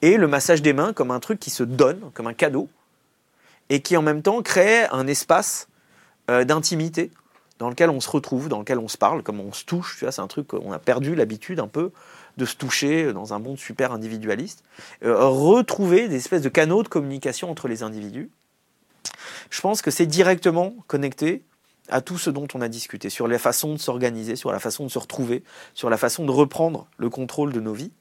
Et 0.00 0.16
le 0.16 0.28
massage 0.28 0.62
des 0.62 0.72
mains 0.72 0.92
comme 0.92 1.10
un 1.10 1.18
truc 1.18 1.40
qui 1.40 1.50
se 1.50 1.64
donne, 1.64 2.00
comme 2.14 2.28
un 2.28 2.34
cadeau, 2.34 2.68
et 3.68 3.80
qui 3.80 3.96
en 3.96 4.02
même 4.02 4.22
temps 4.22 4.42
crée 4.42 4.86
un 4.92 5.08
espace 5.08 5.68
euh, 6.30 6.44
d'intimité 6.44 7.10
dans 7.58 7.68
lequel 7.68 7.90
on 7.90 8.00
se 8.00 8.10
retrouve, 8.10 8.48
dans 8.48 8.60
lequel 8.60 8.78
on 8.78 8.88
se 8.88 8.96
parle, 8.98 9.22
comme 9.22 9.40
on 9.40 9.52
se 9.52 9.64
touche. 9.64 9.96
Tu 9.98 10.04
vois, 10.04 10.12
c'est 10.12 10.22
un 10.22 10.28
truc 10.28 10.48
qu'on 10.48 10.72
a 10.72 10.78
perdu 10.78 11.14
l'habitude 11.14 11.60
un 11.60 11.68
peu 11.68 11.90
de 12.36 12.44
se 12.44 12.54
toucher 12.54 13.12
dans 13.12 13.34
un 13.34 13.38
monde 13.38 13.58
super 13.58 13.92
individualiste. 13.92 14.62
Euh, 15.04 15.26
retrouver 15.26 16.08
des 16.08 16.16
espèces 16.16 16.42
de 16.42 16.48
canaux 16.48 16.82
de 16.82 16.88
communication 16.88 17.50
entre 17.50 17.68
les 17.68 17.82
individus. 17.82 18.30
Je 19.50 19.60
pense 19.60 19.82
que 19.82 19.90
c'est 19.90 20.06
directement 20.06 20.74
connecté 20.86 21.44
à 21.88 22.00
tout 22.00 22.18
ce 22.18 22.30
dont 22.30 22.46
on 22.54 22.60
a 22.60 22.68
discuté, 22.68 23.10
sur 23.10 23.26
la 23.26 23.38
façon 23.38 23.72
de 23.72 23.78
s'organiser, 23.78 24.36
sur 24.36 24.52
la 24.52 24.58
façon 24.58 24.84
de 24.84 24.90
se 24.90 24.98
retrouver, 24.98 25.42
sur 25.74 25.88
la 25.90 25.96
façon 25.96 26.26
de 26.26 26.30
reprendre 26.30 26.86
le 26.98 27.08
contrôle 27.08 27.52
de 27.52 27.60
nos 27.60 27.72
vies. 27.72 27.92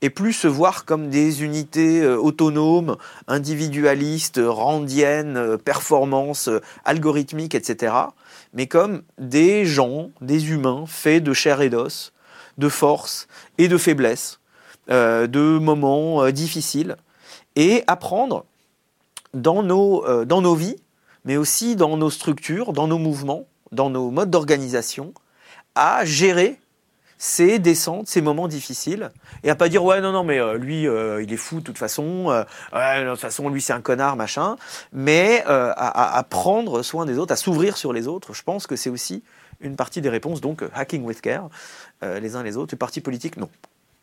Et 0.00 0.10
plus 0.10 0.32
se 0.32 0.46
voir 0.46 0.84
comme 0.84 1.08
des 1.08 1.42
unités 1.42 2.02
euh, 2.02 2.16
autonomes, 2.16 2.96
individualistes, 3.26 4.40
randiennes, 4.44 5.36
euh, 5.36 5.56
performances, 5.56 6.48
euh, 6.48 6.60
algorithmiques, 6.84 7.54
etc., 7.54 7.94
mais 8.54 8.66
comme 8.66 9.02
des 9.18 9.66
gens, 9.66 10.10
des 10.20 10.50
humains 10.50 10.84
faits 10.86 11.22
de 11.22 11.32
chair 11.32 11.60
et 11.60 11.68
d'os, 11.68 12.12
de 12.56 12.68
force 12.68 13.28
et 13.58 13.68
de 13.68 13.76
faiblesse, 13.76 14.40
de 14.88 15.58
moments 15.58 16.30
difficiles, 16.30 16.96
et 17.56 17.84
apprendre 17.86 18.46
dans 19.34 19.62
nos, 19.62 20.24
dans 20.24 20.40
nos 20.40 20.54
vies, 20.54 20.76
mais 21.26 21.36
aussi 21.36 21.76
dans 21.76 21.98
nos 21.98 22.08
structures, 22.08 22.72
dans 22.72 22.88
nos 22.88 22.96
mouvements, 22.96 23.44
dans 23.70 23.90
nos 23.90 24.10
modes 24.10 24.30
d'organisation, 24.30 25.12
à 25.74 26.06
gérer 26.06 26.58
ces 27.18 27.58
descentes, 27.58 28.06
ces 28.06 28.20
moments 28.20 28.48
difficiles, 28.48 29.10
et 29.42 29.50
à 29.50 29.56
pas 29.56 29.68
dire 29.68 29.84
ouais 29.84 30.00
non 30.00 30.12
non 30.12 30.22
mais 30.22 30.38
euh, 30.38 30.56
lui 30.56 30.86
euh, 30.86 31.22
il 31.22 31.32
est 31.32 31.36
fou 31.36 31.56
de 31.56 31.64
toute 31.64 31.76
façon, 31.76 32.30
euh, 32.30 32.44
de 32.72 33.10
toute 33.10 33.20
façon 33.20 33.48
lui 33.48 33.60
c'est 33.60 33.72
un 33.72 33.80
connard 33.80 34.16
machin, 34.16 34.56
mais 34.92 35.42
à, 35.44 36.16
à, 36.16 36.22
prendre 36.22 36.82
soin 36.82 37.04
des 37.06 37.18
autres, 37.18 37.32
à 37.32 37.36
s'ouvrir 37.36 37.76
sur 37.76 37.92
les 37.92 38.06
autres. 38.06 38.34
Je 38.34 38.42
pense 38.42 38.66
que 38.66 38.76
c'est 38.76 38.90
aussi 38.90 39.24
une 39.60 39.74
partie 39.74 40.00
des 40.00 40.08
réponses. 40.08 40.40
Donc 40.40 40.62
hacking 40.74 41.02
with 41.04 41.20
care, 41.20 41.48
les 42.02 42.36
uns 42.36 42.42
les 42.42 42.56
autres. 42.56 42.74
Les 42.74 42.78
partis 42.78 43.00
politiques 43.00 43.36
non. 43.36 43.48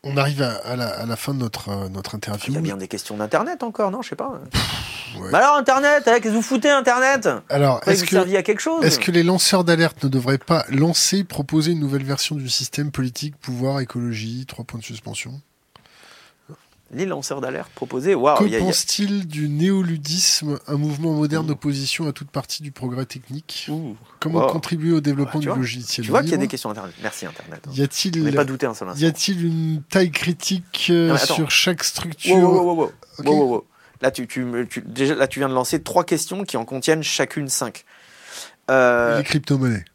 On 0.07 0.17
arrive 0.17 0.43
à, 0.43 0.75
la, 0.75 1.15
fin 1.15 1.33
de 1.33 1.39
notre, 1.39 1.69
euh, 1.69 1.89
notre 1.89 2.13
interview. 2.13 2.51
Il 2.51 2.53
y 2.53 2.57
a 2.57 2.61
bien 2.61 2.77
des 2.77 2.87
questions 2.87 3.17
d'Internet 3.17 3.63
encore, 3.63 3.89
non 3.89 4.03
Je 4.03 4.09
sais 4.09 4.15
pas. 4.15 4.39
Alors 5.33 5.55
Internet, 5.55 6.03
hein, 6.07 6.15
qu'est-ce 6.15 6.25
que 6.25 6.29
vous 6.29 6.41
foutez 6.43 6.69
Internet? 6.69 7.27
Alors, 7.49 7.81
est-ce 7.87 8.03
que, 8.03 8.35
à 8.35 8.43
quelque 8.43 8.59
chose 8.59 8.85
Est-ce 8.85 8.99
que 8.99 9.11
les 9.11 9.23
lanceurs 9.23 9.63
d'alerte 9.63 10.03
ne 10.03 10.09
devraient 10.09 10.37
pas 10.37 10.63
lancer, 10.69 11.23
proposer 11.23 11.71
une 11.71 11.79
nouvelle 11.79 12.03
version 12.03 12.35
du 12.35 12.49
système 12.49 12.91
politique, 12.91 13.35
pouvoir, 13.37 13.79
écologie, 13.79 14.45
trois 14.45 14.63
points 14.63 14.79
de 14.79 14.85
suspension? 14.85 15.41
Les 16.95 17.05
lanceurs 17.05 17.41
d'alerte 17.41 17.71
proposés. 17.73 18.15
Wow, 18.15 18.35
que 18.37 18.59
pense-t-il 18.59 19.27
du 19.27 19.49
néoludisme, 19.49 20.59
un 20.67 20.77
mouvement 20.77 21.13
moderne 21.13 21.45
d'opposition 21.45 22.07
à 22.07 22.13
toute 22.13 22.31
partie 22.31 22.63
du 22.63 22.71
progrès 22.71 23.05
technique? 23.05 23.69
Comment 24.19 24.47
contribuer 24.47 24.93
au 24.93 25.01
développement 25.01 25.39
du 25.39 25.47
logiciel 25.47 26.05
Tu 26.05 26.11
vois 26.11 26.21
qu'il 26.21 26.31
y 26.31 26.35
a 26.35 26.37
des 26.37 26.47
questions 26.47 26.69
Internet. 26.69 26.95
Merci 27.01 27.25
Internet. 27.25 27.65
Y 27.73 27.81
a-t-il 27.81 28.33
pas 28.33 28.45
douté 28.45 28.65
un 28.65 28.73
seul 28.73 28.89
instant. 28.89 29.01
Y 29.01 29.05
a-t-il 29.05 29.45
une 29.45 29.83
taille 29.83 30.11
critique 30.11 30.87
euh, 30.89 31.17
sur 31.17 31.51
chaque 31.51 31.83
structure? 31.83 32.35
Wow, 32.37 32.91
wow, 33.23 33.67
Là, 34.01 34.11
tu, 34.11 34.27
tu, 34.27 34.45
déjà, 34.85 35.15
là, 35.15 35.27
tu 35.27 35.39
viens 35.39 35.49
de 35.49 35.53
lancer 35.53 35.81
trois 35.81 36.03
questions 36.03 36.43
qui 36.43 36.57
en 36.57 36.65
contiennent 36.65 37.03
chacune 37.03 37.47
cinq. 37.47 37.85
Euh... 38.69 39.17
Les 39.17 39.23
crypto-monnaies. 39.23 39.85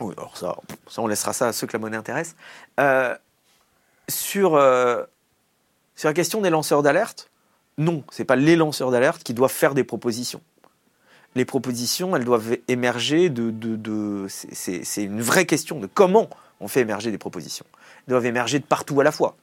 Oui, 0.00 0.14
alors 0.16 0.36
ça, 0.36 0.56
ça, 0.88 1.02
on 1.02 1.06
laissera 1.06 1.32
ça 1.32 1.48
à 1.48 1.52
ceux 1.52 1.66
que 1.66 1.72
la 1.72 1.78
monnaie 1.78 1.96
intéresse. 1.96 2.34
Euh, 2.78 3.14
sur 4.08 4.54
euh, 4.54 5.04
sur 6.00 6.08
la 6.08 6.14
question 6.14 6.40
des 6.40 6.48
lanceurs 6.48 6.82
d'alerte, 6.82 7.28
non, 7.76 8.04
ce 8.10 8.22
n'est 8.22 8.26
pas 8.26 8.34
les 8.34 8.56
lanceurs 8.56 8.90
d'alerte 8.90 9.22
qui 9.22 9.34
doivent 9.34 9.52
faire 9.52 9.74
des 9.74 9.84
propositions. 9.84 10.40
Les 11.34 11.44
propositions, 11.44 12.16
elles 12.16 12.24
doivent 12.24 12.56
émerger 12.68 13.28
de... 13.28 14.26
c'est 14.30 15.04
une 15.04 15.20
vraie 15.20 15.44
question 15.44 15.78
de 15.78 15.86
comment 15.86 16.30
on 16.58 16.68
fait 16.68 16.80
émerger 16.80 17.10
des 17.10 17.18
propositions. 17.18 17.66
Elles 17.98 18.12
doivent 18.12 18.24
émerger 18.24 18.60
de 18.60 18.64
partout 18.64 18.98
à 19.02 19.04
la 19.04 19.12
fois. 19.12 19.36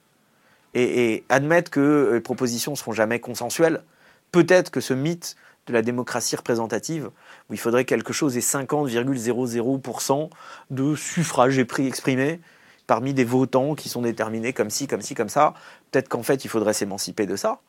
Et, 0.74 1.24
admettre 1.30 1.70
que 1.70 2.14
les 2.14 2.22
propositions 2.22 2.72
ne 2.72 2.78
seront 2.78 2.94
jamais 2.94 3.20
consensuelles, 3.20 3.84
peut-être 4.32 4.72
que 4.72 4.82
ce 4.82 4.96
mythe 4.96 5.36
de 5.68 5.74
la 5.74 5.84
démocratie 5.84 6.38
représentative, 6.38 7.12
où 7.52 7.54
il 7.54 7.60
faudrait 7.60 7.86
quelque 7.86 8.14
chose 8.14 8.36
et 8.36 8.40
50,00% 8.42 10.30
de 10.72 10.96
suffrage 10.96 11.60
exprimé, 11.60 12.40
parmi 12.88 13.14
des 13.14 13.26
votants 13.26 13.76
qui 13.76 13.90
sont 13.90 14.02
déterminés 14.02 14.54
comme 14.54 14.70
ci, 14.70 14.88
comme 14.88 15.02
ci, 15.02 15.14
comme 15.14 15.30
ça. 15.30 15.54
Peut-être 15.92 16.08
qu'en 16.08 16.24
fait, 16.24 16.46
il 16.46 16.48
faudrait 16.48 16.74
s'émanciper 16.74 17.26
de 17.26 17.36
ça. 17.36 17.60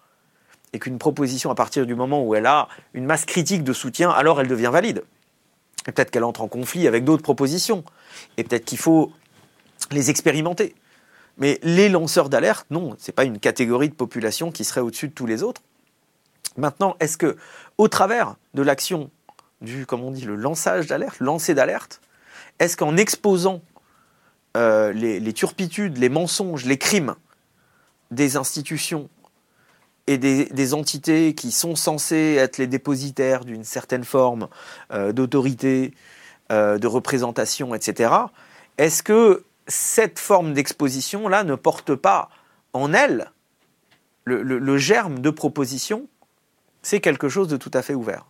Et 0.72 0.78
qu'une 0.78 0.98
proposition, 0.98 1.50
à 1.50 1.54
partir 1.54 1.86
du 1.86 1.94
moment 1.94 2.24
où 2.24 2.34
elle 2.34 2.46
a 2.46 2.68
une 2.94 3.04
masse 3.04 3.24
critique 3.24 3.64
de 3.64 3.72
soutien, 3.72 4.10
alors 4.10 4.40
elle 4.40 4.48
devient 4.48 4.70
valide. 4.72 5.02
Et 5.86 5.92
peut-être 5.92 6.10
qu'elle 6.10 6.24
entre 6.24 6.42
en 6.42 6.48
conflit 6.48 6.86
avec 6.86 7.04
d'autres 7.04 7.22
propositions. 7.22 7.84
Et 8.36 8.44
peut-être 8.44 8.64
qu'il 8.64 8.78
faut 8.78 9.12
les 9.90 10.10
expérimenter. 10.10 10.74
Mais 11.38 11.58
les 11.62 11.88
lanceurs 11.88 12.28
d'alerte, 12.28 12.66
non, 12.70 12.94
ce 12.98 13.10
n'est 13.10 13.14
pas 13.14 13.24
une 13.24 13.38
catégorie 13.38 13.88
de 13.88 13.94
population 13.94 14.50
qui 14.50 14.64
serait 14.64 14.80
au-dessus 14.80 15.08
de 15.08 15.14
tous 15.14 15.26
les 15.26 15.42
autres. 15.42 15.62
Maintenant, 16.56 16.96
est-ce 17.00 17.16
que, 17.16 17.36
au 17.78 17.88
travers 17.88 18.34
de 18.54 18.62
l'action 18.62 19.10
du, 19.60 19.86
comme 19.86 20.02
on 20.02 20.10
dit, 20.10 20.24
le 20.24 20.34
lançage 20.34 20.86
d'alerte, 20.86 21.20
lancer 21.20 21.54
d'alerte, 21.54 22.00
est-ce 22.58 22.76
qu'en 22.76 22.96
exposant 22.96 23.62
euh, 24.58 24.92
les, 24.92 25.32
turpitudes, 25.32 25.98
les 25.98 26.08
mensonges, 26.08 26.64
les 26.64 26.78
crimes 26.78 27.14
des 28.10 28.36
institutions 28.36 29.08
et 30.08 30.18
des, 30.18 30.74
entités 30.74 31.32
qui 31.34 31.52
sont 31.52 31.76
censées 31.76 32.34
être 32.38 32.58
les 32.58 32.66
dépositaires 32.66 33.44
d'une 33.44 33.62
certaine 33.62 34.02
forme 34.02 34.48
euh, 34.92 35.12
d'autorité, 35.12 35.94
euh, 36.50 36.78
de 36.78 36.88
représentation, 36.88 37.72
etc., 37.72 38.12
est-ce 38.78 39.04
que 39.04 39.44
cette 39.68 40.18
forme 40.18 40.54
d'exposition-là 40.54 41.44
ne 41.44 41.54
porte 41.54 41.94
pas 41.94 42.28
en 42.72 42.92
elle 42.92 43.30
le, 44.24 44.78
germe 44.78 45.20
de 45.20 45.30
proposition? 45.30 46.08
C'est 46.82 47.00
quelque 47.00 47.28
chose 47.28 47.46
de 47.46 47.56
tout 47.56 47.70
à 47.74 47.82
fait 47.82 47.94
ouvert. 47.94 48.26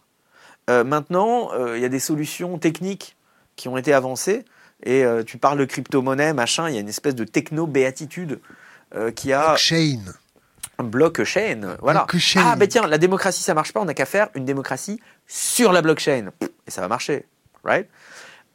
maintenant, 0.69 1.51
il 1.75 1.81
y 1.81 1.85
a 1.85 1.89
des 1.89 1.99
solutions 1.99 2.59
techniques 2.59 3.17
qui 3.57 3.69
ont 3.69 3.77
été 3.77 3.93
avancées 3.93 4.45
et 4.83 5.05
euh, 5.05 5.23
tu 5.25 5.39
parles 5.39 5.59
de 5.59 5.65
crypto-monnaie, 5.65 6.33
machin, 6.33 6.69
il 6.69 6.75
y 6.75 6.79
a 6.79 6.81
une 6.81 6.89
espèce 6.89 7.15
de 7.15 7.25
techno-béatitude 7.25 8.41
euh, 8.95 9.11
qui 9.11 9.33
a. 9.33 9.49
Blockchain. 9.49 10.01
Blockchain, 10.79 11.77
voilà. 11.81 12.07
Blockchain. 12.09 12.43
Ah, 12.45 12.57
ben 12.57 12.69
tiens, 12.69 12.87
la 12.87 12.99
démocratie, 12.99 13.43
ça 13.43 13.55
marche 13.55 13.73
pas, 13.73 13.81
on 13.81 13.85
n'a 13.85 13.95
qu'à 13.95 14.07
faire 14.07 14.29
une 14.35 14.45
démocratie 14.45 15.01
sur 15.27 15.73
la 15.73 15.83
blockchain. 15.83 16.31
Et 16.67 16.71
ça 16.71 16.81
va 16.81 16.89
marcher, 16.89 17.27
right? 17.65 17.89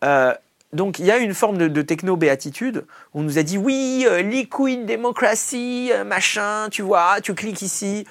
Euh, 0.05 0.33
donc 0.71 0.99
il 0.99 1.05
y 1.05 1.11
a 1.11 1.17
une 1.17 1.33
forme 1.33 1.57
de, 1.57 1.81
techno-béatitude 1.81 2.85
où 3.13 3.19
on 3.19 3.23
nous 3.23 3.37
a 3.37 3.43
dit 3.43 3.57
oui, 3.57 4.07
liquid 4.23 4.85
démocratie, 4.85 5.91
machin, 6.05 6.69
tu 6.71 6.81
vois, 6.81 7.19
tu 7.21 7.35
cliques 7.35 7.61
ici. 7.61 8.05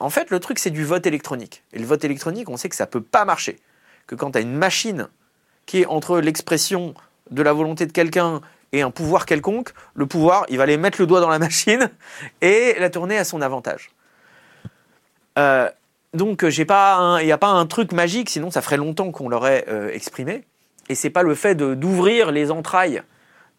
En 0.00 0.10
fait, 0.10 0.30
le 0.30 0.40
truc, 0.40 0.58
c'est 0.58 0.70
du 0.70 0.84
vote 0.84 1.06
électronique. 1.06 1.62
Et 1.72 1.78
le 1.78 1.84
vote 1.84 2.04
électronique, 2.04 2.48
on 2.48 2.56
sait 2.56 2.68
que 2.68 2.76
ça 2.76 2.86
peut 2.86 3.02
pas 3.02 3.24
marcher. 3.24 3.58
Que 4.06 4.14
quand 4.14 4.32
tu 4.32 4.38
as 4.38 4.40
une 4.40 4.56
machine 4.56 5.08
qui 5.66 5.82
est 5.82 5.86
entre 5.86 6.20
l'expression 6.20 6.94
de 7.30 7.42
la 7.42 7.52
volonté 7.52 7.86
de 7.86 7.92
quelqu'un 7.92 8.40
et 8.72 8.82
un 8.82 8.90
pouvoir 8.90 9.26
quelconque, 9.26 9.70
le 9.94 10.06
pouvoir, 10.06 10.44
il 10.48 10.58
va 10.58 10.64
aller 10.64 10.76
mettre 10.76 11.00
le 11.00 11.06
doigt 11.06 11.20
dans 11.20 11.28
la 11.28 11.38
machine 11.48 11.90
et 12.40 12.76
la 12.78 12.90
tourner 12.90 13.18
à 13.18 13.24
son 13.24 13.40
avantage. 13.40 13.90
Euh, 15.38 15.70
donc, 16.14 16.42
il 16.42 16.56
n'y 16.56 17.32
a 17.32 17.38
pas 17.38 17.48
un 17.48 17.66
truc 17.66 17.92
magique, 17.92 18.30
sinon 18.30 18.50
ça 18.50 18.62
ferait 18.62 18.76
longtemps 18.76 19.10
qu'on 19.12 19.28
l'aurait 19.28 19.64
euh, 19.68 19.90
exprimé. 19.92 20.44
Et 20.88 20.94
c'est 20.94 21.10
pas 21.10 21.22
le 21.22 21.34
fait 21.34 21.54
d'ouvrir 21.54 22.32
les 22.32 22.50
entrailles 22.50 23.02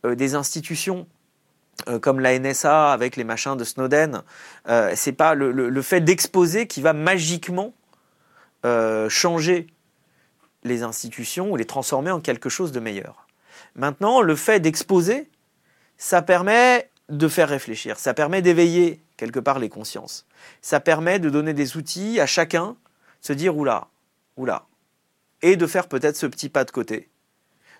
euh, 0.05 0.15
des 0.15 0.35
institutions 0.35 1.07
comme 2.01 2.19
la 2.19 2.37
NSA 2.37 2.91
avec 2.91 3.15
les 3.15 3.23
machins 3.23 3.55
de 3.55 3.63
Snowden. 3.63 4.21
c'est 4.95 5.13
pas 5.13 5.33
le 5.33 5.81
fait 5.81 6.01
d'exposer 6.01 6.67
qui 6.67 6.81
va 6.81 6.91
magiquement 6.91 7.73
changer 9.07 9.67
les 10.65 10.83
institutions 10.83 11.51
ou 11.51 11.55
les 11.55 11.63
transformer 11.63 12.11
en 12.11 12.19
quelque 12.19 12.49
chose 12.49 12.73
de 12.73 12.81
meilleur. 12.81 13.28
Maintenant, 13.79 14.21
le 14.21 14.35
fait 14.35 14.59
d'exposer, 14.59 15.29
ça 15.97 16.21
permet 16.21 16.91
de 17.07 17.29
faire 17.29 17.47
réfléchir, 17.47 17.97
ça 17.97 18.13
permet 18.13 18.41
d'éveiller 18.41 19.01
quelque 19.15 19.39
part 19.39 19.57
les 19.57 19.69
consciences. 19.69 20.27
Ça 20.61 20.81
permet 20.81 21.17
de 21.17 21.29
donner 21.29 21.53
des 21.53 21.77
outils 21.77 22.19
à 22.19 22.25
chacun, 22.25 22.75
se 23.21 23.31
dire 23.31 23.55
oula, 23.55 23.87
oula, 24.35 24.65
et 25.41 25.55
de 25.55 25.65
faire 25.65 25.87
peut-être 25.87 26.17
ce 26.17 26.25
petit 26.25 26.49
pas 26.49 26.65
de 26.65 26.71
côté, 26.71 27.07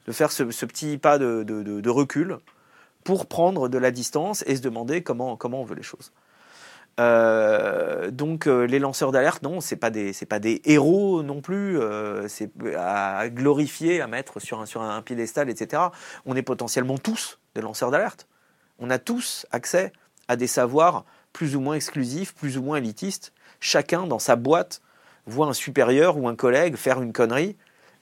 de 0.07 0.13
faire 0.13 0.31
ce, 0.31 0.43
petit 0.43 0.97
pas 0.97 1.17
de, 1.17 1.89
recul 1.89 2.37
pour 3.03 3.25
prendre 3.25 3.67
de 3.67 3.77
la 3.77 3.91
distance 3.91 4.45
et 4.47 4.55
se 4.55 4.61
demander 4.61 5.03
comment, 5.03 5.35
comment 5.35 5.59
on 5.59 5.65
veut 5.65 5.75
les 5.75 5.83
choses. 5.83 6.13
Euh, 6.99 8.11
donc 8.11 8.45
euh, 8.45 8.65
les 8.65 8.77
lanceurs 8.77 9.11
d'alerte, 9.11 9.41
non, 9.41 9.61
c'est 9.61 9.77
pas 9.77 9.89
des 9.89 10.13
pas 10.27 10.39
des 10.39 10.61
héros 10.65 11.23
non 11.23 11.41
plus. 11.41 11.79
Euh, 11.79 12.27
c'est 12.27 12.51
à 12.77 13.29
glorifier, 13.29 14.01
à 14.01 14.07
mettre 14.07 14.39
sur 14.39 14.59
un 14.59 14.65
sur 14.65 14.81
un 14.81 15.01
piédestal, 15.01 15.49
etc. 15.49 15.83
On 16.25 16.35
est 16.35 16.41
potentiellement 16.41 16.97
tous 16.97 17.39
des 17.55 17.61
lanceurs 17.61 17.91
d'alerte. 17.91 18.27
On 18.79 18.89
a 18.89 18.99
tous 18.99 19.45
accès 19.51 19.93
à 20.27 20.35
des 20.35 20.47
savoirs 20.47 21.05
plus 21.31 21.55
ou 21.55 21.61
moins 21.61 21.75
exclusifs, 21.75 22.35
plus 22.35 22.57
ou 22.57 22.63
moins 22.63 22.77
élitistes. 22.77 23.33
Chacun 23.61 24.05
dans 24.05 24.19
sa 24.19 24.35
boîte 24.35 24.81
voit 25.25 25.47
un 25.47 25.53
supérieur 25.53 26.17
ou 26.17 26.27
un 26.27 26.35
collègue 26.35 26.75
faire 26.75 27.01
une 27.01 27.13
connerie 27.13 27.55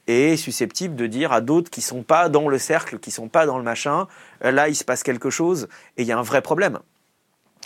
et 0.07 0.33
est 0.33 0.37
susceptible 0.37 0.95
de 0.95 1.05
dire 1.05 1.33
à 1.33 1.41
d'autres 1.41 1.69
qui 1.69 1.81
sont 1.81 2.03
pas 2.03 2.29
dans 2.29 2.47
le 2.47 2.57
cercle, 2.57 2.99
qui 2.99 3.11
sont 3.11 3.27
pas 3.27 3.45
dans 3.45 3.57
le 3.57 3.63
machin, 3.63 4.07
là 4.41 4.69
il 4.69 4.75
se 4.75 4.85
passe 4.85 5.03
quelque 5.03 5.29
chose 5.29 5.67
et 5.97 6.03
il 6.03 6.07
y 6.07 6.13
a 6.13 6.17
un 6.17 6.23
vrai 6.23 6.41
problème 6.41 6.79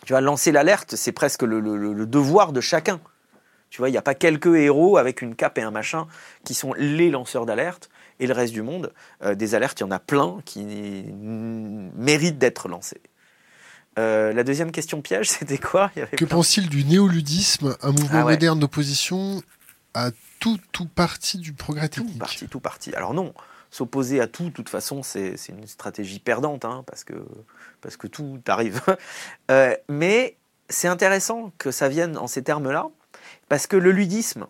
tu 0.06 0.14
vas 0.14 0.22
lancer 0.22 0.52
l'alerte, 0.52 0.96
c'est 0.96 1.12
presque 1.12 1.44
le, 1.44 2.06
devoir 2.06 2.54
de 2.54 2.62
chacun. 2.62 3.00
Tu 3.70 3.78
vois, 3.78 3.90
il 3.90 3.94
n'y 3.94 3.98
a 3.98 4.02
pas 4.02 4.16
quelques 4.16 4.48
héros 4.48 4.98
avec 4.98 5.22
une 5.22 5.36
cape 5.36 5.58
et 5.58 5.62
un 5.62 5.72
machin 5.72 6.08
qui 6.44 6.54
sont 6.54 6.74
les 6.74 7.10
lanceurs 7.10 7.46
d'alerte 7.46 7.90
et 8.20 8.28
le 8.28 8.34
reste 8.34 8.54
du 8.54 8.62
monde. 8.62 8.92
Euh, 9.24 9.36
des 9.36 9.56
alertes, 9.56 9.80
il 9.80 9.84
y 9.84 9.86
en 9.86 9.92
a 9.92 10.00
plein 10.00 10.40
qui 10.44 10.64
méritent 10.64 12.38
d'être 12.38 12.68
lancées. 12.68 13.02
Euh, 14.00 14.34
la 14.34 14.44
deuxième 14.44 14.72
question 14.72 15.02
piège, 15.02 15.30
c'était 15.30 15.58
quoi? 15.58 15.92
Que 16.18 16.26
pense-t-il 16.26 16.70
du 16.70 16.84
néoludisme, 16.84 17.78
un 17.82 17.92
mouvement 17.92 18.22
ah 18.22 18.32
moderne 18.32 18.60
d'opposition 18.60 19.42
à 19.94 20.12
tout, 20.40 20.60
tout 20.72 20.88
parti 20.88 21.38
du 21.38 21.54
progrès 21.54 21.90
technique? 21.90 22.14
Tout 22.14 22.20
parti, 22.20 22.48
tout 22.48 22.60
parti. 22.60 22.94
Alors 22.96 23.14
non, 23.14 23.34
s'opposer 23.72 24.20
à 24.20 24.28
tout, 24.28 24.44
de 24.44 24.50
toute 24.50 24.70
façon, 24.70 25.02
c'est 25.02 25.36
une 25.50 25.66
stratégie 25.66 26.20
perdante, 26.20 26.66
hein, 26.66 26.84
parce, 26.86 27.04
que, 27.04 27.14
parce 27.80 27.98
que 27.98 28.08
tout 28.08 28.40
arrive. 28.48 28.82
Euh, 29.50 29.76
mais 29.90 30.38
c'est 30.70 30.88
intéressant 30.88 31.52
que 31.58 31.72
ça 31.72 31.90
vienne 31.90 32.18
en 32.18 32.28
ces 32.28 32.42
termes-là, 32.42 32.88
parce 33.50 33.68
que 33.68 33.76
le 33.76 33.92
ludisme, 33.92 34.48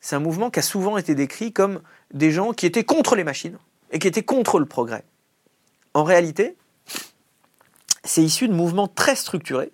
c'est 0.00 0.14
un 0.14 0.20
mouvement 0.20 0.50
qui 0.50 0.60
a 0.60 0.62
souvent 0.62 0.96
été 0.98 1.16
décrit 1.16 1.52
comme 1.52 1.80
des 2.12 2.30
gens 2.30 2.52
qui 2.52 2.66
étaient 2.66 2.84
contre 2.84 3.16
les 3.16 3.24
machines 3.24 3.58
et 3.90 3.98
qui 3.98 4.06
étaient 4.06 4.22
contre 4.22 4.60
le 4.60 4.66
progrès. 4.66 5.04
En 5.94 6.04
réalité, 6.04 6.56
c'est 8.04 8.22
issu 8.22 8.46
de 8.46 8.54
mouvements 8.54 8.86
très 8.88 9.16
structurés 9.16 9.72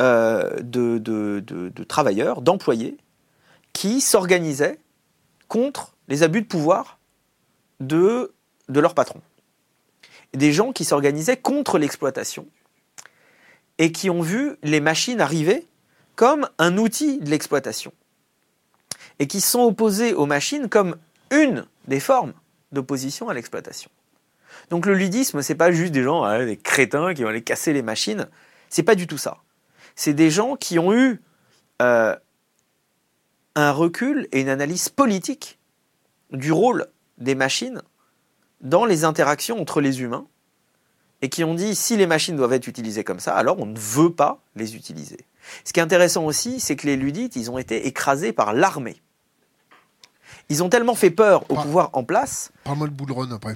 euh, 0.00 0.60
de, 0.60 0.98
de, 0.98 1.84
travailleurs, 1.84 2.40
d'employés, 2.40 2.96
qui 3.72 4.00
s'organisaient 4.00 4.78
contre 5.48 5.96
les 6.06 6.22
abus 6.22 6.42
de 6.42 6.46
pouvoir 6.46 6.98
de, 7.80 8.32
de 8.68 8.80
leur 8.80 8.94
patron. 8.94 9.20
Des 10.32 10.52
gens 10.52 10.72
qui 10.72 10.84
s'organisaient 10.84 11.36
contre 11.36 11.78
l'exploitation 11.78 12.46
et 13.78 13.92
qui 13.92 14.10
ont 14.10 14.22
vu 14.22 14.56
les 14.62 14.80
machines 14.80 15.20
arriver 15.20 15.66
comme 16.16 16.48
un 16.58 16.76
outil 16.78 17.18
de 17.18 17.30
l'exploitation 17.30 17.92
et 19.18 19.26
qui 19.26 19.40
sont 19.40 19.60
opposés 19.60 20.14
aux 20.14 20.26
machines 20.26 20.68
comme 20.68 20.96
une 21.30 21.66
des 21.86 22.00
formes 22.00 22.32
d'opposition 22.72 23.28
à 23.28 23.34
l'exploitation. 23.34 23.90
Donc 24.70 24.86
le 24.86 24.94
ludisme, 24.94 25.42
c'est 25.42 25.54
pas 25.54 25.72
juste 25.72 25.92
des 25.92 26.02
gens, 26.02 26.24
hein, 26.24 26.44
des 26.44 26.56
crétins 26.56 27.14
qui 27.14 27.22
vont 27.22 27.28
aller 27.28 27.42
casser 27.42 27.72
les 27.72 27.82
machines. 27.82 28.28
C'est 28.70 28.82
pas 28.82 28.94
du 28.94 29.06
tout 29.06 29.18
ça. 29.18 29.38
C'est 29.94 30.14
des 30.14 30.30
gens 30.30 30.56
qui 30.56 30.78
ont 30.78 30.92
eu 30.92 31.20
euh, 31.82 32.16
un 33.54 33.72
recul 33.72 34.28
et 34.32 34.40
une 34.40 34.48
analyse 34.48 34.88
politique 34.88 35.58
du 36.32 36.52
rôle 36.52 36.86
des 37.18 37.34
machines 37.34 37.82
dans 38.60 38.84
les 38.84 39.04
interactions 39.04 39.60
entre 39.60 39.80
les 39.80 40.00
humains 40.00 40.26
et 41.22 41.28
qui 41.28 41.44
ont 41.44 41.54
dit 41.54 41.74
si 41.74 41.96
les 41.96 42.06
machines 42.06 42.36
doivent 42.36 42.52
être 42.52 42.66
utilisées 42.66 43.04
comme 43.04 43.20
ça, 43.20 43.34
alors 43.34 43.58
on 43.60 43.66
ne 43.66 43.78
veut 43.78 44.12
pas 44.12 44.42
les 44.56 44.76
utiliser. 44.76 45.18
Ce 45.64 45.72
qui 45.72 45.80
est 45.80 45.82
intéressant 45.82 46.24
aussi, 46.24 46.60
c'est 46.60 46.76
que 46.76 46.86
les 46.86 46.96
ludites, 46.96 47.36
ils 47.36 47.50
ont 47.50 47.58
été 47.58 47.86
écrasés 47.86 48.32
par 48.32 48.52
l'armée. 48.52 49.00
Ils 50.48 50.62
ont 50.62 50.68
tellement 50.68 50.94
fait 50.94 51.10
peur 51.10 51.50
au 51.50 51.54
pouvoir 51.54 51.90
en 51.94 52.04
place. 52.04 52.50
Parle-moi 52.64 52.88
de 52.88 53.34
après 53.34 53.54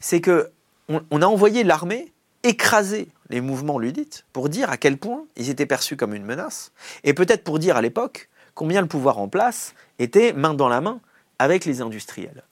c'est 0.00 0.20
que 0.20 0.50
on, 0.88 1.22
a 1.22 1.26
envoyé 1.26 1.62
l'armée 1.62 2.12
écraser 2.42 3.08
les 3.28 3.40
mouvements 3.40 3.78
ludites 3.78 4.24
pour 4.32 4.48
dire 4.48 4.70
à 4.70 4.76
quel 4.76 4.96
point 4.96 5.24
ils 5.36 5.50
étaient 5.50 5.66
perçus 5.66 5.96
comme 5.96 6.14
une 6.14 6.24
menace, 6.24 6.72
et 7.04 7.14
peut-être 7.14 7.44
pour 7.44 7.60
dire 7.60 7.76
à 7.76 7.82
l'époque 7.82 8.28
combien 8.54 8.80
le 8.80 8.88
pouvoir 8.88 9.18
en 9.18 9.28
place 9.28 9.74
était 10.00 10.32
main 10.32 10.54
dans 10.54 10.68
la 10.68 10.80
main 10.80 11.00
avec 11.40 11.64
les 11.64 11.80
industriels. 11.80 12.44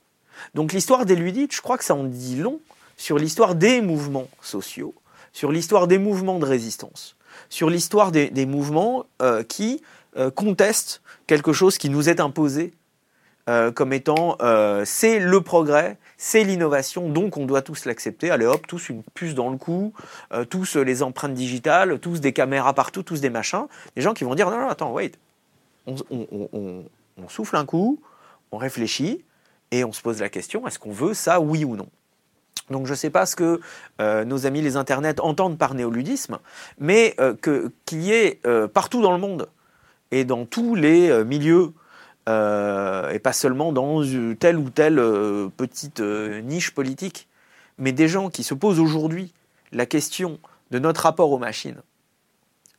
Donc 0.55 0.73
l'histoire 0.73 1.05
des 1.05 1.15
ludites, 1.15 1.55
je 1.55 1.61
crois 1.61 1.77
que 1.77 1.85
ça 1.85 1.95
en 1.95 2.05
dit 2.05 2.37
long 2.37 2.59
sur 2.97 3.19
l'histoire 3.19 3.55
des 3.55 3.83
mouvements 3.83 4.29
sociaux, 4.41 4.95
sur 5.33 5.53
l'histoire 5.53 5.87
des 5.87 5.99
mouvements 5.99 6.39
de 6.39 6.47
résistance, 6.47 7.15
sur 7.51 7.69
l'histoire 7.69 8.11
des, 8.13 8.47
mouvements 8.47 9.05
euh, 9.21 9.43
qui 9.43 9.83
euh, 10.17 10.31
contestent 10.31 11.03
quelque 11.27 11.53
chose 11.53 11.77
qui 11.77 11.91
nous 11.91 12.09
est 12.09 12.19
imposé 12.19 12.73
euh, 13.51 13.71
comme 13.71 13.93
étant 13.93 14.39
c'est 14.85 15.19
le 15.19 15.41
progrès, 15.43 15.99
c'est 16.17 16.43
l'innovation, 16.43 17.11
donc 17.11 17.37
on 17.37 17.45
doit 17.45 17.63
tous 17.63 17.85
l'accepter. 17.85 18.31
Allez 18.31 18.47
hop, 18.47 18.67
tous 18.67 18.89
une 18.89 19.03
puce 19.15 19.35
dans 19.35 19.51
le 19.51 19.59
cou, 19.59 19.93
tous 20.49 20.77
les 20.77 21.03
empreintes 21.03 21.35
digitales, 21.35 21.99
tous 21.99 22.21
des 22.21 22.33
caméras 22.33 22.73
partout, 22.73 23.03
tous 23.03 23.21
des 23.21 23.31
machins. 23.31 23.67
Des 23.97 24.03
gens 24.03 24.15
qui 24.15 24.25
vont 24.25 24.35
dire 24.35 24.51
non, 24.51 24.61
non, 24.61 24.69
attends, 24.69 24.93
wait. 24.93 25.13
On, 25.87 26.85
souffle 27.29 27.57
un 27.57 27.65
coup, 27.65 28.01
on 28.53 28.59
réfléchit 28.59 29.25
et 29.71 29.85
on 29.85 29.93
se 29.93 30.01
pose 30.01 30.21
la 30.21 30.29
question 30.29 30.67
est-ce 30.67 30.79
qu'on 30.79 30.93
veut 30.93 31.15
ça, 31.15 31.41
oui 31.41 31.65
ou 31.65 31.77
non? 31.77 31.89
Donc 32.71 32.87
je 32.87 32.93
ne 32.93 32.97
sais 32.97 33.11
pas 33.11 33.25
ce 33.25 33.35
que 33.35 33.61
euh, 34.01 34.25
nos 34.25 34.47
amis 34.47 34.61
les 34.61 34.77
internets 34.77 35.21
entendent 35.21 35.57
par 35.57 35.75
néoludisme, 35.75 36.39
mais 36.79 37.17
qu'il 37.43 38.03
y 38.03 38.13
ait 38.13 38.41
partout 38.73 39.01
dans 39.01 39.13
le 39.13 39.19
monde 39.19 39.49
et 40.11 40.25
dans 40.25 40.45
tous 40.45 40.75
les 40.75 41.25
milieux 41.25 41.73
euh, 42.29 43.09
et 43.11 43.19
pas 43.21 43.33
seulement 43.33 43.73
dans 43.73 44.03
telle 44.39 44.59
ou 44.59 44.69
telle 44.69 44.99
euh, 44.99 45.49
petite 45.57 46.01
euh, 46.01 46.43
niche 46.43 46.73
politique, 46.73 47.27
mais 47.79 47.93
des 47.93 48.07
gens 48.07 48.29
qui 48.29 48.43
se 48.43 48.53
posent 48.53 48.81
aujourd'hui 48.81 49.33
la 49.73 49.87
question 49.87 50.39
de 50.71 50.79
notre 50.79 51.03
rapport 51.03 51.31
aux 51.31 51.39
machines, 51.39 51.81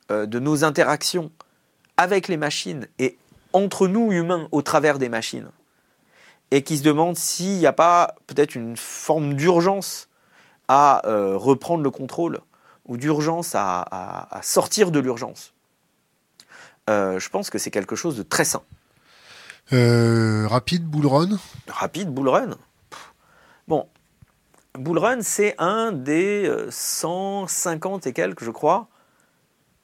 de 0.09 0.39
nos 0.39 0.63
interactions 0.63 1.31
avec 1.97 2.27
les 2.27 2.37
machines 2.37 2.87
et 2.99 3.17
entre 3.53 3.87
nous 3.87 4.11
humains 4.11 4.47
au 4.51 4.61
travers 4.61 4.99
des 4.99 5.09
machines, 5.09 5.49
et 6.51 6.63
qui 6.63 6.77
se 6.77 6.83
demandent 6.83 7.17
s'il 7.17 7.57
n'y 7.57 7.67
a 7.67 7.73
pas 7.73 8.15
peut-être 8.27 8.55
une 8.55 8.75
forme 8.77 9.33
d'urgence 9.35 10.09
à 10.67 11.01
reprendre 11.05 11.83
le 11.83 11.89
contrôle 11.89 12.41
ou 12.85 12.97
d'urgence 12.97 13.53
à, 13.55 14.39
sortir 14.43 14.91
de 14.91 14.99
l'urgence. 14.99 15.53
je 16.87 17.29
pense 17.29 17.49
que 17.49 17.57
c'est 17.57 17.71
quelque 17.71 17.95
chose 17.95 18.15
de 18.17 18.23
très 18.23 18.45
sain. 18.45 18.61
Euh, 19.71 20.47
rapide, 20.47 20.85
Bull 20.85 21.05
Run? 21.05 21.37
Rapide, 21.67 22.09
Bull 22.09 22.29
Run 22.29 22.57
Bon, 23.67 23.87
Bull 24.73 24.97
Run, 24.97 25.21
c'est 25.21 25.53
un 25.59 25.91
des 25.91 26.51
150 26.69 28.07
euh, 28.07 28.09
et 28.09 28.13
quelques, 28.13 28.43
je 28.43 28.49
crois, 28.49 28.87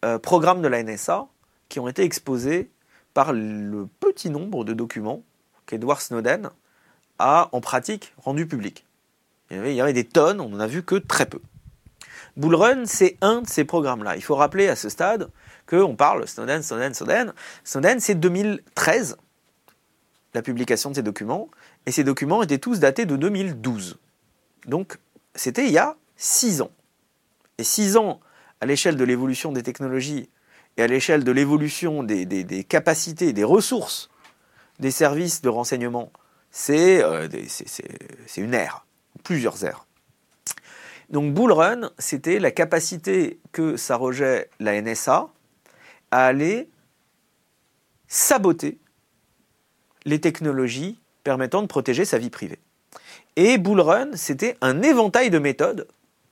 euh, 0.03 0.17
programmes 0.17 0.63
de 0.63 0.67
la 0.67 0.81
NSA 0.81 1.27
qui 1.69 1.79
ont 1.79 1.87
été 1.87 2.01
exposés 2.01 2.71
par 3.13 3.31
le 3.31 3.87
petit 3.99 4.31
nombre 4.31 4.65
de 4.65 4.73
documents 4.73 5.21
qu'Edward 5.65 6.01
Snowden 6.01 6.49
a 7.19 7.49
en 7.51 7.61
pratique 7.61 8.13
rendu 8.17 8.45
public. 8.45 8.85
Il 9.49 9.57
y, 9.57 9.59
avait, 9.59 9.79
avait 9.79 9.93
des 9.93 10.05
tonnes, 10.05 10.41
on 10.41 10.49
n'en 10.49 10.59
a 10.59 10.67
vu 10.67 10.83
que 10.83 10.95
très 10.95 11.25
peu. 11.25 11.39
Bull 12.35 12.55
Run, 12.55 12.85
c'est 12.85 13.17
un 13.21 13.41
de 13.41 13.47
ces 13.47 13.63
programmes-là. 13.63 14.15
Il 14.15 14.23
faut 14.23 14.35
rappeler 14.35 14.67
à 14.67 14.75
ce 14.75 14.89
stade 14.89 15.29
qu'on 15.67 15.95
parle 15.95 16.27
Snowden, 16.27 16.61
Snowden, 16.61 16.93
Snowden. 16.93 17.33
Snowden, 17.63 17.99
c'est 17.99 18.15
2013 18.15 19.17
la 20.35 20.41
publication 20.41 20.91
de 20.91 20.95
ces 20.95 21.01
documents, 21.01 21.49
et 21.85 21.91
ces 21.91 22.03
documents 22.03 22.43
étaient 22.43 22.59
tous 22.59 22.79
datés 22.79 23.05
de 23.05 23.15
2012. 23.15 23.97
Donc 24.67 24.99
c'était 25.33 25.65
il 25.65 25.71
y 25.71 25.77
a 25.77 25.95
six 26.17 26.61
ans. 26.61 26.71
Et 27.57 27.63
six 27.63 27.97
ans 27.97 28.19
à 28.61 28.65
l'échelle 28.65 28.97
de 28.97 29.03
l'évolution 29.03 29.51
des 29.51 29.63
technologies 29.63 30.29
et 30.77 30.83
à 30.83 30.87
l'échelle 30.87 31.23
de 31.23 31.31
l'évolution 31.31 32.03
des, 32.03 32.65
capacités, 32.67 33.31
des 33.31 33.43
ressources 33.43 34.09
des 34.79 34.91
services 34.91 35.41
de 35.41 35.49
renseignement, 35.49 36.11
c'est 36.51 37.03
euh, 37.03 37.27
une 38.37 38.53
ère, 38.53 38.85
plusieurs 39.23 39.63
ères. 39.63 39.85
Donc 41.09 41.33
Bull 41.33 41.51
Run, 41.51 41.91
c'était 41.99 42.39
la 42.39 42.51
capacité 42.51 43.39
que 43.51 43.77
s'arrogeait 43.77 44.49
la 44.59 44.81
NSA 44.81 45.29
à 46.11 46.25
aller 46.25 46.69
saboter 48.07 48.79
les 50.05 50.19
technologies 50.21 50.99
permettant 51.23 51.61
de 51.61 51.67
protéger 51.67 52.05
sa 52.05 52.17
vie 52.17 52.29
privée. 52.29 52.59
Et 53.35 53.57
Bull 53.57 53.81
Run, 53.81 54.11
c'était 54.15 54.57
un 54.61 54.81
éventail 54.81 55.29
de 55.29 55.39
méthodes 55.39 55.87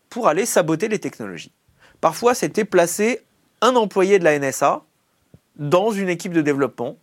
pour 0.09 0.27
aller 0.27 0.45
saboter 0.45 0.87
les 0.87 0.99
technologies. 0.99 1.51
Parfois, 1.99 2.35
c'était 2.35 2.65
placer 2.65 3.21
un 3.61 3.75
employé 3.75 4.19
de 4.19 4.23
la 4.23 4.37
NSA 4.37 4.83
dans 5.55 5.91
une 5.91 6.09
équipe 6.09 6.33
de 6.33 6.41
développement 6.41 6.97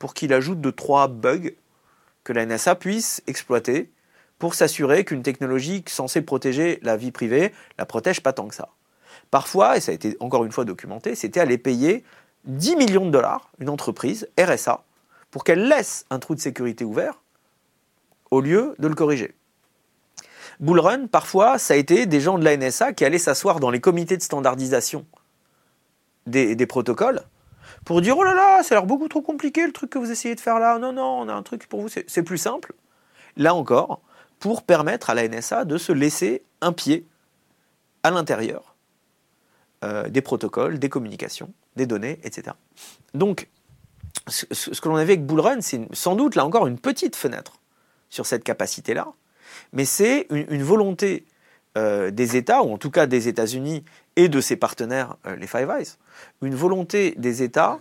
pour 0.00 0.14
qu'il 0.14 0.32
ajoute 0.32 0.60
de 0.60 0.70
trois 0.70 1.06
bugs 1.06 1.52
que 2.24 2.32
la 2.32 2.44
NSA 2.44 2.74
puisse 2.74 3.22
exploiter 3.28 3.92
pour 4.40 4.54
s'assurer 4.54 5.04
qu'une 5.04 5.22
technologie 5.22 5.84
censée 5.86 6.22
protéger 6.22 6.80
la 6.82 6.96
vie 6.96 7.12
privée 7.12 7.52
la 7.78 7.86
protège 7.86 8.20
pas 8.20 8.32
tant 8.32 8.48
que 8.48 8.54
ça. 8.56 8.70
Parfois, 9.30 9.76
et 9.76 9.80
ça 9.80 9.92
a 9.92 9.94
été 9.94 10.16
encore 10.18 10.44
une 10.44 10.50
fois 10.50 10.64
documenté, 10.64 11.14
c'était 11.14 11.38
aller 11.38 11.58
payer 11.58 12.02
10 12.46 12.74
millions 12.74 13.06
de 13.06 13.10
dollars 13.10 13.52
une 13.60 13.68
entreprise, 13.68 14.28
RSA, 14.36 14.82
pour 15.30 15.44
qu'elle 15.44 15.68
laisse 15.68 16.06
un 16.10 16.18
trou 16.18 16.34
de 16.34 16.40
sécurité 16.40 16.84
ouvert 16.84 17.20
au 18.30 18.40
lieu 18.40 18.74
de 18.78 18.88
le 18.88 18.94
corriger. 18.94 19.34
Bullrun, 20.58 21.06
parfois, 21.06 21.58
ça 21.58 21.74
a 21.74 21.76
été 21.76 22.06
des 22.06 22.20
gens 22.20 22.38
de 22.38 22.44
la 22.44 22.56
NSA 22.56 22.92
qui 22.92 23.04
allaient 23.04 23.18
s'asseoir 23.18 23.60
dans 23.60 23.70
les 23.70 23.80
comités 23.80 24.16
de 24.16 24.22
standardisation 24.22 25.06
des, 26.26 26.66
protocoles 26.66 27.22
pour 27.84 28.00
dire 28.00 28.16
Oh 28.16 28.24
là 28.24 28.34
là, 28.34 28.62
ça 28.62 28.74
a 28.74 28.78
l'air 28.78 28.86
beaucoup 28.86 29.08
trop 29.08 29.22
compliqué 29.22 29.66
le 29.66 29.72
truc 29.72 29.90
que 29.90 29.98
vous 29.98 30.10
essayez 30.10 30.34
de 30.34 30.40
faire 30.40 30.58
là. 30.58 30.78
Non, 30.78 30.92
non, 30.92 31.20
on 31.20 31.28
a 31.28 31.32
un 31.32 31.42
truc 31.42 31.66
pour 31.68 31.80
vous, 31.80 31.88
c'est 31.88 32.22
plus 32.22 32.38
simple. 32.38 32.74
Là 33.36 33.54
encore, 33.54 34.00
pour 34.38 34.62
permettre 34.62 35.10
à 35.10 35.14
la 35.14 35.28
NSA 35.28 35.64
de 35.64 35.78
se 35.78 35.92
laisser 35.92 36.42
un 36.60 36.72
pied 36.72 37.06
à 38.02 38.10
l'intérieur 38.10 38.74
euh, 39.84 40.08
des 40.08 40.22
protocoles, 40.22 40.78
des 40.78 40.88
communications, 40.88 41.52
des 41.76 41.86
données, 41.86 42.18
etc. 42.24 42.56
Donc, 43.14 43.48
ce 44.28 44.44
que 44.80 44.88
l'on 44.88 44.96
avait 44.96 45.12
avec 45.12 45.26
Bullrun, 45.26 45.60
c'est 45.60 45.86
sans 45.92 46.16
doute 46.16 46.34
là 46.34 46.44
encore 46.44 46.66
une 46.66 46.78
petite 46.78 47.16
fenêtre 47.16 47.60
sur 48.08 48.26
cette 48.26 48.44
capacité-là, 48.44 49.12
mais 49.72 49.84
c'est 49.84 50.26
une, 50.30 50.62
volonté 50.62 51.24
euh, 51.78 52.10
des 52.10 52.36
États, 52.36 52.62
ou 52.62 52.72
en 52.72 52.78
tout 52.78 52.90
cas 52.90 53.06
des 53.06 53.28
États-Unis 53.28 53.84
et 54.16 54.28
de 54.28 54.40
ses 54.40 54.56
partenaires, 54.56 55.16
euh, 55.26 55.36
les 55.36 55.46
Five 55.46 55.70
Eyes, 55.70 55.86
une 56.42 56.54
volonté 56.54 57.14
des 57.16 57.42
États. 57.42 57.78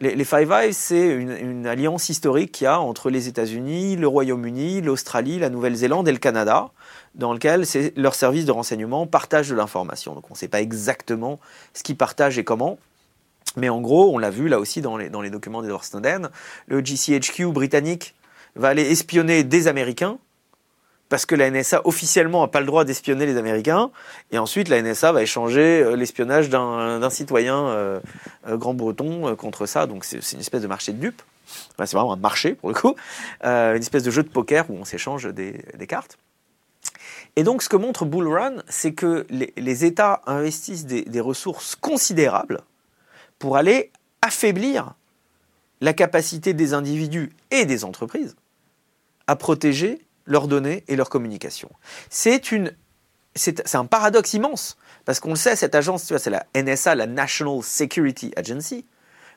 Les, 0.00 0.14
les 0.14 0.24
Five 0.24 0.52
Eyes, 0.52 0.74
c'est 0.74 1.08
une, 1.08 1.30
une 1.30 1.66
alliance 1.66 2.10
historique 2.10 2.52
qu'il 2.52 2.66
y 2.66 2.68
a 2.68 2.78
entre 2.78 3.08
les 3.08 3.28
États-Unis, 3.28 3.96
le 3.96 4.06
Royaume-Uni, 4.06 4.82
l'Australie, 4.82 5.38
la 5.38 5.48
Nouvelle-Zélande 5.48 6.06
et 6.06 6.12
le 6.12 6.18
Canada, 6.18 6.68
dans 7.14 7.32
lequel 7.32 7.64
leurs 7.96 8.14
services 8.14 8.44
de 8.44 8.52
renseignement 8.52 9.06
partagent 9.06 9.48
de 9.48 9.54
l'information. 9.54 10.14
Donc 10.14 10.30
on 10.30 10.34
ne 10.34 10.38
sait 10.38 10.48
pas 10.48 10.60
exactement 10.60 11.40
ce 11.72 11.82
qu'ils 11.82 11.96
partagent 11.96 12.38
et 12.38 12.44
comment. 12.44 12.78
Mais 13.56 13.70
en 13.70 13.80
gros, 13.80 14.14
on 14.14 14.18
l'a 14.18 14.28
vu 14.28 14.48
là 14.48 14.60
aussi 14.60 14.82
dans 14.82 14.98
les, 14.98 15.08
dans 15.08 15.22
les 15.22 15.30
documents 15.30 15.62
d'Edward 15.62 15.84
Snowden, 15.84 16.28
le 16.66 16.80
GCHQ 16.84 17.46
britannique 17.46 18.14
va 18.54 18.68
aller 18.68 18.82
espionner 18.82 19.44
des 19.44 19.68
Américains 19.68 20.18
parce 21.08 21.26
que 21.26 21.34
la 21.34 21.50
NSA 21.50 21.82
officiellement 21.84 22.42
n'a 22.42 22.48
pas 22.48 22.60
le 22.60 22.66
droit 22.66 22.84
d'espionner 22.84 23.26
les 23.26 23.36
Américains, 23.36 23.90
et 24.32 24.38
ensuite 24.38 24.68
la 24.68 24.82
NSA 24.82 25.12
va 25.12 25.22
échanger 25.22 25.82
euh, 25.82 25.94
l'espionnage 25.94 26.48
d'un 26.48 27.10
citoyen 27.10 27.68
euh, 27.68 28.00
euh, 28.48 28.56
grand-breton 28.56 29.36
contre 29.36 29.66
ça, 29.66 29.86
donc 29.86 30.04
c'est 30.04 30.18
une 30.32 30.40
espèce 30.40 30.62
de 30.62 30.66
marché 30.66 30.92
de 30.92 30.98
dupes. 30.98 31.22
c'est 31.78 31.92
vraiment 31.92 32.12
un 32.12 32.16
marché 32.16 32.54
pour 32.54 32.68
le 32.68 32.74
coup, 32.74 32.94
une 33.42 33.80
espèce 33.80 34.02
de 34.02 34.10
jeu 34.10 34.22
de 34.22 34.28
poker 34.28 34.68
où 34.70 34.74
on 34.74 34.84
s'échange 34.84 35.26
des, 35.26 35.86
cartes. 35.88 36.18
Et 37.36 37.44
donc 37.44 37.62
ce 37.62 37.68
que 37.68 37.76
montre 37.76 38.04
Bull 38.04 38.26
Run, 38.28 38.62
c'est 38.68 38.92
que 38.92 39.26
les, 39.30 39.84
États 39.84 40.22
investissent 40.26 40.86
des 40.86 41.20
ressources 41.20 41.76
considérables 41.76 42.62
pour 43.38 43.56
aller 43.56 43.92
affaiblir 44.22 44.94
la 45.80 45.92
capacité 45.92 46.54
des 46.54 46.74
individus 46.74 47.30
et 47.50 47.66
des 47.66 47.84
entreprises 47.84 48.34
à 49.26 49.36
protéger 49.36 50.05
leurs 50.26 50.48
données 50.48 50.84
et 50.88 50.96
leurs 50.96 51.08
communications. 51.08 51.70
C'est 52.10 52.42
un 53.74 53.84
paradoxe 53.86 54.34
immense 54.34 54.76
parce 55.06 55.20
qu'on 55.20 55.30
le 55.30 55.36
sait, 55.36 55.56
cette 55.56 55.74
agence, 55.74 56.04
tu 56.04 56.12
vois, 56.12 56.18
c'est 56.18 56.30
la 56.30 56.46
NSA, 56.54 56.96
la 56.96 57.06
National 57.06 57.62
Security 57.62 58.32
Agency, 58.36 58.84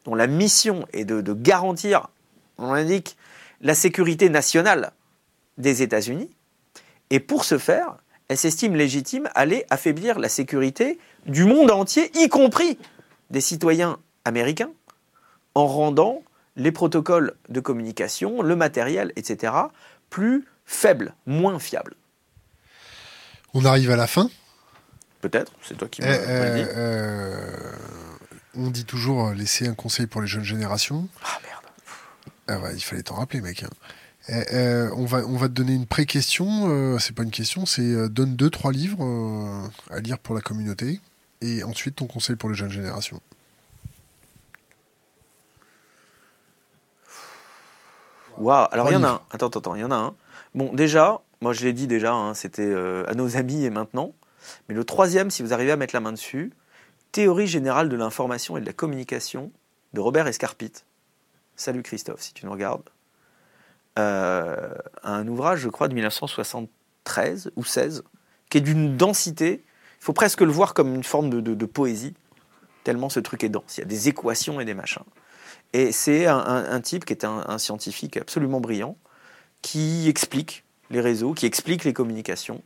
dont 0.03 0.15
la 0.15 0.25
mission 0.25 0.85
est 0.93 1.05
de, 1.05 1.33
garantir, 1.33 2.09
on 2.57 2.73
indique, 2.73 3.15
la 3.61 3.75
sécurité 3.75 4.29
nationale 4.29 4.91
des 5.57 5.83
États-Unis. 5.83 6.29
Et 7.11 7.19
pour 7.19 7.45
ce 7.45 7.59
faire, 7.59 7.97
elle 8.29 8.37
s'estime 8.37 8.75
légitime 8.75 9.29
aller 9.35 9.65
affaiblir 9.69 10.17
la 10.17 10.29
sécurité 10.29 10.99
du 11.27 11.43
monde 11.43 11.69
entier, 11.69 12.11
y 12.17 12.29
compris 12.29 12.79
des 13.29 13.41
citoyens 13.41 13.99
américains, 14.25 14.71
en 15.53 15.67
rendant 15.67 16.23
les 16.55 16.71
protocoles 16.71 17.35
de 17.49 17.59
communication, 17.59 18.41
le 18.41 18.55
matériel, 18.55 19.13
etc., 19.15 19.53
plus 20.09 20.45
faible, 20.69 21.15
moins 21.25 21.57
fiable. 21.59 21.95
On 23.53 23.65
arrive 23.65 23.89
à 23.89 23.95
la 23.95 24.07
fin 24.07 24.29
Peut-être, 25.19 25.51
c'est 25.63 25.75
toi 25.75 25.89
qui 25.89 26.01
me 26.01 26.07
euh, 26.07 26.55
dit. 26.55 26.69
Euh, 26.75 27.71
on 28.55 28.69
dit 28.69 28.85
toujours 28.85 29.27
euh, 29.27 29.33
laisser 29.33 29.67
un 29.67 29.73
conseil 29.73 30.05
pour 30.05 30.21
les 30.21 30.27
jeunes 30.27 30.43
générations. 30.43 31.09
Ah 31.25 31.39
merde. 31.43 31.63
Ah 32.47 32.59
ouais, 32.59 32.75
il 32.75 32.81
fallait 32.81 33.03
t'en 33.03 33.15
rappeler, 33.15 33.41
mec. 33.41 33.63
Hein. 33.63 34.91
on, 34.95 35.05
va, 35.05 35.25
on 35.25 35.35
va 35.35 35.47
te 35.49 35.53
donner 35.53 35.73
une 35.73 35.87
pré-question. 35.87 36.99
c'est 36.99 37.15
pas 37.15 37.23
une 37.23 37.31
question, 37.31 37.65
c'est 37.65 38.07
donne 38.07 38.35
deux, 38.35 38.49
trois 38.49 38.71
livres 38.71 39.69
à 39.89 39.99
lire 39.99 40.19
pour 40.19 40.35
la 40.35 40.41
communauté. 40.41 41.01
Et 41.41 41.63
ensuite 41.63 41.97
ton 41.97 42.05
conseil 42.05 42.35
pour 42.35 42.49
les 42.49 42.55
jeunes 42.55 42.71
générations. 42.71 43.21
Waouh, 48.37 48.67
alors 48.71 48.89
il 48.89 48.93
y 48.93 48.97
en 48.97 49.03
a 49.03 49.09
un. 49.09 49.21
Attends, 49.31 49.47
attends, 49.47 49.75
il 49.75 49.81
y 49.81 49.83
en 49.83 49.91
a 49.91 49.95
un. 49.95 50.15
Bon, 50.59 50.73
déjà, 50.73 51.21
moi 51.39 51.53
je 51.53 51.63
l'ai 51.63 51.71
dit 51.71 51.87
déjà, 51.87 52.11
hein, 52.11 52.33
c'était 52.33 52.65
euh, 52.65 53.05
à 53.07 53.13
nos 53.13 53.37
amis 53.37 53.63
et 53.63 53.69
maintenant. 53.69 54.13
Mais 54.67 54.75
le 54.75 54.83
troisième, 54.83 55.31
si 55.31 55.41
vous 55.41 55.53
arrivez 55.53 55.71
à 55.71 55.77
mettre 55.77 55.95
la 55.95 56.01
main 56.01 56.11
dessus, 56.11 56.51
Théorie 57.13 57.47
générale 57.47 57.87
de 57.87 57.95
l'information 57.95 58.57
et 58.57 58.59
de 58.59 58.65
la 58.65 58.73
communication 58.73 59.53
de 59.93 60.01
Robert 60.01 60.27
Escarpit. 60.27 60.73
Salut 61.55 61.81
Christophe, 61.81 62.19
si 62.19 62.33
tu 62.33 62.45
nous 62.45 62.51
regardes. 62.51 62.89
Euh, 63.99 64.73
un 65.01 65.25
ouvrage, 65.29 65.59
je 65.59 65.69
crois, 65.69 65.87
de 65.87 65.93
1973 65.93 67.51
ou 67.55 67.63
16, 67.63 68.03
qui 68.49 68.57
est 68.57 68.61
d'une 68.61 68.97
densité. 68.97 69.63
Il 70.01 70.03
faut 70.03 70.11
presque 70.11 70.41
le 70.41 70.51
voir 70.51 70.73
comme 70.73 70.93
une 70.93 71.05
forme 71.05 71.29
de, 71.29 71.65
poésie, 71.65 72.15
tellement 72.83 73.07
ce 73.07 73.21
truc 73.21 73.45
est 73.45 73.49
dense. 73.49 73.77
Il 73.77 73.79
y 73.79 73.83
a 73.83 73.87
des 73.87 74.09
équations 74.09 74.59
et 74.59 74.65
des 74.65 74.73
machins. 74.73 75.05
Et 75.71 75.93
c'est 75.93 76.25
un, 76.25 76.81
type 76.81 77.05
qui 77.05 77.13
est 77.13 77.23
un 77.23 77.57
scientifique 77.59 78.17
absolument 78.17 78.59
brillant, 78.59 78.97
qui 79.61 80.07
explique 80.07 80.63
les 80.89 81.01
réseaux, 81.01 81.33
qui 81.33 81.45
explique 81.45 81.83
les 81.83 81.93
communications, 81.93 82.63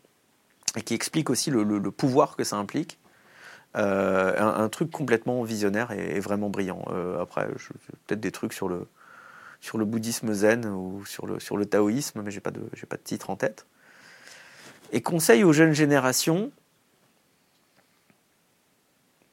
et 0.76 0.82
qui 0.82 0.94
explique 0.94 1.30
aussi 1.30 1.52
le, 1.52 1.80
pouvoir 1.92 2.36
que 2.36 2.44
ça 2.44 2.58
implique. 2.58 3.00
Euh, 3.76 4.40
un, 4.40 4.70
truc 4.70 4.92
complètement 4.92 5.42
visionnaire 5.44 5.92
et, 5.92 6.20
vraiment 6.20 6.50
brillant. 6.50 6.86
Euh, 6.90 7.20
après, 7.20 7.48
peut-être 8.06 8.20
des 8.20 8.32
trucs 8.32 8.54
sur 8.54 8.70
le, 8.70 8.88
bouddhisme 9.74 10.32
zen 10.34 10.66
ou 10.68 11.04
sur 11.06 11.26
le, 11.26 11.66
taoïsme, 11.66 12.22
mais 12.22 12.32
j'ai 12.32 12.40
pas 12.40 12.52
de, 12.52 12.62
pas 12.88 12.98
de 12.98 13.02
titre 13.02 13.30
en 13.30 13.36
tête. 13.36 13.66
Et 14.92 15.02
conseil 15.02 15.44
aux 15.44 15.54
jeunes 15.54 15.74
générations, 15.74 16.52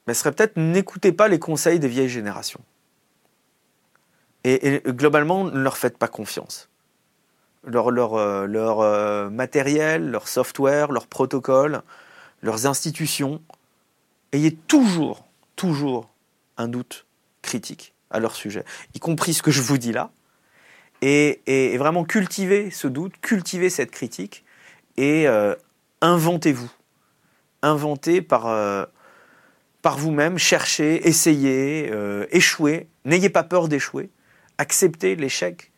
ben, 0.07 0.15
serait 0.15 0.33
peut-être 0.33 0.57
n'écoutez 0.57 1.13
pas 1.13 1.29
les 1.29 1.39
conseils 1.39 1.79
des 1.79 1.89
vieilles 1.89 2.09
générations. 2.09 2.63
Et, 4.45 4.83
globalement, 4.87 5.45
ne 5.45 5.61
leur 5.61 5.77
faites 5.77 5.99
pas 5.99 6.09
confiance 6.09 6.71
leur, 7.65 7.91
leur, 7.91 8.15
euh, 8.15 8.47
leur 8.47 8.81
euh, 8.81 9.31
matériel, 9.31 10.11
leur 10.11 10.29
software, 10.29 10.93
leurs 10.93 11.07
protocoles, 11.07 11.83
leurs 12.43 12.67
institutions. 12.67 13.41
Ayez 14.33 14.55
toujours, 14.55 15.25
toujours 15.57 16.09
un 16.57 16.69
doute 16.69 17.07
critique 17.43 17.95
à 18.11 18.21
leur 18.21 18.35
sujet, 18.35 18.65
y 18.95 18.99
compris 18.99 19.35
ce 19.35 19.43
que 19.43 19.51
je 19.51 19.63
vous 19.63 19.79
dis 19.79 19.93
là. 19.93 20.11
Et, 21.03 21.41
et, 21.47 21.79
vraiment 21.79 22.05
cultivez 22.05 22.71
ce 22.71 22.87
doute, 22.87 23.15
cultivez 23.23 23.71
cette 23.71 23.91
critique 23.91 24.45
et 24.97 25.27
euh, 25.27 25.55
inventez-vous. 26.03 26.71
Inventez 27.63 28.23
par, 28.23 28.45
par 29.83 29.99
vous-même, 29.99 30.39
cherchez, 30.39 31.07
essayez, 31.07 31.93
échouez. 32.31 32.89
N'ayez 33.05 33.29
pas 33.29 33.43
peur 33.43 33.69
d'échouer. 33.69 34.09
Acceptez 34.57 35.15
l'échec 35.15 35.70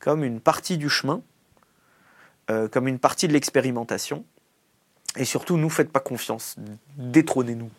comme 0.00 0.24
une 0.24 0.40
partie 0.40 0.78
du 0.78 0.88
chemin, 0.88 1.22
euh, 2.50 2.68
comme 2.68 2.88
une 2.88 2.98
partie 2.98 3.28
de 3.28 3.32
l'expérimentation. 3.32 4.24
Et 5.16 5.24
surtout, 5.24 5.56
nous, 5.56 5.70
faites 5.70 5.90
pas 5.90 6.00
confiance. 6.00 6.56
Détrônez-nous. 6.96 7.70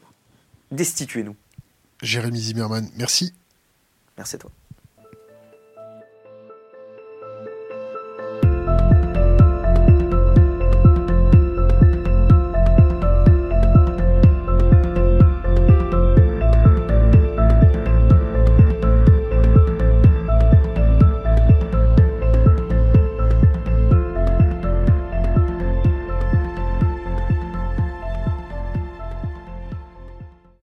Destituez-nous. 0.71 1.35
Jérémy 2.01 2.39
Zimmerman, 2.39 2.89
merci. 2.95 3.33
Merci 4.17 4.35
à 4.35 4.39
toi. 4.39 4.51